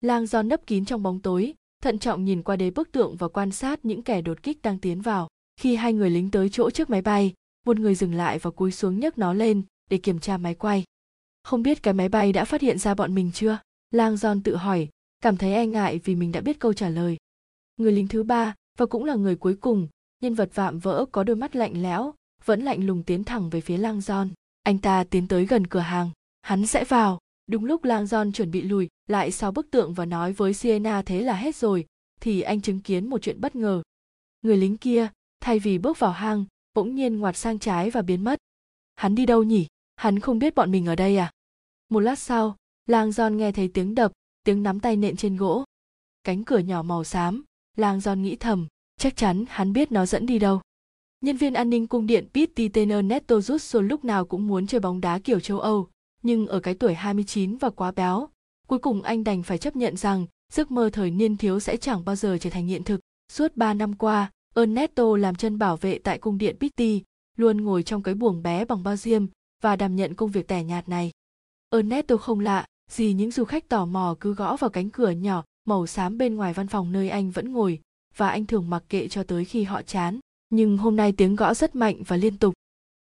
Lang 0.02 0.24
john 0.24 0.48
nấp 0.48 0.68
kín 0.68 0.86
trong 0.86 1.04
bóng 1.04 1.20
tối, 1.20 1.54
thận 1.84 2.00
trọng 2.00 2.26
nhìn 2.26 2.44
qua 2.44 2.56
đế 2.56 2.72
bức 2.72 2.92
tượng 2.92 3.16
và 3.16 3.28
quan 3.28 3.52
sát 3.52 3.86
những 3.86 4.02
kẻ 4.02 4.22
đột 4.22 4.44
kích 4.44 4.62
đang 4.62 4.80
tiến 4.80 5.02
vào. 5.02 5.28
Khi 5.60 5.76
hai 5.76 5.94
người 5.94 6.10
lính 6.10 6.32
tới 6.32 6.50
chỗ 6.50 6.70
trước 6.70 6.90
máy 6.90 7.02
bay, 7.02 7.34
một 7.66 7.80
người 7.80 7.96
dừng 7.96 8.14
lại 8.14 8.40
và 8.40 8.52
cúi 8.52 8.72
xuống 8.72 9.00
nhấc 9.00 9.18
nó 9.18 9.34
lên 9.34 9.62
để 9.90 9.98
kiểm 9.98 10.20
tra 10.20 10.38
máy 10.38 10.56
quay. 10.56 10.84
Không 11.44 11.64
biết 11.64 11.84
cái 11.84 11.94
máy 11.94 12.10
bay 12.10 12.34
đã 12.34 12.46
phát 12.46 12.62
hiện 12.62 12.78
ra 12.78 12.96
bọn 12.96 13.16
mình 13.16 13.32
chưa? 13.34 13.58
Lang 13.92 14.16
john 14.16 14.42
tự 14.44 14.56
hỏi, 14.56 14.90
cảm 15.20 15.38
thấy 15.38 15.54
e 15.54 15.66
ngại 15.66 16.00
vì 16.04 16.16
mình 16.16 16.32
đã 16.32 16.42
biết 16.42 16.60
câu 16.60 16.74
trả 16.74 16.90
lời. 16.90 17.18
Người 17.78 17.92
lính 17.92 18.08
thứ 18.08 18.24
ba 18.24 18.56
và 18.78 18.86
cũng 18.86 19.06
là 19.06 19.16
người 19.16 19.36
cuối 19.36 19.56
cùng, 19.56 19.88
nhân 20.22 20.34
vật 20.34 20.50
vạm 20.54 20.80
vỡ 20.80 21.06
có 21.12 21.24
đôi 21.24 21.36
mắt 21.36 21.56
lạnh 21.56 21.82
lẽo, 21.82 22.14
vẫn 22.46 22.62
lạnh 22.62 22.86
lùng 22.86 23.04
tiến 23.04 23.24
thẳng 23.24 23.50
về 23.50 23.62
phía 23.62 23.78
Lang 23.78 24.02
Giòn 24.02 24.30
anh 24.70 24.78
ta 24.78 25.04
tiến 25.04 25.28
tới 25.28 25.46
gần 25.46 25.68
cửa 25.68 25.80
hàng. 25.80 26.10
Hắn 26.42 26.66
sẽ 26.66 26.86
vào. 26.86 27.20
Đúng 27.48 27.66
lúc 27.66 27.84
lang 27.84 28.08
don 28.08 28.32
chuẩn 28.32 28.52
bị 28.52 28.62
lùi 28.62 28.90
lại 29.08 29.32
sau 29.32 29.52
bức 29.52 29.72
tượng 29.72 29.94
và 29.94 30.06
nói 30.06 30.34
với 30.34 30.54
sienna 30.54 31.02
thế 31.02 31.22
là 31.22 31.34
hết 31.34 31.56
rồi 31.56 31.86
thì 32.22 32.42
anh 32.42 32.62
chứng 32.62 32.80
kiến 32.80 33.10
một 33.10 33.22
chuyện 33.22 33.42
bất 33.42 33.56
ngờ. 33.56 33.82
Người 34.42 34.58
lính 34.58 34.78
kia 34.78 35.08
thay 35.40 35.60
vì 35.60 35.78
bước 35.78 36.00
vào 36.00 36.12
hang 36.12 36.46
bỗng 36.74 36.96
nhiên 36.96 37.20
ngoặt 37.20 37.38
sang 37.38 37.60
trái 37.60 37.90
và 37.90 38.02
biến 38.02 38.24
mất. 38.24 38.40
Hắn 38.96 39.16
đi 39.16 39.26
đâu 39.26 39.44
nhỉ? 39.44 39.68
Hắn 39.96 40.20
không 40.20 40.40
biết 40.40 40.56
bọn 40.56 40.72
mình 40.72 40.86
ở 40.86 40.96
đây 40.96 41.18
à? 41.18 41.32
Một 41.90 42.00
lát 42.00 42.20
sau 42.20 42.56
lang 42.86 43.12
don 43.12 43.38
nghe 43.38 43.52
thấy 43.52 43.68
tiếng 43.74 43.96
đập 43.96 44.12
tiếng 44.44 44.64
nắm 44.64 44.80
tay 44.80 44.96
nện 44.96 45.16
trên 45.16 45.38
gỗ 45.38 45.64
cánh 46.24 46.44
cửa 46.44 46.60
nhỏ 46.60 46.84
màu 46.84 47.04
xám 47.04 47.44
lang 47.78 48.00
giòn 48.00 48.22
nghĩ 48.22 48.36
thầm 48.36 48.68
chắc 49.00 49.16
chắn 49.16 49.46
hắn 49.50 49.74
biết 49.74 49.92
nó 49.92 50.06
dẫn 50.06 50.26
đi 50.26 50.40
đâu 50.40 50.62
Nhân 51.22 51.38
viên 51.38 51.54
an 51.54 51.70
ninh 51.70 51.88
cung 51.88 52.08
điện 52.08 52.28
Pete 52.34 52.68
tên 52.74 53.08
Neto 53.08 53.40
Russo 53.40 53.82
lúc 53.82 54.06
nào 54.06 54.26
cũng 54.26 54.48
muốn 54.48 54.68
chơi 54.68 54.82
bóng 54.82 55.02
đá 55.02 55.20
kiểu 55.20 55.40
châu 55.40 55.60
Âu, 55.60 55.88
nhưng 56.24 56.48
ở 56.48 56.60
cái 56.60 56.74
tuổi 56.74 56.94
29 56.94 57.58
và 57.58 57.70
quá 57.70 57.92
béo, 57.92 58.30
cuối 58.68 58.80
cùng 58.80 59.02
anh 59.02 59.24
đành 59.24 59.44
phải 59.44 59.58
chấp 59.58 59.76
nhận 59.76 59.98
rằng 59.98 60.26
giấc 60.54 60.72
mơ 60.72 60.90
thời 60.94 61.12
niên 61.12 61.38
thiếu 61.38 61.60
sẽ 61.60 61.78
chẳng 61.78 62.06
bao 62.06 62.16
giờ 62.16 62.38
trở 62.42 62.50
thành 62.50 62.68
hiện 62.68 62.84
thực. 62.84 63.00
Suốt 63.32 63.52
3 63.56 63.74
năm 63.74 63.94
qua, 63.94 64.32
Ernesto 64.56 65.18
làm 65.18 65.36
chân 65.36 65.58
bảo 65.58 65.78
vệ 65.78 66.00
tại 66.00 66.18
cung 66.18 66.38
điện 66.38 66.56
Pitti, 66.60 67.04
luôn 67.38 67.58
ngồi 67.62 67.84
trong 67.84 68.04
cái 68.04 68.14
buồng 68.14 68.44
bé 68.44 68.66
bằng 68.66 68.84
bao 68.84 68.96
diêm 68.96 69.26
và 69.62 69.76
đảm 69.76 69.96
nhận 69.96 70.14
công 70.14 70.32
việc 70.32 70.48
tẻ 70.48 70.64
nhạt 70.64 70.90
này. 70.90 71.12
Ernesto 71.70 72.18
không 72.18 72.40
lạ, 72.40 72.66
gì 72.90 73.14
những 73.14 73.32
du 73.32 73.46
khách 73.46 73.70
tò 73.70 73.86
mò 73.86 74.16
cứ 74.20 74.34
gõ 74.34 74.58
vào 74.58 74.70
cánh 74.70 74.90
cửa 74.90 75.10
nhỏ 75.10 75.44
màu 75.66 75.88
xám 75.88 76.18
bên 76.18 76.36
ngoài 76.36 76.54
văn 76.54 76.68
phòng 76.68 76.92
nơi 76.92 77.10
anh 77.10 77.32
vẫn 77.32 77.52
ngồi, 77.52 77.80
và 78.16 78.30
anh 78.30 78.46
thường 78.46 78.70
mặc 78.70 78.84
kệ 78.90 79.08
cho 79.08 79.24
tới 79.24 79.46
khi 79.46 79.64
họ 79.64 79.82
chán 79.82 80.20
nhưng 80.50 80.78
hôm 80.78 80.96
nay 80.96 81.12
tiếng 81.12 81.36
gõ 81.36 81.54
rất 81.54 81.76
mạnh 81.76 82.04
và 82.08 82.16
liên 82.16 82.38
tục 82.38 82.54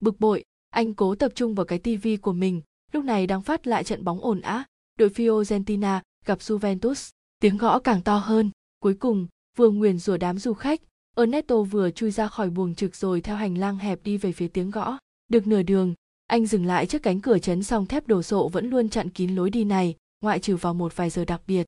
bực 0.00 0.20
bội 0.20 0.44
anh 0.70 0.94
cố 0.94 1.14
tập 1.14 1.32
trung 1.34 1.54
vào 1.54 1.66
cái 1.66 1.78
tivi 1.78 2.16
của 2.16 2.32
mình 2.32 2.62
lúc 2.92 3.04
này 3.04 3.26
đang 3.26 3.42
phát 3.42 3.66
lại 3.66 3.84
trận 3.84 4.04
bóng 4.04 4.20
ồn 4.20 4.40
á 4.40 4.64
đội 4.98 5.08
fiorentina 5.08 6.00
gặp 6.26 6.38
Juventus. 6.38 7.10
Tiếng 7.40 7.56
gõ 7.56 7.78
càng 7.78 8.02
to 8.02 8.18
hơn. 8.18 8.50
Cuối 8.80 8.94
cùng, 8.94 9.26
vừa 9.56 9.70
nguyền 9.70 9.98
rủa 9.98 10.16
đám 10.16 10.38
du 10.38 10.52
khách, 10.52 10.80
Ernesto 11.16 11.62
vừa 11.62 11.90
chui 11.90 12.10
ra 12.10 12.28
khỏi 12.28 12.50
buồng 12.50 12.74
trực 12.74 12.96
rồi 12.96 13.20
theo 13.20 13.36
hành 13.36 13.58
lang 13.58 13.78
hẹp 13.78 14.02
đi 14.02 14.16
về 14.16 14.32
phía 14.32 14.48
tiếng 14.48 14.70
gõ. 14.70 14.98
Được 15.28 15.46
nửa 15.46 15.62
đường, 15.62 15.94
anh 16.26 16.46
dừng 16.46 16.66
lại 16.66 16.86
trước 16.86 17.02
cánh 17.02 17.20
cửa 17.20 17.38
chấn 17.38 17.62
song 17.62 17.86
thép 17.86 18.06
đồ 18.06 18.22
sộ 18.22 18.48
vẫn 18.48 18.70
luôn 18.70 18.88
chặn 18.88 19.10
kín 19.10 19.34
lối 19.34 19.50
đi 19.50 19.64
này, 19.64 19.94
ngoại 20.20 20.38
trừ 20.38 20.56
vào 20.56 20.74
một 20.74 20.96
vài 20.96 21.10
giờ 21.10 21.24
đặc 21.24 21.42
biệt. 21.46 21.66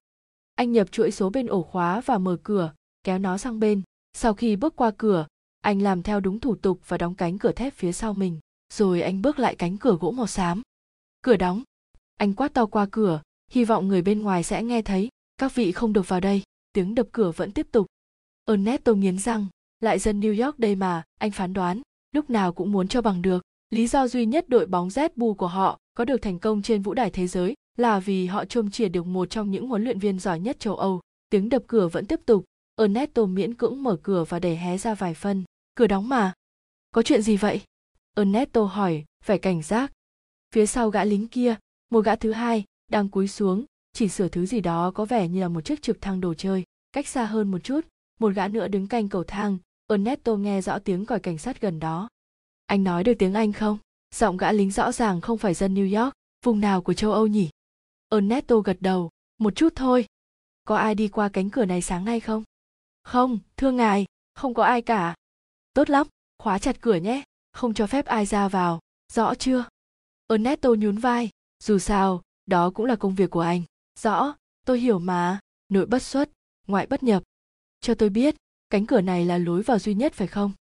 Anh 0.54 0.72
nhập 0.72 0.92
chuỗi 0.92 1.10
số 1.10 1.30
bên 1.30 1.46
ổ 1.46 1.62
khóa 1.62 2.00
và 2.00 2.18
mở 2.18 2.36
cửa, 2.42 2.72
kéo 3.04 3.18
nó 3.18 3.38
sang 3.38 3.60
bên. 3.60 3.82
Sau 4.12 4.34
khi 4.34 4.56
bước 4.56 4.76
qua 4.76 4.90
cửa, 4.98 5.26
anh 5.60 5.82
làm 5.82 6.02
theo 6.02 6.20
đúng 6.20 6.40
thủ 6.40 6.56
tục 6.56 6.80
và 6.88 6.98
đóng 6.98 7.14
cánh 7.14 7.38
cửa 7.38 7.52
thép 7.52 7.74
phía 7.74 7.92
sau 7.92 8.14
mình. 8.14 8.40
Rồi 8.72 9.02
anh 9.02 9.22
bước 9.22 9.38
lại 9.38 9.54
cánh 9.54 9.76
cửa 9.76 9.96
gỗ 10.00 10.10
màu 10.10 10.26
xám. 10.26 10.62
Cửa 11.22 11.36
đóng. 11.36 11.62
Anh 12.16 12.34
quát 12.34 12.54
to 12.54 12.66
qua 12.66 12.86
cửa, 12.90 13.22
hy 13.50 13.64
vọng 13.64 13.88
người 13.88 14.02
bên 14.02 14.22
ngoài 14.22 14.42
sẽ 14.42 14.62
nghe 14.62 14.82
thấy. 14.82 15.08
Các 15.36 15.54
vị 15.54 15.72
không 15.72 15.92
được 15.92 16.08
vào 16.08 16.20
đây. 16.20 16.42
Tiếng 16.72 16.94
đập 16.94 17.08
cửa 17.12 17.30
vẫn 17.30 17.52
tiếp 17.52 17.66
tục. 17.72 17.86
Ernesto 18.46 18.92
nghiến 18.92 19.18
răng, 19.18 19.46
lại 19.80 19.98
dân 19.98 20.20
New 20.20 20.44
York 20.44 20.58
đây 20.58 20.74
mà, 20.74 21.02
anh 21.18 21.30
phán 21.30 21.52
đoán, 21.52 21.82
lúc 22.12 22.30
nào 22.30 22.52
cũng 22.52 22.72
muốn 22.72 22.88
cho 22.88 23.02
bằng 23.02 23.22
được. 23.22 23.42
Lý 23.70 23.86
do 23.86 24.08
duy 24.08 24.26
nhất 24.26 24.48
đội 24.48 24.66
bóng 24.66 24.90
Red 24.90 25.10
Bull 25.16 25.36
của 25.36 25.46
họ 25.46 25.78
có 25.94 26.04
được 26.04 26.22
thành 26.22 26.38
công 26.38 26.62
trên 26.62 26.82
vũ 26.82 26.94
đài 26.94 27.10
thế 27.10 27.26
giới 27.26 27.54
là 27.76 28.00
vì 28.00 28.26
họ 28.26 28.44
trông 28.44 28.70
chìa 28.70 28.88
được 28.88 29.06
một 29.06 29.30
trong 29.30 29.50
những 29.50 29.68
huấn 29.68 29.84
luyện 29.84 29.98
viên 29.98 30.18
giỏi 30.18 30.40
nhất 30.40 30.60
châu 30.60 30.76
Âu. 30.76 31.00
Tiếng 31.30 31.48
đập 31.48 31.62
cửa 31.66 31.88
vẫn 31.88 32.06
tiếp 32.06 32.20
tục, 32.26 32.44
Ernesto 32.76 33.24
miễn 33.24 33.54
cưỡng 33.54 33.82
mở 33.82 33.96
cửa 34.02 34.24
và 34.28 34.38
đẩy 34.38 34.56
hé 34.56 34.78
ra 34.78 34.94
vài 34.94 35.14
phân. 35.14 35.44
Cửa 35.74 35.86
đóng 35.86 36.08
mà. 36.08 36.32
Có 36.90 37.02
chuyện 37.02 37.22
gì 37.22 37.36
vậy? 37.36 37.60
Ernesto 38.16 38.64
hỏi, 38.64 39.04
phải 39.24 39.38
cảnh 39.38 39.62
giác. 39.62 39.92
Phía 40.54 40.66
sau 40.66 40.90
gã 40.90 41.04
lính 41.04 41.28
kia, 41.28 41.56
một 41.90 42.04
gã 42.04 42.16
thứ 42.16 42.32
hai, 42.32 42.64
đang 42.90 43.08
cúi 43.08 43.28
xuống, 43.28 43.64
chỉ 43.92 44.08
sửa 44.08 44.28
thứ 44.28 44.46
gì 44.46 44.60
đó 44.60 44.90
có 44.94 45.04
vẻ 45.04 45.28
như 45.28 45.40
là 45.40 45.48
một 45.48 45.60
chiếc 45.60 45.82
trực 45.82 46.00
thăng 46.00 46.20
đồ 46.20 46.34
chơi. 46.34 46.64
Cách 46.92 47.06
xa 47.06 47.24
hơn 47.24 47.50
một 47.50 47.58
chút, 47.58 47.80
một 48.20 48.34
gã 48.34 48.48
nữa 48.48 48.68
đứng 48.68 48.86
canh 48.86 49.08
cầu 49.08 49.24
thang, 49.24 49.58
Ernesto 49.88 50.36
nghe 50.36 50.60
rõ 50.60 50.78
tiếng 50.78 51.06
còi 51.06 51.20
cảnh 51.20 51.38
sát 51.38 51.60
gần 51.60 51.78
đó. 51.78 52.08
Anh 52.68 52.84
nói 52.84 53.04
được 53.04 53.12
tiếng 53.18 53.34
Anh 53.34 53.52
không? 53.52 53.78
Giọng 54.14 54.36
gã 54.36 54.52
lính 54.52 54.70
rõ 54.70 54.92
ràng 54.92 55.20
không 55.20 55.38
phải 55.38 55.54
dân 55.54 55.74
New 55.74 56.02
York, 56.02 56.12
vùng 56.44 56.60
nào 56.60 56.82
của 56.82 56.94
châu 56.94 57.12
Âu 57.12 57.26
nhỉ? 57.26 57.50
Ernesto 58.08 58.56
gật 58.58 58.76
đầu, 58.80 59.10
một 59.38 59.56
chút 59.56 59.72
thôi. 59.76 60.06
Có 60.64 60.76
ai 60.76 60.94
đi 60.94 61.08
qua 61.08 61.28
cánh 61.28 61.50
cửa 61.50 61.64
này 61.64 61.82
sáng 61.82 62.04
nay 62.04 62.20
không? 62.20 62.44
Không, 63.02 63.38
thưa 63.56 63.70
ngài, 63.70 64.06
không 64.34 64.54
có 64.54 64.64
ai 64.64 64.82
cả. 64.82 65.14
Tốt 65.72 65.90
lắm, 65.90 66.06
khóa 66.38 66.58
chặt 66.58 66.80
cửa 66.80 66.94
nhé, 66.94 67.22
không 67.52 67.74
cho 67.74 67.86
phép 67.86 68.06
ai 68.06 68.26
ra 68.26 68.48
vào, 68.48 68.80
rõ 69.12 69.34
chưa? 69.34 69.64
Ernesto 70.28 70.70
nhún 70.78 70.98
vai, 70.98 71.30
dù 71.62 71.78
sao, 71.78 72.22
đó 72.46 72.70
cũng 72.70 72.86
là 72.86 72.96
công 72.96 73.14
việc 73.14 73.30
của 73.30 73.40
anh. 73.40 73.62
Rõ, 74.00 74.34
tôi 74.66 74.80
hiểu 74.80 74.98
mà, 74.98 75.38
nội 75.68 75.86
bất 75.86 76.02
xuất, 76.02 76.30
ngoại 76.66 76.86
bất 76.86 77.02
nhập. 77.02 77.22
Cho 77.80 77.94
tôi 77.94 78.08
biết, 78.08 78.36
cánh 78.70 78.86
cửa 78.86 79.00
này 79.00 79.24
là 79.24 79.38
lối 79.38 79.62
vào 79.62 79.78
duy 79.78 79.94
nhất 79.94 80.12
phải 80.12 80.26
không? 80.26 80.52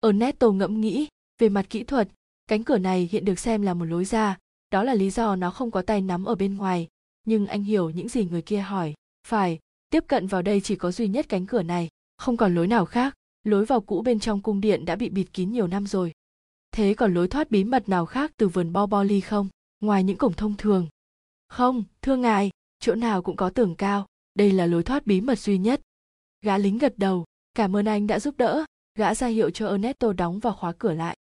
Ernesto 0.00 0.50
ngẫm 0.50 0.80
nghĩ, 0.80 1.08
về 1.38 1.48
mặt 1.48 1.66
kỹ 1.70 1.84
thuật, 1.84 2.08
cánh 2.46 2.64
cửa 2.64 2.78
này 2.78 3.08
hiện 3.12 3.24
được 3.24 3.38
xem 3.38 3.62
là 3.62 3.74
một 3.74 3.84
lối 3.84 4.04
ra, 4.04 4.38
đó 4.70 4.82
là 4.84 4.94
lý 4.94 5.10
do 5.10 5.36
nó 5.36 5.50
không 5.50 5.70
có 5.70 5.82
tay 5.82 6.00
nắm 6.00 6.24
ở 6.24 6.34
bên 6.34 6.56
ngoài. 6.56 6.88
Nhưng 7.26 7.46
anh 7.46 7.62
hiểu 7.62 7.90
những 7.90 8.08
gì 8.08 8.24
người 8.24 8.42
kia 8.42 8.60
hỏi. 8.60 8.94
Phải, 9.26 9.58
tiếp 9.90 10.04
cận 10.06 10.26
vào 10.26 10.42
đây 10.42 10.60
chỉ 10.60 10.76
có 10.76 10.92
duy 10.92 11.08
nhất 11.08 11.26
cánh 11.28 11.46
cửa 11.46 11.62
này, 11.62 11.88
không 12.16 12.36
còn 12.36 12.54
lối 12.54 12.66
nào 12.66 12.84
khác. 12.84 13.14
Lối 13.44 13.64
vào 13.64 13.80
cũ 13.80 14.02
bên 14.02 14.20
trong 14.20 14.42
cung 14.42 14.60
điện 14.60 14.84
đã 14.84 14.96
bị 14.96 15.08
bịt 15.08 15.26
kín 15.32 15.52
nhiều 15.52 15.66
năm 15.66 15.86
rồi. 15.86 16.12
Thế 16.72 16.94
còn 16.94 17.14
lối 17.14 17.28
thoát 17.28 17.50
bí 17.50 17.64
mật 17.64 17.88
nào 17.88 18.06
khác 18.06 18.32
từ 18.36 18.48
vườn 18.48 18.72
Boboli 18.72 19.20
không? 19.20 19.48
Ngoài 19.80 20.04
những 20.04 20.16
cổng 20.16 20.32
thông 20.32 20.56
thường. 20.56 20.88
Không, 21.48 21.84
thưa 22.02 22.16
ngài, 22.16 22.50
chỗ 22.80 22.94
nào 22.94 23.22
cũng 23.22 23.36
có 23.36 23.50
tường 23.50 23.74
cao. 23.74 24.06
Đây 24.34 24.52
là 24.52 24.66
lối 24.66 24.82
thoát 24.82 25.06
bí 25.06 25.20
mật 25.20 25.38
duy 25.38 25.58
nhất. 25.58 25.80
Gã 26.42 26.58
lính 26.58 26.78
gật 26.78 26.98
đầu, 26.98 27.24
cảm 27.54 27.76
ơn 27.76 27.84
anh 27.84 28.06
đã 28.06 28.20
giúp 28.20 28.34
đỡ. 28.38 28.64
Gã 28.98 29.14
ra 29.14 29.26
hiệu 29.26 29.50
cho 29.50 29.68
Ernesto 29.68 30.12
đóng 30.12 30.38
và 30.38 30.52
khóa 30.52 30.72
cửa 30.78 30.92
lại. 30.92 31.16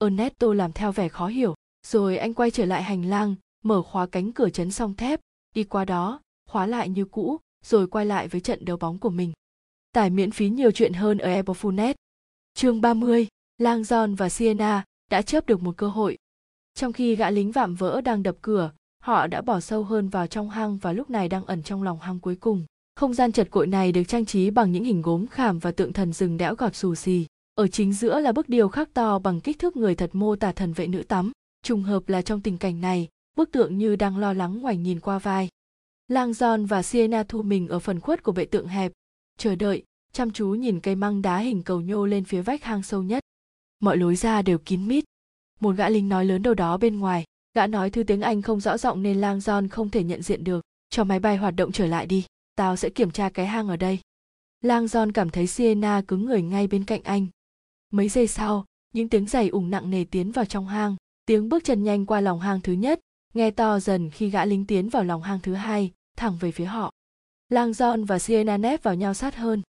Ernesto 0.00 0.54
làm 0.54 0.72
theo 0.72 0.92
vẻ 0.92 1.08
khó 1.08 1.26
hiểu, 1.26 1.54
rồi 1.86 2.16
anh 2.16 2.34
quay 2.34 2.50
trở 2.50 2.64
lại 2.64 2.82
hành 2.82 3.04
lang, 3.04 3.34
mở 3.64 3.82
khóa 3.82 4.06
cánh 4.06 4.32
cửa 4.32 4.48
chấn 4.48 4.70
song 4.70 4.94
thép, 4.94 5.20
đi 5.54 5.64
qua 5.64 5.84
đó, 5.84 6.20
khóa 6.48 6.66
lại 6.66 6.88
như 6.88 7.04
cũ, 7.04 7.36
rồi 7.64 7.86
quay 7.86 8.06
lại 8.06 8.28
với 8.28 8.40
trận 8.40 8.64
đấu 8.64 8.76
bóng 8.76 8.98
của 8.98 9.10
mình. 9.10 9.32
Tải 9.92 10.10
miễn 10.10 10.30
phí 10.30 10.48
nhiều 10.48 10.70
chuyện 10.70 10.92
hơn 10.92 11.18
ở 11.18 11.32
Apple 11.34 11.92
Chương 12.54 12.80
30, 12.80 13.26
Lang 13.58 13.82
John 13.82 14.16
và 14.16 14.28
Sienna 14.28 14.84
đã 15.10 15.22
chớp 15.22 15.46
được 15.46 15.62
một 15.62 15.76
cơ 15.76 15.88
hội. 15.88 16.18
Trong 16.74 16.92
khi 16.92 17.16
gã 17.16 17.30
lính 17.30 17.52
vạm 17.52 17.74
vỡ 17.74 18.00
đang 18.00 18.22
đập 18.22 18.36
cửa, 18.42 18.72
họ 19.02 19.26
đã 19.26 19.42
bỏ 19.42 19.60
sâu 19.60 19.84
hơn 19.84 20.08
vào 20.08 20.26
trong 20.26 20.50
hang 20.50 20.78
và 20.78 20.92
lúc 20.92 21.10
này 21.10 21.28
đang 21.28 21.46
ẩn 21.46 21.62
trong 21.62 21.82
lòng 21.82 22.00
hang 22.00 22.20
cuối 22.20 22.36
cùng. 22.36 22.64
Không 22.96 23.14
gian 23.14 23.32
chật 23.32 23.50
cội 23.50 23.66
này 23.66 23.92
được 23.92 24.04
trang 24.04 24.26
trí 24.26 24.50
bằng 24.50 24.72
những 24.72 24.84
hình 24.84 25.02
gốm 25.02 25.26
khảm 25.26 25.58
và 25.58 25.70
tượng 25.70 25.92
thần 25.92 26.12
rừng 26.12 26.36
đẽo 26.36 26.54
gọt 26.54 26.74
xù 26.74 26.94
xì. 26.94 27.26
Ở 27.54 27.68
chính 27.68 27.92
giữa 27.92 28.20
là 28.20 28.32
bức 28.32 28.48
điêu 28.48 28.68
khắc 28.68 28.94
to 28.94 29.18
bằng 29.18 29.40
kích 29.40 29.58
thước 29.58 29.76
người 29.76 29.94
thật 29.94 30.10
mô 30.12 30.36
tả 30.36 30.52
thần 30.52 30.72
vệ 30.72 30.86
nữ 30.86 31.02
tắm. 31.02 31.32
Trùng 31.62 31.82
hợp 31.82 32.08
là 32.08 32.22
trong 32.22 32.40
tình 32.40 32.58
cảnh 32.58 32.80
này, 32.80 33.08
bức 33.36 33.52
tượng 33.52 33.78
như 33.78 33.96
đang 33.96 34.18
lo 34.18 34.32
lắng 34.32 34.60
ngoảnh 34.60 34.82
nhìn 34.82 35.00
qua 35.00 35.18
vai. 35.18 35.48
Lang 36.08 36.32
giòn 36.32 36.66
và 36.66 36.82
Sienna 36.82 37.22
thu 37.22 37.42
mình 37.42 37.68
ở 37.68 37.78
phần 37.78 38.00
khuất 38.00 38.22
của 38.22 38.32
bệ 38.32 38.44
tượng 38.44 38.66
hẹp, 38.66 38.92
chờ 39.38 39.54
đợi, 39.54 39.82
chăm 40.12 40.30
chú 40.30 40.48
nhìn 40.48 40.80
cây 40.80 40.94
măng 40.94 41.22
đá 41.22 41.38
hình 41.38 41.62
cầu 41.62 41.80
nhô 41.80 42.06
lên 42.06 42.24
phía 42.24 42.42
vách 42.42 42.64
hang 42.64 42.82
sâu 42.82 43.02
nhất. 43.02 43.22
Mọi 43.80 43.96
lối 43.96 44.16
ra 44.16 44.42
đều 44.42 44.58
kín 44.58 44.88
mít. 44.88 45.04
Một 45.60 45.76
gã 45.76 45.88
lính 45.88 46.08
nói 46.08 46.24
lớn 46.24 46.42
đâu 46.42 46.54
đó 46.54 46.76
bên 46.76 46.98
ngoài, 46.98 47.24
gã 47.54 47.66
nói 47.66 47.90
thư 47.90 48.02
tiếng 48.02 48.20
Anh 48.20 48.42
không 48.42 48.60
rõ 48.60 48.78
giọng 48.78 49.02
nên 49.02 49.20
Lang 49.20 49.40
giòn 49.40 49.68
không 49.68 49.90
thể 49.90 50.04
nhận 50.04 50.22
diện 50.22 50.44
được. 50.44 50.64
Cho 50.90 51.04
máy 51.04 51.20
bay 51.20 51.36
hoạt 51.36 51.54
động 51.56 51.72
trở 51.72 51.86
lại 51.86 52.06
đi, 52.06 52.24
tao 52.54 52.76
sẽ 52.76 52.90
kiểm 52.90 53.10
tra 53.10 53.28
cái 53.28 53.46
hang 53.46 53.68
ở 53.68 53.76
đây. 53.76 53.98
Lang 54.60 54.88
giòn 54.88 55.12
cảm 55.12 55.30
thấy 55.30 55.46
Sienna 55.46 56.02
cứng 56.08 56.24
người 56.24 56.42
ngay 56.42 56.66
bên 56.66 56.84
cạnh 56.84 57.02
anh. 57.04 57.26
Mấy 57.90 58.08
giây 58.08 58.26
sau, 58.26 58.64
những 58.92 59.08
tiếng 59.08 59.26
giày 59.26 59.48
ủng 59.48 59.70
nặng 59.70 59.90
nề 59.90 60.04
tiến 60.04 60.32
vào 60.32 60.44
trong 60.44 60.66
hang, 60.66 60.96
tiếng 61.26 61.48
bước 61.48 61.64
chân 61.64 61.84
nhanh 61.84 62.06
qua 62.06 62.20
lòng 62.20 62.40
hang 62.40 62.60
thứ 62.60 62.72
nhất, 62.72 63.00
nghe 63.34 63.50
to 63.50 63.80
dần 63.80 64.10
khi 64.10 64.30
gã 64.30 64.44
lính 64.44 64.66
tiến 64.66 64.88
vào 64.88 65.04
lòng 65.04 65.22
hang 65.22 65.40
thứ 65.40 65.54
hai, 65.54 65.92
thẳng 66.16 66.36
về 66.40 66.52
phía 66.52 66.64
họ. 66.64 66.92
Lang 67.48 67.70
John 67.70 68.06
và 68.06 68.18
Sienna 68.18 68.56
nép 68.56 68.82
vào 68.82 68.94
nhau 68.94 69.14
sát 69.14 69.36
hơn. 69.36 69.62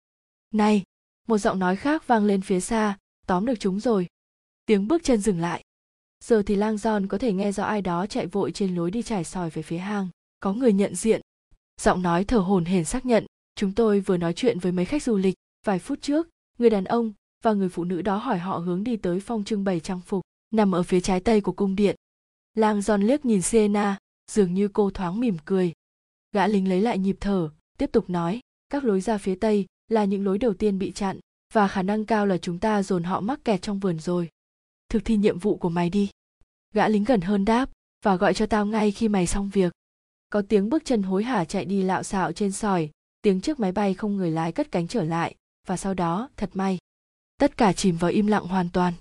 Này, 0.54 0.82
một 1.28 1.38
giọng 1.38 1.58
nói 1.58 1.76
khác 1.76 2.06
vang 2.06 2.24
lên 2.24 2.40
phía 2.40 2.60
xa, 2.60 2.98
tóm 3.26 3.46
được 3.46 3.54
chúng 3.60 3.80
rồi. 3.80 4.06
Tiếng 4.66 4.88
bước 4.88 5.04
chân 5.04 5.20
dừng 5.20 5.40
lại. 5.40 5.64
Giờ 6.24 6.42
thì 6.46 6.56
Lang 6.56 6.76
John 6.76 7.08
có 7.08 7.18
thể 7.18 7.32
nghe 7.32 7.52
rõ 7.52 7.64
ai 7.64 7.82
đó 7.82 8.06
chạy 8.06 8.26
vội 8.26 8.52
trên 8.52 8.74
lối 8.74 8.90
đi 8.90 9.02
trải 9.02 9.24
sỏi 9.24 9.50
về 9.50 9.62
phía 9.62 9.78
hang. 9.78 10.08
Có 10.40 10.52
người 10.52 10.72
nhận 10.72 10.94
diện. 10.94 11.20
Giọng 11.80 12.02
nói 12.02 12.24
thở 12.24 12.38
hổn 12.38 12.64
hển 12.64 12.84
xác 12.84 13.06
nhận, 13.06 13.26
chúng 13.54 13.72
tôi 13.72 14.00
vừa 14.00 14.16
nói 14.16 14.32
chuyện 14.32 14.58
với 14.58 14.72
mấy 14.72 14.84
khách 14.84 15.02
du 15.02 15.16
lịch. 15.16 15.34
Vài 15.66 15.78
phút 15.78 15.98
trước, 16.02 16.28
người 16.58 16.70
đàn 16.70 16.84
ông 16.84 17.12
và 17.42 17.52
người 17.52 17.68
phụ 17.68 17.84
nữ 17.84 18.02
đó 18.02 18.16
hỏi 18.16 18.38
họ 18.38 18.58
hướng 18.58 18.84
đi 18.84 18.96
tới 18.96 19.20
phong 19.20 19.44
trưng 19.44 19.64
bày 19.64 19.80
trang 19.80 20.00
phục, 20.00 20.22
nằm 20.50 20.74
ở 20.74 20.82
phía 20.82 21.00
trái 21.00 21.20
tây 21.20 21.40
của 21.40 21.52
cung 21.52 21.76
điện. 21.76 21.96
Lang 22.54 22.82
giòn 22.82 23.02
liếc 23.02 23.24
nhìn 23.24 23.42
Sienna, 23.42 23.98
dường 24.30 24.54
như 24.54 24.68
cô 24.68 24.90
thoáng 24.90 25.20
mỉm 25.20 25.36
cười. 25.44 25.72
Gã 26.32 26.46
lính 26.46 26.68
lấy 26.68 26.80
lại 26.80 26.98
nhịp 26.98 27.16
thở, 27.20 27.50
tiếp 27.78 27.90
tục 27.92 28.10
nói, 28.10 28.40
các 28.68 28.84
lối 28.84 29.00
ra 29.00 29.18
phía 29.18 29.34
tây 29.34 29.66
là 29.88 30.04
những 30.04 30.24
lối 30.24 30.38
đầu 30.38 30.54
tiên 30.54 30.78
bị 30.78 30.92
chặn, 30.92 31.20
và 31.52 31.68
khả 31.68 31.82
năng 31.82 32.04
cao 32.04 32.26
là 32.26 32.38
chúng 32.38 32.58
ta 32.58 32.82
dồn 32.82 33.02
họ 33.02 33.20
mắc 33.20 33.40
kẹt 33.44 33.62
trong 33.62 33.78
vườn 33.78 33.98
rồi. 33.98 34.28
Thực 34.88 35.04
thi 35.04 35.16
nhiệm 35.16 35.38
vụ 35.38 35.56
của 35.56 35.68
mày 35.68 35.90
đi. 35.90 36.10
Gã 36.74 36.88
lính 36.88 37.04
gần 37.04 37.20
hơn 37.20 37.44
đáp, 37.44 37.70
và 38.04 38.16
gọi 38.16 38.34
cho 38.34 38.46
tao 38.46 38.66
ngay 38.66 38.90
khi 38.90 39.08
mày 39.08 39.26
xong 39.26 39.50
việc. 39.52 39.72
Có 40.30 40.42
tiếng 40.48 40.68
bước 40.68 40.84
chân 40.84 41.02
hối 41.02 41.24
hả 41.24 41.44
chạy 41.44 41.64
đi 41.64 41.82
lạo 41.82 42.02
xạo 42.02 42.32
trên 42.32 42.52
sỏi, 42.52 42.90
tiếng 43.22 43.40
chiếc 43.40 43.60
máy 43.60 43.72
bay 43.72 43.94
không 43.94 44.16
người 44.16 44.30
lái 44.30 44.52
cất 44.52 44.70
cánh 44.70 44.88
trở 44.88 45.04
lại, 45.04 45.34
và 45.66 45.76
sau 45.76 45.94
đó, 45.94 46.28
thật 46.36 46.50
may, 46.54 46.78
tất 47.38 47.56
cả 47.56 47.72
chìm 47.72 47.96
vào 47.96 48.10
im 48.10 48.26
lặng 48.26 48.46
hoàn 48.46 48.68
toàn. 48.70 48.94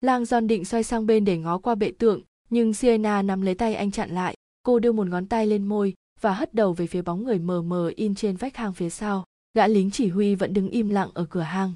Lang 0.00 0.24
Giòn 0.24 0.46
định 0.46 0.64
xoay 0.64 0.82
sang 0.82 1.06
bên 1.06 1.24
để 1.24 1.38
ngó 1.38 1.58
qua 1.58 1.74
bệ 1.74 1.92
tượng, 1.98 2.22
nhưng 2.50 2.74
Sienna 2.74 3.22
nắm 3.22 3.42
lấy 3.42 3.54
tay 3.54 3.74
anh 3.74 3.90
chặn 3.90 4.10
lại. 4.10 4.34
Cô 4.62 4.78
đưa 4.78 4.92
một 4.92 5.06
ngón 5.06 5.26
tay 5.26 5.46
lên 5.46 5.64
môi 5.64 5.94
và 6.20 6.34
hất 6.34 6.54
đầu 6.54 6.72
về 6.72 6.86
phía 6.86 7.02
bóng 7.02 7.24
người 7.24 7.38
mờ 7.38 7.62
mờ 7.62 7.92
in 7.96 8.14
trên 8.14 8.36
vách 8.36 8.56
hang 8.56 8.72
phía 8.72 8.90
sau. 8.90 9.24
Gã 9.54 9.66
lính 9.66 9.90
chỉ 9.90 10.08
huy 10.08 10.34
vẫn 10.34 10.54
đứng 10.54 10.68
im 10.68 10.88
lặng 10.88 11.10
ở 11.14 11.26
cửa 11.30 11.40
hang. 11.40 11.72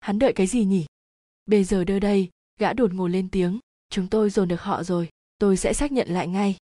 Hắn 0.00 0.18
đợi 0.18 0.32
cái 0.32 0.46
gì 0.46 0.64
nhỉ? 0.64 0.86
Bây 1.46 1.64
giờ 1.64 1.84
đưa 1.84 1.98
đây, 1.98 2.30
gã 2.60 2.72
đột 2.72 2.92
ngột 2.94 3.08
lên 3.08 3.28
tiếng. 3.28 3.58
Chúng 3.90 4.08
tôi 4.08 4.30
dồn 4.30 4.48
được 4.48 4.60
họ 4.60 4.82
rồi, 4.82 5.08
tôi 5.38 5.56
sẽ 5.56 5.72
xác 5.72 5.92
nhận 5.92 6.08
lại 6.08 6.28
ngay. 6.28 6.56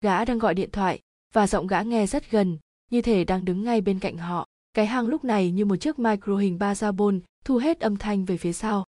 Gã 0.00 0.24
đang 0.24 0.38
gọi 0.38 0.54
điện 0.54 0.70
thoại, 0.70 1.00
và 1.32 1.46
giọng 1.46 1.66
gã 1.66 1.82
nghe 1.82 2.06
rất 2.06 2.30
gần, 2.30 2.58
như 2.90 3.02
thể 3.02 3.24
đang 3.24 3.44
đứng 3.44 3.64
ngay 3.64 3.80
bên 3.80 3.98
cạnh 3.98 4.16
họ. 4.16 4.46
Cái 4.74 4.86
hang 4.86 5.06
lúc 5.06 5.24
này 5.24 5.50
như 5.50 5.64
một 5.64 5.76
chiếc 5.76 5.98
micro 5.98 6.36
hình 6.36 6.58
Bazabon 6.58 7.20
thu 7.46 7.56
hết 7.56 7.80
âm 7.80 7.96
thanh 7.96 8.24
về 8.24 8.36
phía 8.36 8.52
sau. 8.52 8.84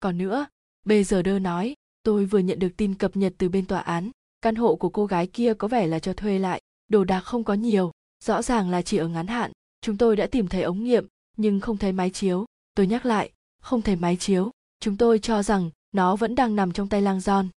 Còn 0.00 0.18
nữa, 0.18 0.46
bây 0.84 1.04
giờ 1.04 1.22
đơ 1.22 1.38
nói, 1.38 1.74
tôi 2.02 2.24
vừa 2.24 2.38
nhận 2.38 2.58
được 2.58 2.68
tin 2.76 2.94
cập 2.94 3.16
nhật 3.16 3.34
từ 3.38 3.48
bên 3.48 3.66
tòa 3.66 3.80
án, 3.80 4.10
căn 4.42 4.54
hộ 4.54 4.76
của 4.76 4.88
cô 4.88 5.06
gái 5.06 5.26
kia 5.26 5.54
có 5.54 5.68
vẻ 5.68 5.86
là 5.86 5.98
cho 5.98 6.12
thuê 6.12 6.38
lại, 6.38 6.60
đồ 6.88 7.04
đạc 7.04 7.20
không 7.20 7.44
có 7.44 7.54
nhiều, 7.54 7.92
rõ 8.24 8.42
ràng 8.42 8.70
là 8.70 8.82
chỉ 8.82 8.96
ở 8.96 9.08
ngắn 9.08 9.26
hạn. 9.26 9.52
Chúng 9.80 9.96
tôi 9.96 10.16
đã 10.16 10.26
tìm 10.26 10.48
thấy 10.48 10.62
ống 10.62 10.84
nghiệm, 10.84 11.06
nhưng 11.36 11.60
không 11.60 11.76
thấy 11.76 11.92
máy 11.92 12.10
chiếu. 12.10 12.44
Tôi 12.74 12.86
nhắc 12.86 13.06
lại, 13.06 13.32
không 13.60 13.82
thấy 13.82 13.96
máy 13.96 14.16
chiếu. 14.16 14.50
Chúng 14.80 14.96
tôi 14.96 15.18
cho 15.18 15.42
rằng 15.42 15.70
nó 15.92 16.16
vẫn 16.16 16.34
đang 16.34 16.56
nằm 16.56 16.72
trong 16.72 16.88
tay 16.88 17.02
Lang 17.02 17.20
Giòn. 17.20 17.48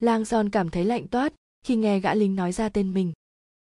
Lang 0.00 0.24
Giòn 0.24 0.50
cảm 0.50 0.70
thấy 0.70 0.84
lạnh 0.84 1.08
toát 1.08 1.32
khi 1.64 1.76
nghe 1.76 2.00
gã 2.00 2.14
lính 2.14 2.36
nói 2.36 2.52
ra 2.52 2.68
tên 2.68 2.94
mình. 2.94 3.12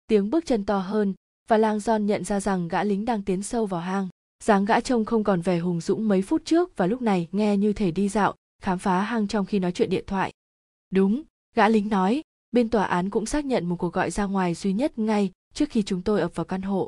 Tiếng 0.08 0.30
bước 0.30 0.46
chân 0.46 0.66
to 0.66 0.80
hơn, 0.80 1.14
và 1.48 1.58
lang 1.58 1.78
John 1.78 2.00
nhận 2.00 2.24
ra 2.24 2.40
rằng 2.40 2.68
gã 2.68 2.84
lính 2.84 3.06
đang 3.06 3.24
tiến 3.24 3.44
sâu 3.44 3.66
vào 3.66 3.82
hang 3.82 4.08
dáng 4.44 4.66
gã 4.66 4.80
trông 4.80 5.06
không 5.06 5.24
còn 5.24 5.42
vẻ 5.42 5.60
hùng 5.60 5.82
dũng 5.82 6.08
mấy 6.08 6.22
phút 6.22 6.42
trước 6.46 6.78
và 6.78 6.88
lúc 6.88 7.02
này 7.02 7.28
nghe 7.32 7.58
như 7.58 7.74
thể 7.74 7.92
đi 7.92 8.10
dạo, 8.10 8.36
khám 8.62 8.80
phá 8.80 9.02
hang 9.02 9.28
trong 9.28 9.46
khi 9.46 9.60
nói 9.60 9.72
chuyện 9.72 9.90
điện 9.90 10.04
thoại. 10.08 10.34
Đúng, 10.90 11.24
gã 11.56 11.70
lính 11.70 11.90
nói, 11.90 12.22
bên 12.52 12.70
tòa 12.70 12.86
án 12.86 13.10
cũng 13.10 13.26
xác 13.26 13.46
nhận 13.46 13.66
một 13.66 13.76
cuộc 13.76 13.94
gọi 13.94 14.12
ra 14.12 14.26
ngoài 14.26 14.54
duy 14.54 14.74
nhất 14.74 15.00
ngay 15.00 15.32
trước 15.54 15.70
khi 15.70 15.84
chúng 15.84 16.02
tôi 16.02 16.22
ập 16.22 16.36
vào 16.36 16.46
căn 16.46 16.62
hộ. 16.62 16.88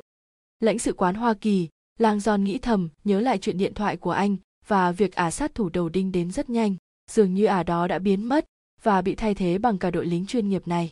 Lãnh 0.60 0.78
sự 0.78 0.92
quán 0.92 1.14
hoa 1.14 1.34
kỳ, 1.34 1.68
lang 1.98 2.18
john 2.18 2.42
nghĩ 2.42 2.58
thầm, 2.58 2.88
nhớ 3.04 3.20
lại 3.20 3.38
chuyện 3.38 3.58
điện 3.58 3.74
thoại 3.74 3.96
của 3.96 4.10
anh 4.10 4.36
và 4.66 4.92
việc 4.92 5.14
ả 5.14 5.30
sát 5.30 5.54
thủ 5.54 5.68
đầu 5.68 5.88
đinh 5.88 6.12
đến 6.12 6.30
rất 6.30 6.50
nhanh, 6.50 6.76
dường 7.10 7.34
như 7.34 7.44
ả 7.44 7.62
đó 7.62 7.86
đã 7.86 7.98
biến 7.98 8.24
mất 8.24 8.46
và 8.82 9.02
bị 9.02 9.14
thay 9.14 9.34
thế 9.34 9.58
bằng 9.58 9.78
cả 9.78 9.90
đội 9.90 10.06
lính 10.06 10.26
chuyên 10.26 10.48
nghiệp 10.48 10.68
này. 10.68 10.90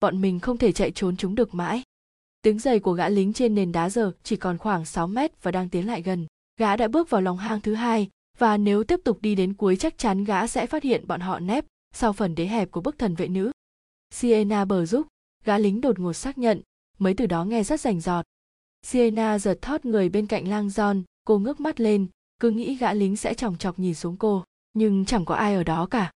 Bọn 0.00 0.20
mình 0.20 0.40
không 0.40 0.58
thể 0.58 0.72
chạy 0.72 0.90
trốn 0.90 1.16
chúng 1.16 1.34
được 1.34 1.54
mãi 1.54 1.82
tiếng 2.42 2.58
giày 2.58 2.80
của 2.80 2.92
gã 2.92 3.08
lính 3.08 3.32
trên 3.32 3.54
nền 3.54 3.72
đá 3.72 3.90
giờ 3.90 4.12
chỉ 4.22 4.36
còn 4.36 4.58
khoảng 4.58 4.84
6 4.84 5.06
mét 5.06 5.42
và 5.42 5.50
đang 5.50 5.68
tiến 5.68 5.86
lại 5.86 6.02
gần. 6.02 6.26
Gã 6.60 6.76
đã 6.76 6.88
bước 6.88 7.10
vào 7.10 7.20
lòng 7.20 7.36
hang 7.36 7.60
thứ 7.60 7.74
hai, 7.74 8.08
và 8.38 8.56
nếu 8.56 8.84
tiếp 8.84 9.00
tục 9.04 9.18
đi 9.20 9.34
đến 9.34 9.54
cuối 9.54 9.76
chắc 9.76 9.98
chắn 9.98 10.24
gã 10.24 10.46
sẽ 10.46 10.66
phát 10.66 10.82
hiện 10.82 11.06
bọn 11.06 11.20
họ 11.20 11.38
nép 11.38 11.64
sau 11.94 12.12
phần 12.12 12.34
đế 12.34 12.46
hẹp 12.46 12.70
của 12.70 12.80
bức 12.80 12.98
thần 12.98 13.14
vệ 13.14 13.28
nữ. 13.28 13.50
Siena 14.10 14.64
bờ 14.64 14.86
giúp 14.86 15.06
gã 15.44 15.58
lính 15.58 15.80
đột 15.80 15.98
ngột 15.98 16.12
xác 16.12 16.38
nhận, 16.38 16.62
mấy 16.98 17.14
từ 17.14 17.26
đó 17.26 17.44
nghe 17.44 17.64
rất 17.64 17.80
rành 17.80 18.00
rọt. 18.00 18.24
Siena 18.82 19.38
giật 19.38 19.58
thót 19.62 19.84
người 19.84 20.08
bên 20.08 20.26
cạnh 20.26 20.48
lang 20.48 20.68
john, 20.68 21.02
cô 21.24 21.38
ngước 21.38 21.60
mắt 21.60 21.80
lên, 21.80 22.06
cứ 22.40 22.50
nghĩ 22.50 22.74
gã 22.74 22.92
lính 22.92 23.16
sẽ 23.16 23.34
chòng 23.34 23.58
chọc 23.58 23.78
nhìn 23.78 23.94
xuống 23.94 24.16
cô, 24.16 24.44
nhưng 24.72 25.04
chẳng 25.04 25.24
có 25.24 25.34
ai 25.34 25.54
ở 25.54 25.64
đó 25.64 25.86
cả. 25.90 26.12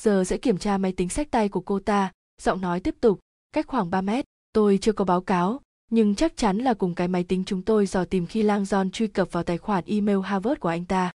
Giờ 0.00 0.24
sẽ 0.24 0.36
kiểm 0.36 0.58
tra 0.58 0.78
máy 0.78 0.92
tính 0.92 1.08
sách 1.08 1.30
tay 1.30 1.48
của 1.48 1.60
cô 1.60 1.80
ta, 1.80 2.12
giọng 2.42 2.60
nói 2.60 2.80
tiếp 2.80 2.94
tục, 3.00 3.20
cách 3.52 3.66
khoảng 3.66 3.90
3 3.90 4.00
mét 4.00 4.24
tôi 4.56 4.78
chưa 4.82 4.92
có 4.92 5.04
báo 5.04 5.20
cáo, 5.20 5.60
nhưng 5.90 6.14
chắc 6.14 6.36
chắn 6.36 6.58
là 6.58 6.74
cùng 6.74 6.94
cái 6.94 7.08
máy 7.08 7.24
tính 7.24 7.44
chúng 7.46 7.62
tôi 7.62 7.86
dò 7.86 8.04
tìm 8.04 8.26
khi 8.26 8.42
lang 8.42 8.62
john 8.62 8.90
truy 8.90 9.06
cập 9.06 9.32
vào 9.32 9.42
tài 9.42 9.58
khoản 9.58 9.84
email 9.86 10.18
harvard 10.24 10.60
của 10.60 10.68
anh 10.68 10.84
ta. 10.84 11.12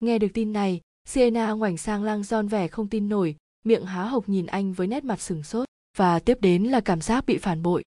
Nghe 0.00 0.18
được 0.18 0.28
tin 0.34 0.52
này 0.52 0.80
siena 1.08 1.52
ngoảnh 1.52 1.76
sang 1.76 2.02
lang 2.02 2.20
john 2.20 2.48
vẻ 2.48 2.68
không 2.68 2.88
tin 2.88 3.08
nổi, 3.08 3.36
miệng 3.64 3.84
há 3.84 4.04
hộc 4.04 4.28
nhìn 4.28 4.46
anh 4.46 4.72
với 4.72 4.86
nét 4.86 5.04
mặt 5.04 5.20
sừng 5.20 5.42
sốt, 5.42 5.68
và 5.96 6.18
tiếp 6.18 6.38
đến 6.40 6.64
là 6.64 6.80
cảm 6.80 7.00
giác 7.00 7.26
bị 7.26 7.38
phản 7.38 7.62
bội. 7.62 7.84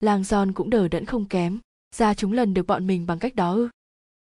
Lang 0.00 0.22
john 0.22 0.52
cũng 0.52 0.70
đờ 0.70 0.88
đẫn 0.88 1.04
không 1.04 1.24
kém, 1.24 1.58
ra 1.96 2.14
chúng 2.14 2.32
lần 2.32 2.54
được 2.54 2.66
bọn 2.66 2.86
mình 2.86 3.06
bằng 3.06 3.18
cách 3.18 3.34
đó 3.34 3.52
ư. 3.52 3.68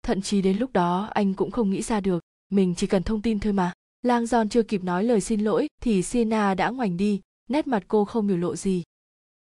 Thậm 0.03 0.21
chí 0.21 0.41
đến 0.41 0.57
lúc 0.57 0.73
đó, 0.73 1.09
anh 1.11 1.33
cũng 1.33 1.51
không 1.51 1.69
nghĩ 1.69 1.81
ra 1.81 1.99
được, 1.99 2.23
mình 2.49 2.75
chỉ 2.75 2.87
cần 2.87 3.03
thông 3.03 3.21
tin 3.21 3.39
thôi 3.39 3.53
mà. 3.53 3.73
Lang 4.01 4.23
john 4.23 4.47
chưa 4.49 4.63
kịp 4.63 4.83
nói 4.83 5.03
lời 5.03 5.21
xin 5.21 5.41
lỗi, 5.41 5.67
thì 5.81 6.03
siena 6.03 6.53
đã 6.53 6.69
ngoảnh 6.69 6.97
đi, 6.97 7.21
nét 7.49 7.67
mặt 7.67 7.83
cô 7.87 8.05
không 8.05 8.27
biểu 8.27 8.37
lộ 8.37 8.55
gì. 8.55 8.83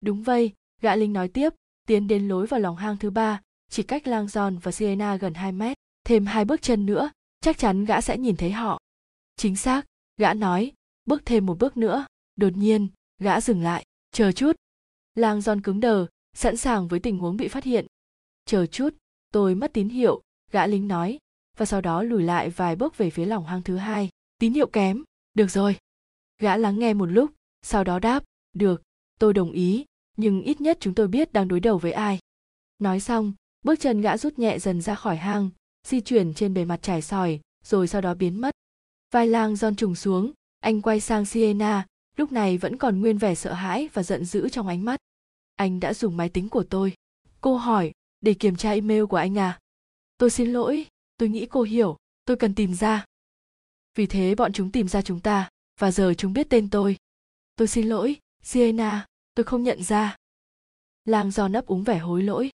Đúng 0.01 0.23
vậy 0.23 0.53
gã 0.81 0.95
linh 0.95 1.13
nói 1.13 1.27
tiếp, 1.27 1.49
tiến 1.87 2.07
đến 2.07 2.27
lối 2.27 2.47
vào 2.47 2.59
lòng 2.59 2.75
hang 2.75 2.97
thứ 2.97 3.09
ba, 3.09 3.41
chỉ 3.69 3.83
cách 3.83 4.07
lang 4.07 4.27
Giòn 4.27 4.57
và 4.57 4.71
siena 4.71 5.15
gần 5.15 5.33
2 5.33 5.51
mét, 5.51 5.77
thêm 6.05 6.25
hai 6.25 6.45
bước 6.45 6.61
chân 6.61 6.85
nữa, 6.85 7.11
chắc 7.41 7.57
chắn 7.57 7.85
gã 7.85 8.01
sẽ 8.01 8.17
nhìn 8.17 8.35
thấy 8.35 8.51
họ. 8.51 8.79
Chính 9.37 9.55
xác, 9.55 9.85
gã 10.17 10.33
nói, 10.33 10.71
bước 11.05 11.21
thêm 11.25 11.45
một 11.45 11.59
bước 11.59 11.77
nữa, 11.77 12.05
đột 12.35 12.57
nhiên, 12.57 12.87
gã 13.19 13.41
dừng 13.41 13.61
lại, 13.61 13.85
chờ 14.11 14.31
chút. 14.31 14.55
Lang 15.15 15.41
giòn 15.41 15.61
cứng 15.61 15.79
đờ, 15.79 16.07
sẵn 16.33 16.57
sàng 16.57 16.87
với 16.87 16.99
tình 16.99 17.17
huống 17.17 17.37
bị 17.37 17.47
phát 17.47 17.63
hiện. 17.63 17.85
Chờ 18.45 18.65
chút, 18.65 18.89
tôi 19.31 19.55
mất 19.55 19.73
tín 19.73 19.89
hiệu, 19.89 20.21
gã 20.51 20.67
lính 20.67 20.87
nói, 20.87 21.19
và 21.57 21.65
sau 21.65 21.81
đó 21.81 22.03
lùi 22.03 22.23
lại 22.23 22.49
vài 22.49 22.75
bước 22.75 22.97
về 22.97 23.09
phía 23.09 23.25
lòng 23.25 23.45
hang 23.45 23.63
thứ 23.63 23.77
hai. 23.77 24.09
Tín 24.39 24.53
hiệu 24.53 24.67
kém, 24.67 25.03
được 25.33 25.51
rồi. 25.51 25.77
Gã 26.39 26.57
lắng 26.57 26.79
nghe 26.79 26.93
một 26.93 27.05
lúc, 27.05 27.31
sau 27.61 27.83
đó 27.83 27.99
đáp, 27.99 28.23
được, 28.53 28.81
tôi 29.19 29.33
đồng 29.33 29.51
ý 29.51 29.85
nhưng 30.17 30.41
ít 30.41 30.61
nhất 30.61 30.77
chúng 30.79 30.93
tôi 30.93 31.07
biết 31.07 31.33
đang 31.33 31.47
đối 31.47 31.59
đầu 31.59 31.77
với 31.77 31.91
ai. 31.91 32.19
Nói 32.79 32.99
xong, 32.99 33.33
bước 33.63 33.79
chân 33.79 34.01
gã 34.01 34.17
rút 34.17 34.39
nhẹ 34.39 34.59
dần 34.59 34.81
ra 34.81 34.95
khỏi 34.95 35.15
hang, 35.15 35.49
di 35.87 36.01
chuyển 36.01 36.33
trên 36.33 36.53
bề 36.53 36.65
mặt 36.65 36.81
trải 36.81 37.01
sỏi, 37.01 37.39
rồi 37.63 37.87
sau 37.87 38.01
đó 38.01 38.13
biến 38.13 38.41
mất. 38.41 38.55
Vai 39.11 39.27
lang 39.27 39.55
giòn 39.55 39.75
trùng 39.75 39.95
xuống, 39.95 40.31
anh 40.59 40.81
quay 40.81 40.99
sang 40.99 41.25
siena, 41.25 41.85
lúc 42.17 42.31
này 42.31 42.57
vẫn 42.57 42.77
còn 42.77 43.01
nguyên 43.01 43.17
vẻ 43.17 43.35
sợ 43.35 43.53
hãi 43.53 43.89
và 43.93 44.03
giận 44.03 44.25
dữ 44.25 44.49
trong 44.49 44.67
ánh 44.67 44.85
mắt. 44.85 44.99
Anh 45.55 45.79
đã 45.79 45.93
dùng 45.93 46.17
máy 46.17 46.29
tính 46.29 46.49
của 46.49 46.63
tôi. 46.63 46.93
Cô 47.41 47.55
hỏi, 47.55 47.91
để 48.21 48.33
kiểm 48.33 48.55
tra 48.55 48.71
email 48.71 49.05
của 49.05 49.17
anh 49.17 49.37
à? 49.37 49.59
Tôi 50.17 50.29
xin 50.29 50.53
lỗi, 50.53 50.85
tôi 51.17 51.29
nghĩ 51.29 51.45
cô 51.45 51.61
hiểu, 51.61 51.97
tôi 52.25 52.37
cần 52.37 52.55
tìm 52.55 52.73
ra. 52.73 53.05
Vì 53.95 54.05
thế 54.05 54.35
bọn 54.35 54.53
chúng 54.53 54.71
tìm 54.71 54.87
ra 54.87 55.01
chúng 55.01 55.19
ta, 55.19 55.49
và 55.79 55.91
giờ 55.91 56.13
chúng 56.17 56.33
biết 56.33 56.47
tên 56.49 56.69
tôi. 56.69 56.97
Tôi 57.55 57.67
xin 57.67 57.87
lỗi, 57.87 58.15
siena 58.43 59.05
tôi 59.35 59.43
không 59.43 59.63
nhận 59.63 59.83
ra. 59.83 60.15
Lang 61.05 61.31
do 61.31 61.47
nấp 61.47 61.65
úng 61.65 61.83
vẻ 61.83 61.97
hối 61.97 62.23
lỗi. 62.23 62.49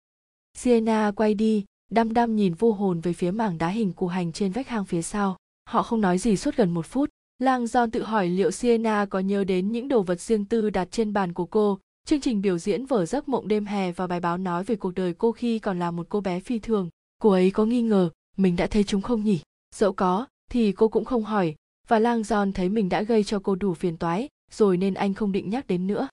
Siena 0.53 1.11
quay 1.15 1.33
đi, 1.33 1.65
đăm 1.91 2.13
đăm 2.13 2.35
nhìn 2.35 2.53
vô 2.53 2.71
hồn 2.71 2.99
về 2.99 3.13
phía 3.13 3.31
mảng 3.31 3.57
đá 3.57 3.67
hình 3.67 3.93
củ 3.93 4.07
hành 4.07 4.31
trên 4.31 4.51
vách 4.51 4.67
hang 4.67 4.85
phía 4.85 5.01
sau. 5.01 5.37
Họ 5.65 5.83
không 5.83 6.01
nói 6.01 6.17
gì 6.17 6.37
suốt 6.37 6.55
gần 6.55 6.71
một 6.73 6.85
phút. 6.85 7.09
Lang 7.39 7.65
john 7.65 7.89
tự 7.89 8.03
hỏi 8.03 8.29
liệu 8.29 8.51
siena 8.51 9.05
có 9.05 9.19
nhớ 9.19 9.43
đến 9.43 9.71
những 9.71 9.87
đồ 9.87 10.01
vật 10.01 10.21
riêng 10.21 10.45
tư 10.45 10.69
đặt 10.69 10.87
trên 10.91 11.13
bàn 11.13 11.33
của 11.33 11.45
cô. 11.45 11.79
Chương 12.05 12.21
trình 12.21 12.41
biểu 12.41 12.57
diễn 12.57 12.85
vở 12.85 13.05
giấc 13.05 13.29
mộng 13.29 13.47
đêm 13.47 13.65
hè 13.65 13.91
và 13.91 14.07
bài 14.07 14.19
báo 14.19 14.37
nói 14.37 14.63
về 14.63 14.75
cuộc 14.75 14.95
đời 14.95 15.13
cô 15.13 15.31
khi 15.31 15.59
còn 15.59 15.79
là 15.79 15.91
một 15.91 16.05
cô 16.09 16.21
bé 16.21 16.39
phi 16.39 16.59
thường. 16.59 16.89
Cô 17.19 17.29
ấy 17.29 17.51
có 17.51 17.65
nghi 17.65 17.81
ngờ, 17.81 18.09
mình 18.37 18.55
đã 18.55 18.67
thấy 18.67 18.83
chúng 18.83 19.01
không 19.01 19.23
nhỉ? 19.23 19.39
Dẫu 19.75 19.93
có, 19.93 20.25
thì 20.51 20.71
cô 20.71 20.87
cũng 20.87 21.05
không 21.05 21.23
hỏi. 21.23 21.55
Và 21.87 21.99
lang 21.99 22.21
john 22.21 22.51
thấy 22.53 22.69
mình 22.69 22.89
đã 22.89 23.01
gây 23.01 23.23
cho 23.23 23.39
cô 23.39 23.55
đủ 23.55 23.73
phiền 23.73 23.97
toái, 23.97 24.27
rồi 24.51 24.77
nên 24.77 24.93
anh 24.93 25.13
không 25.13 25.31
định 25.31 25.49
nhắc 25.49 25.67
đến 25.67 25.87
nữa 25.87 26.07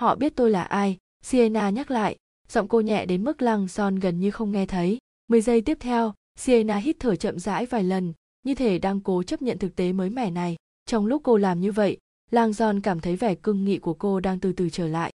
họ 0.00 0.14
biết 0.14 0.36
tôi 0.36 0.50
là 0.50 0.62
ai 0.62 0.98
siena 1.22 1.70
nhắc 1.70 1.90
lại. 1.90 2.16
Giọng 2.48 2.68
cô 2.68 2.80
nhẹ 2.80 3.06
đến 3.06 3.24
mức 3.24 3.42
lăng 3.42 3.68
son 3.68 3.96
gần 3.96 4.20
như 4.20 4.30
không 4.30 4.52
nghe 4.52 4.66
thấy. 4.66 4.98
Mười 5.28 5.40
giây 5.40 5.60
tiếp 5.60 5.78
theo 5.80 6.14
siena 6.38 6.76
hít 6.76 6.96
thở 7.00 7.16
chậm 7.16 7.38
rãi 7.38 7.66
vài 7.66 7.84
lần, 7.84 8.12
như 8.42 8.54
thể 8.54 8.78
đang 8.78 9.00
cố 9.00 9.22
chấp 9.22 9.42
nhận 9.42 9.58
thực 9.58 9.76
tế 9.76 9.92
mới 9.92 10.10
mẻ 10.10 10.30
này. 10.30 10.56
Trong 10.86 11.06
lúc 11.06 11.22
cô 11.24 11.36
làm 11.36 11.60
như 11.60 11.72
vậy 11.72 11.98
lang 12.30 12.54
son 12.54 12.80
cảm 12.80 13.00
thấy 13.00 13.16
vẻ 13.16 13.34
cưng 13.34 13.64
nghị 13.64 13.78
của 13.78 13.94
cô 13.94 14.20
đang 14.20 14.40
từ 14.40 14.52
từ 14.52 14.70
trở 14.70 14.88
lại. 14.88 15.12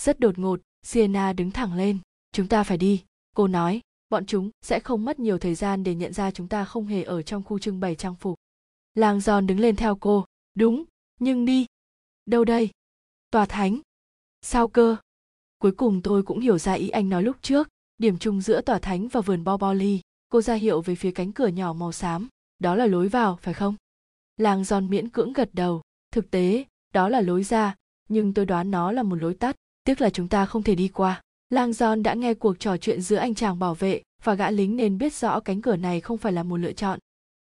Rất 0.00 0.20
đột 0.20 0.38
ngột 0.38 0.60
siena 0.82 1.32
đứng 1.32 1.50
thẳng 1.50 1.74
lên. 1.74 1.98
Chúng 2.32 2.48
ta 2.48 2.64
phải 2.64 2.78
đi, 2.78 3.02
cô 3.34 3.48
nói. 3.48 3.80
Bọn 4.08 4.26
chúng 4.26 4.50
sẽ 4.62 4.80
không 4.80 5.04
mất 5.04 5.20
nhiều 5.20 5.38
thời 5.38 5.54
gian 5.54 5.84
để 5.84 5.94
nhận 5.94 6.12
ra 6.12 6.30
chúng 6.30 6.48
ta 6.48 6.64
không 6.64 6.86
hề 6.86 7.02
ở 7.02 7.22
trong 7.22 7.42
khu 7.42 7.58
trưng 7.58 7.80
bày 7.80 7.94
trang 7.94 8.14
phục. 8.14 8.34
Lang 8.94 9.20
son 9.20 9.46
đứng 9.46 9.60
lên 9.60 9.76
theo 9.76 9.96
cô. 9.96 10.24
Đúng, 10.54 10.84
nhưng 11.20 11.44
đi. 11.44 11.66
Đâu 12.26 12.44
đây? 12.44 12.70
Tòa 13.30 13.46
thánh 13.46 13.80
sao 14.44 14.68
cơ? 14.68 14.96
Cuối 15.58 15.72
cùng 15.72 16.02
tôi 16.02 16.22
cũng 16.22 16.40
hiểu 16.40 16.58
ra 16.58 16.72
ý 16.72 16.88
anh 16.88 17.08
nói 17.08 17.22
lúc 17.22 17.36
trước, 17.42 17.68
điểm 17.98 18.18
chung 18.18 18.40
giữa 18.40 18.60
tòa 18.60 18.78
thánh 18.78 19.08
và 19.08 19.20
vườn 19.20 19.44
bo 19.44 19.56
bo 19.56 19.72
ly 19.72 20.00
cô 20.34 20.40
ra 20.40 20.54
hiệu 20.54 20.80
về 20.80 20.94
phía 20.94 21.10
cánh 21.10 21.32
cửa 21.32 21.46
nhỏ 21.46 21.72
màu 21.72 21.92
xám, 21.92 22.28
đó 22.58 22.74
là 22.74 22.86
lối 22.86 23.08
vào, 23.08 23.38
phải 23.42 23.54
không? 23.54 23.74
Làng 24.36 24.64
giòn 24.64 24.90
miễn 24.90 25.08
cưỡng 25.08 25.32
gật 25.32 25.50
đầu, 25.52 25.82
thực 26.12 26.30
tế, 26.30 26.64
đó 26.94 27.08
là 27.08 27.20
lối 27.20 27.44
ra, 27.44 27.74
nhưng 28.08 28.34
tôi 28.34 28.46
đoán 28.46 28.70
nó 28.70 28.92
là 28.92 29.02
một 29.02 29.14
lối 29.14 29.34
tắt, 29.34 29.56
tiếc 29.84 30.00
là 30.00 30.10
chúng 30.10 30.28
ta 30.28 30.46
không 30.46 30.62
thể 30.62 30.74
đi 30.74 30.88
qua. 30.88 31.22
Lang 31.50 31.72
giòn 31.72 32.02
đã 32.02 32.14
nghe 32.14 32.34
cuộc 32.34 32.58
trò 32.58 32.76
chuyện 32.76 33.00
giữa 33.02 33.16
anh 33.16 33.34
chàng 33.34 33.58
bảo 33.58 33.74
vệ 33.74 34.02
và 34.22 34.34
gã 34.34 34.50
lính 34.50 34.76
nên 34.76 34.98
biết 34.98 35.14
rõ 35.14 35.40
cánh 35.40 35.62
cửa 35.62 35.76
này 35.76 36.00
không 36.00 36.18
phải 36.18 36.32
là 36.32 36.42
một 36.42 36.56
lựa 36.56 36.72
chọn. 36.72 36.98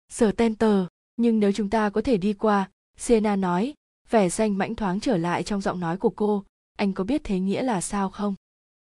Sở 0.08 0.32
ten 0.32 0.54
tờ 0.54 0.86
nhưng 1.16 1.40
nếu 1.40 1.52
chúng 1.52 1.70
ta 1.70 1.90
có 1.90 2.00
thể 2.00 2.16
đi 2.16 2.32
qua 2.32 2.70
siena 2.96 3.36
nói, 3.36 3.74
vẻ 4.10 4.28
xanh 4.28 4.58
mãnh 4.58 4.74
thoáng 4.74 5.00
trở 5.00 5.16
lại 5.16 5.42
trong 5.42 5.60
giọng 5.60 5.80
nói 5.80 5.96
của 5.96 6.10
cô 6.10 6.44
anh 6.76 6.92
có 6.92 7.04
biết 7.04 7.24
thế 7.24 7.40
nghĩa 7.40 7.62
là 7.62 7.80
sao 7.80 8.10
không? 8.10 8.34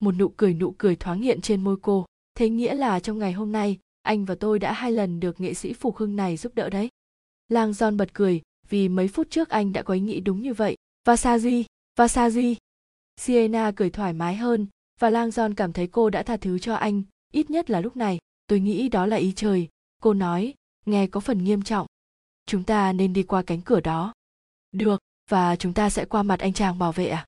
Một 0.01 0.12
nụ 0.12 0.29
cười 0.29 0.55
nụ 0.55 0.74
cười 0.79 0.97
thoáng 0.97 1.22
hiện 1.22 1.41
trên 1.41 1.64
môi 1.64 1.76
cô. 1.83 2.07
Thế 2.35 2.49
nghĩa 2.49 2.74
là 2.74 3.01
trong 3.01 3.18
ngày 3.18 3.33
hôm 3.33 3.53
nay, 3.53 3.79
anh 4.03 4.24
và 4.24 4.35
tôi 4.35 4.59
đã 4.59 4.72
hai 4.72 4.93
lần 4.93 5.20
được 5.20 5.41
nghệ 5.41 5.55
sĩ 5.55 5.72
phục 5.72 5.97
hưng 5.97 6.16
này 6.16 6.37
giúp 6.37 6.55
đỡ 6.55 6.70
đấy. 6.70 6.89
Lang 7.49 7.72
giòn 7.72 7.97
bật 7.97 8.14
cười, 8.14 8.43
vì 8.68 8.89
mấy 8.89 9.09
phút 9.09 9.31
trước 9.31 9.49
anh 9.49 9.72
đã 9.72 9.83
có 9.83 9.95
ý 9.95 10.01
nghĩ 10.01 10.20
đúng 10.20 10.43
như 10.43 10.55
vậy. 10.55 10.76
Vasaji 11.05 11.64
vasaji. 11.97 12.55
Siena 13.16 13.72
cười 13.76 13.91
thoải 13.91 14.12
mái 14.12 14.37
hơn, 14.37 14.66
và 15.01 15.11
lang 15.11 15.31
giòn 15.31 15.55
cảm 15.55 15.72
thấy 15.72 15.87
cô 15.87 16.11
đã 16.11 16.22
tha 16.22 16.37
thứ 16.37 16.59
cho 16.59 16.74
anh, 16.74 17.03
ít 17.33 17.51
nhất 17.51 17.70
là 17.70 17.81
lúc 17.81 17.97
này. 17.97 18.18
Tôi 18.47 18.61
nghĩ 18.61 18.89
đó 18.89 19.07
là 19.07 19.16
ý 19.16 19.33
trời. 19.37 19.68
Cô 20.03 20.14
nói, 20.14 20.55
nghe 20.87 21.07
có 21.07 21.20
phần 21.20 21.45
nghiêm 21.45 21.62
trọng. 21.62 21.87
Chúng 22.47 22.64
ta 22.64 22.93
nên 22.93 23.12
đi 23.12 23.22
qua 23.22 23.43
cánh 23.43 23.61
cửa 23.61 23.81
đó. 23.81 24.12
Được, 24.72 25.01
và 25.31 25.57
chúng 25.57 25.74
ta 25.74 25.91
sẽ 25.91 26.05
qua 26.05 26.22
mặt 26.22 26.41
anh 26.41 26.53
chàng 26.53 26.79
bảo 26.79 26.93
vệ 26.93 27.07
à 27.07 27.26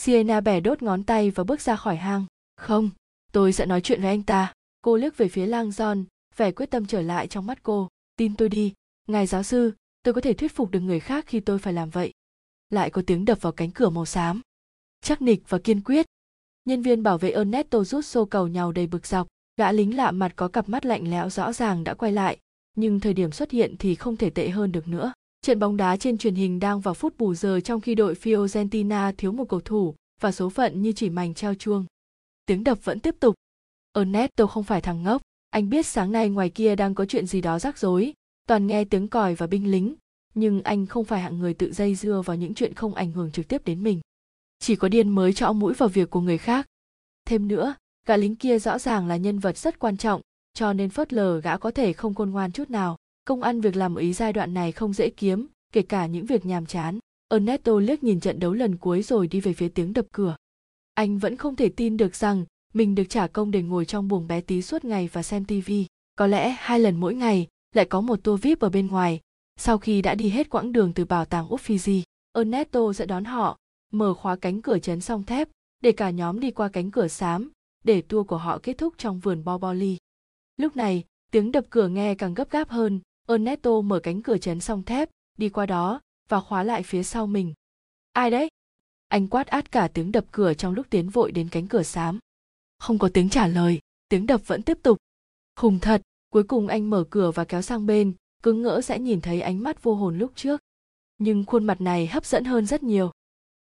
siena 0.00 0.40
bẻ 0.40 0.60
đốt 0.60 0.82
ngón 0.82 1.04
tay 1.04 1.30
và 1.30 1.44
bước 1.44 1.60
ra 1.60 1.76
khỏi 1.76 1.96
hang. 1.96 2.24
Không, 2.56 2.90
tôi 3.32 3.52
sẽ 3.52 3.66
nói 3.66 3.80
chuyện 3.80 4.00
với 4.00 4.10
anh 4.10 4.22
ta. 4.22 4.52
Cô 4.82 4.96
liếc 4.96 5.16
về 5.16 5.28
phía 5.28 5.46
lang 5.46 5.68
john 5.68 6.04
vẻ 6.36 6.52
quyết 6.52 6.70
tâm 6.70 6.86
trở 6.86 7.02
lại 7.02 7.26
trong 7.26 7.46
mắt 7.46 7.62
cô. 7.62 7.88
Tin 8.16 8.36
tôi 8.36 8.48
đi. 8.48 8.72
Ngài 9.08 9.26
giáo 9.26 9.42
sư, 9.42 9.72
tôi 10.02 10.14
có 10.14 10.20
thể 10.20 10.32
thuyết 10.32 10.54
phục 10.54 10.70
được 10.70 10.80
người 10.80 11.00
khác 11.00 11.24
khi 11.26 11.40
tôi 11.40 11.58
phải 11.58 11.72
làm 11.72 11.90
vậy. 11.90 12.12
Lại 12.70 12.90
có 12.90 13.02
tiếng 13.06 13.24
đập 13.24 13.42
vào 13.42 13.52
cánh 13.52 13.70
cửa 13.70 13.90
màu 13.90 14.06
xám. 14.06 14.40
Chắc 15.00 15.22
nịch 15.22 15.42
và 15.48 15.58
kiên 15.58 15.80
quyết. 15.80 16.06
Nhân 16.64 16.82
viên 16.82 17.02
bảo 17.02 17.18
vệ 17.18 17.30
ernesto 17.30 17.84
rút 17.84 18.04
xô 18.04 18.24
cầu 18.24 18.48
nhào 18.48 18.72
đầy 18.72 18.86
bực 18.86 19.06
dọc. 19.06 19.26
Gã 19.56 19.72
lính 19.72 19.96
lạ 19.96 20.10
mặt 20.10 20.32
có 20.36 20.48
cặp 20.48 20.68
mắt 20.68 20.86
lạnh 20.86 21.10
lẽo 21.10 21.30
rõ 21.30 21.52
ràng 21.52 21.84
đã 21.84 21.94
quay 21.94 22.12
lại, 22.12 22.38
nhưng 22.76 23.00
thời 23.00 23.14
điểm 23.14 23.32
xuất 23.32 23.50
hiện 23.50 23.76
thì 23.78 23.94
không 23.94 24.16
thể 24.16 24.30
tệ 24.30 24.48
hơn 24.48 24.72
được 24.72 24.88
nữa 24.88 25.12
trận 25.42 25.58
bóng 25.58 25.76
đá 25.76 25.96
trên 25.96 26.18
truyền 26.18 26.34
hình 26.34 26.60
đang 26.60 26.80
vào 26.80 26.94
phút 26.94 27.14
bù 27.18 27.34
giờ 27.34 27.60
trong 27.60 27.80
khi 27.80 27.94
đội 27.94 28.14
fiorentina 28.14 29.12
thiếu 29.18 29.32
một 29.32 29.48
cầu 29.48 29.60
thủ 29.60 29.94
và 30.20 30.32
số 30.32 30.50
phận 30.50 30.82
như 30.82 30.92
chỉ 30.92 31.10
mảnh 31.10 31.34
treo 31.34 31.54
chuông. 31.54 31.84
Tiếng 32.46 32.64
đập 32.64 32.78
vẫn 32.84 33.00
tiếp 33.00 33.14
tục. 33.20 33.34
Ernesto 33.92 34.46
không 34.46 34.64
phải 34.64 34.80
thằng 34.80 35.02
ngốc. 35.02 35.22
Anh 35.50 35.70
biết 35.70 35.86
sáng 35.86 36.12
nay 36.12 36.28
ngoài 36.28 36.50
kia 36.50 36.76
đang 36.76 36.94
có 36.94 37.04
chuyện 37.04 37.26
gì 37.26 37.40
đó 37.40 37.58
rắc 37.58 37.78
rối. 37.78 38.12
Toàn 38.48 38.66
nghe 38.66 38.84
tiếng 38.84 39.08
còi 39.08 39.34
và 39.34 39.46
binh 39.46 39.70
lính. 39.70 39.94
Nhưng 40.34 40.62
anh 40.62 40.86
không 40.86 41.04
phải 41.04 41.20
hạng 41.20 41.38
người 41.38 41.54
tự 41.54 41.72
dây 41.72 41.94
dưa 41.94 42.22
vào 42.24 42.36
những 42.36 42.54
chuyện 42.54 42.74
không 42.74 42.94
ảnh 42.94 43.12
hưởng 43.12 43.30
trực 43.30 43.48
tiếp 43.48 43.64
đến 43.64 43.82
mình. 43.82 44.00
Chỉ 44.58 44.76
có 44.76 44.88
điên 44.88 45.08
mới 45.08 45.32
chõ 45.32 45.52
mũi 45.52 45.74
vào 45.74 45.88
việc 45.88 46.10
của 46.10 46.20
người 46.20 46.38
khác. 46.38 46.66
Thêm 47.24 47.48
nữa, 47.48 47.74
gã 48.06 48.16
lính 48.16 48.36
kia 48.36 48.58
rõ 48.58 48.78
ràng 48.78 49.06
là 49.06 49.16
nhân 49.16 49.38
vật 49.38 49.58
rất 49.58 49.78
quan 49.78 49.96
trọng, 49.96 50.20
cho 50.54 50.72
nên 50.72 50.90
phớt 50.90 51.12
lờ 51.12 51.40
gã 51.40 51.58
có 51.58 51.70
thể 51.70 51.92
không 51.92 52.14
khôn 52.14 52.30
ngoan 52.30 52.52
chút 52.52 52.70
nào 52.70 52.96
công 53.24 53.42
ăn 53.42 53.60
việc 53.60 53.76
làm 53.76 53.96
ý 53.96 54.12
giai 54.12 54.32
đoạn 54.32 54.54
này 54.54 54.72
không 54.72 54.92
dễ 54.92 55.10
kiếm 55.10 55.46
kể 55.72 55.82
cả 55.82 56.06
những 56.06 56.26
việc 56.26 56.46
nhàm 56.46 56.66
chán. 56.66 56.98
Ernesto 57.28 57.78
liếc 57.78 58.04
nhìn 58.04 58.20
trận 58.20 58.40
đấu 58.40 58.52
lần 58.52 58.76
cuối 58.76 59.02
rồi 59.02 59.26
đi 59.26 59.40
về 59.40 59.52
phía 59.52 59.68
tiếng 59.68 59.92
đập 59.92 60.06
cửa. 60.12 60.36
Anh 60.94 61.18
vẫn 61.18 61.36
không 61.36 61.56
thể 61.56 61.68
tin 61.68 61.96
được 61.96 62.14
rằng 62.14 62.44
mình 62.74 62.94
được 62.94 63.04
trả 63.08 63.26
công 63.26 63.50
để 63.50 63.62
ngồi 63.62 63.84
trong 63.84 64.08
buồng 64.08 64.26
bé 64.26 64.40
tí 64.40 64.62
suốt 64.62 64.84
ngày 64.84 65.08
và 65.12 65.22
xem 65.22 65.44
tivi 65.44 65.86
có 66.16 66.26
lẽ 66.26 66.56
hai 66.58 66.80
lần 66.80 66.96
mỗi 66.96 67.14
ngày 67.14 67.48
lại 67.74 67.84
có 67.84 68.00
một 68.00 68.24
tour 68.24 68.42
vip 68.42 68.60
ở 68.60 68.70
bên 68.70 68.86
ngoài. 68.86 69.20
Sau 69.56 69.78
khi 69.78 70.02
đã 70.02 70.14
đi 70.14 70.28
hết 70.28 70.50
quãng 70.50 70.72
đường 70.72 70.92
từ 70.94 71.04
bảo 71.04 71.24
tàng 71.24 71.48
Uffizi, 71.48 72.02
Ernesto 72.32 72.92
sẽ 72.92 73.06
đón 73.06 73.24
họ, 73.24 73.58
mở 73.92 74.14
khóa 74.14 74.36
cánh 74.36 74.62
cửa 74.62 74.78
chấn 74.78 75.00
song 75.00 75.22
thép, 75.22 75.48
để 75.80 75.92
cả 75.92 76.10
nhóm 76.10 76.40
đi 76.40 76.50
qua 76.50 76.68
cánh 76.68 76.90
cửa 76.90 77.08
xám, 77.08 77.50
để 77.84 78.02
tour 78.02 78.26
của 78.26 78.36
họ 78.36 78.58
kết 78.62 78.78
thúc 78.78 78.94
trong 78.98 79.18
vườn 79.18 79.44
Boboli. 79.44 79.96
Lúc 80.56 80.76
này, 80.76 81.04
tiếng 81.30 81.52
đập 81.52 81.64
cửa 81.70 81.88
nghe 81.88 82.14
càng 82.14 82.34
gấp 82.34 82.50
gáp 82.50 82.68
hơn, 82.68 83.00
Ernesto 83.30 83.80
mở 83.80 84.00
cánh 84.00 84.22
cửa 84.22 84.38
chấn 84.38 84.60
song 84.60 84.82
thép, 84.82 85.10
đi 85.38 85.48
qua 85.48 85.66
đó 85.66 86.00
và 86.28 86.40
khóa 86.40 86.62
lại 86.62 86.82
phía 86.82 87.02
sau 87.02 87.26
mình. 87.26 87.54
Ai 88.12 88.30
đấy? 88.30 88.48
Anh 89.08 89.28
quát 89.28 89.46
át 89.46 89.72
cả 89.72 89.88
tiếng 89.88 90.12
đập 90.12 90.24
cửa 90.32 90.54
trong 90.54 90.74
lúc 90.74 90.86
tiến 90.90 91.08
vội 91.08 91.32
đến 91.32 91.48
cánh 91.48 91.66
cửa 91.66 91.82
xám. 91.82 92.18
Không 92.78 92.98
có 92.98 93.08
tiếng 93.14 93.28
trả 93.28 93.46
lời, 93.46 93.80
tiếng 94.08 94.26
đập 94.26 94.40
vẫn 94.46 94.62
tiếp 94.62 94.78
tục. 94.82 94.98
Khùng 95.56 95.78
thật, 95.78 96.02
cuối 96.30 96.42
cùng 96.42 96.68
anh 96.68 96.90
mở 96.90 97.04
cửa 97.10 97.30
và 97.30 97.44
kéo 97.44 97.62
sang 97.62 97.86
bên, 97.86 98.14
cứ 98.42 98.52
ngỡ 98.52 98.80
sẽ 98.80 98.98
nhìn 98.98 99.20
thấy 99.20 99.40
ánh 99.40 99.62
mắt 99.62 99.82
vô 99.82 99.94
hồn 99.94 100.18
lúc 100.18 100.32
trước 100.34 100.60
nhưng 101.18 101.44
khuôn 101.44 101.64
mặt 101.64 101.80
này 101.80 102.06
hấp 102.06 102.26
dẫn 102.26 102.44
hơn 102.44 102.66
rất 102.66 102.82
nhiều 102.82 103.10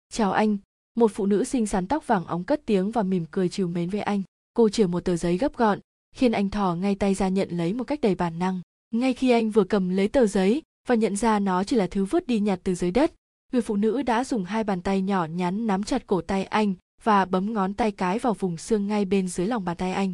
chào 0.10 0.32
anh 0.32 0.58
một 0.96 1.12
phụ 1.14 1.26
nữ 1.26 1.44
xinh 1.44 1.68
xắn 1.68 1.88
tóc 1.88 2.08
vàng 2.08 2.26
óng 2.26 2.44
cất 2.44 2.62
tiếng 2.66 2.92
và 2.92 3.04
mỉm 3.04 3.26
cười 3.32 3.50
chiều 3.50 3.68
mến 3.68 3.90
với 3.90 4.02
anh 4.02 4.22
cô 4.54 4.70
chìa 4.70 4.88
một 4.88 5.06
tờ 5.06 5.16
giấy 5.16 5.38
gấp 5.38 5.58
gọn 5.58 5.80
khiến 6.16 6.32
anh 6.32 6.50
thò 6.50 6.76
ngay 6.76 6.96
tay 6.96 7.14
ra 7.14 7.28
nhận 7.28 7.50
lấy 7.50 7.74
một 7.74 7.84
cách 7.84 8.02
đầy 8.02 8.16
bản 8.16 8.40
năng 8.40 8.62
ngay 8.92 9.14
khi 9.14 9.30
anh 9.30 9.50
vừa 9.50 9.64
cầm 9.64 9.90
lấy 9.90 10.08
tờ 10.08 10.26
giấy 10.26 10.62
và 10.88 10.96
nhận 10.96 11.16
ra 11.16 11.40
nó 11.40 11.64
chỉ 11.64 11.76
là 11.76 11.88
thứ 11.88 12.06
vứt 12.06 12.28
đi 12.28 12.40
nhặt 12.40 12.60
từ 12.64 12.76
dưới 12.76 12.92
đất 12.92 13.14
người 13.52 13.62
phụ 13.62 13.76
nữ 13.76 14.02
đã 14.02 14.24
dùng 14.24 14.44
hai 14.44 14.64
bàn 14.64 14.82
tay 14.82 15.02
nhỏ 15.02 15.26
nhắn 15.26 15.68
nắm 15.68 15.84
chặt 15.84 16.08
cổ 16.08 16.22
tay 16.22 16.44
anh 16.44 16.74
và 17.04 17.26
bấm 17.26 17.54
ngón 17.54 17.74
tay 17.74 17.92
cái 17.92 18.20
vào 18.20 18.34
vùng 18.34 18.58
xương 18.58 18.88
ngay 18.88 19.06
bên 19.06 19.28
dưới 19.28 19.48
lòng 19.48 19.66
bàn 19.66 19.78
tay 19.78 19.94
anh 19.94 20.14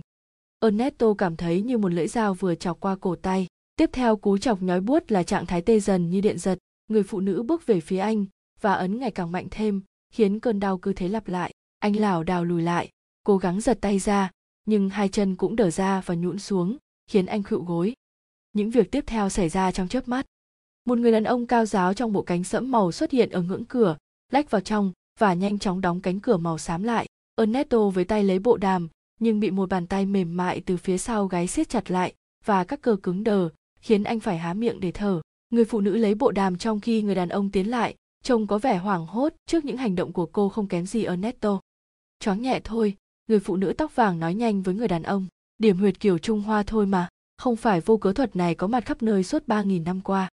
ernesto 0.62 1.14
cảm 1.14 1.36
thấy 1.36 1.62
như 1.62 1.78
một 1.78 1.90
lưỡi 1.90 2.08
dao 2.08 2.34
vừa 2.34 2.56
chọc 2.56 2.80
qua 2.80 2.96
cổ 2.96 3.16
tay 3.16 3.48
Tiếp 3.78 3.90
theo 3.94 4.16
cú 4.16 4.38
chọc 4.38 4.62
nhói 4.62 4.82
buốt 4.82 5.12
là 5.12 5.24
trạng 5.24 5.46
thái 5.46 5.62
tê 5.62 5.80
dần 5.80 6.10
như 6.10 6.22
điện 6.22 6.38
giật, 6.38 6.58
người 6.88 7.04
phụ 7.04 7.20
nữ 7.20 7.44
bước 7.44 7.66
về 7.66 7.80
phía 7.80 7.98
anh 7.98 8.26
và 8.62 8.74
ấn 8.74 9.00
ngày 9.00 9.12
càng 9.12 9.32
mạnh 9.32 9.48
thêm, 9.52 9.82
khiến 10.14 10.40
cơn 10.40 10.60
đau 10.60 10.78
cứ 10.78 10.94
thế 10.94 11.08
lặp 11.08 11.28
lại. 11.28 11.54
Anh 11.80 11.96
lảo 11.96 12.24
đảo 12.24 12.46
lùi 12.46 12.62
lại, 12.62 12.90
cố 13.24 13.38
gắng 13.38 13.62
giật 13.62 13.78
tay 13.82 14.00
ra, 14.00 14.32
nhưng 14.66 14.90
hai 14.90 15.10
chân 15.10 15.36
cũng 15.36 15.56
đờ 15.56 15.70
ra 15.70 16.02
và 16.06 16.16
nhũn 16.16 16.40
xuống, 16.40 16.78
khiến 17.08 17.26
anh 17.26 17.44
khựu 17.44 17.64
gối. 17.64 17.94
Những 18.56 18.70
việc 18.70 18.92
tiếp 18.92 19.04
theo 19.08 19.30
xảy 19.30 19.50
ra 19.50 19.72
trong 19.72 19.88
chớp 19.88 20.08
mắt. 20.08 20.26
Một 20.86 20.98
người 20.98 21.12
đàn 21.12 21.24
ông 21.24 21.48
cao 21.48 21.66
giáo 21.66 21.94
trong 21.94 22.14
bộ 22.14 22.22
cánh 22.22 22.44
sẫm 22.44 22.72
màu 22.72 22.92
xuất 22.92 23.12
hiện 23.12 23.30
ở 23.30 23.42
ngưỡng 23.42 23.66
cửa, 23.66 23.98
lách 24.32 24.52
vào 24.52 24.62
trong 24.62 24.92
và 25.20 25.34
nhanh 25.34 25.60
chóng 25.60 25.82
đóng 25.82 26.02
cánh 26.02 26.20
cửa 26.20 26.38
màu 26.38 26.58
xám 26.58 26.84
lại. 26.84 27.08
Ernesto 27.36 27.90
với 27.90 28.06
tay 28.06 28.24
lấy 28.24 28.40
bộ 28.40 28.58
đàm, 28.58 28.88
nhưng 29.20 29.40
bị 29.40 29.52
một 29.52 29.70
bàn 29.70 29.88
tay 29.88 30.06
mềm 30.06 30.38
mại 30.38 30.62
từ 30.62 30.78
phía 30.78 30.98
sau 30.98 31.28
gáy 31.28 31.48
siết 31.48 31.70
chặt 31.70 31.92
lại 31.92 32.14
và 32.46 32.64
các 32.64 32.82
cơ 32.82 32.96
cứng 33.04 33.24
đờ, 33.24 33.50
khiến 33.86 34.04
anh 34.04 34.20
phải 34.20 34.38
há 34.38 34.54
miệng 34.54 34.80
để 34.80 34.92
thở 34.92 35.22
người 35.50 35.66
phụ 35.66 35.82
nữ 35.82 35.98
lấy 35.98 36.16
bộ 36.16 36.32
đàm 36.32 36.58
trong 36.58 36.80
khi 36.80 37.02
người 37.02 37.16
đàn 37.16 37.30
ông 37.30 37.50
tiến 37.52 37.70
lại 37.70 37.96
trông 38.24 38.48
có 38.48 38.58
vẻ 38.58 38.78
hoảng 38.78 39.06
hốt 39.06 39.34
trước 39.46 39.66
những 39.66 39.78
hành 39.78 39.96
động 39.96 40.14
của 40.14 40.26
cô 40.26 40.50
không 40.50 40.68
kém 40.68 40.86
gì 40.86 41.04
ernesto 41.04 41.60
choáng 42.20 42.42
nhẹ 42.42 42.60
thôi 42.64 42.96
người 43.28 43.40
phụ 43.40 43.56
nữ 43.56 43.74
tóc 43.78 43.96
vàng 43.96 44.20
nói 44.20 44.36
nhanh 44.36 44.62
với 44.62 44.76
người 44.76 44.88
đàn 44.88 45.04
ông 45.04 45.28
điểm 45.58 45.78
huyệt 45.78 46.00
kiểu 46.00 46.18
trung 46.18 46.42
hoa 46.42 46.64
thôi 46.64 46.86
mà 46.86 47.10
không 47.38 47.56
phải 47.56 47.82
vô 47.82 47.98
cớ 47.98 48.14
thuật 48.14 48.36
này 48.36 48.56
có 48.56 48.68
mặt 48.68 48.86
khắp 48.86 49.02
nơi 49.02 49.24
suốt 49.24 49.48
ba 49.48 49.62
nghìn 49.62 49.84
năm 49.84 50.02
qua. 50.02 50.30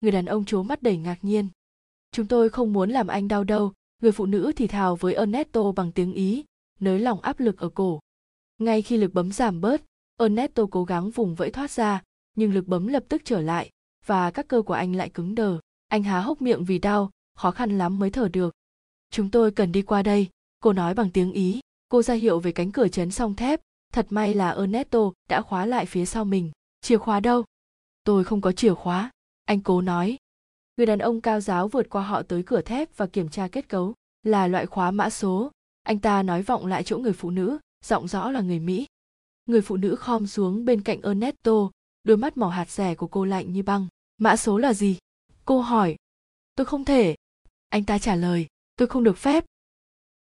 Người 0.00 0.12
đàn 0.12 0.26
ông 0.26 0.44
trố 0.44 0.62
mắt 0.62 0.82
đầy 0.82 0.96
ngạc 0.96 1.18
nhiên. 1.22 1.48
Chúng 2.12 2.26
tôi 2.26 2.48
không 2.48 2.72
muốn 2.72 2.90
làm 2.90 3.06
anh 3.06 3.28
đau 3.28 3.44
đâu, 3.44 3.72
người 4.02 4.12
phụ 4.12 4.26
nữ 4.26 4.52
thì 4.56 4.66
thào 4.66 4.96
với 4.96 5.14
ernesto 5.14 5.72
bằng 5.72 5.92
tiếng 5.92 6.12
ý, 6.12 6.44
nới 6.80 7.00
lỏng 7.00 7.20
áp 7.20 7.40
lực 7.40 7.58
ở 7.58 7.68
cổ. 7.68 8.00
Ngay 8.58 8.82
khi 8.82 8.96
lực 8.96 9.14
bấm 9.14 9.32
giảm 9.32 9.60
bớt, 9.60 9.82
ernesto 10.18 10.66
cố 10.70 10.84
gắng 10.84 11.10
vùng 11.10 11.34
vẫy 11.34 11.50
thoát 11.50 11.70
ra, 11.70 12.02
nhưng 12.36 12.54
lực 12.54 12.66
bấm 12.66 12.86
lập 12.86 13.04
tức 13.08 13.22
trở 13.24 13.40
lại, 13.40 13.70
và 14.06 14.30
các 14.30 14.48
cơ 14.48 14.62
của 14.62 14.74
anh 14.74 14.96
lại 14.96 15.08
cứng 15.08 15.34
đờ. 15.34 15.58
Anh 15.88 16.02
há 16.02 16.20
hốc 16.20 16.42
miệng 16.42 16.64
vì 16.64 16.78
đau, 16.78 17.10
khó 17.34 17.50
khăn 17.50 17.78
lắm 17.78 17.98
mới 17.98 18.10
thở 18.10 18.28
được. 18.28 18.54
Chúng 19.10 19.30
tôi 19.30 19.50
cần 19.50 19.72
đi 19.72 19.82
qua 19.82 20.02
đây, 20.02 20.28
cô 20.60 20.72
nói 20.72 20.94
bằng 20.94 21.10
tiếng 21.10 21.32
ý. 21.32 21.60
Cô 21.88 22.02
ra 22.02 22.14
hiệu 22.14 22.40
về 22.40 22.52
cánh 22.52 22.72
cửa 22.72 22.88
chấn 22.88 23.10
song 23.10 23.34
thép 23.34 23.60
thật 23.92 24.06
may 24.10 24.34
là 24.34 24.50
ernesto 24.50 24.98
đã 25.28 25.42
khóa 25.42 25.66
lại 25.66 25.86
phía 25.86 26.06
sau 26.06 26.24
mình. 26.24 26.50
Chìa 26.80 26.98
khóa 26.98 27.20
đâu? 27.20 27.44
Tôi 28.04 28.24
không 28.24 28.40
có 28.40 28.52
chìa 28.52 28.74
khóa. 28.74 29.10
Anh 29.44 29.60
cố 29.60 29.80
nói. 29.80 30.16
Người 30.76 30.86
đàn 30.86 30.98
ông 30.98 31.20
cao 31.20 31.40
giáo 31.40 31.68
vượt 31.68 31.90
qua 31.90 32.02
họ 32.02 32.22
tới 32.22 32.42
cửa 32.42 32.60
thép 32.60 32.96
và 32.96 33.06
kiểm 33.06 33.28
tra 33.28 33.48
kết 33.48 33.68
cấu, 33.68 33.94
là 34.22 34.46
loại 34.46 34.66
khóa 34.66 34.90
mã 34.90 35.10
số. 35.10 35.50
Anh 35.82 35.98
ta 35.98 36.22
nói 36.22 36.42
vọng 36.42 36.66
lại 36.66 36.82
chỗ 36.82 36.98
người 36.98 37.12
phụ 37.12 37.30
nữ, 37.30 37.58
giọng 37.84 38.08
rõ 38.08 38.30
là 38.30 38.40
người 38.40 38.58
mỹ. 38.58 38.86
Người 39.46 39.60
phụ 39.60 39.76
nữ 39.76 39.96
khom 39.96 40.26
xuống 40.26 40.64
bên 40.64 40.82
cạnh 40.82 41.02
ernesto, 41.02 41.70
đôi 42.04 42.16
mắt 42.16 42.36
màu 42.36 42.50
hạt 42.50 42.70
rẻ 42.70 42.94
của 42.94 43.06
cô 43.06 43.24
lạnh 43.24 43.52
như 43.52 43.62
băng. 43.62 43.86
Mã 44.18 44.36
số 44.36 44.58
là 44.58 44.72
gì? 44.72 44.98
Cô 45.44 45.60
hỏi. 45.60 45.96
Tôi 46.54 46.64
không 46.64 46.84
thể. 46.84 47.16
Anh 47.68 47.84
ta 47.84 47.98
trả 47.98 48.14
lời. 48.14 48.46
Tôi 48.76 48.88
không 48.88 49.04
được 49.04 49.18
phép. 49.18 49.44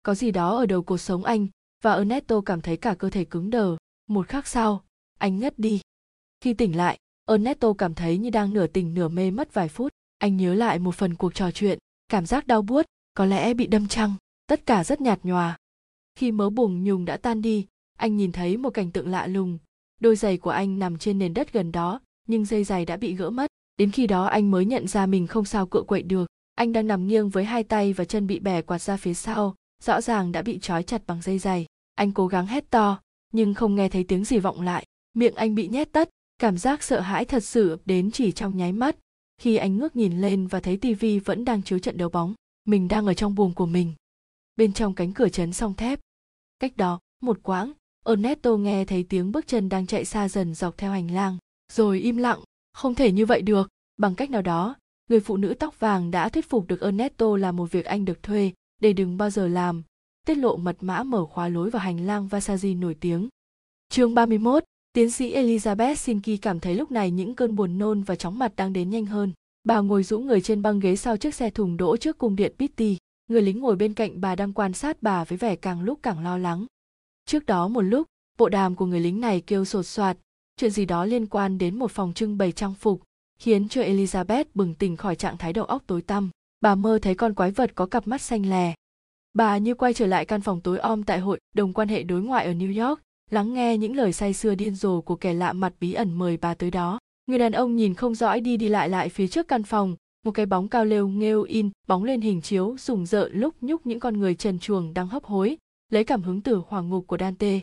Có 0.04 0.16
gì 0.16 0.32
đó 0.32 0.58
ở 0.58 0.66
đầu 0.66 0.84
cuộc 0.84 0.98
sống 0.98 1.24
anh 1.24 1.48
và 1.84 1.94
ernesto 1.94 2.42
cảm 2.42 2.62
thấy 2.62 2.78
cả 2.78 2.96
cơ 3.00 3.10
thể 3.10 3.26
cứng 3.26 3.50
đờ. 3.50 3.78
Một 4.10 4.28
khắc 4.28 4.48
sau, 4.48 4.84
anh 5.18 5.40
ngất 5.40 5.60
đi. 5.60 5.82
Khi 6.42 6.54
tỉnh 6.54 6.78
lại, 6.78 6.98
ernesto 7.28 7.74
cảm 7.74 7.94
thấy 7.94 8.18
như 8.18 8.30
đang 8.30 8.54
nửa 8.54 8.68
tỉnh 8.68 8.94
nửa 8.94 9.08
mê 9.08 9.32
mất 9.32 9.54
vài 9.54 9.70
phút. 9.70 9.92
Anh 10.18 10.38
nhớ 10.38 10.54
lại 10.54 10.80
một 10.80 10.96
phần 10.96 11.16
cuộc 11.16 11.34
trò 11.34 11.52
chuyện, 11.52 11.80
cảm 12.10 12.26
giác 12.26 12.48
đau 12.48 12.62
buốt, 12.62 12.86
có 13.14 13.26
lẽ 13.26 13.54
bị 13.54 13.68
đâm 13.68 13.88
trăng 13.88 14.14
tất 14.48 14.66
cả 14.66 14.84
rất 14.84 15.02
nhạt 15.02 15.20
nhòa. 15.24 15.58
Khi 16.16 16.32
mớ 16.32 16.50
bùng 16.50 16.84
nhùng 16.84 17.06
đã 17.06 17.18
tan 17.18 17.42
đi, 17.42 17.68
anh 17.98 18.18
nhìn 18.18 18.32
thấy 18.32 18.58
một 18.58 18.70
cảnh 18.70 18.92
tượng 18.92 19.10
lạ 19.10 19.28
lùng. 19.28 19.58
Đôi 20.02 20.16
giày 20.16 20.38
của 20.38 20.50
anh 20.50 20.80
nằm 20.80 20.98
trên 20.98 21.20
nền 21.20 21.34
đất 21.34 21.54
gần 21.54 21.72
đó, 21.72 22.02
nhưng 22.28 22.46
dây 22.46 22.64
giày 22.64 22.86
đã 22.86 22.98
bị 22.98 23.14
gỡ 23.16 23.30
mất. 23.30 23.48
Đến 23.78 23.92
khi 23.92 24.08
đó 24.08 24.26
anh 24.26 24.52
mới 24.52 24.66
nhận 24.66 24.88
ra 24.88 25.06
mình 25.06 25.28
không 25.28 25.46
sao 25.46 25.66
cựa 25.68 25.82
quậy 25.82 26.04
được. 26.04 26.26
Anh 26.56 26.74
đang 26.74 26.88
nằm 26.88 27.08
nghiêng 27.08 27.30
với 27.30 27.46
hai 27.46 27.64
tay 27.64 27.94
và 27.94 28.06
chân 28.06 28.28
bị 28.28 28.40
bẻ 28.40 28.62
quạt 28.62 28.82
ra 28.82 28.98
phía 28.98 29.14
sau 29.14 29.56
rõ 29.84 30.02
ràng 30.02 30.32
đã 30.32 30.42
bị 30.42 30.60
trói 30.60 30.84
chặt 30.84 31.02
bằng 31.08 31.22
dây 31.22 31.40
dày. 31.40 31.66
anh 31.96 32.12
cố 32.12 32.28
gắng 32.28 32.48
hét 32.48 32.70
to 32.70 33.00
nhưng 33.34 33.54
không 33.54 33.76
nghe 33.76 33.90
thấy 33.90 34.04
tiếng 34.04 34.26
gì 34.26 34.40
vọng 34.40 34.62
lại. 34.62 34.86
Miệng 35.14 35.36
anh 35.36 35.56
bị 35.56 35.68
nhét 35.68 35.92
tất 35.92 36.10
cảm 36.40 36.58
giác 36.58 36.84
sợ 36.84 37.00
hãi 37.00 37.26
thật 37.26 37.44
sự 37.44 37.78
đến 37.86 38.12
chỉ 38.12 38.32
trong 38.32 38.58
nháy 38.58 38.72
mắt. 38.72 38.96
Khi 39.42 39.56
anh 39.56 39.78
ngước 39.78 39.96
nhìn 39.96 40.22
lên 40.22 40.48
và 40.48 40.60
thấy 40.60 40.78
tivi 40.78 41.20
vẫn 41.20 41.46
đang 41.46 41.62
chiếu 41.62 41.80
trận 41.80 41.98
đấu 41.98 42.10
bóng 42.10 42.34
mình 42.68 42.88
đang 42.88 43.06
ở 43.06 43.14
trong 43.14 43.36
buồng 43.36 43.54
của 43.54 43.66
mình. 43.66 43.94
Bên 44.56 44.74
trong 44.74 44.94
cánh 44.94 45.14
cửa 45.14 45.30
chấn 45.30 45.54
song 45.54 45.74
thép. 45.74 46.00
Cách 46.60 46.78
đó 46.78 47.00
một 47.22 47.40
quãng 47.44 47.74
Ernesto 48.06 48.58
nghe 48.58 48.86
thấy 48.86 49.04
tiếng 49.04 49.32
bước 49.32 49.48
chân 49.48 49.70
đang 49.70 49.88
chạy 49.88 50.06
xa 50.06 50.30
dần 50.30 50.54
dọc 50.54 50.78
theo 50.78 50.92
hành 50.92 51.12
lang, 51.12 51.38
rồi 51.74 52.00
im 52.00 52.18
lặng, 52.18 52.40
không 52.74 52.96
thể 52.96 53.12
như 53.12 53.26
vậy 53.26 53.42
được, 53.42 53.70
bằng 53.98 54.16
cách 54.16 54.30
nào 54.30 54.42
đó, 54.42 54.76
người 55.10 55.20
phụ 55.20 55.38
nữ 55.38 55.54
tóc 55.54 55.80
vàng 55.80 56.12
đã 56.12 56.30
thuyết 56.30 56.50
phục 56.50 56.68
được 56.68 56.82
Ernesto 56.82 57.38
làm 57.38 57.56
một 57.56 57.72
việc 57.72 57.86
anh 57.86 58.06
được 58.06 58.24
thuê 58.24 58.52
để 58.80 58.94
đừng 58.94 59.18
bao 59.18 59.30
giờ 59.30 59.48
làm, 59.48 59.84
tiết 60.26 60.38
lộ 60.38 60.56
mật 60.56 60.78
mã 60.80 61.04
mở 61.04 61.26
khóa 61.26 61.48
lối 61.48 61.70
vào 61.70 61.82
hành 61.82 62.06
lang 62.06 62.28
Versailles 62.28 62.78
nổi 62.78 62.96
tiếng. 63.00 63.30
Chương 63.90 64.16
31, 64.16 64.64
tiến 64.94 65.12
sĩ 65.12 65.36
Elizabeth 65.36 65.96
Sinki 65.96 66.42
cảm 66.42 66.60
thấy 66.60 66.76
lúc 66.76 66.92
này 66.92 67.12
những 67.12 67.36
cơn 67.36 67.56
buồn 67.56 67.78
nôn 67.78 68.04
và 68.04 68.16
chóng 68.16 68.40
mặt 68.40 68.56
đang 68.56 68.74
đến 68.74 68.90
nhanh 68.90 69.06
hơn. 69.06 69.34
Bà 69.64 69.80
ngồi 69.80 70.04
rũ 70.04 70.20
người 70.20 70.42
trên 70.42 70.62
băng 70.62 70.80
ghế 70.80 70.96
sau 70.96 71.18
chiếc 71.18 71.36
xe 71.36 71.50
thùng 71.50 71.78
đỗ 71.78 71.98
trước 71.98 72.18
cung 72.18 72.36
điện 72.36 72.54
Pitti. 72.60 72.98
Người 73.30 73.42
lính 73.42 73.60
ngồi 73.60 73.76
bên 73.76 73.94
cạnh 73.94 74.22
bà 74.22 74.36
đang 74.36 74.54
quan 74.54 74.74
sát 74.74 74.98
bà 75.02 75.24
với 75.24 75.38
vẻ 75.38 75.56
càng 75.56 75.82
lúc 75.82 76.00
càng 76.04 76.24
lo 76.24 76.38
lắng. 76.38 76.66
Trước 77.26 77.46
đó 77.46 77.68
một 77.68 77.82
lúc, 77.82 78.08
bộ 78.38 78.50
đàm 78.50 78.76
của 78.76 78.86
người 78.86 79.00
lính 79.00 79.22
này 79.22 79.42
kêu 79.42 79.66
sột 79.66 79.86
soạt, 79.86 80.18
chuyện 80.58 80.72
gì 80.72 80.86
đó 80.86 81.06
liên 81.06 81.26
quan 81.26 81.58
đến 81.58 81.80
một 81.80 81.92
phòng 81.92 82.14
trưng 82.14 82.38
bày 82.38 82.52
trang 82.52 82.74
phục, 82.74 83.02
khiến 83.40 83.70
cho 83.70 83.82
Elizabeth 83.82 84.46
bừng 84.54 84.74
tỉnh 84.74 84.98
khỏi 84.98 85.16
trạng 85.16 85.38
thái 85.38 85.54
đầu 85.54 85.66
óc 85.66 85.84
tối 85.88 86.02
tăm. 86.02 86.30
Bà 86.62 86.76
mơ 86.76 87.00
thấy 87.02 87.16
con 87.16 87.34
quái 87.34 87.52
vật 87.52 87.72
có 87.76 87.86
cặp 87.86 88.08
mắt 88.08 88.22
xanh 88.22 88.50
lè. 88.50 88.74
Bà 89.34 89.58
như 89.58 89.74
quay 89.74 89.94
trở 89.94 90.06
lại 90.06 90.26
căn 90.26 90.42
phòng 90.42 90.62
tối 90.62 90.80
om 90.80 91.04
tại 91.04 91.20
hội 91.20 91.40
đồng 91.56 91.74
quan 91.74 91.88
hệ 91.88 92.04
đối 92.04 92.22
ngoại 92.22 92.46
ở 92.46 92.54
New 92.54 92.88
York, 92.88 93.02
lắng 93.32 93.54
nghe 93.54 93.78
những 93.78 93.96
lời 93.96 94.14
say 94.14 94.34
sưa 94.34 94.56
điên 94.56 94.76
rồ 94.76 95.02
của 95.02 95.16
kẻ 95.16 95.34
lạ 95.34 95.54
mặt 95.54 95.74
bí 95.80 95.94
ẩn 95.94 96.14
mời 96.14 96.38
bà 96.38 96.54
tới 96.54 96.72
đó. 96.72 97.00
Người 97.28 97.40
đàn 97.40 97.52
ông 97.52 97.76
nhìn 97.76 97.94
không 97.94 98.16
rõ 98.16 98.40
đi 98.40 98.58
đi 98.58 98.70
lại 98.70 98.90
lại 98.90 99.10
phía 99.10 99.28
trước 99.28 99.48
căn 99.48 99.64
phòng, 99.64 99.96
một 100.26 100.32
cái 100.32 100.46
bóng 100.46 100.68
cao 100.68 100.86
lêu 100.86 101.08
nghêu 101.08 101.44
in 101.44 101.70
bóng 101.88 102.04
lên 102.04 102.22
hình 102.22 102.42
chiếu 102.42 102.76
rùng 102.80 103.06
rợn 103.06 103.32
lúc 103.34 103.56
nhúc 103.62 103.86
những 103.86 104.00
con 104.00 104.20
người 104.20 104.36
trần 104.36 104.60
chuồng 104.60 104.94
đang 104.94 105.08
hấp 105.08 105.24
hối 105.24 105.58
lấy 105.90 106.04
cảm 106.04 106.24
hứng 106.24 106.42
từ 106.42 106.62
hoàng 106.68 106.90
ngục 106.90 107.08
của 107.08 107.18
Dante. 107.18 107.60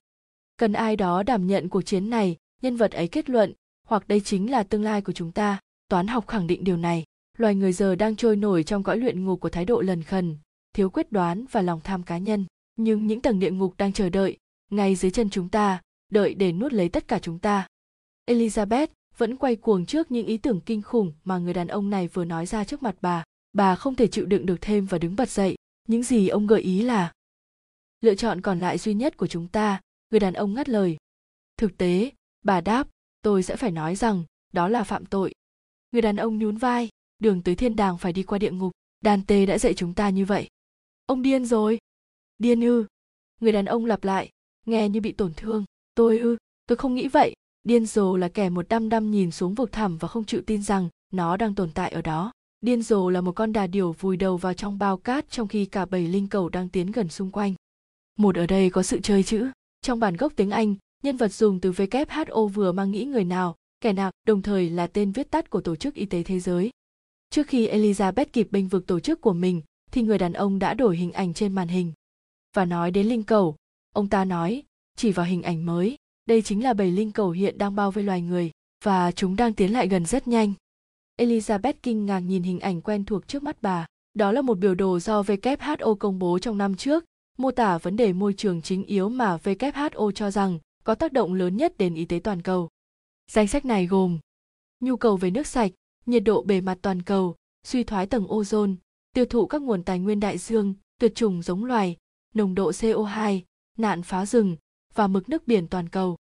Cần 0.57 0.73
ai 0.73 0.97
đó 0.97 1.23
đảm 1.23 1.47
nhận 1.47 1.69
cuộc 1.69 1.83
chiến 1.83 2.11
này, 2.11 2.37
nhân 2.63 2.77
vật 2.77 2.93
ấy 2.93 3.09
kết 3.09 3.31
luận, 3.31 3.53
hoặc 3.89 4.09
đây 4.09 4.21
chính 4.21 4.51
là 4.51 4.63
tương 4.63 4.83
lai 4.83 5.03
của 5.03 5.13
chúng 5.13 5.33
ta. 5.33 5.59
Toán 5.89 6.07
học 6.07 6.27
khẳng 6.27 6.47
định 6.47 6.65
điều 6.65 6.77
này. 6.77 7.05
Loài 7.39 7.55
người 7.55 7.73
giờ 7.73 7.95
đang 7.95 8.17
trôi 8.17 8.37
nổi 8.37 8.63
trong 8.63 8.83
cõi 8.83 8.99
luyện 8.99 9.25
ngục 9.25 9.41
của 9.41 9.49
thái 9.49 9.65
độ 9.65 9.81
lần 9.81 10.03
khần, 10.03 10.37
thiếu 10.73 10.91
quyết 10.91 11.13
đoán 11.13 11.45
và 11.51 11.63
lòng 11.63 11.81
tham 11.85 12.03
cá 12.03 12.19
nhân. 12.19 12.47
Nhưng 12.77 13.07
những 13.07 13.21
tầng 13.21 13.39
địa 13.39 13.51
ngục 13.51 13.75
đang 13.79 13.93
chờ 13.93 14.09
đợi, 14.09 14.37
ngay 14.71 14.95
dưới 14.95 15.11
chân 15.11 15.31
chúng 15.31 15.49
ta, 15.49 15.83
đợi 16.11 16.35
để 16.35 16.53
nuốt 16.53 16.73
lấy 16.73 16.89
tất 16.89 17.09
cả 17.09 17.19
chúng 17.19 17.39
ta. 17.39 17.67
Elizabeth 18.27 18.87
vẫn 19.17 19.37
quay 19.37 19.57
cuồng 19.57 19.87
trước 19.87 20.11
những 20.11 20.27
ý 20.27 20.39
tưởng 20.39 20.61
kinh 20.61 20.83
khủng 20.83 21.13
mà 21.25 21.39
người 21.39 21.55
đàn 21.55 21.69
ông 21.69 21.91
này 21.91 22.09
vừa 22.09 22.25
nói 22.25 22.47
ra 22.47 22.65
trước 22.65 22.83
mặt 22.83 22.97
bà. 23.01 23.25
Bà 23.53 23.75
không 23.75 23.95
thể 23.95 24.07
chịu 24.07 24.27
đựng 24.27 24.47
được 24.47 24.61
thêm 24.61 24.87
và 24.87 24.99
đứng 24.99 25.17
bật 25.17 25.31
dậy. 25.31 25.57
Những 25.89 26.03
gì 26.03 26.29
ông 26.29 26.47
gợi 26.47 26.61
ý 26.61 26.83
là 26.83 27.13
lựa 28.01 28.15
chọn 28.15 28.41
còn 28.41 28.59
lại 28.59 28.79
duy 28.79 28.95
nhất 28.95 29.17
của 29.17 29.27
chúng 29.27 29.49
ta, 29.49 29.81
người 30.11 30.21
đàn 30.21 30.35
ông 30.35 30.55
ngắt 30.55 30.69
lời. 30.69 30.97
Thực 31.57 31.79
tế, 31.79 32.11
bà 32.45 32.61
đáp, 32.61 32.89
tôi 33.23 33.43
sẽ 33.43 33.57
phải 33.57 33.71
nói 33.71 33.97
rằng 33.97 34.25
đó 34.53 34.69
là 34.69 34.85
phạm 34.85 35.07
tội. 35.07 35.33
Người 35.93 36.03
đàn 36.03 36.17
ông 36.17 36.39
nhún 36.39 36.57
vai, 36.57 36.89
đường 37.25 37.43
tới 37.43 37.55
thiên 37.55 37.77
đàng 37.77 37.99
phải 37.99 38.13
đi 38.13 38.23
qua 38.23 38.39
địa 38.39 38.51
ngục, 38.51 38.73
Dante 39.05 39.47
đã 39.47 39.59
dạy 39.59 39.75
chúng 39.75 39.95
ta 39.95 40.11
như 40.11 40.25
vậy. 40.25 40.49
Ông 41.07 41.23
điên 41.23 41.45
rồi. 41.45 41.79
Điên 42.39 42.61
ư. 42.61 42.87
Người 43.41 43.53
đàn 43.53 43.65
ông 43.65 43.85
lặp 43.85 44.05
lại, 44.05 44.31
nghe 44.67 44.89
như 44.89 45.01
bị 45.01 45.13
tổn 45.13 45.33
thương. 45.37 45.65
Tôi 45.95 46.19
ư, 46.19 46.37
tôi 46.67 46.77
không 46.77 46.95
nghĩ 46.95 47.09
vậy. 47.09 47.35
Điên 47.63 47.87
rồ 47.87 48.17
là 48.17 48.29
kẻ 48.29 48.49
một 48.49 48.69
đăm 48.69 48.89
đăm 48.89 49.11
nhìn 49.11 49.31
xuống 49.31 49.55
vực 49.55 49.73
thẳm 49.73 49.99
và 49.99 50.09
không 50.09 50.25
chịu 50.25 50.43
tin 50.47 50.63
rằng 50.63 50.89
nó 51.13 51.37
đang 51.37 51.55
tồn 51.55 51.71
tại 51.75 51.91
ở 51.91 52.03
đó. 52.03 52.33
Điên 52.61 52.83
rồ 52.83 53.11
là 53.11 53.21
một 53.21 53.33
con 53.33 53.53
đà 53.53 53.67
điểu 53.67 53.93
vùi 53.93 54.17
đầu 54.17 54.37
vào 54.37 54.55
trong 54.55 54.79
bao 54.79 54.97
cát 54.97 55.31
trong 55.31 55.49
khi 55.49 55.67
cả 55.67 55.85
bầy 55.85 56.09
linh 56.09 56.29
cầu 56.29 56.49
đang 56.49 56.69
tiến 56.69 56.93
gần 56.93 57.09
xung 57.09 57.31
quanh. 57.31 57.55
Một 58.19 58.37
ở 58.37 58.47
đây 58.47 58.71
có 58.71 58.83
sự 58.83 59.01
chơi 59.01 59.23
chữ. 59.23 59.49
Trong 59.83 60.01
bản 60.01 60.17
gốc 60.17 60.33
tiếng 60.37 60.51
Anh, 60.51 60.75
nhân 61.03 61.17
vật 61.17 61.33
dùng 61.33 61.61
từ 61.61 61.73
WHO 61.73 62.47
vừa 62.47 62.73
mang 62.73 62.91
nghĩ 62.91 63.05
người 63.05 63.25
nào, 63.25 63.57
kẻ 63.81 63.93
nào, 63.93 64.11
đồng 64.27 64.43
thời 64.43 64.71
là 64.71 64.87
tên 64.87 65.13
viết 65.13 65.31
tắt 65.31 65.51
của 65.51 65.61
Tổ 65.61 65.77
chức 65.77 65.95
Y 65.95 66.07
tế 66.07 66.23
Thế 66.23 66.41
giới. 66.41 66.71
Trước 67.35 67.47
khi 67.47 67.69
Elizabeth 67.69 68.27
kịp 68.33 68.49
bênh 68.51 68.69
vực 68.69 68.87
tổ 68.87 69.01
chức 69.01 69.21
của 69.21 69.33
mình, 69.33 69.63
thì 69.93 70.03
người 70.03 70.19
đàn 70.19 70.33
ông 70.33 70.59
đã 70.59 70.75
đổi 70.75 70.97
hình 70.97 71.13
ảnh 71.13 71.35
trên 71.35 71.53
màn 71.53 71.69
hình. 71.69 71.93
Và 72.57 72.65
nói 72.65 72.91
đến 72.91 73.07
linh 73.07 73.23
cầu, 73.23 73.57
ông 73.95 74.09
ta 74.09 74.25
nói, 74.25 74.63
chỉ 74.97 75.13
vào 75.13 75.27
hình 75.27 75.43
ảnh 75.43 75.67
mới, 75.67 75.97
đây 76.27 76.43
chính 76.43 76.65
là 76.65 76.75
bầy 76.75 76.91
linh 76.91 77.13
cầu 77.13 77.31
hiện 77.31 77.59
đang 77.59 77.75
bao 77.75 77.91
vây 77.91 78.05
loài 78.05 78.23
người, 78.23 78.51
và 78.85 79.13
chúng 79.13 79.37
đang 79.37 79.53
tiến 79.53 79.73
lại 79.73 79.89
gần 79.89 80.07
rất 80.07 80.29
nhanh. 80.29 80.53
Elizabeth 81.21 81.73
kinh 81.83 82.07
ngạc 82.07 82.21
nhìn 82.21 82.43
hình 82.43 82.61
ảnh 82.61 82.81
quen 82.81 83.05
thuộc 83.05 83.29
trước 83.29 83.43
mắt 83.43 83.63
bà. 83.63 83.87
Đó 84.15 84.33
là 84.33 84.43
một 84.43 84.59
biểu 84.59 84.75
đồ 84.75 84.99
do 84.99 85.23
WHO 85.23 85.95
công 85.95 86.19
bố 86.19 86.39
trong 86.39 86.59
năm 86.59 86.77
trước, 86.77 87.05
mô 87.39 87.51
tả 87.51 87.79
vấn 87.79 87.97
đề 87.97 88.13
môi 88.13 88.33
trường 88.33 88.63
chính 88.63 88.85
yếu 88.85 89.09
mà 89.09 89.37
WHO 89.37 90.11
cho 90.11 90.31
rằng 90.31 90.59
có 90.85 90.95
tác 90.95 91.13
động 91.13 91.35
lớn 91.35 91.57
nhất 91.57 91.79
đến 91.79 91.95
y 91.95 92.05
tế 92.05 92.21
toàn 92.25 92.43
cầu. 92.43 92.69
Danh 93.31 93.49
sách 93.49 93.65
này 93.65 93.87
gồm 93.87 94.19
nhu 94.81 94.97
cầu 94.97 95.17
về 95.17 95.31
nước 95.31 95.47
sạch, 95.47 95.71
nhiệt 96.07 96.23
độ 96.25 96.43
bề 96.43 96.61
mặt 96.61 96.79
toàn 96.83 97.03
cầu, 97.03 97.37
suy 97.67 97.85
thoái 97.85 98.07
tầng 98.07 98.27
ozone, 98.27 98.75
tiêu 99.15 99.25
thụ 99.25 99.47
các 99.47 99.63
nguồn 99.63 99.83
tài 99.83 99.99
nguyên 99.99 100.21
đại 100.21 100.39
dương, 100.39 100.75
tuyệt 100.99 101.15
chủng 101.15 101.43
giống 101.43 101.65
loài, 101.65 101.97
nồng 102.35 102.55
độ 102.55 102.71
CO2, 102.71 103.41
nạn 103.79 104.03
phá 104.03 104.27
rừng 104.27 104.57
và 104.95 105.07
mực 105.07 105.29
nước 105.29 105.47
biển 105.47 105.69
toàn 105.69 105.89
cầu. 105.89 106.17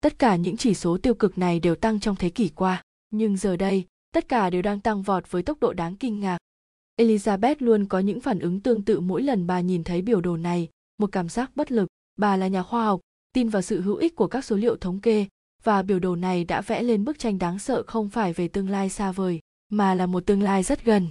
Tất 0.00 0.18
cả 0.18 0.36
những 0.36 0.56
chỉ 0.56 0.74
số 0.74 0.98
tiêu 1.02 1.14
cực 1.14 1.38
này 1.38 1.60
đều 1.60 1.74
tăng 1.74 2.00
trong 2.00 2.16
thế 2.16 2.30
kỷ 2.30 2.48
qua, 2.48 2.82
nhưng 3.10 3.36
giờ 3.36 3.56
đây, 3.56 3.84
tất 4.12 4.28
cả 4.28 4.50
đều 4.50 4.62
đang 4.62 4.80
tăng 4.80 5.02
vọt 5.02 5.30
với 5.30 5.42
tốc 5.42 5.60
độ 5.60 5.72
đáng 5.72 5.96
kinh 5.96 6.20
ngạc. 6.20 6.38
Elizabeth 6.96 7.56
luôn 7.58 7.86
có 7.86 7.98
những 7.98 8.20
phản 8.20 8.38
ứng 8.38 8.60
tương 8.60 8.84
tự 8.84 9.00
mỗi 9.00 9.22
lần 9.22 9.46
bà 9.46 9.60
nhìn 9.60 9.84
thấy 9.84 10.02
biểu 10.02 10.20
đồ 10.20 10.36
này, 10.36 10.68
một 10.98 11.12
cảm 11.12 11.28
giác 11.28 11.50
bất 11.56 11.72
lực. 11.72 11.88
Bà 12.16 12.36
là 12.36 12.48
nhà 12.48 12.62
khoa 12.62 12.84
học, 12.84 13.00
tin 13.32 13.48
vào 13.48 13.62
sự 13.62 13.80
hữu 13.80 13.96
ích 13.96 14.16
của 14.16 14.26
các 14.26 14.44
số 14.44 14.56
liệu 14.56 14.76
thống 14.76 15.00
kê, 15.00 15.26
và 15.64 15.82
biểu 15.82 15.98
đồ 15.98 16.16
này 16.16 16.44
đã 16.44 16.60
vẽ 16.60 16.82
lên 16.82 17.04
bức 17.04 17.18
tranh 17.18 17.38
đáng 17.38 17.58
sợ 17.58 17.82
không 17.86 18.08
phải 18.08 18.32
về 18.32 18.48
tương 18.48 18.70
lai 18.70 18.90
xa 18.90 19.12
vời, 19.12 19.40
mà 19.68 19.94
là 19.94 20.06
một 20.06 20.26
tương 20.26 20.42
lai 20.42 20.62
rất 20.62 20.84
gần. 20.84 21.08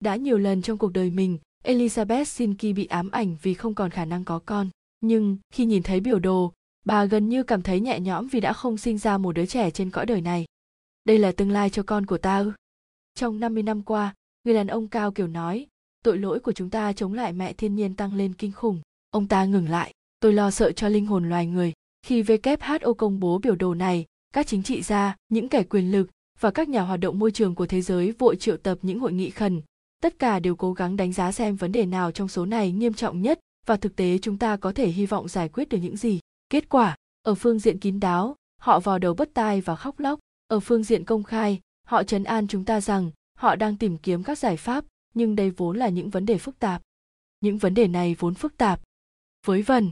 Đã 0.00 0.16
nhiều 0.16 0.38
lần 0.38 0.62
trong 0.62 0.78
cuộc 0.78 0.92
đời 0.92 1.10
mình, 1.10 1.38
Elizabeth 1.64 2.24
Sinki 2.24 2.76
bị 2.76 2.86
ám 2.86 3.10
ảnh 3.10 3.36
vì 3.42 3.54
không 3.54 3.74
còn 3.74 3.90
khả 3.90 4.04
năng 4.04 4.24
có 4.24 4.38
con. 4.38 4.68
Nhưng 5.00 5.36
khi 5.50 5.64
nhìn 5.64 5.82
thấy 5.82 6.00
biểu 6.00 6.18
đồ, 6.18 6.52
bà 6.84 7.04
gần 7.04 7.28
như 7.28 7.42
cảm 7.42 7.62
thấy 7.62 7.80
nhẹ 7.80 8.00
nhõm 8.00 8.28
vì 8.28 8.40
đã 8.40 8.52
không 8.52 8.76
sinh 8.76 8.98
ra 8.98 9.18
một 9.18 9.32
đứa 9.32 9.46
trẻ 9.46 9.70
trên 9.70 9.90
cõi 9.90 10.06
đời 10.06 10.20
này. 10.20 10.44
Đây 11.04 11.18
là 11.18 11.32
tương 11.32 11.50
lai 11.50 11.70
cho 11.70 11.82
con 11.82 12.06
của 12.06 12.18
ta 12.18 12.38
ư? 12.38 12.52
Trong 13.14 13.40
50 13.40 13.62
năm 13.62 13.82
qua, 13.82 14.14
người 14.44 14.54
đàn 14.54 14.66
ông 14.66 14.88
cao 14.88 15.12
kiểu 15.12 15.26
nói, 15.26 15.66
tội 16.04 16.18
lỗi 16.18 16.40
của 16.40 16.52
chúng 16.52 16.70
ta 16.70 16.92
chống 16.92 17.12
lại 17.12 17.32
mẹ 17.32 17.52
thiên 17.52 17.74
nhiên 17.74 17.94
tăng 17.96 18.14
lên 18.14 18.34
kinh 18.34 18.52
khủng. 18.52 18.80
Ông 19.10 19.28
ta 19.28 19.44
ngừng 19.44 19.68
lại, 19.68 19.92
tôi 20.20 20.32
lo 20.32 20.50
sợ 20.50 20.72
cho 20.72 20.88
linh 20.88 21.06
hồn 21.06 21.28
loài 21.28 21.46
người. 21.46 21.72
Khi 22.02 22.22
WHO 22.22 22.94
công 22.94 23.20
bố 23.20 23.38
biểu 23.38 23.54
đồ 23.54 23.74
này, 23.74 24.06
các 24.32 24.46
chính 24.46 24.62
trị 24.62 24.82
gia, 24.82 25.16
những 25.28 25.48
kẻ 25.48 25.62
quyền 25.62 25.92
lực 25.92 26.10
và 26.40 26.50
các 26.50 26.68
nhà 26.68 26.82
hoạt 26.82 27.00
động 27.00 27.18
môi 27.18 27.30
trường 27.30 27.54
của 27.54 27.66
thế 27.66 27.80
giới 27.80 28.12
vội 28.12 28.36
triệu 28.36 28.56
tập 28.56 28.78
những 28.82 28.98
hội 28.98 29.12
nghị 29.12 29.30
khẩn. 29.30 29.62
Tất 30.02 30.18
cả 30.18 30.40
đều 30.40 30.56
cố 30.56 30.72
gắng 30.72 30.96
đánh 30.96 31.12
giá 31.12 31.32
xem 31.32 31.56
vấn 31.56 31.72
đề 31.72 31.86
nào 31.86 32.12
trong 32.12 32.28
số 32.28 32.46
này 32.46 32.72
nghiêm 32.72 32.94
trọng 32.94 33.22
nhất 33.22 33.40
và 33.66 33.76
thực 33.76 33.96
tế 33.96 34.18
chúng 34.18 34.38
ta 34.38 34.56
có 34.56 34.72
thể 34.72 34.88
hy 34.88 35.06
vọng 35.06 35.28
giải 35.28 35.48
quyết 35.48 35.68
được 35.68 35.78
những 35.78 35.96
gì. 35.96 36.20
Kết 36.50 36.68
quả, 36.68 36.96
ở 37.22 37.34
phương 37.34 37.58
diện 37.58 37.78
kín 37.78 38.00
đáo, 38.00 38.36
họ 38.60 38.80
vào 38.80 38.98
đầu 38.98 39.14
bất 39.14 39.30
tai 39.34 39.60
và 39.60 39.76
khóc 39.76 40.00
lóc. 40.00 40.20
Ở 40.48 40.60
phương 40.60 40.82
diện 40.82 41.04
công 41.04 41.22
khai, 41.22 41.60
họ 41.86 42.02
trấn 42.02 42.24
an 42.24 42.46
chúng 42.46 42.64
ta 42.64 42.80
rằng 42.80 43.10
họ 43.38 43.56
đang 43.56 43.76
tìm 43.76 43.96
kiếm 43.96 44.22
các 44.22 44.38
giải 44.38 44.56
pháp, 44.56 44.84
nhưng 45.14 45.36
đây 45.36 45.50
vốn 45.50 45.76
là 45.76 45.88
những 45.88 46.10
vấn 46.10 46.26
đề 46.26 46.38
phức 46.38 46.58
tạp. 46.58 46.82
Những 47.40 47.58
vấn 47.58 47.74
đề 47.74 47.86
này 47.86 48.16
vốn 48.18 48.34
phức 48.34 48.56
tạp. 48.56 48.80
Với 49.46 49.62
vần, 49.62 49.90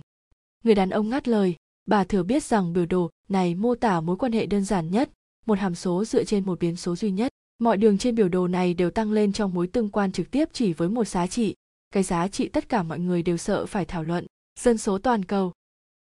người 0.64 0.74
đàn 0.74 0.90
ông 0.90 1.08
ngắt 1.08 1.28
lời, 1.28 1.56
bà 1.88 2.04
thừa 2.04 2.22
biết 2.22 2.42
rằng 2.42 2.72
biểu 2.72 2.86
đồ 2.86 3.10
này 3.28 3.54
mô 3.54 3.74
tả 3.74 4.00
mối 4.00 4.16
quan 4.16 4.32
hệ 4.32 4.46
đơn 4.46 4.64
giản 4.64 4.90
nhất, 4.90 5.10
một 5.46 5.58
hàm 5.58 5.74
số 5.74 6.04
dựa 6.04 6.24
trên 6.24 6.46
một 6.46 6.58
biến 6.58 6.76
số 6.76 6.96
duy 6.96 7.10
nhất. 7.10 7.32
Mọi 7.58 7.76
đường 7.76 7.98
trên 7.98 8.14
biểu 8.14 8.28
đồ 8.28 8.48
này 8.48 8.74
đều 8.74 8.90
tăng 8.90 9.12
lên 9.12 9.32
trong 9.32 9.54
mối 9.54 9.66
tương 9.66 9.90
quan 9.90 10.12
trực 10.12 10.30
tiếp 10.30 10.48
chỉ 10.52 10.72
với 10.72 10.88
một 10.88 11.08
giá 11.08 11.26
trị, 11.26 11.54
cái 11.90 12.02
giá 12.02 12.28
trị 12.28 12.48
tất 12.48 12.68
cả 12.68 12.82
mọi 12.82 12.98
người 12.98 13.22
đều 13.22 13.36
sợ 13.36 13.66
phải 13.66 13.84
thảo 13.84 14.02
luận, 14.02 14.26
dân 14.60 14.78
số 14.78 14.98
toàn 14.98 15.24
cầu. 15.24 15.52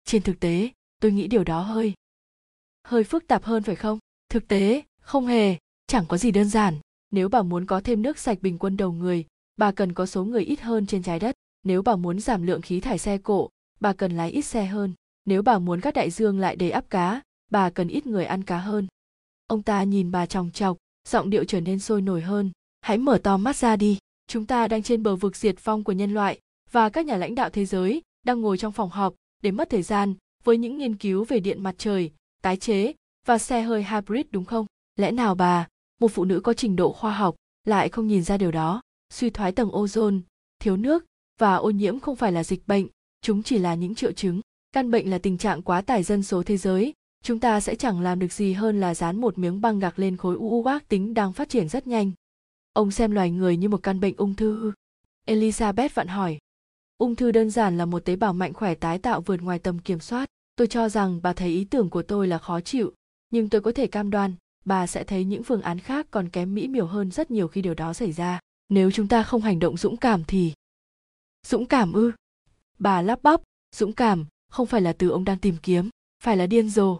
Trên 0.05 0.21
thực 0.21 0.39
tế, 0.39 0.69
tôi 1.01 1.11
nghĩ 1.11 1.27
điều 1.27 1.43
đó 1.43 1.61
hơi 1.61 1.93
hơi 2.83 3.03
phức 3.03 3.27
tạp 3.27 3.43
hơn 3.43 3.63
phải 3.63 3.75
không? 3.75 3.99
Thực 4.29 4.47
tế, 4.47 4.81
không 5.01 5.27
hề, 5.27 5.55
chẳng 5.87 6.05
có 6.07 6.17
gì 6.17 6.31
đơn 6.31 6.49
giản. 6.49 6.77
Nếu 7.11 7.29
bà 7.29 7.41
muốn 7.41 7.65
có 7.65 7.81
thêm 7.81 8.01
nước 8.01 8.17
sạch 8.17 8.37
bình 8.41 8.57
quân 8.57 8.77
đầu 8.77 8.91
người, 8.91 9.25
bà 9.57 9.71
cần 9.71 9.93
có 9.93 10.05
số 10.05 10.23
người 10.23 10.43
ít 10.43 10.61
hơn 10.61 10.85
trên 10.85 11.03
trái 11.03 11.19
đất. 11.19 11.35
Nếu 11.63 11.81
bà 11.81 11.95
muốn 11.95 12.19
giảm 12.19 12.43
lượng 12.43 12.61
khí 12.61 12.79
thải 12.79 12.97
xe 12.97 13.17
cộ, 13.17 13.49
bà 13.79 13.93
cần 13.93 14.11
lái 14.11 14.31
ít 14.31 14.41
xe 14.41 14.65
hơn. 14.65 14.93
Nếu 15.25 15.41
bà 15.41 15.59
muốn 15.59 15.81
các 15.81 15.93
đại 15.93 16.11
dương 16.11 16.39
lại 16.39 16.55
đầy 16.55 16.71
áp 16.71 16.89
cá, 16.89 17.21
bà 17.51 17.69
cần 17.69 17.87
ít 17.87 18.07
người 18.07 18.25
ăn 18.25 18.43
cá 18.43 18.57
hơn. 18.57 18.87
Ông 19.47 19.63
ta 19.63 19.83
nhìn 19.83 20.11
bà 20.11 20.25
chòng 20.25 20.51
chọc, 20.51 20.77
giọng 21.07 21.29
điệu 21.29 21.43
trở 21.43 21.61
nên 21.61 21.79
sôi 21.79 22.01
nổi 22.01 22.21
hơn. 22.21 22.51
Hãy 22.81 22.97
mở 22.97 23.19
to 23.23 23.37
mắt 23.37 23.55
ra 23.55 23.75
đi, 23.75 23.97
chúng 24.27 24.45
ta 24.45 24.67
đang 24.67 24.83
trên 24.83 25.03
bờ 25.03 25.15
vực 25.15 25.35
diệt 25.35 25.55
vong 25.63 25.83
của 25.83 25.91
nhân 25.91 26.13
loại 26.13 26.39
và 26.71 26.89
các 26.89 27.05
nhà 27.05 27.17
lãnh 27.17 27.35
đạo 27.35 27.49
thế 27.49 27.65
giới 27.65 28.01
đang 28.25 28.41
ngồi 28.41 28.57
trong 28.57 28.71
phòng 28.71 28.89
họp 28.89 29.13
để 29.43 29.51
mất 29.51 29.69
thời 29.69 29.81
gian 29.81 30.13
với 30.43 30.57
những 30.57 30.77
nghiên 30.77 30.95
cứu 30.95 31.25
về 31.25 31.39
điện 31.39 31.63
mặt 31.63 31.75
trời, 31.77 32.11
tái 32.41 32.57
chế 32.57 32.93
và 33.25 33.37
xe 33.37 33.61
hơi 33.61 33.83
hybrid 33.83 34.25
đúng 34.31 34.45
không? 34.45 34.65
Lẽ 34.95 35.11
nào 35.11 35.35
bà, 35.35 35.67
một 35.99 36.07
phụ 36.07 36.25
nữ 36.25 36.39
có 36.39 36.53
trình 36.53 36.75
độ 36.75 36.91
khoa 36.93 37.11
học, 37.11 37.35
lại 37.65 37.89
không 37.89 38.07
nhìn 38.07 38.23
ra 38.23 38.37
điều 38.37 38.51
đó? 38.51 38.81
Suy 39.09 39.29
thoái 39.29 39.51
tầng 39.51 39.69
ozone, 39.69 40.19
thiếu 40.59 40.77
nước 40.77 41.05
và 41.39 41.55
ô 41.55 41.69
nhiễm 41.69 41.99
không 41.99 42.15
phải 42.15 42.31
là 42.31 42.43
dịch 42.43 42.67
bệnh, 42.67 42.87
chúng 43.21 43.43
chỉ 43.43 43.57
là 43.57 43.75
những 43.75 43.95
triệu 43.95 44.11
chứng. 44.11 44.41
Căn 44.71 44.91
bệnh 44.91 45.09
là 45.09 45.17
tình 45.17 45.37
trạng 45.37 45.61
quá 45.61 45.81
tải 45.81 46.03
dân 46.03 46.23
số 46.23 46.43
thế 46.43 46.57
giới, 46.57 46.93
chúng 47.23 47.39
ta 47.39 47.59
sẽ 47.59 47.75
chẳng 47.75 48.01
làm 48.01 48.19
được 48.19 48.33
gì 48.33 48.53
hơn 48.53 48.79
là 48.79 48.95
dán 48.95 49.21
một 49.21 49.37
miếng 49.37 49.61
băng 49.61 49.79
gạc 49.79 49.99
lên 49.99 50.17
khối 50.17 50.35
u 50.35 50.63
ác 50.63 50.87
tính 50.87 51.13
đang 51.13 51.33
phát 51.33 51.49
triển 51.49 51.69
rất 51.69 51.87
nhanh. 51.87 52.11
Ông 52.73 52.91
xem 52.91 53.11
loài 53.11 53.31
người 53.31 53.57
như 53.57 53.69
một 53.69 53.83
căn 53.83 53.99
bệnh 53.99 54.15
ung 54.17 54.35
thư. 54.35 54.71
Elizabeth 55.27 55.89
vặn 55.93 56.07
hỏi. 56.07 56.37
Ung 56.97 57.15
thư 57.15 57.31
đơn 57.31 57.49
giản 57.49 57.77
là 57.77 57.85
một 57.85 58.05
tế 58.05 58.15
bào 58.15 58.33
mạnh 58.33 58.53
khỏe 58.53 58.75
tái 58.75 58.99
tạo 58.99 59.21
vượt 59.21 59.41
ngoài 59.41 59.59
tầm 59.59 59.79
kiểm 59.79 59.99
soát. 59.99 60.29
Tôi 60.55 60.67
cho 60.67 60.89
rằng 60.89 61.19
bà 61.23 61.33
thấy 61.33 61.49
ý 61.49 61.65
tưởng 61.65 61.89
của 61.89 62.03
tôi 62.03 62.27
là 62.27 62.37
khó 62.37 62.61
chịu, 62.61 62.93
nhưng 63.29 63.49
tôi 63.49 63.61
có 63.61 63.71
thể 63.71 63.87
cam 63.87 64.09
đoan 64.09 64.35
bà 64.65 64.87
sẽ 64.87 65.03
thấy 65.03 65.23
những 65.23 65.43
phương 65.43 65.61
án 65.61 65.79
khác 65.79 66.07
còn 66.11 66.29
kém 66.29 66.55
mỹ 66.55 66.67
miều 66.67 66.85
hơn 66.85 67.11
rất 67.11 67.31
nhiều 67.31 67.47
khi 67.47 67.61
điều 67.61 67.73
đó 67.73 67.93
xảy 67.93 68.11
ra 68.11 68.39
nếu 68.69 68.91
chúng 68.91 69.07
ta 69.07 69.23
không 69.23 69.41
hành 69.41 69.59
động 69.59 69.77
dũng 69.77 69.97
cảm 69.97 70.23
thì 70.27 70.53
dũng 71.47 71.65
cảm 71.65 71.93
ư 71.93 72.11
bà 72.79 73.01
lắp 73.01 73.23
bắp 73.23 73.41
dũng 73.75 73.93
cảm 73.93 74.25
không 74.51 74.67
phải 74.67 74.81
là 74.81 74.93
từ 74.93 75.09
ông 75.09 75.25
đang 75.25 75.37
tìm 75.37 75.55
kiếm 75.63 75.89
phải 76.23 76.37
là 76.37 76.47
điên 76.47 76.69
rồ. 76.69 76.99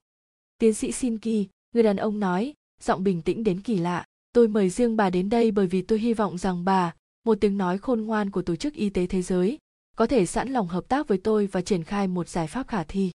Tiến 0.57 0.73
sĩ 0.73 0.91
Sinki, 0.91 1.47
người 1.73 1.83
đàn 1.83 1.97
ông 1.97 2.19
nói 2.19 2.53
giọng 2.81 3.03
bình 3.03 3.21
tĩnh 3.21 3.43
đến 3.43 3.61
kỳ 3.61 3.77
lạ. 3.77 4.05
Tôi 4.33 4.47
mời 4.47 4.69
riêng 4.69 4.97
bà 4.97 5.09
đến 5.09 5.29
đây 5.29 5.51
bởi 5.51 5.67
vì 5.67 5.81
tôi 5.81 5.99
hy 5.99 6.13
vọng 6.13 6.37
rằng 6.37 6.65
bà 6.65 6.93
một 7.23 7.37
tiếng 7.41 7.57
nói 7.57 7.77
khôn 7.77 8.01
ngoan 8.01 8.29
của 8.29 8.41
tổ 8.41 8.55
chức 8.55 8.73
y 8.73 8.89
tế 8.89 9.07
thế 9.07 9.21
giới 9.21 9.57
có 9.95 10.07
thể 10.07 10.25
sẵn 10.25 10.49
lòng 10.49 10.67
hợp 10.67 10.87
tác 10.87 11.07
với 11.07 11.17
tôi 11.17 11.47
và 11.47 11.61
triển 11.61 11.83
khai 11.83 12.07
một 12.07 12.29
giải 12.29 12.47
pháp 12.47 12.67
khả 12.67 12.83
thi. 12.83 13.11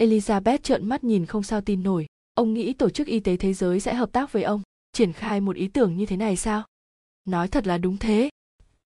Elizabeth 0.00 0.58
trợn 0.58 0.88
mắt 0.88 1.04
nhìn 1.04 1.26
không 1.26 1.42
sao 1.42 1.60
tin 1.60 1.82
nổi. 1.82 2.06
Ông 2.34 2.54
nghĩ 2.54 2.72
tổ 2.72 2.90
chức 2.90 3.06
y 3.06 3.20
tế 3.20 3.36
thế 3.36 3.54
giới 3.54 3.80
sẽ 3.80 3.94
hợp 3.94 4.12
tác 4.12 4.32
với 4.32 4.42
ông 4.42 4.62
triển 4.92 5.12
khai 5.12 5.40
một 5.40 5.56
ý 5.56 5.68
tưởng 5.68 5.96
như 5.96 6.06
thế 6.06 6.16
này 6.16 6.36
sao? 6.36 6.62
Nói 7.24 7.48
thật 7.48 7.66
là 7.66 7.78
đúng 7.78 7.96
thế. 7.96 8.30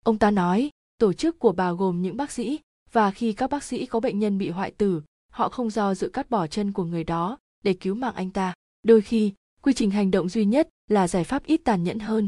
Ông 0.06 0.18
ta 0.18 0.32
nói 0.32 0.70
tổ 0.98 1.14
chức 1.14 1.40
của 1.40 1.52
bà 1.52 1.72
gồm 1.72 2.02
những 2.02 2.18
bác 2.18 2.32
sĩ 2.32 2.60
và 2.92 3.12
khi 3.12 3.34
các 3.34 3.50
bác 3.50 3.64
sĩ 3.64 3.86
có 3.86 4.00
bệnh 4.00 4.20
nhân 4.20 4.38
bị 4.38 4.50
hoại 4.50 4.72
tử, 4.72 5.02
họ 5.32 5.50
không 5.50 5.70
do 5.70 5.96
dự 5.96 6.10
cắt 6.10 6.30
bỏ 6.30 6.48
chân 6.48 6.72
của 6.72 6.84
người 6.84 7.04
đó 7.04 7.38
để 7.64 7.74
cứu 7.74 7.96
mạng 7.96 8.16
anh 8.16 8.30
ta. 8.30 8.54
Đôi 8.84 9.02
khi, 9.02 9.34
quy 9.62 9.74
trình 9.74 9.92
hành 9.92 10.12
động 10.12 10.30
duy 10.30 10.46
nhất 10.46 10.70
là 10.88 11.08
giải 11.08 11.24
pháp 11.24 11.46
ít 11.46 11.62
tàn 11.64 11.84
nhẫn 11.84 12.00
hơn. 12.00 12.28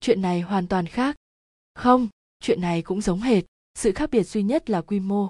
Chuyện 0.00 0.22
này 0.22 0.40
hoàn 0.40 0.66
toàn 0.66 0.86
khác. 0.86 1.16
Không, 1.74 2.08
chuyện 2.40 2.60
này 2.60 2.82
cũng 2.82 3.00
giống 3.00 3.20
hệt. 3.20 3.44
Sự 3.74 3.92
khác 3.92 4.10
biệt 4.10 4.22
duy 4.22 4.42
nhất 4.42 4.70
là 4.70 4.80
quy 4.80 5.00
mô. 5.00 5.28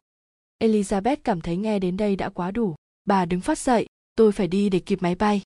Elizabeth 0.63 1.17
cảm 1.25 1.41
thấy 1.41 1.57
nghe 1.57 1.79
đến 1.79 1.97
đây 1.97 2.17
đã 2.17 2.29
quá 2.29 2.51
đủ. 2.51 2.75
Bà 3.05 3.25
đứng 3.25 3.41
phát 3.41 3.59
dậy, 3.59 3.87
tôi 4.15 4.33
phải 4.33 4.49
đi 4.49 4.69
để 4.69 4.79
kịp 4.79 5.03
máy 5.03 5.15
bay. 5.15 5.43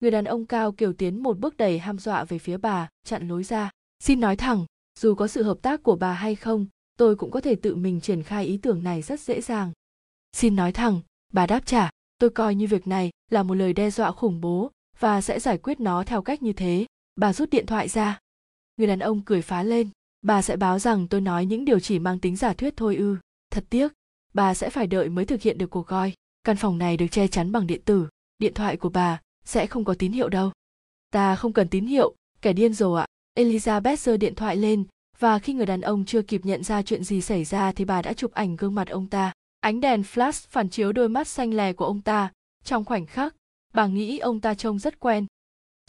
Người 0.00 0.10
đàn 0.10 0.24
ông 0.24 0.46
cao 0.46 0.72
kiểu 0.72 0.92
tiến 0.92 1.22
một 1.22 1.38
bước 1.38 1.56
đầy 1.56 1.78
ham 1.78 1.98
dọa 1.98 2.24
về 2.24 2.38
phía 2.38 2.56
bà, 2.56 2.88
chặn 3.04 3.28
lối 3.28 3.44
ra. 3.44 3.70
Xin 3.98 4.20
nói 4.20 4.36
thẳng, 4.36 4.66
dù 4.98 5.14
có 5.14 5.26
sự 5.26 5.42
hợp 5.42 5.58
tác 5.62 5.82
của 5.82 5.96
bà 5.96 6.12
hay 6.12 6.34
không 6.34 6.66
tôi 6.98 7.16
cũng 7.16 7.30
có 7.30 7.40
thể 7.40 7.54
tự 7.54 7.74
mình 7.74 8.00
triển 8.00 8.22
khai 8.22 8.46
ý 8.46 8.56
tưởng 8.56 8.84
này 8.84 9.02
rất 9.02 9.20
dễ 9.20 9.40
dàng. 9.40 9.72
Xin 10.32 10.56
nói 10.56 10.72
thẳng, 10.72 11.00
bà 11.32 11.46
đáp 11.46 11.66
trả, 11.66 11.90
tôi 12.18 12.30
coi 12.30 12.54
như 12.54 12.66
việc 12.66 12.86
này 12.86 13.10
là 13.30 13.42
một 13.42 13.54
lời 13.54 13.72
đe 13.72 13.90
dọa 13.90 14.12
khủng 14.12 14.40
bố 14.40 14.70
và 14.98 15.20
sẽ 15.20 15.40
giải 15.40 15.58
quyết 15.58 15.80
nó 15.80 16.04
theo 16.04 16.22
cách 16.22 16.42
như 16.42 16.52
thế. 16.52 16.86
Bà 17.16 17.32
rút 17.32 17.50
điện 17.50 17.66
thoại 17.66 17.88
ra. 17.88 18.18
Người 18.76 18.86
đàn 18.86 18.98
ông 18.98 19.22
cười 19.22 19.42
phá 19.42 19.62
lên. 19.62 19.88
Bà 20.22 20.42
sẽ 20.42 20.56
báo 20.56 20.78
rằng 20.78 21.08
tôi 21.08 21.20
nói 21.20 21.46
những 21.46 21.64
điều 21.64 21.80
chỉ 21.80 21.98
mang 21.98 22.18
tính 22.18 22.36
giả 22.36 22.52
thuyết 22.52 22.76
thôi 22.76 22.96
ư. 22.96 23.16
Thật 23.50 23.64
tiếc, 23.70 23.92
bà 24.34 24.54
sẽ 24.54 24.70
phải 24.70 24.86
đợi 24.86 25.08
mới 25.08 25.24
thực 25.24 25.42
hiện 25.42 25.58
được 25.58 25.70
cuộc 25.70 25.86
gọi. 25.86 26.12
Căn 26.44 26.56
phòng 26.56 26.78
này 26.78 26.96
được 26.96 27.06
che 27.10 27.28
chắn 27.28 27.52
bằng 27.52 27.66
điện 27.66 27.80
tử, 27.84 28.08
điện 28.38 28.54
thoại 28.54 28.76
của 28.76 28.88
bà 28.88 29.20
sẽ 29.44 29.66
không 29.66 29.84
có 29.84 29.94
tín 29.94 30.12
hiệu 30.12 30.28
đâu. 30.28 30.52
Ta 31.10 31.36
không 31.36 31.52
cần 31.52 31.68
tín 31.68 31.86
hiệu, 31.86 32.14
kẻ 32.42 32.52
điên 32.52 32.74
rồi 32.74 33.00
ạ. 33.00 33.06
Elizabeth 33.34 33.96
giơ 33.96 34.16
điện 34.16 34.34
thoại 34.34 34.56
lên 34.56 34.84
và 35.18 35.38
khi 35.38 35.52
người 35.52 35.66
đàn 35.66 35.80
ông 35.80 36.04
chưa 36.04 36.22
kịp 36.22 36.40
nhận 36.44 36.64
ra 36.64 36.82
chuyện 36.82 37.04
gì 37.04 37.20
xảy 37.20 37.44
ra 37.44 37.72
thì 37.72 37.84
bà 37.84 38.02
đã 38.02 38.12
chụp 38.12 38.32
ảnh 38.32 38.56
gương 38.56 38.74
mặt 38.74 38.88
ông 38.88 39.06
ta. 39.06 39.32
Ánh 39.60 39.80
đèn 39.80 40.02
flash 40.02 40.46
phản 40.48 40.68
chiếu 40.68 40.92
đôi 40.92 41.08
mắt 41.08 41.28
xanh 41.28 41.54
lè 41.54 41.72
của 41.72 41.84
ông 41.84 42.00
ta. 42.00 42.32
Trong 42.64 42.84
khoảnh 42.84 43.06
khắc, 43.06 43.34
bà 43.74 43.86
nghĩ 43.86 44.18
ông 44.18 44.40
ta 44.40 44.54
trông 44.54 44.78
rất 44.78 45.00
quen. 45.00 45.26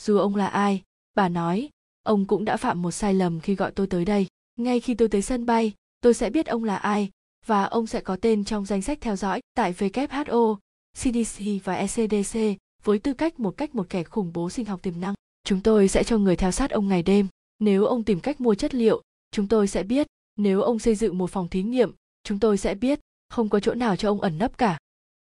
Dù 0.01 0.17
ông 0.17 0.35
là 0.35 0.47
ai, 0.47 0.81
bà 1.15 1.29
nói, 1.29 1.69
ông 2.03 2.25
cũng 2.25 2.45
đã 2.45 2.57
phạm 2.57 2.81
một 2.81 2.91
sai 2.91 3.13
lầm 3.13 3.39
khi 3.39 3.55
gọi 3.55 3.71
tôi 3.71 3.87
tới 3.87 4.05
đây. 4.05 4.27
Ngay 4.55 4.79
khi 4.79 4.93
tôi 4.93 5.07
tới 5.07 5.21
sân 5.21 5.45
bay, 5.45 5.73
tôi 6.01 6.13
sẽ 6.13 6.29
biết 6.29 6.47
ông 6.47 6.63
là 6.63 6.75
ai, 6.75 7.09
và 7.45 7.63
ông 7.63 7.87
sẽ 7.87 8.01
có 8.01 8.15
tên 8.15 8.43
trong 8.43 8.65
danh 8.65 8.81
sách 8.81 9.01
theo 9.01 9.15
dõi 9.15 9.41
tại 9.55 9.73
who 9.73 10.55
cdc 10.93 11.43
và 11.63 11.73
ecdc 11.75 12.39
với 12.83 12.99
tư 12.99 13.13
cách 13.13 13.39
một 13.39 13.57
cách 13.57 13.75
một 13.75 13.89
kẻ 13.89 14.03
khủng 14.03 14.31
bố 14.33 14.49
sinh 14.49 14.65
học 14.65 14.81
tiềm 14.81 15.01
năng. 15.01 15.13
Chúng 15.43 15.61
tôi 15.61 15.87
sẽ 15.87 16.03
cho 16.03 16.17
người 16.17 16.35
theo 16.35 16.51
sát 16.51 16.71
ông 16.71 16.87
ngày 16.87 17.03
đêm. 17.03 17.27
Nếu 17.59 17.85
ông 17.85 18.03
tìm 18.03 18.19
cách 18.19 18.41
mua 18.41 18.55
chất 18.55 18.73
liệu 18.73 19.01
chúng 19.31 19.47
tôi 19.47 19.67
sẽ 19.67 19.83
biết. 19.83 20.07
Nếu 20.35 20.61
ông 20.61 20.79
xây 20.79 20.95
dựng 20.95 21.17
một 21.17 21.29
phòng 21.29 21.47
thí 21.47 21.63
nghiệm 21.63 21.91
chúng 22.23 22.39
tôi 22.39 22.57
sẽ 22.57 22.75
biết. 22.75 22.99
Không 23.29 23.49
có 23.49 23.59
chỗ 23.59 23.73
nào 23.73 23.95
cho 23.95 24.09
ông 24.09 24.21
ẩn 24.21 24.37
nấp 24.37 24.57
cả. 24.57 24.77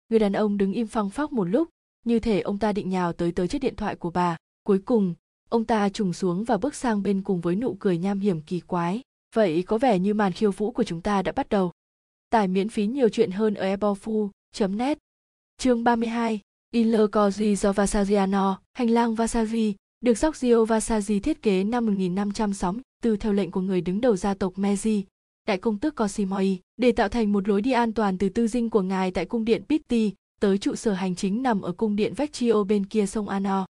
Người 0.09 0.19
đàn 0.19 0.33
ông 0.33 0.57
đứng 0.57 0.73
im 0.73 0.87
phăng 0.87 1.09
phắc 1.09 1.31
một 1.31 1.43
lúc. 1.43 1.69
Như 2.05 2.19
thể 2.19 2.41
ông 2.41 2.59
ta 2.59 2.73
định 2.73 2.89
nhào 2.89 3.13
tới 3.13 3.31
tới 3.31 3.47
chiếc 3.47 3.59
điện 3.59 3.75
thoại 3.75 3.95
của 3.95 4.09
bà. 4.09 4.37
Cuối 4.63 4.79
cùng 4.79 5.13
ông 5.49 5.65
ta 5.65 5.89
trùng 5.89 6.13
xuống 6.13 6.43
và 6.43 6.57
bước 6.57 6.75
sang 6.75 7.03
bên 7.03 7.21
cùng 7.21 7.41
với 7.41 7.55
nụ 7.55 7.77
cười 7.79 7.97
nham 7.97 8.19
hiểm 8.19 8.41
kỳ 8.41 8.59
quái. 8.59 9.01
Vậy 9.35 9.63
có 9.63 9.77
vẻ 9.77 9.99
như 9.99 10.13
màn 10.13 10.31
khiêu 10.31 10.51
vũ 10.51 10.71
của 10.71 10.83
chúng 10.83 11.01
ta 11.01 11.21
đã 11.21 11.31
bắt 11.31 11.49
đầu. 11.49 11.71
Tải 12.29 12.47
miễn 12.47 12.69
phí 12.69 12.87
nhiều 12.87 13.09
chuyện 13.09 13.31
hơn 13.31 13.53
ở 13.53 13.75
ebofu 13.75 14.29
net. 14.69 14.97
Chương 15.57 15.83
32 15.83 16.39
Inler 16.71 17.01
Koji 17.01 17.55
do 17.55 17.73
Vasagiano, 17.73 18.61
hành 18.73 18.89
lang 18.89 19.15
Vasagi, 19.15 19.75
được 20.01 20.17
Giorgio 20.17 20.65
Vasari 20.65 21.19
thiết 21.19 21.41
kế 21.41 21.63
năm 21.63 21.95
từ 23.01 23.17
theo 23.17 23.33
lệnh 23.33 23.51
của 23.51 23.61
người 23.61 23.81
đứng 23.81 24.01
đầu 24.01 24.15
gia 24.15 24.33
tộc 24.33 24.53
Meiji, 24.55 25.03
đại 25.47 25.57
công 25.57 25.77
tước 25.77 25.95
Cosimoi, 25.95 26.59
để 26.77 26.91
tạo 26.91 27.09
thành 27.09 27.31
một 27.31 27.47
lối 27.47 27.61
đi 27.61 27.71
an 27.71 27.93
toàn 27.93 28.17
từ 28.17 28.29
tư 28.29 28.47
dinh 28.47 28.69
của 28.69 28.81
ngài 28.81 29.11
tại 29.11 29.25
cung 29.25 29.45
điện 29.45 29.63
Pitti 29.69 30.13
tới 30.41 30.57
trụ 30.57 30.75
sở 30.75 30.93
hành 30.93 31.15
chính 31.15 31.43
nằm 31.43 31.61
ở 31.61 31.71
cung 31.71 31.95
điện 31.95 32.13
Vecchio 32.13 32.63
bên 32.63 32.85
kia 32.85 33.05
sông 33.05 33.29
Ano. 33.29 33.65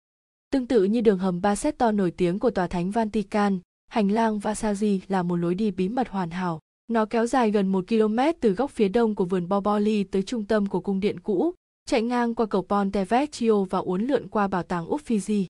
Tương 0.51 0.67
tự 0.67 0.85
như 0.85 1.01
đường 1.01 1.19
hầm 1.19 1.41
Basetto 1.41 1.93
nổi 1.93 2.11
tiếng 2.11 2.39
của 2.39 2.51
tòa 2.51 2.67
thánh 2.67 2.91
Vatican, 2.91 3.59
hành 3.89 4.11
lang 4.11 4.39
Vasari 4.39 5.01
là 5.09 5.23
một 5.23 5.37
lối 5.37 5.55
đi 5.55 5.71
bí 5.71 5.89
mật 5.89 6.09
hoàn 6.09 6.31
hảo. 6.31 6.61
Nó 6.89 7.05
kéo 7.05 7.27
dài 7.27 7.51
gần 7.51 7.69
một 7.69 7.85
km 7.89 8.19
từ 8.41 8.53
góc 8.53 8.71
phía 8.71 8.89
đông 8.89 9.15
của 9.15 9.25
vườn 9.25 9.49
Boboli 9.49 10.05
tới 10.05 10.23
trung 10.23 10.45
tâm 10.45 10.67
của 10.67 10.81
cung 10.81 11.01
điện 11.01 11.21
cũ, 11.21 11.55
chạy 11.87 12.03
ngang 12.03 12.35
qua 12.35 12.47
cầu 12.47 12.63
Ponte 12.63 13.05
Vecchio 13.05 13.65
và 13.65 13.79
uốn 13.79 14.03
lượn 14.03 14.29
qua 14.29 14.49
bảo 14.49 14.63
tàng 14.63 14.87
Uffizi. 14.87 15.45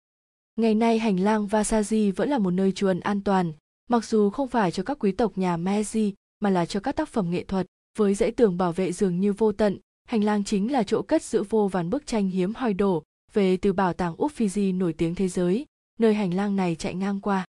Ngày 0.56 0.74
nay 0.74 0.98
hành 0.98 1.20
lang 1.20 1.46
Vasari 1.46 2.10
vẫn 2.10 2.28
là 2.28 2.38
một 2.38 2.50
nơi 2.50 2.72
trú 2.72 2.86
ẩn 2.86 3.00
an 3.00 3.20
toàn, 3.20 3.52
mặc 3.88 4.04
dù 4.04 4.30
không 4.30 4.48
phải 4.48 4.70
cho 4.70 4.82
các 4.82 4.98
quý 5.00 5.12
tộc 5.12 5.38
nhà 5.38 5.56
Meiji 5.56 6.12
mà 6.40 6.50
là 6.50 6.66
cho 6.66 6.80
các 6.80 6.96
tác 6.96 7.08
phẩm 7.08 7.30
nghệ 7.30 7.44
thuật. 7.44 7.66
Với 7.98 8.14
dãy 8.14 8.30
tường 8.30 8.58
bảo 8.58 8.72
vệ 8.72 8.92
dường 8.92 9.20
như 9.20 9.32
vô 9.32 9.52
tận, 9.52 9.78
hành 10.04 10.24
lang 10.24 10.44
chính 10.44 10.72
là 10.72 10.82
chỗ 10.82 11.02
cất 11.02 11.22
giữ 11.22 11.42
vô 11.42 11.68
vàn 11.68 11.90
bức 11.90 12.06
tranh 12.06 12.28
hiếm 12.28 12.54
hoi 12.54 12.74
đổ 12.74 13.02
về 13.32 13.56
từ 13.56 13.72
bảo 13.72 13.92
tàng 13.92 14.14
Uffizi 14.16 14.78
nổi 14.78 14.92
tiếng 14.92 15.14
thế 15.14 15.28
giới, 15.28 15.66
nơi 15.98 16.14
hành 16.14 16.34
lang 16.34 16.56
này 16.56 16.74
chạy 16.74 16.94
ngang 16.94 17.20
qua. 17.20 17.44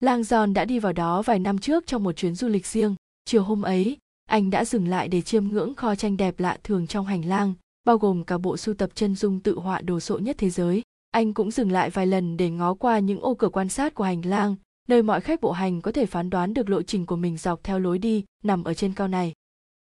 Lang 0.00 0.22
John 0.22 0.52
đã 0.52 0.64
đi 0.64 0.78
vào 0.78 0.92
đó 0.92 1.22
vài 1.22 1.38
năm 1.38 1.58
trước 1.58 1.86
trong 1.86 2.02
một 2.02 2.12
chuyến 2.12 2.34
du 2.34 2.48
lịch 2.48 2.66
riêng. 2.66 2.94
Chiều 3.24 3.42
hôm 3.42 3.62
ấy, 3.62 3.96
anh 4.26 4.50
đã 4.50 4.64
dừng 4.64 4.88
lại 4.88 5.08
để 5.08 5.20
chiêm 5.20 5.48
ngưỡng 5.48 5.74
kho 5.74 5.94
tranh 5.94 6.16
đẹp 6.16 6.40
lạ 6.40 6.58
thường 6.64 6.86
trong 6.86 7.06
hành 7.06 7.24
lang, 7.24 7.54
bao 7.84 7.98
gồm 7.98 8.24
cả 8.24 8.38
bộ 8.38 8.56
sưu 8.56 8.74
tập 8.74 8.90
chân 8.94 9.16
dung 9.16 9.40
tự 9.40 9.58
họa 9.58 9.80
đồ 9.80 10.00
sộ 10.00 10.18
nhất 10.18 10.36
thế 10.38 10.50
giới. 10.50 10.82
Anh 11.10 11.34
cũng 11.34 11.50
dừng 11.50 11.72
lại 11.72 11.90
vài 11.90 12.06
lần 12.06 12.36
để 12.36 12.50
ngó 12.50 12.74
qua 12.74 12.98
những 12.98 13.20
ô 13.20 13.34
cửa 13.34 13.48
quan 13.48 13.68
sát 13.68 13.94
của 13.94 14.04
hành 14.04 14.26
lang, 14.26 14.56
nơi 14.88 15.02
mọi 15.02 15.20
khách 15.20 15.40
bộ 15.40 15.52
hành 15.52 15.80
có 15.80 15.92
thể 15.92 16.06
phán 16.06 16.30
đoán 16.30 16.54
được 16.54 16.70
lộ 16.70 16.82
trình 16.82 17.06
của 17.06 17.16
mình 17.16 17.36
dọc 17.36 17.64
theo 17.64 17.78
lối 17.78 17.98
đi 17.98 18.24
nằm 18.44 18.64
ở 18.64 18.74
trên 18.74 18.94
cao 18.94 19.08
này. 19.08 19.32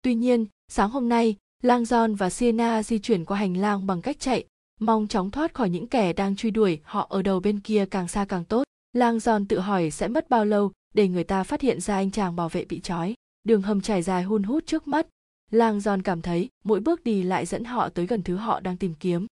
Tuy 0.01 0.15
nhiên, 0.15 0.45
sáng 0.67 0.89
hôm 0.89 1.09
nay, 1.09 1.35
Lang 1.63 1.83
John 1.83 2.15
và 2.15 2.29
Sienna 2.29 2.83
di 2.83 2.99
chuyển 2.99 3.25
qua 3.25 3.37
hành 3.37 3.57
lang 3.57 3.87
bằng 3.87 4.01
cách 4.01 4.19
chạy, 4.19 4.45
mong 4.79 5.07
chóng 5.07 5.31
thoát 5.31 5.53
khỏi 5.53 5.69
những 5.69 5.87
kẻ 5.87 6.13
đang 6.13 6.35
truy 6.35 6.51
đuổi 6.51 6.79
họ 6.83 7.07
ở 7.09 7.21
đầu 7.21 7.39
bên 7.39 7.59
kia 7.59 7.85
càng 7.91 8.07
xa 8.07 8.25
càng 8.25 8.45
tốt. 8.45 8.63
Lang 8.93 9.17
John 9.17 9.45
tự 9.49 9.59
hỏi 9.59 9.91
sẽ 9.91 10.07
mất 10.07 10.29
bao 10.29 10.45
lâu 10.45 10.71
để 10.93 11.07
người 11.07 11.23
ta 11.23 11.43
phát 11.43 11.61
hiện 11.61 11.81
ra 11.81 11.95
anh 11.95 12.11
chàng 12.11 12.35
bảo 12.35 12.49
vệ 12.49 12.65
bị 12.65 12.79
trói. 12.79 13.13
Đường 13.43 13.61
hầm 13.61 13.81
trải 13.81 14.01
dài 14.01 14.23
hun 14.23 14.43
hút 14.43 14.63
trước 14.65 14.87
mắt. 14.87 15.07
Lang 15.51 15.79
John 15.79 16.01
cảm 16.01 16.21
thấy 16.21 16.49
mỗi 16.63 16.79
bước 16.79 17.03
đi 17.03 17.23
lại 17.23 17.45
dẫn 17.45 17.63
họ 17.63 17.89
tới 17.89 18.07
gần 18.07 18.23
thứ 18.23 18.35
họ 18.35 18.59
đang 18.59 18.77
tìm 18.77 18.93
kiếm. 18.99 19.27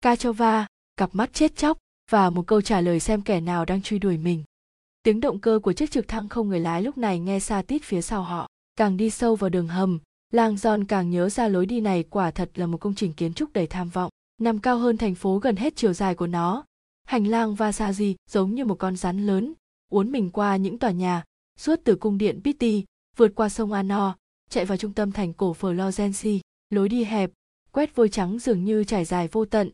Kachova, 0.00 0.66
cặp 0.96 1.14
mắt 1.14 1.32
chết 1.32 1.56
chóc 1.56 1.78
và 2.10 2.30
một 2.30 2.46
câu 2.46 2.60
trả 2.60 2.80
lời 2.80 3.00
xem 3.00 3.22
kẻ 3.22 3.40
nào 3.40 3.64
đang 3.64 3.82
truy 3.82 3.98
đuổi 3.98 4.16
mình. 4.16 4.44
Tiếng 5.02 5.20
động 5.20 5.38
cơ 5.38 5.60
của 5.62 5.72
chiếc 5.72 5.90
trực 5.90 6.08
thăng 6.08 6.28
không 6.28 6.48
người 6.48 6.60
lái 6.60 6.82
lúc 6.82 6.98
này 6.98 7.18
nghe 7.18 7.40
xa 7.40 7.62
tít 7.62 7.82
phía 7.84 8.02
sau 8.02 8.22
họ. 8.22 8.48
Càng 8.76 8.96
đi 8.96 9.10
sâu 9.10 9.36
vào 9.36 9.50
đường 9.50 9.68
hầm, 9.68 9.98
Lang 10.32 10.54
John 10.54 10.84
càng 10.88 11.10
nhớ 11.10 11.28
ra 11.28 11.48
lối 11.48 11.66
đi 11.66 11.80
này 11.80 12.02
quả 12.02 12.30
thật 12.30 12.50
là 12.54 12.66
một 12.66 12.78
công 12.78 12.94
trình 12.94 13.12
kiến 13.12 13.34
trúc 13.34 13.52
đầy 13.52 13.66
tham 13.66 13.88
vọng, 13.88 14.10
nằm 14.40 14.58
cao 14.58 14.78
hơn 14.78 14.96
thành 14.96 15.14
phố 15.14 15.38
gần 15.38 15.56
hết 15.56 15.76
chiều 15.76 15.92
dài 15.92 16.14
của 16.14 16.26
nó. 16.26 16.64
Hành 17.06 17.26
lang 17.26 17.54
Vasari 17.54 18.16
giống 18.30 18.54
như 18.54 18.64
một 18.64 18.74
con 18.74 18.96
rắn 18.96 19.26
lớn, 19.26 19.52
uốn 19.90 20.12
mình 20.12 20.30
qua 20.30 20.56
những 20.56 20.78
tòa 20.78 20.90
nhà, 20.90 21.24
suốt 21.58 21.80
từ 21.84 21.96
cung 21.96 22.18
điện 22.18 22.40
Pitti, 22.44 22.84
vượt 23.16 23.32
qua 23.34 23.48
sông 23.48 23.72
Ano, 23.72 24.16
chạy 24.50 24.64
vào 24.64 24.78
trung 24.78 24.92
tâm 24.92 25.12
thành 25.12 25.32
cổ 25.32 25.56
Florence. 25.60 26.40
Lối 26.70 26.88
đi 26.88 27.04
hẹp, 27.04 27.30
quét 27.72 27.96
vôi 27.96 28.08
trắng 28.08 28.38
dường 28.38 28.64
như 28.64 28.84
trải 28.84 29.04
dài 29.04 29.28
vô 29.32 29.44
tận, 29.44 29.70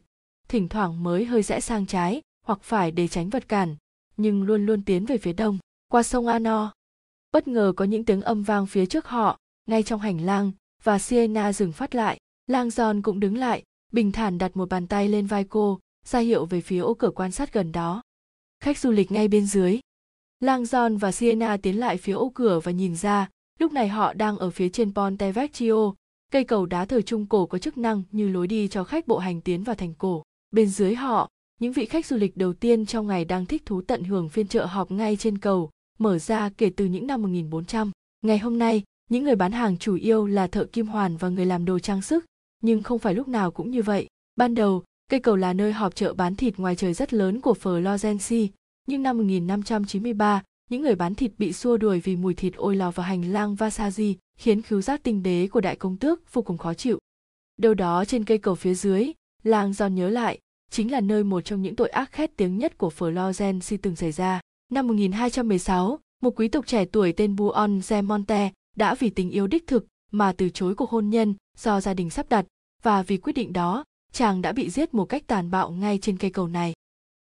thỉnh 0.48 0.68
thoảng 0.68 1.02
mới 1.02 1.24
hơi 1.24 1.42
rẽ 1.42 1.60
sang 1.60 1.86
trái 1.86 2.22
hoặc 2.46 2.62
phải 2.62 2.90
để 2.90 3.08
tránh 3.08 3.30
vật 3.30 3.48
cản, 3.48 3.76
nhưng 4.16 4.42
luôn 4.42 4.66
luôn 4.66 4.82
tiến 4.82 5.06
về 5.06 5.18
phía 5.18 5.32
đông, 5.32 5.58
qua 5.88 6.02
sông 6.02 6.26
Ano. 6.26 6.72
Bất 7.32 7.48
ngờ 7.48 7.72
có 7.76 7.84
những 7.84 8.04
tiếng 8.04 8.22
âm 8.22 8.42
vang 8.42 8.66
phía 8.66 8.86
trước 8.86 9.06
họ, 9.06 9.38
ngay 9.66 9.82
trong 9.82 10.00
hành 10.00 10.20
lang 10.20 10.52
và 10.82 10.98
Sienna 10.98 11.52
dừng 11.52 11.72
phát 11.72 11.94
lại. 11.94 12.18
Lang 12.46 12.70
Giòn 12.70 13.02
cũng 13.02 13.20
đứng 13.20 13.36
lại, 13.36 13.62
bình 13.92 14.12
thản 14.12 14.38
đặt 14.38 14.56
một 14.56 14.68
bàn 14.68 14.86
tay 14.86 15.08
lên 15.08 15.26
vai 15.26 15.44
cô, 15.44 15.80
ra 16.06 16.18
hiệu 16.18 16.46
về 16.46 16.60
phía 16.60 16.78
ô 16.78 16.94
cửa 16.94 17.10
quan 17.10 17.32
sát 17.32 17.52
gần 17.52 17.72
đó. 17.72 18.02
Khách 18.60 18.78
du 18.78 18.90
lịch 18.90 19.12
ngay 19.12 19.28
bên 19.28 19.46
dưới. 19.46 19.80
Lang 20.40 20.66
Giòn 20.66 20.96
và 20.96 21.12
Sienna 21.12 21.56
tiến 21.56 21.80
lại 21.80 21.96
phía 21.96 22.12
ô 22.12 22.32
cửa 22.34 22.60
và 22.60 22.72
nhìn 22.72 22.96
ra, 22.96 23.28
lúc 23.58 23.72
này 23.72 23.88
họ 23.88 24.12
đang 24.12 24.38
ở 24.38 24.50
phía 24.50 24.68
trên 24.68 24.94
Ponte 24.94 25.32
Vecchio, 25.32 25.94
cây 26.32 26.44
cầu 26.44 26.66
đá 26.66 26.84
thời 26.84 27.02
trung 27.02 27.26
cổ 27.26 27.46
có 27.46 27.58
chức 27.58 27.78
năng 27.78 28.02
như 28.12 28.28
lối 28.28 28.46
đi 28.46 28.68
cho 28.68 28.84
khách 28.84 29.06
bộ 29.06 29.18
hành 29.18 29.40
tiến 29.40 29.62
vào 29.62 29.76
thành 29.76 29.94
cổ. 29.94 30.22
Bên 30.50 30.68
dưới 30.68 30.94
họ, 30.94 31.28
những 31.60 31.72
vị 31.72 31.86
khách 31.86 32.06
du 32.06 32.16
lịch 32.16 32.36
đầu 32.36 32.52
tiên 32.52 32.86
trong 32.86 33.06
ngày 33.06 33.24
đang 33.24 33.46
thích 33.46 33.66
thú 33.66 33.82
tận 33.82 34.04
hưởng 34.04 34.28
phiên 34.28 34.48
chợ 34.48 34.66
họp 34.66 34.90
ngay 34.90 35.16
trên 35.16 35.38
cầu, 35.38 35.70
mở 35.98 36.18
ra 36.18 36.50
kể 36.58 36.70
từ 36.76 36.84
những 36.84 37.06
năm 37.06 37.22
1400. 37.22 37.90
Ngày 38.22 38.38
hôm 38.38 38.58
nay, 38.58 38.82
những 39.10 39.24
người 39.24 39.36
bán 39.36 39.52
hàng 39.52 39.78
chủ 39.78 39.94
yếu 39.94 40.26
là 40.26 40.46
thợ 40.46 40.64
kim 40.64 40.86
hoàn 40.86 41.16
và 41.16 41.28
người 41.28 41.46
làm 41.46 41.64
đồ 41.64 41.78
trang 41.78 42.02
sức, 42.02 42.24
nhưng 42.62 42.82
không 42.82 42.98
phải 42.98 43.14
lúc 43.14 43.28
nào 43.28 43.50
cũng 43.50 43.70
như 43.70 43.82
vậy. 43.82 44.06
Ban 44.36 44.54
đầu, 44.54 44.84
cây 45.10 45.20
cầu 45.20 45.36
là 45.36 45.52
nơi 45.52 45.72
họp 45.72 45.94
chợ 45.94 46.14
bán 46.14 46.36
thịt 46.36 46.58
ngoài 46.58 46.76
trời 46.76 46.94
rất 46.94 47.12
lớn 47.12 47.40
của 47.40 47.54
Florence, 47.62 48.48
nhưng 48.86 49.02
năm 49.02 49.18
1593, 49.18 50.42
những 50.70 50.82
người 50.82 50.94
bán 50.94 51.14
thịt 51.14 51.32
bị 51.38 51.52
xua 51.52 51.76
đuổi 51.76 52.00
vì 52.00 52.16
mùi 52.16 52.34
thịt 52.34 52.54
ôi 52.56 52.76
lò 52.76 52.90
vào 52.90 53.06
hành 53.06 53.32
lang 53.32 53.54
Vasari, 53.54 54.16
khiến 54.38 54.62
khứu 54.62 54.80
giác 54.80 55.02
tinh 55.02 55.22
đế 55.22 55.48
của 55.50 55.60
đại 55.60 55.76
công 55.76 55.96
tước 55.96 56.32
vô 56.32 56.42
cùng 56.42 56.58
khó 56.58 56.74
chịu. 56.74 56.98
Đâu 57.56 57.74
đó 57.74 58.04
trên 58.04 58.24
cây 58.24 58.38
cầu 58.38 58.54
phía 58.54 58.74
dưới, 58.74 59.12
làng 59.42 59.72
giòn 59.72 59.94
nhớ 59.94 60.08
lại, 60.08 60.38
chính 60.70 60.92
là 60.92 61.00
nơi 61.00 61.24
một 61.24 61.40
trong 61.40 61.62
những 61.62 61.76
tội 61.76 61.88
ác 61.88 62.12
khét 62.12 62.36
tiếng 62.36 62.58
nhất 62.58 62.78
của 62.78 62.90
Florence 62.98 63.76
từng 63.82 63.96
xảy 63.96 64.12
ra. 64.12 64.40
Năm 64.72 64.86
1216, 64.86 65.98
một 66.22 66.30
quý 66.36 66.48
tộc 66.48 66.66
trẻ 66.66 66.84
tuổi 66.84 67.12
tên 67.12 67.36
Buon 67.36 67.80
Gemonte 67.88 68.50
đã 68.76 68.94
vì 68.94 69.10
tình 69.10 69.30
yêu 69.30 69.46
đích 69.46 69.66
thực 69.66 69.86
mà 70.10 70.32
từ 70.32 70.48
chối 70.48 70.74
cuộc 70.74 70.90
hôn 70.90 71.10
nhân 71.10 71.34
do 71.58 71.80
gia 71.80 71.94
đình 71.94 72.10
sắp 72.10 72.28
đặt 72.28 72.46
và 72.82 73.02
vì 73.02 73.16
quyết 73.16 73.32
định 73.32 73.52
đó 73.52 73.84
chàng 74.12 74.42
đã 74.42 74.52
bị 74.52 74.70
giết 74.70 74.94
một 74.94 75.04
cách 75.04 75.26
tàn 75.26 75.50
bạo 75.50 75.70
ngay 75.70 75.98
trên 76.02 76.18
cây 76.18 76.30
cầu 76.30 76.48
này 76.48 76.74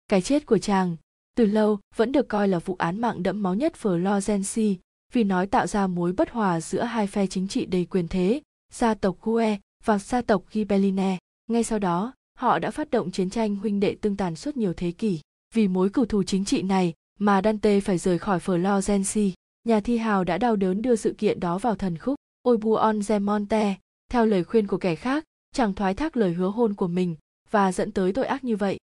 cái 0.08 0.22
chết 0.22 0.46
của 0.46 0.58
chàng 0.58 0.96
từ 1.36 1.46
lâu 1.46 1.78
vẫn 1.96 2.12
được 2.12 2.28
coi 2.28 2.48
là 2.48 2.58
vụ 2.58 2.76
án 2.78 3.00
mạng 3.00 3.22
đẫm 3.22 3.42
máu 3.42 3.54
nhất 3.54 3.72
Florence 3.82 4.76
vì 5.12 5.24
nói 5.24 5.46
tạo 5.46 5.66
ra 5.66 5.86
mối 5.86 6.12
bất 6.12 6.30
hòa 6.30 6.60
giữa 6.60 6.82
hai 6.82 7.06
phe 7.06 7.26
chính 7.26 7.48
trị 7.48 7.66
đầy 7.66 7.84
quyền 7.84 8.08
thế, 8.08 8.40
gia 8.72 8.94
tộc 8.94 9.16
Gue 9.22 9.58
và 9.84 9.98
gia 9.98 10.22
tộc 10.22 10.42
Ghibelline. 10.52 11.18
Ngay 11.50 11.64
sau 11.64 11.78
đó, 11.78 12.12
họ 12.34 12.58
đã 12.58 12.70
phát 12.70 12.90
động 12.90 13.10
chiến 13.10 13.30
tranh 13.30 13.56
huynh 13.56 13.80
đệ 13.80 13.94
tương 13.94 14.16
tàn 14.16 14.36
suốt 14.36 14.56
nhiều 14.56 14.72
thế 14.72 14.90
kỷ. 14.90 15.20
Vì 15.54 15.68
mối 15.68 15.90
cửu 15.90 16.04
thù 16.04 16.22
chính 16.22 16.44
trị 16.44 16.62
này 16.62 16.92
mà 17.18 17.40
Dante 17.44 17.80
phải 17.80 17.98
rời 17.98 18.18
khỏi 18.18 18.38
Florence. 18.38 19.32
Nhà 19.64 19.80
thi 19.80 19.98
hào 19.98 20.24
đã 20.24 20.38
đau 20.38 20.56
đớn 20.56 20.82
đưa 20.82 20.96
sự 20.96 21.14
kiện 21.18 21.40
đó 21.40 21.58
vào 21.58 21.74
thần 21.74 21.98
khúc. 21.98 22.14
Ôi 22.42 22.56
buon 22.56 23.00
Gemonte, 23.08 23.74
theo 24.08 24.26
lời 24.26 24.44
khuyên 24.44 24.66
của 24.66 24.78
kẻ 24.78 24.94
khác, 24.94 25.24
chẳng 25.54 25.74
thoái 25.74 25.94
thác 25.94 26.16
lời 26.16 26.32
hứa 26.32 26.48
hôn 26.48 26.74
của 26.74 26.88
mình 26.88 27.16
và 27.50 27.72
dẫn 27.72 27.92
tới 27.92 28.12
tội 28.12 28.26
ác 28.26 28.44
như 28.44 28.56
vậy. 28.56 28.78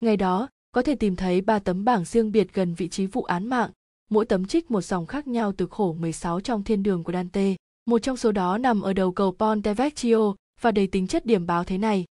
Ngày 0.00 0.16
đó, 0.16 0.48
có 0.72 0.82
thể 0.82 0.94
tìm 0.94 1.16
thấy 1.16 1.40
ba 1.40 1.58
tấm 1.58 1.84
bảng 1.84 2.04
riêng 2.04 2.32
biệt 2.32 2.54
gần 2.54 2.74
vị 2.74 2.88
trí 2.88 3.06
vụ 3.06 3.22
án 3.22 3.46
mạng, 3.46 3.70
mỗi 4.10 4.24
tấm 4.24 4.46
trích 4.46 4.70
một 4.70 4.80
dòng 4.80 5.06
khác 5.06 5.26
nhau 5.26 5.52
từ 5.52 5.66
khổ 5.66 5.92
16 5.92 6.40
trong 6.40 6.62
thiên 6.62 6.82
đường 6.82 7.04
của 7.04 7.12
Dante. 7.12 7.54
Một 7.86 7.98
trong 7.98 8.16
số 8.16 8.32
đó 8.32 8.58
nằm 8.58 8.80
ở 8.80 8.92
đầu 8.92 9.12
cầu 9.12 9.32
Ponte 9.32 9.74
Vecchio 9.74 10.34
và 10.60 10.70
đầy 10.70 10.86
tính 10.86 11.06
chất 11.06 11.26
điểm 11.26 11.46
báo 11.46 11.64
thế 11.64 11.78
này. 11.78 12.04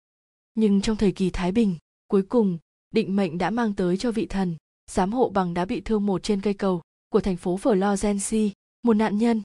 Nhưng 0.58 0.80
trong 0.80 0.96
thời 0.96 1.12
kỳ 1.12 1.30
Thái 1.30 1.52
Bình, 1.52 1.76
cuối 2.08 2.22
cùng, 2.22 2.58
định 2.90 3.16
mệnh 3.16 3.38
đã 3.38 3.50
mang 3.50 3.74
tới 3.74 3.96
cho 3.96 4.12
vị 4.12 4.26
thần, 4.26 4.56
giám 4.90 5.12
hộ 5.12 5.28
bằng 5.28 5.54
đá 5.54 5.64
bị 5.64 5.80
thương 5.80 6.06
một 6.06 6.22
trên 6.22 6.40
cây 6.40 6.54
cầu 6.54 6.82
của 7.08 7.20
thành 7.20 7.36
phố 7.36 7.56
Florence, 7.56 8.50
một 8.82 8.94
nạn 8.94 9.18
nhân. 9.18 9.42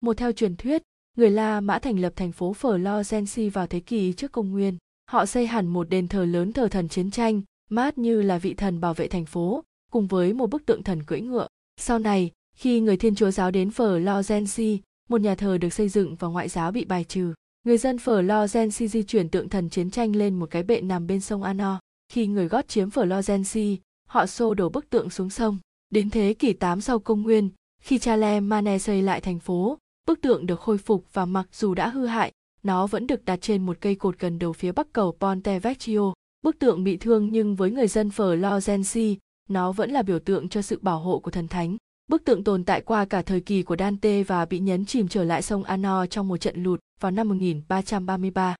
Một 0.00 0.16
theo 0.16 0.32
truyền 0.32 0.56
thuyết, 0.56 0.82
người 1.16 1.30
La 1.30 1.60
Mã 1.60 1.78
thành 1.78 1.98
lập 1.98 2.12
thành 2.16 2.32
phố 2.32 2.54
Florence 2.60 3.50
vào 3.50 3.66
thế 3.66 3.80
kỷ 3.80 4.12
trước 4.12 4.32
công 4.32 4.50
nguyên. 4.50 4.76
Họ 5.10 5.26
xây 5.26 5.46
hẳn 5.46 5.66
một 5.66 5.88
đền 5.88 6.08
thờ 6.08 6.24
lớn 6.24 6.52
thờ 6.52 6.68
thần 6.68 6.88
chiến 6.88 7.10
tranh, 7.10 7.42
mát 7.70 7.98
như 7.98 8.22
là 8.22 8.38
vị 8.38 8.54
thần 8.54 8.80
bảo 8.80 8.94
vệ 8.94 9.08
thành 9.08 9.24
phố, 9.24 9.64
cùng 9.92 10.06
với 10.06 10.32
một 10.32 10.50
bức 10.50 10.66
tượng 10.66 10.82
thần 10.82 11.02
cưỡi 11.02 11.20
ngựa. 11.20 11.46
Sau 11.76 11.98
này, 11.98 12.30
khi 12.56 12.80
người 12.80 12.96
Thiên 12.96 13.14
Chúa 13.14 13.30
giáo 13.30 13.50
đến 13.50 13.68
Florence, 13.68 14.78
một 15.08 15.20
nhà 15.20 15.34
thờ 15.34 15.58
được 15.58 15.72
xây 15.72 15.88
dựng 15.88 16.16
và 16.16 16.28
ngoại 16.28 16.48
giáo 16.48 16.72
bị 16.72 16.84
bài 16.84 17.04
trừ. 17.04 17.34
Người 17.64 17.78
dân 17.78 17.98
Phở 17.98 18.22
Lo 18.22 18.46
di 18.46 19.02
chuyển 19.02 19.28
tượng 19.28 19.48
thần 19.48 19.70
chiến 19.70 19.90
tranh 19.90 20.16
lên 20.16 20.34
một 20.34 20.50
cái 20.50 20.62
bệ 20.62 20.80
nằm 20.80 21.06
bên 21.06 21.20
sông 21.20 21.42
Ano. 21.42 21.80
Khi 22.12 22.26
người 22.26 22.48
gót 22.48 22.68
chiếm 22.68 22.90
Phở 22.90 23.04
Lo 23.04 23.20
Genzio, 23.20 23.76
họ 24.08 24.26
xô 24.26 24.54
đổ 24.54 24.68
bức 24.68 24.90
tượng 24.90 25.10
xuống 25.10 25.30
sông. 25.30 25.58
Đến 25.90 26.10
thế 26.10 26.34
kỷ 26.34 26.52
8 26.52 26.80
sau 26.80 26.98
công 26.98 27.22
nguyên, 27.22 27.50
khi 27.82 27.98
Charlemagne 27.98 28.78
xây 28.78 29.02
lại 29.02 29.20
thành 29.20 29.38
phố, 29.38 29.78
bức 30.06 30.20
tượng 30.20 30.46
được 30.46 30.60
khôi 30.60 30.78
phục 30.78 31.04
và 31.12 31.24
mặc 31.24 31.48
dù 31.52 31.74
đã 31.74 31.88
hư 31.88 32.06
hại, 32.06 32.32
nó 32.62 32.86
vẫn 32.86 33.06
được 33.06 33.24
đặt 33.24 33.40
trên 33.40 33.66
một 33.66 33.76
cây 33.80 33.94
cột 33.94 34.18
gần 34.18 34.38
đầu 34.38 34.52
phía 34.52 34.72
bắc 34.72 34.92
cầu 34.92 35.16
Ponte 35.20 35.58
Vecchio. 35.58 36.12
Bức 36.42 36.58
tượng 36.58 36.84
bị 36.84 36.96
thương 36.96 37.28
nhưng 37.32 37.54
với 37.54 37.70
người 37.70 37.88
dân 37.88 38.10
Phở 38.10 38.34
Lo 38.34 38.58
Genzio, 38.58 39.16
nó 39.48 39.72
vẫn 39.72 39.90
là 39.90 40.02
biểu 40.02 40.18
tượng 40.18 40.48
cho 40.48 40.62
sự 40.62 40.78
bảo 40.82 40.98
hộ 40.98 41.18
của 41.18 41.30
thần 41.30 41.48
thánh. 41.48 41.76
Bức 42.06 42.24
tượng 42.24 42.44
tồn 42.44 42.64
tại 42.64 42.80
qua 42.80 43.04
cả 43.04 43.22
thời 43.22 43.40
kỳ 43.40 43.62
của 43.62 43.76
Dante 43.78 44.22
và 44.22 44.44
bị 44.44 44.58
nhấn 44.58 44.86
chìm 44.86 45.08
trở 45.08 45.24
lại 45.24 45.42
sông 45.42 45.64
Ano 45.64 46.06
trong 46.06 46.28
một 46.28 46.36
trận 46.36 46.62
lụt 46.62 46.80
vào 47.00 47.10
năm 47.10 47.28
1333. 47.28 48.56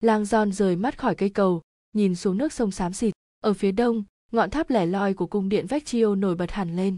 Lang 0.00 0.22
John 0.22 0.50
rời 0.50 0.76
mắt 0.76 0.98
khỏi 0.98 1.14
cây 1.14 1.30
cầu, 1.30 1.62
nhìn 1.92 2.14
xuống 2.14 2.38
nước 2.38 2.52
sông 2.52 2.70
xám 2.70 2.92
xịt. 2.92 3.14
Ở 3.40 3.52
phía 3.52 3.72
đông, 3.72 4.04
ngọn 4.32 4.50
tháp 4.50 4.70
lẻ 4.70 4.86
loi 4.86 5.14
của 5.14 5.26
cung 5.26 5.48
điện 5.48 5.66
Vecchio 5.66 6.14
nổi 6.14 6.34
bật 6.34 6.50
hẳn 6.50 6.76
lên. 6.76 6.96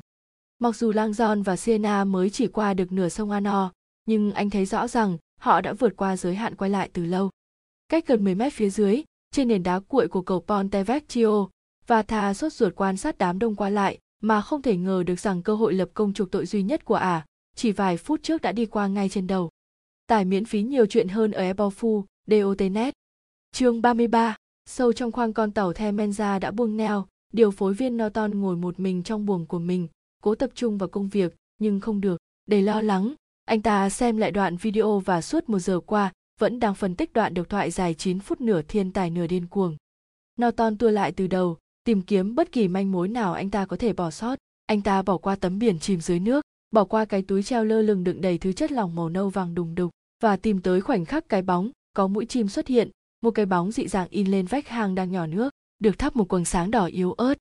Mặc 0.59 0.77
dù 0.77 0.93
Lang 0.93 1.11
John 1.11 1.43
và 1.43 1.57
Siena 1.57 2.05
mới 2.05 2.31
chỉ 2.31 2.47
qua 2.47 2.75
được 2.75 2.93
nửa 2.93 3.09
sông 3.09 3.31
Ano, 3.31 3.73
nhưng 4.07 4.33
anh 4.33 4.51
thấy 4.51 4.67
rõ 4.67 4.89
rằng 4.89 5.19
họ 5.41 5.61
đã 5.61 5.73
vượt 5.73 5.97
qua 5.97 6.17
giới 6.17 6.35
hạn 6.35 6.57
quay 6.57 6.71
lại 6.71 6.91
từ 6.93 7.05
lâu. 7.05 7.31
Cách 7.89 8.07
gần 8.07 8.25
10 8.25 8.35
mét 8.35 8.53
phía 8.53 8.71
dưới, 8.71 9.03
trên 9.31 9.49
nền 9.49 9.63
đá 9.63 9.81
cuội 9.81 10.09
của 10.09 10.23
cầu 10.23 10.41
Ponte 10.41 10.85
Vecchio, 10.85 11.49
và 11.87 12.03
thà 12.03 12.35
sốt 12.35 12.53
ruột 12.53 12.75
quan 12.77 12.97
sát 12.97 13.19
đám 13.19 13.39
đông 13.39 13.55
qua 13.55 13.69
lại 13.69 13.99
mà 14.23 14.41
không 14.41 14.63
thể 14.63 14.77
ngờ 14.77 15.03
được 15.07 15.21
rằng 15.21 15.43
cơ 15.43 15.55
hội 15.55 15.75
lập 15.75 15.91
công 15.95 16.13
trục 16.13 16.31
tội 16.31 16.47
duy 16.47 16.63
nhất 16.63 16.85
của 16.85 16.95
ả 16.95 17.15
à, 17.15 17.27
chỉ 17.57 17.73
vài 17.73 17.97
phút 17.97 18.23
trước 18.23 18.43
đã 18.43 18.53
đi 18.53 18.67
qua 18.67 18.87
ngay 18.87 19.09
trên 19.09 19.27
đầu. 19.27 19.51
Tải 20.07 20.25
miễn 20.25 20.45
phí 20.45 20.63
nhiều 20.63 20.87
chuyện 20.87 21.09
hơn 21.09 21.31
ở 21.31 21.43
Ebofu, 21.43 22.05
Dotnet. 22.27 22.95
Chương 23.53 23.83
33, 23.83 24.37
sâu 24.67 24.93
trong 24.93 25.13
khoang 25.13 25.33
con 25.33 25.51
tàu 25.51 25.73
The 25.73 25.93
Menza 25.93 26.41
đã 26.41 26.51
buông 26.51 26.77
neo, 26.77 27.07
điều 27.33 27.51
phối 27.51 27.75
viên 27.75 27.97
Norton 27.97 28.41
ngồi 28.41 28.57
một 28.57 28.81
mình 28.81 29.03
trong 29.03 29.27
buồng 29.27 29.47
của 29.47 29.59
mình, 29.59 29.89
cố 30.23 30.35
tập 30.35 30.51
trung 30.55 30.79
vào 30.79 30.89
công 30.89 31.09
việc, 31.09 31.35
nhưng 31.59 31.81
không 31.81 32.01
được. 32.01 32.21
Để 32.47 32.63
lo 32.63 32.81
lắng, 32.81 33.15
anh 33.45 33.63
ta 33.63 33.91
xem 33.91 34.17
lại 34.17 34.31
đoạn 34.31 34.57
video 34.57 34.99
và 34.99 35.21
suốt 35.21 35.49
một 35.49 35.59
giờ 35.59 35.81
qua 35.81 36.13
vẫn 36.41 36.61
đang 36.61 36.75
phân 36.75 36.95
tích 36.95 37.13
đoạn 37.13 37.35
độc 37.35 37.49
thoại 37.49 37.71
dài 37.71 37.95
9 37.95 38.21
phút 38.21 38.41
nửa 38.41 38.63
thiên 38.63 38.93
tài 38.93 39.11
nửa 39.11 39.27
điên 39.27 39.47
cuồng. 39.47 39.77
Norton 40.41 40.79
tua 40.79 40.91
lại 40.91 41.13
từ 41.13 41.27
đầu, 41.27 41.57
tìm 41.85 42.03
kiếm 42.03 42.35
bất 42.35 42.53
kỳ 42.53 42.69
manh 42.69 42.93
mối 42.93 43.09
nào 43.09 43.33
anh 43.33 43.51
ta 43.51 43.67
có 43.67 43.77
thể 43.77 43.93
bỏ 43.93 44.11
sót. 44.11 44.39
Anh 44.67 44.83
ta 44.83 45.03
bỏ 45.03 45.19
qua 45.19 45.37
tấm 45.37 45.59
biển 45.59 45.79
chìm 45.79 46.01
dưới 46.01 46.21
nước, 46.21 46.45
bỏ 46.71 46.85
qua 46.85 47.05
cái 47.05 47.23
túi 47.23 47.43
treo 47.43 47.65
lơ 47.65 47.83
lửng 47.83 48.05
đựng 48.05 48.21
đầy 48.21 48.39
thứ 48.39 48.53
chất 48.53 48.73
lỏng 48.73 48.95
màu 48.95 49.09
nâu 49.09 49.31
vàng 49.31 49.55
đùng 49.55 49.75
đục, 49.75 49.91
và 50.23 50.37
tìm 50.37 50.61
tới 50.61 50.81
khoảnh 50.81 51.05
khắc 51.05 51.29
cái 51.29 51.43
bóng, 51.43 51.71
có 51.97 52.07
mũi 52.07 52.27
chim 52.27 52.49
xuất 52.49 52.67
hiện, 52.67 52.91
một 53.23 53.31
cái 53.31 53.47
bóng 53.47 53.73
dị 53.73 53.89
dạng 53.89 54.09
in 54.09 54.27
lên 54.27 54.47
vách 54.47 54.69
hang 54.69 54.95
đang 54.95 55.13
nhỏ 55.13 55.27
nước, 55.27 55.51
được 55.79 55.99
thắp 55.99 56.17
một 56.17 56.29
quầng 56.29 56.45
sáng 56.45 56.71
đỏ 56.71 56.85
yếu 56.87 57.13
ớt. 57.13 57.35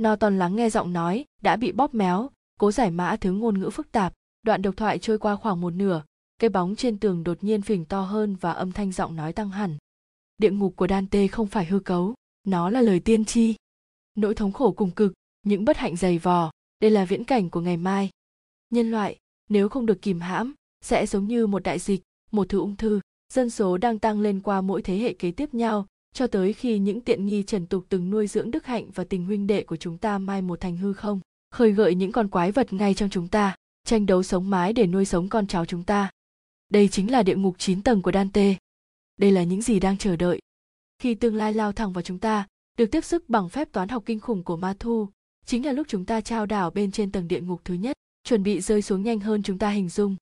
No 0.00 0.16
toàn 0.16 0.38
lắng 0.38 0.56
nghe 0.56 0.70
giọng 0.70 0.92
nói, 0.92 1.24
đã 1.42 1.56
bị 1.56 1.72
bóp 1.72 1.94
méo, 1.94 2.30
cố 2.60 2.72
giải 2.72 2.90
mã 2.90 3.16
thứ 3.16 3.32
ngôn 3.32 3.60
ngữ 3.60 3.70
phức 3.70 3.92
tạp. 3.92 4.12
Đoạn 4.42 4.62
độc 4.62 4.76
thoại 4.76 4.98
trôi 4.98 5.18
qua 5.18 5.36
khoảng 5.36 5.60
một 5.60 5.70
nửa, 5.70 6.02
cái 6.38 6.50
bóng 6.50 6.76
trên 6.76 6.98
tường 6.98 7.24
đột 7.24 7.44
nhiên 7.44 7.62
phình 7.62 7.84
to 7.84 8.02
hơn 8.02 8.36
và 8.40 8.52
âm 8.52 8.72
thanh 8.72 8.92
giọng 8.92 9.16
nói 9.16 9.32
tăng 9.32 9.50
hẳn. 9.50 9.76
Địa 10.38 10.50
ngục 10.50 10.76
của 10.76 10.86
dante 10.88 11.26
không 11.26 11.46
phải 11.46 11.64
hư 11.64 11.78
cấu, 11.78 12.14
nó 12.44 12.70
là 12.70 12.80
lời 12.80 13.00
tiên 13.00 13.24
tri 13.24 13.54
nỗi 14.14 14.34
thống 14.34 14.52
khổ 14.52 14.72
cùng 14.72 14.90
cực 14.90 15.12
những 15.42 15.64
bất 15.64 15.76
hạnh 15.76 15.96
dày 15.96 16.18
vò. 16.18 16.50
Đây 16.80 16.90
là 16.90 17.04
viễn 17.04 17.24
cảnh 17.24 17.50
của 17.50 17.60
ngày 17.60 17.76
mai. 17.76 18.10
Nhân 18.70 18.90
loại 18.90 19.18
nếu 19.48 19.68
không 19.68 19.86
được 19.86 20.02
kìm 20.02 20.20
hãm 20.20 20.54
sẽ 20.84 21.06
giống 21.06 21.28
như 21.28 21.46
một 21.46 21.62
đại 21.62 21.78
dịch 21.78 22.02
một 22.30 22.48
thứ 22.48 22.58
ung 22.58 22.76
thư. 22.76 23.00
Dân 23.32 23.50
số 23.50 23.78
đang 23.78 23.98
tăng 23.98 24.20
lên 24.20 24.40
qua 24.40 24.60
mỗi 24.60 24.82
thế 24.82 24.98
hệ 24.98 25.12
kế 25.12 25.30
tiếp 25.30 25.54
nhau 25.54 25.86
cho 26.14 26.26
tới 26.26 26.52
khi 26.52 26.78
những 26.78 27.00
tiện 27.00 27.26
nghi 27.26 27.42
trần 27.42 27.66
tục 27.66 27.84
từng 27.88 28.10
nuôi 28.10 28.26
dưỡng 28.26 28.50
đức 28.50 28.66
hạnh 28.66 28.90
và 28.94 29.04
tình 29.04 29.24
huynh 29.24 29.46
đệ 29.46 29.62
của 29.62 29.76
chúng 29.76 29.98
ta 29.98 30.18
mai 30.18 30.42
một 30.42 30.60
thành 30.60 30.76
hư 30.76 30.92
không. 30.92 31.20
Khơi 31.50 31.72
gợi 31.72 31.94
những 31.94 32.12
con 32.12 32.28
quái 32.28 32.52
vật 32.52 32.72
ngay 32.72 32.94
trong 32.94 33.10
chúng 33.10 33.28
ta 33.28 33.56
tranh 33.84 34.06
đấu 34.06 34.22
sống 34.22 34.50
mái 34.50 34.72
để 34.72 34.86
nuôi 34.86 35.04
sống 35.04 35.28
con 35.28 35.46
cháu 35.46 35.64
chúng 35.64 35.84
ta. 35.84 36.10
Đây 36.68 36.88
chính 36.88 37.10
là 37.10 37.22
địa 37.22 37.36
ngục 37.36 37.54
9 37.58 37.82
tầng 37.82 38.02
của 38.02 38.12
Dante. 38.12 38.54
Đây 39.16 39.30
là 39.30 39.42
những 39.42 39.62
gì 39.62 39.80
đang 39.80 39.98
chờ 39.98 40.16
đợi. 40.16 40.40
Khi 40.98 41.14
tương 41.14 41.36
lai 41.36 41.54
lao 41.54 41.72
thẳng 41.72 41.92
vào 41.92 42.02
chúng 42.02 42.18
ta, 42.18 42.46
được 42.78 42.86
tiếp 42.86 43.04
sức 43.04 43.28
bằng 43.28 43.48
phép 43.48 43.72
toán 43.72 43.88
học 43.88 44.02
kinh 44.06 44.20
khủng 44.20 44.44
của 44.44 44.56
ma 44.56 44.74
thu 44.78 45.08
chính 45.46 45.66
là 45.66 45.72
lúc 45.72 45.86
chúng 45.90 46.04
ta 46.04 46.20
trao 46.20 46.46
đảo 46.46 46.70
bên 46.70 46.90
trên 46.90 47.12
tầng 47.12 47.28
địa 47.28 47.40
ngục 47.40 47.60
thứ 47.64 47.74
nhất 47.74 47.96
chuẩn 48.24 48.42
bị 48.42 48.60
rơi 48.60 48.82
xuống 48.82 49.02
nhanh 49.02 49.20
hơn 49.20 49.42
chúng 49.42 49.58
ta 49.58 49.70
hình 49.70 49.88
dung 49.88 50.16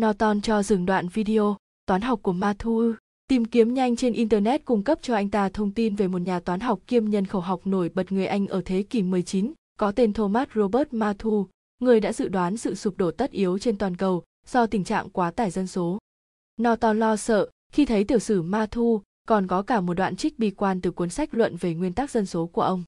norton 0.00 0.40
cho 0.40 0.62
dừng 0.62 0.86
đoạn 0.86 1.08
video 1.08 1.56
toán 1.86 2.00
học 2.00 2.20
của 2.22 2.32
ma 2.32 2.54
thu 2.58 2.78
ư 2.78 2.94
tìm 3.28 3.44
kiếm 3.44 3.74
nhanh 3.74 3.96
trên 3.96 4.12
internet 4.12 4.64
cung 4.64 4.82
cấp 4.82 4.98
cho 5.02 5.14
anh 5.14 5.30
ta 5.30 5.48
thông 5.48 5.72
tin 5.72 5.96
về 5.96 6.08
một 6.08 6.18
nhà 6.18 6.40
toán 6.40 6.60
học 6.60 6.80
kiêm 6.86 7.04
nhân 7.04 7.26
khẩu 7.26 7.40
học 7.40 7.66
nổi 7.66 7.90
bật 7.94 8.12
người 8.12 8.26
anh 8.26 8.46
ở 8.46 8.62
thế 8.64 8.82
kỷ 8.82 9.02
19 9.02 9.52
có 9.80 9.92
tên 9.92 10.12
Thomas 10.12 10.48
Robert 10.54 10.88
Matthew, 10.88 11.46
người 11.80 12.00
đã 12.00 12.12
dự 12.12 12.28
đoán 12.28 12.56
sự 12.56 12.74
sụp 12.74 12.96
đổ 12.96 13.10
tất 13.10 13.30
yếu 13.30 13.58
trên 13.58 13.78
toàn 13.78 13.96
cầu 13.96 14.22
do 14.46 14.66
tình 14.66 14.84
trạng 14.84 15.10
quá 15.10 15.30
tải 15.30 15.50
dân 15.50 15.66
số. 15.66 15.98
Norton 16.62 16.98
lo 16.98 17.16
sợ 17.16 17.48
khi 17.72 17.84
thấy 17.84 18.04
tiểu 18.04 18.18
sử 18.18 18.42
Matthew 18.42 19.00
còn 19.28 19.46
có 19.46 19.62
cả 19.62 19.80
một 19.80 19.94
đoạn 19.94 20.16
trích 20.16 20.38
bi 20.38 20.50
quan 20.50 20.80
từ 20.80 20.90
cuốn 20.90 21.10
sách 21.10 21.34
luận 21.34 21.56
về 21.56 21.74
nguyên 21.74 21.92
tắc 21.92 22.10
dân 22.10 22.26
số 22.26 22.46
của 22.46 22.62
ông. 22.62 22.84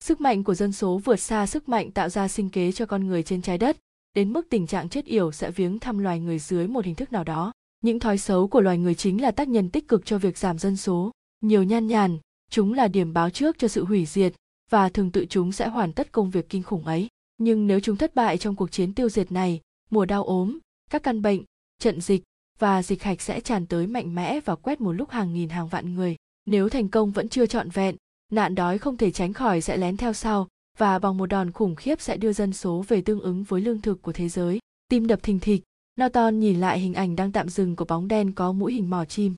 Sức 0.00 0.20
mạnh 0.20 0.44
của 0.44 0.54
dân 0.54 0.72
số 0.72 0.98
vượt 0.98 1.16
xa 1.16 1.46
sức 1.46 1.68
mạnh 1.68 1.90
tạo 1.90 2.08
ra 2.08 2.28
sinh 2.28 2.50
kế 2.50 2.72
cho 2.72 2.86
con 2.86 3.06
người 3.06 3.22
trên 3.22 3.42
trái 3.42 3.58
đất, 3.58 3.76
đến 4.14 4.32
mức 4.32 4.46
tình 4.50 4.66
trạng 4.66 4.88
chết 4.88 5.04
yểu 5.04 5.32
sẽ 5.32 5.50
viếng 5.50 5.78
thăm 5.78 5.98
loài 5.98 6.20
người 6.20 6.38
dưới 6.38 6.66
một 6.66 6.84
hình 6.84 6.94
thức 6.94 7.12
nào 7.12 7.24
đó. 7.24 7.52
Những 7.80 8.00
thói 8.00 8.18
xấu 8.18 8.48
của 8.48 8.60
loài 8.60 8.78
người 8.78 8.94
chính 8.94 9.22
là 9.22 9.30
tác 9.30 9.48
nhân 9.48 9.70
tích 9.70 9.88
cực 9.88 10.06
cho 10.06 10.18
việc 10.18 10.38
giảm 10.38 10.58
dân 10.58 10.76
số. 10.76 11.10
Nhiều 11.40 11.62
nhan 11.62 11.86
nhàn, 11.86 12.18
chúng 12.50 12.72
là 12.72 12.88
điểm 12.88 13.12
báo 13.12 13.30
trước 13.30 13.58
cho 13.58 13.68
sự 13.68 13.84
hủy 13.84 14.06
diệt, 14.06 14.34
và 14.70 14.88
thường 14.88 15.10
tự 15.10 15.26
chúng 15.30 15.52
sẽ 15.52 15.68
hoàn 15.68 15.92
tất 15.92 16.12
công 16.12 16.30
việc 16.30 16.48
kinh 16.48 16.62
khủng 16.62 16.84
ấy. 16.84 17.08
Nhưng 17.38 17.66
nếu 17.66 17.80
chúng 17.80 17.96
thất 17.96 18.14
bại 18.14 18.38
trong 18.38 18.56
cuộc 18.56 18.70
chiến 18.70 18.94
tiêu 18.94 19.08
diệt 19.08 19.32
này, 19.32 19.60
mùa 19.90 20.04
đau 20.04 20.24
ốm, 20.24 20.58
các 20.90 21.02
căn 21.02 21.22
bệnh, 21.22 21.42
trận 21.78 22.00
dịch, 22.00 22.22
và 22.58 22.82
dịch 22.82 23.02
hạch 23.02 23.20
sẽ 23.20 23.40
tràn 23.40 23.66
tới 23.66 23.86
mạnh 23.86 24.14
mẽ 24.14 24.40
và 24.40 24.56
quét 24.56 24.80
một 24.80 24.92
lúc 24.92 25.10
hàng 25.10 25.34
nghìn 25.34 25.48
hàng 25.48 25.68
vạn 25.68 25.94
người. 25.94 26.16
Nếu 26.46 26.68
thành 26.68 26.88
công 26.88 27.10
vẫn 27.10 27.28
chưa 27.28 27.46
trọn 27.46 27.70
vẹn, 27.70 27.96
nạn 28.32 28.54
đói 28.54 28.78
không 28.78 28.96
thể 28.96 29.10
tránh 29.10 29.32
khỏi 29.32 29.60
sẽ 29.60 29.76
lén 29.76 29.96
theo 29.96 30.12
sau 30.12 30.48
và 30.78 30.98
bằng 30.98 31.16
một 31.16 31.26
đòn 31.26 31.52
khủng 31.52 31.76
khiếp 31.76 32.00
sẽ 32.00 32.16
đưa 32.16 32.32
dân 32.32 32.52
số 32.52 32.84
về 32.88 33.00
tương 33.00 33.20
ứng 33.20 33.44
với 33.44 33.60
lương 33.60 33.80
thực 33.80 34.02
của 34.02 34.12
thế 34.12 34.28
giới. 34.28 34.58
Tim 34.88 35.06
đập 35.06 35.22
thình 35.22 35.40
thịch, 35.40 35.62
Norton 36.00 36.40
nhìn 36.40 36.60
lại 36.60 36.78
hình 36.78 36.94
ảnh 36.94 37.16
đang 37.16 37.32
tạm 37.32 37.48
dừng 37.48 37.76
của 37.76 37.84
bóng 37.84 38.08
đen 38.08 38.32
có 38.32 38.52
mũi 38.52 38.72
hình 38.72 38.90
mỏ 38.90 39.04
chim. 39.04 39.34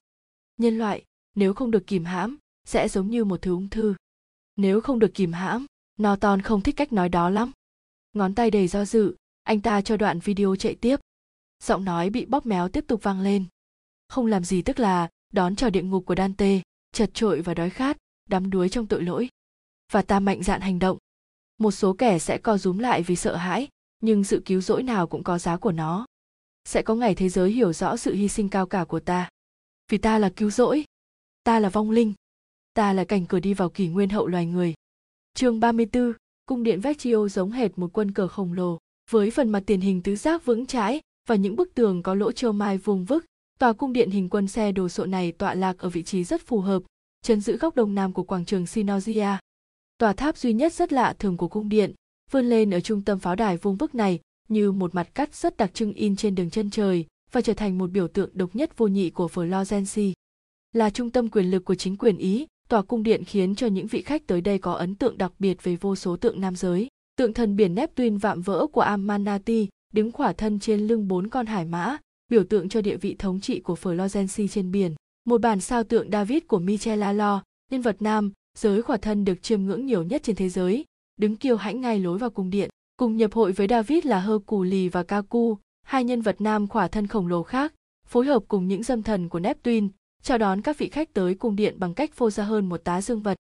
Nhân 0.57 0.78
loại, 0.78 1.05
nếu 1.35 1.55
không 1.55 1.70
được 1.70 1.86
kìm 1.86 2.05
hãm, 2.05 2.36
sẽ 2.65 2.89
giống 2.89 3.11
như 3.11 3.24
một 3.24 3.43
thứ 3.43 3.53
ung 3.53 3.69
thư. 3.69 3.95
Nếu 4.57 4.81
không 4.81 4.99
được 4.99 5.15
kìm 5.15 5.32
hãm, 5.32 5.66
Norton 6.03 6.43
không 6.43 6.61
thích 6.61 6.77
cách 6.77 6.93
nói 6.93 7.09
đó 7.09 7.31
lắm. 7.31 7.53
Ngón 8.12 8.35
tay 8.35 8.51
đầy 8.51 8.69
do 8.69 8.85
dự, 8.85 9.15
anh 9.43 9.61
ta 9.61 9.81
cho 9.81 9.97
đoạn 9.97 10.19
video 10.19 10.57
chạy 10.57 10.74
tiếp 10.74 11.01
giọng 11.62 11.85
nói 11.85 12.10
bị 12.10 12.26
bóp 12.26 12.47
méo 12.47 12.68
tiếp 12.68 12.85
tục 12.89 13.02
vang 13.02 13.20
lên. 13.20 13.44
Không 14.09 14.26
làm 14.26 14.44
gì 14.44 14.62
tức 14.62 14.78
là 14.78 15.09
đón 15.32 15.56
chờ 15.56 15.70
địa 15.70 15.82
ngục 15.82 16.06
của 16.06 16.14
dante 16.14 16.60
chật 16.93 17.10
trội 17.14 17.40
và 17.40 17.55
đói 17.55 17.70
khát 17.70 17.97
đắm 18.28 18.51
đuối 18.51 18.68
trong 18.68 18.86
tội 18.86 19.02
lỗi. 19.02 19.28
Và 19.93 20.02
ta 20.02 20.20
mạnh 20.20 20.43
dạn 20.43 20.60
hành 20.60 20.78
động. 20.78 20.98
Một 21.59 21.70
số 21.70 21.93
kẻ 21.93 22.18
sẽ 22.18 22.39
co 22.39 22.59
rúm 22.59 22.78
lại 22.78 23.02
vì 23.02 23.16
sợ 23.16 23.36
hãi 23.36 23.68
nhưng 24.01 24.24
sự 24.24 24.43
cứu 24.44 24.60
rỗi 24.60 24.82
nào 24.82 25.06
cũng 25.06 25.22
có 25.22 25.39
giá 25.39 25.56
của 25.56 25.72
nó. 25.72 26.06
Sẽ 26.64 26.82
có 26.82 26.94
ngày 26.94 27.14
thế 27.14 27.28
giới 27.28 27.51
hiểu 27.51 27.72
rõ 27.72 27.97
sự 27.97 28.14
hy 28.14 28.28
sinh 28.28 28.48
cao 28.48 28.66
cả 28.66 28.85
của 28.85 29.01
ta. 29.01 29.28
Vì 29.90 29.98
ta 29.98 30.18
là 30.18 30.30
cứu 30.36 30.51
rỗi. 30.51 30.85
Ta 31.44 31.60
là 31.60 31.68
vong 31.68 31.90
linh. 31.90 32.14
Ta 32.74 32.93
là 32.93 33.05
cảnh 33.05 33.26
cửa 33.26 33.40
đi 33.40 33.55
vào 33.55 33.70
kỷ 33.70 33.89
nguyên 33.89 34.09
hậu 34.09 34.26
loài 34.26 34.47
người. 34.47 34.74
Chương 35.35 35.60
34, 35.60 36.12
cung 36.47 36.62
điện 36.62 36.80
Vecchio 36.80 37.28
giống 37.28 37.51
hệt 37.51 37.78
một 37.78 37.90
quân 37.93 38.12
cờ 38.12 38.28
khổng 38.28 38.52
lồ 38.52 38.78
với 39.10 39.30
phần 39.30 39.48
mặt 39.48 39.62
tiền 39.66 39.80
hình 39.80 40.02
tứ 40.02 40.16
giác 40.16 40.44
vững 40.44 40.66
chãi 40.66 41.01
và 41.29 41.35
những 41.35 41.57
bức 41.57 41.75
tường 41.75 42.03
có 42.03 42.15
lỗ 42.15 42.33
châu 42.33 42.53
mai 42.53 42.79
vuông 42.79 43.05
vức 43.05 43.25
tòa 43.59 43.73
cung 43.73 43.93
điện 43.93 44.11
hình 44.11 44.29
quân 44.29 44.49
xe 44.49 44.73
đồ 44.73 44.89
sộ 44.89 45.07
này 45.07 45.33
tọa 45.33 45.55
lạc 45.55 45.79
ở 45.79 45.89
vị 45.89 46.03
trí 46.03 46.25
rất 46.25 46.47
phù 46.47 46.61
hợp 46.61 46.83
chân 47.25 47.41
giữ 47.41 47.57
góc 47.57 47.77
đông 47.77 47.95
nam 47.95 48.13
của 48.13 48.23
quảng 48.23 48.45
trường 48.45 48.67
Sinogia. 48.67 49.39
Tòa 49.99 50.13
tháp 50.13 50.37
duy 50.37 50.53
nhất 50.53 50.73
rất 50.73 50.93
lạ 50.93 51.15
thường 51.19 51.37
của 51.37 51.49
cung 51.49 51.69
điện, 51.69 51.95
vươn 52.31 52.47
lên 52.49 52.75
ở 52.75 52.81
trung 52.81 53.03
tâm 53.03 53.19
pháo 53.19 53.37
đài 53.37 53.57
vuông 53.57 53.77
vức 53.77 53.95
này 53.95 54.21
như 54.49 54.73
một 54.73 54.95
mặt 54.95 55.09
cắt 55.15 55.35
rất 55.35 55.57
đặc 55.57 55.75
trưng 55.75 55.93
in 55.93 56.17
trên 56.17 56.35
đường 56.35 56.51
chân 56.51 56.71
trời 56.71 57.07
và 57.33 57.41
trở 57.41 57.55
thành 57.55 57.79
một 57.79 57.91
biểu 57.91 58.09
tượng 58.09 58.31
độc 58.33 58.57
nhất 58.57 58.79
vô 58.79 58.87
nhị 58.87 59.11
của 59.11 59.27
Florence. 59.27 60.13
Là 60.73 60.91
trung 60.91 61.11
tâm 61.11 61.29
quyền 61.29 61.51
lực 61.51 61.65
của 61.65 61.75
chính 61.75 61.97
quyền 61.97 62.19
Ý, 62.19 62.47
tòa 62.69 62.83
cung 62.83 63.03
điện 63.03 63.25
khiến 63.25 63.55
cho 63.55 63.67
những 63.67 63.87
vị 63.87 64.03
khách 64.03 64.27
tới 64.27 64.41
đây 64.41 64.59
có 64.59 64.73
ấn 64.73 64.95
tượng 64.95 65.19
đặc 65.19 65.33
biệt 65.39 65.65
về 65.65 65.77
vô 65.77 65.97
số 65.97 66.17
tượng 66.17 66.41
nam 66.41 66.57
giới. 66.57 66.89
Tượng 67.17 67.33
thần 67.33 67.57
biển 67.57 67.75
Neptune 67.75 68.17
vạm 68.19 68.43
vỡ 68.43 68.67
của 68.73 68.81
Amanati 68.81 69.69
đứng 69.93 70.12
khỏa 70.12 70.32
thân 70.32 70.59
trên 70.59 70.81
lưng 70.81 71.09
bốn 71.09 71.28
con 71.28 71.47
hải 71.47 71.65
mã, 71.65 71.97
biểu 72.31 72.44
tượng 72.44 72.69
cho 72.69 72.81
địa 72.81 72.97
vị 72.97 73.16
thống 73.19 73.40
trị 73.40 73.60
của 73.60 73.74
Florence 73.74 74.48
trên 74.48 74.70
biển. 74.70 74.94
Một 75.24 75.40
bản 75.40 75.60
sao 75.60 75.85
tượng 75.85 76.10
David 76.10 76.43
của 76.48 76.59
Michelangelo, 76.59 77.43
nhân 77.70 77.82
vật 77.82 78.02
nam, 78.02 78.32
giới 78.59 78.82
khỏa 78.82 78.97
thân 78.97 79.24
được 79.24 79.43
chiêm 79.43 79.62
ngưỡng 79.62 79.86
nhiều 79.86 80.02
nhất 80.02 80.23
trên 80.23 80.36
thế 80.36 80.48
giới, 80.48 80.85
đứng 81.16 81.36
kiêu 81.36 81.56
hãnh 81.56 81.81
ngay 81.81 82.01
lối 82.01 82.19
vào 82.19 82.31
cung 82.31 82.51
điện. 82.51 82.70
Cùng 82.97 83.16
nhập 83.16 83.32
hội 83.32 83.52
với 83.52 83.66
David 83.70 84.05
là 84.05 84.20
Hercules 84.20 84.93
và 84.93 85.02
Kaku, 85.02 85.59
hai 85.82 86.05
nhân 86.05 86.23
vật 86.23 86.40
nam 86.40 86.66
khỏa 86.66 86.89
thân 86.89 87.06
khổng 87.06 87.27
lồ 87.27 87.43
khác, 87.43 87.74
phối 88.06 88.27
hợp 88.27 88.43
cùng 88.48 88.69
những 88.69 88.82
dâm 88.82 89.02
thần 89.02 89.28
của 89.28 89.40
Neptune, 89.40 89.89
chào 90.23 90.39
đón 90.39 90.62
các 90.62 90.78
vị 90.78 90.89
khách 90.89 91.12
tới 91.12 91.35
cung 91.35 91.56
điện 91.56 91.74
bằng 91.78 91.94
cách 91.94 92.12
phô 92.15 92.31
ra 92.31 92.44
hơn 92.44 92.69
một 92.69 92.85
tá 92.85 93.02
dương 93.02 93.23
vật. 93.23 93.36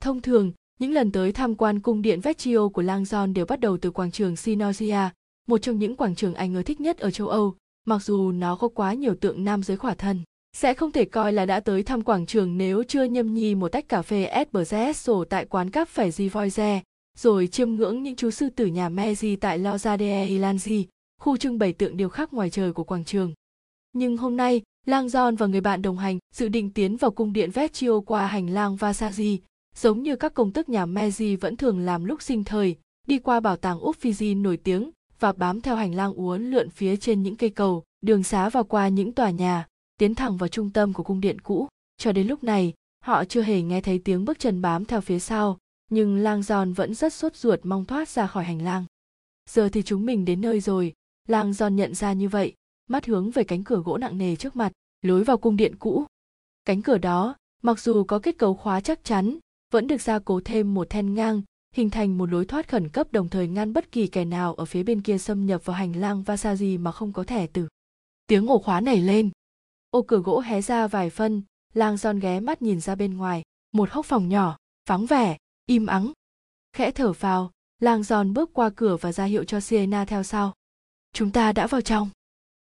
Thông 0.00 0.22
thường, 0.22 0.52
những 0.78 0.92
lần 0.92 1.12
tới 1.12 1.32
tham 1.32 1.54
quan 1.54 1.80
cung 1.80 2.02
điện 2.02 2.20
Vecchio 2.20 2.68
của 2.68 2.82
Lang 2.82 3.02
John 3.02 3.32
đều 3.32 3.46
bắt 3.46 3.60
đầu 3.60 3.78
từ 3.78 3.90
quảng 3.90 4.10
trường 4.10 4.36
Sinosia, 4.36 5.08
một 5.46 5.58
trong 5.58 5.78
những 5.78 5.96
quảng 5.96 6.14
trường 6.14 6.34
anh 6.34 6.54
ưa 6.54 6.62
thích 6.62 6.80
nhất 6.80 6.98
ở 6.98 7.10
châu 7.10 7.28
Âu, 7.28 7.54
mặc 7.86 8.02
dù 8.02 8.32
nó 8.32 8.56
có 8.56 8.68
quá 8.68 8.94
nhiều 8.94 9.14
tượng 9.14 9.44
nam 9.44 9.62
giới 9.62 9.76
khỏa 9.76 9.94
thân. 9.94 10.20
Sẽ 10.56 10.74
không 10.74 10.92
thể 10.92 11.04
coi 11.04 11.32
là 11.32 11.46
đã 11.46 11.60
tới 11.60 11.82
thăm 11.82 12.02
quảng 12.02 12.26
trường 12.26 12.58
nếu 12.58 12.82
chưa 12.82 13.04
nhâm 13.04 13.34
nhi 13.34 13.54
một 13.54 13.68
tách 13.68 13.88
cà 13.88 14.02
phê 14.02 14.24
espresso 14.24 15.24
tại 15.30 15.44
quán 15.44 15.70
cáp 15.70 15.88
phải 15.88 16.10
di 16.10 16.28
Voice, 16.28 16.82
rồi 17.18 17.46
chiêm 17.46 17.70
ngưỡng 17.70 18.02
những 18.02 18.16
chú 18.16 18.30
sư 18.30 18.48
tử 18.50 18.66
nhà 18.66 18.88
Meiji 18.88 19.36
tại 19.40 19.58
Loza 19.58 19.98
de 19.98 20.26
Ilanzi, 20.26 20.84
khu 21.20 21.36
trưng 21.36 21.58
bày 21.58 21.72
tượng 21.72 21.96
điêu 21.96 22.08
khắc 22.08 22.32
ngoài 22.32 22.50
trời 22.50 22.72
của 22.72 22.84
quảng 22.84 23.04
trường. 23.04 23.32
Nhưng 23.92 24.16
hôm 24.16 24.36
nay, 24.36 24.62
Lang 24.86 25.06
John 25.06 25.36
và 25.36 25.46
người 25.46 25.60
bạn 25.60 25.82
đồng 25.82 25.98
hành 25.98 26.18
dự 26.34 26.48
định 26.48 26.70
tiến 26.70 26.96
vào 26.96 27.10
cung 27.10 27.32
điện 27.32 27.50
Vecchio 27.50 28.00
qua 28.00 28.26
hành 28.26 28.50
lang 28.50 28.76
Vasaji, 28.76 29.38
giống 29.76 30.02
như 30.02 30.16
các 30.16 30.34
công 30.34 30.52
tước 30.52 30.68
nhà 30.68 30.86
Meiji 30.86 31.36
vẫn 31.40 31.56
thường 31.56 31.78
làm 31.78 32.04
lúc 32.04 32.22
sinh 32.22 32.44
thời, 32.44 32.76
đi 33.06 33.18
qua 33.18 33.40
bảo 33.40 33.56
tàng 33.56 33.78
Uffizi 33.78 34.42
nổi 34.42 34.56
tiếng 34.56 34.90
và 35.20 35.32
bám 35.32 35.60
theo 35.60 35.76
hành 35.76 35.94
lang 35.94 36.14
uốn 36.14 36.50
lượn 36.50 36.70
phía 36.70 36.96
trên 36.96 37.22
những 37.22 37.36
cây 37.36 37.50
cầu, 37.50 37.84
đường 38.00 38.22
xá 38.22 38.48
và 38.48 38.62
qua 38.62 38.88
những 38.88 39.12
tòa 39.12 39.30
nhà, 39.30 39.66
tiến 39.98 40.14
thẳng 40.14 40.36
vào 40.36 40.48
trung 40.48 40.70
tâm 40.70 40.92
của 40.92 41.02
cung 41.02 41.20
điện 41.20 41.40
cũ. 41.40 41.68
Cho 41.96 42.12
đến 42.12 42.26
lúc 42.26 42.44
này, 42.44 42.72
họ 43.04 43.24
chưa 43.24 43.42
hề 43.42 43.62
nghe 43.62 43.80
thấy 43.80 43.98
tiếng 43.98 44.24
bước 44.24 44.38
chân 44.38 44.62
bám 44.62 44.84
theo 44.84 45.00
phía 45.00 45.18
sau, 45.18 45.58
nhưng 45.90 46.16
lang 46.16 46.42
giòn 46.42 46.72
vẫn 46.72 46.94
rất 46.94 47.12
sốt 47.12 47.36
ruột 47.36 47.60
mong 47.62 47.84
thoát 47.84 48.08
ra 48.08 48.26
khỏi 48.26 48.44
hành 48.44 48.62
lang. 48.62 48.84
Giờ 49.50 49.68
thì 49.68 49.82
chúng 49.82 50.06
mình 50.06 50.24
đến 50.24 50.40
nơi 50.40 50.60
rồi, 50.60 50.92
lang 51.28 51.52
giòn 51.52 51.76
nhận 51.76 51.94
ra 51.94 52.12
như 52.12 52.28
vậy, 52.28 52.52
mắt 52.90 53.06
hướng 53.06 53.30
về 53.30 53.44
cánh 53.44 53.64
cửa 53.64 53.82
gỗ 53.84 53.98
nặng 53.98 54.18
nề 54.18 54.36
trước 54.36 54.56
mặt, 54.56 54.72
lối 55.02 55.24
vào 55.24 55.38
cung 55.38 55.56
điện 55.56 55.74
cũ. 55.78 56.04
Cánh 56.64 56.82
cửa 56.82 56.98
đó, 56.98 57.36
mặc 57.62 57.80
dù 57.80 58.04
có 58.04 58.18
kết 58.18 58.38
cấu 58.38 58.54
khóa 58.54 58.80
chắc 58.80 59.04
chắn, 59.04 59.38
vẫn 59.72 59.86
được 59.86 60.00
gia 60.00 60.18
cố 60.18 60.40
thêm 60.44 60.74
một 60.74 60.90
then 60.90 61.14
ngang, 61.14 61.42
hình 61.74 61.90
thành 61.90 62.18
một 62.18 62.30
lối 62.30 62.44
thoát 62.44 62.68
khẩn 62.68 62.88
cấp 62.88 63.06
đồng 63.12 63.28
thời 63.28 63.48
ngăn 63.48 63.72
bất 63.72 63.92
kỳ 63.92 64.06
kẻ 64.06 64.24
nào 64.24 64.54
ở 64.54 64.64
phía 64.64 64.82
bên 64.82 65.02
kia 65.02 65.18
xâm 65.18 65.46
nhập 65.46 65.64
vào 65.64 65.76
hành 65.76 65.96
lang 65.96 66.22
Vasaji 66.26 66.80
mà 66.80 66.92
không 66.92 67.12
có 67.12 67.24
thẻ 67.24 67.46
tử. 67.46 67.68
Tiếng 68.26 68.46
ổ 68.46 68.58
khóa 68.58 68.80
nảy 68.80 68.96
lên. 69.00 69.30
Ô 69.90 70.02
cửa 70.02 70.18
gỗ 70.18 70.40
hé 70.40 70.62
ra 70.62 70.86
vài 70.86 71.10
phân, 71.10 71.42
lang 71.72 71.98
son 71.98 72.18
ghé 72.18 72.40
mắt 72.40 72.62
nhìn 72.62 72.80
ra 72.80 72.94
bên 72.94 73.16
ngoài, 73.16 73.42
một 73.72 73.90
hốc 73.90 74.06
phòng 74.06 74.28
nhỏ, 74.28 74.56
vắng 74.88 75.06
vẻ, 75.06 75.36
im 75.66 75.86
ắng. 75.86 76.12
Khẽ 76.72 76.90
thở 76.90 77.12
vào, 77.12 77.50
lang 77.80 78.02
giòn 78.02 78.32
bước 78.32 78.50
qua 78.52 78.70
cửa 78.76 78.96
và 79.00 79.12
ra 79.12 79.24
hiệu 79.24 79.44
cho 79.44 79.60
Sienna 79.60 80.04
theo 80.04 80.22
sau. 80.22 80.54
Chúng 81.12 81.30
ta 81.30 81.52
đã 81.52 81.66
vào 81.66 81.80
trong. 81.80 82.10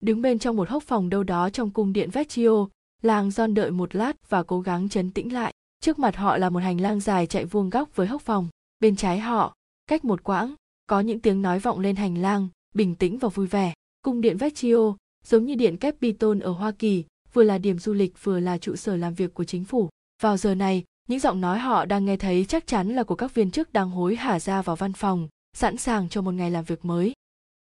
Đứng 0.00 0.22
bên 0.22 0.38
trong 0.38 0.56
một 0.56 0.68
hốc 0.68 0.82
phòng 0.82 1.10
đâu 1.10 1.22
đó 1.22 1.50
trong 1.50 1.70
cung 1.70 1.92
điện 1.92 2.10
Vecchio, 2.10 2.66
lang 3.02 3.30
giòn 3.30 3.54
đợi 3.54 3.70
một 3.70 3.94
lát 3.94 4.28
và 4.28 4.42
cố 4.42 4.60
gắng 4.60 4.88
chấn 4.88 5.10
tĩnh 5.10 5.32
lại. 5.32 5.52
Trước 5.80 5.98
mặt 5.98 6.16
họ 6.16 6.36
là 6.36 6.50
một 6.50 6.62
hành 6.62 6.80
lang 6.80 7.00
dài 7.00 7.26
chạy 7.26 7.44
vuông 7.44 7.70
góc 7.70 7.96
với 7.96 8.06
hốc 8.06 8.22
phòng 8.22 8.48
bên 8.82 8.96
trái 8.96 9.18
họ, 9.18 9.54
cách 9.86 10.04
một 10.04 10.24
quãng, 10.24 10.54
có 10.86 11.00
những 11.00 11.20
tiếng 11.20 11.42
nói 11.42 11.58
vọng 11.58 11.78
lên 11.78 11.96
hành 11.96 12.18
lang, 12.18 12.48
bình 12.74 12.94
tĩnh 12.94 13.18
và 13.18 13.28
vui 13.28 13.46
vẻ. 13.46 13.72
Cung 14.02 14.20
điện 14.20 14.36
vecchio, 14.36 14.96
giống 15.24 15.44
như 15.44 15.54
điện 15.54 15.76
capitol 15.76 16.42
ở 16.42 16.52
hoa 16.52 16.70
kỳ, 16.70 17.04
vừa 17.32 17.42
là 17.42 17.58
điểm 17.58 17.78
du 17.78 17.92
lịch 17.92 18.24
vừa 18.24 18.40
là 18.40 18.58
trụ 18.58 18.76
sở 18.76 18.96
làm 18.96 19.14
việc 19.14 19.34
của 19.34 19.44
chính 19.44 19.64
phủ. 19.64 19.88
Vào 20.22 20.36
giờ 20.36 20.54
này, 20.54 20.84
những 21.08 21.18
giọng 21.18 21.40
nói 21.40 21.58
họ 21.58 21.84
đang 21.84 22.04
nghe 22.04 22.16
thấy 22.16 22.44
chắc 22.44 22.66
chắn 22.66 22.88
là 22.88 23.02
của 23.02 23.14
các 23.14 23.34
viên 23.34 23.50
chức 23.50 23.72
đang 23.72 23.90
hối 23.90 24.16
hả 24.16 24.40
ra 24.40 24.62
vào 24.62 24.76
văn 24.76 24.92
phòng, 24.92 25.28
sẵn 25.56 25.76
sàng 25.76 26.08
cho 26.08 26.22
một 26.22 26.34
ngày 26.34 26.50
làm 26.50 26.64
việc 26.64 26.84
mới. 26.84 27.12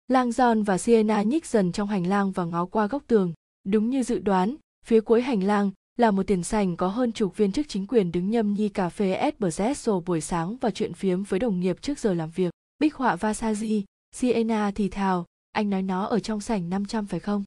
Lang 0.07 0.29
john 0.29 0.63
và 0.63 0.77
sienna 0.77 1.21
nhích 1.21 1.45
dần 1.45 1.71
trong 1.71 1.87
hành 1.87 2.07
lang 2.07 2.31
và 2.31 2.45
ngó 2.45 2.65
qua 2.65 2.87
góc 2.87 3.03
tường. 3.07 3.33
Đúng 3.63 3.89
như 3.89 4.03
dự 4.03 4.19
đoán, 4.19 4.55
phía 4.85 5.01
cuối 5.01 5.21
hành 5.21 5.43
lang 5.43 5.71
là 5.97 6.11
một 6.11 6.23
tiền 6.27 6.43
sành 6.43 6.77
có 6.77 6.87
hơn 6.87 7.11
chục 7.11 7.37
viên 7.37 7.51
chức 7.51 7.67
chính 7.69 7.87
quyền 7.87 8.11
đứng 8.11 8.29
nhâm 8.29 8.53
nhi 8.53 8.69
cà 8.69 8.89
phê 8.89 9.13
espresso 9.13 9.99
buổi 9.99 10.21
sáng 10.21 10.57
và 10.57 10.71
chuyện 10.71 10.93
phiếm 10.93 11.23
với 11.23 11.39
đồng 11.39 11.59
nghiệp 11.59 11.81
trước 11.81 11.99
giờ 11.99 12.13
làm 12.13 12.29
việc. 12.29 12.53
Bích 12.79 12.95
họa 12.95 13.15
Vasaji, 13.15 13.83
Siena 14.11 14.71
thì 14.75 14.89
thào, 14.89 15.25
anh 15.51 15.69
nói 15.69 15.81
nó 15.81 16.05
ở 16.05 16.19
trong 16.19 16.41
sảnh 16.41 16.69
500 16.69 17.05
phải 17.05 17.19
không? 17.19 17.43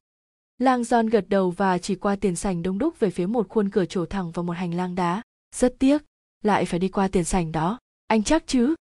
Lang 0.57 0.81
John 0.81 1.09
gật 1.09 1.29
đầu 1.29 1.51
và 1.51 1.77
chỉ 1.77 1.95
qua 1.95 2.15
tiền 2.15 2.35
sảnh 2.35 2.63
đông 2.63 2.77
đúc 2.77 2.99
về 2.99 3.09
phía 3.09 3.25
một 3.25 3.49
khuôn 3.49 3.69
cửa 3.69 3.85
trổ 3.85 4.05
thẳng 4.05 4.31
vào 4.31 4.43
một 4.43 4.53
hành 4.53 4.73
lang 4.73 4.95
đá. 4.95 5.21
Rất 5.55 5.75
tiếc, 5.79 6.01
lại 6.43 6.65
phải 6.65 6.79
đi 6.79 6.87
qua 6.87 7.07
tiền 7.07 7.23
sảnh 7.23 7.51
đó. 7.51 7.79
Anh 8.07 8.23
chắc 8.23 8.43
chứ? 8.47 8.75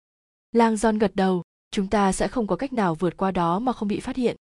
Lang 0.53 0.74
John 0.74 0.99
gật 0.99 1.16
đầu, 1.16 1.43
chúng 1.70 1.86
ta 1.86 2.12
sẽ 2.12 2.28
không 2.28 2.47
có 2.47 2.57
cách 2.57 2.73
nào 2.73 2.95
vượt 2.95 3.16
qua 3.16 3.31
đó 3.31 3.59
mà 3.59 3.73
không 3.73 3.89
bị 3.89 4.01
phát 4.01 4.16
hiện. 4.16 4.36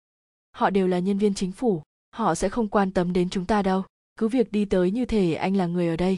Họ 0.53 0.71
đều 0.71 0.87
là 0.87 0.99
nhân 0.99 1.19
viên 1.19 1.35
chính 1.35 1.53
phủ, 1.53 1.83
họ 2.15 2.35
sẽ 2.35 2.49
không 2.49 2.69
quan 2.69 2.91
tâm 2.91 3.13
đến 3.13 3.31
chúng 3.31 3.45
ta 3.45 3.63
đâu 3.63 3.85
cứ 4.17 4.29
việc 4.29 4.53
đi 4.53 4.65
tới 4.65 4.91
như 4.91 5.05
thể 5.05 5.35
anh 5.35 5.57
là 5.57 5.67
người 5.67 5.89
ở 5.89 5.97
đây. 5.97 6.17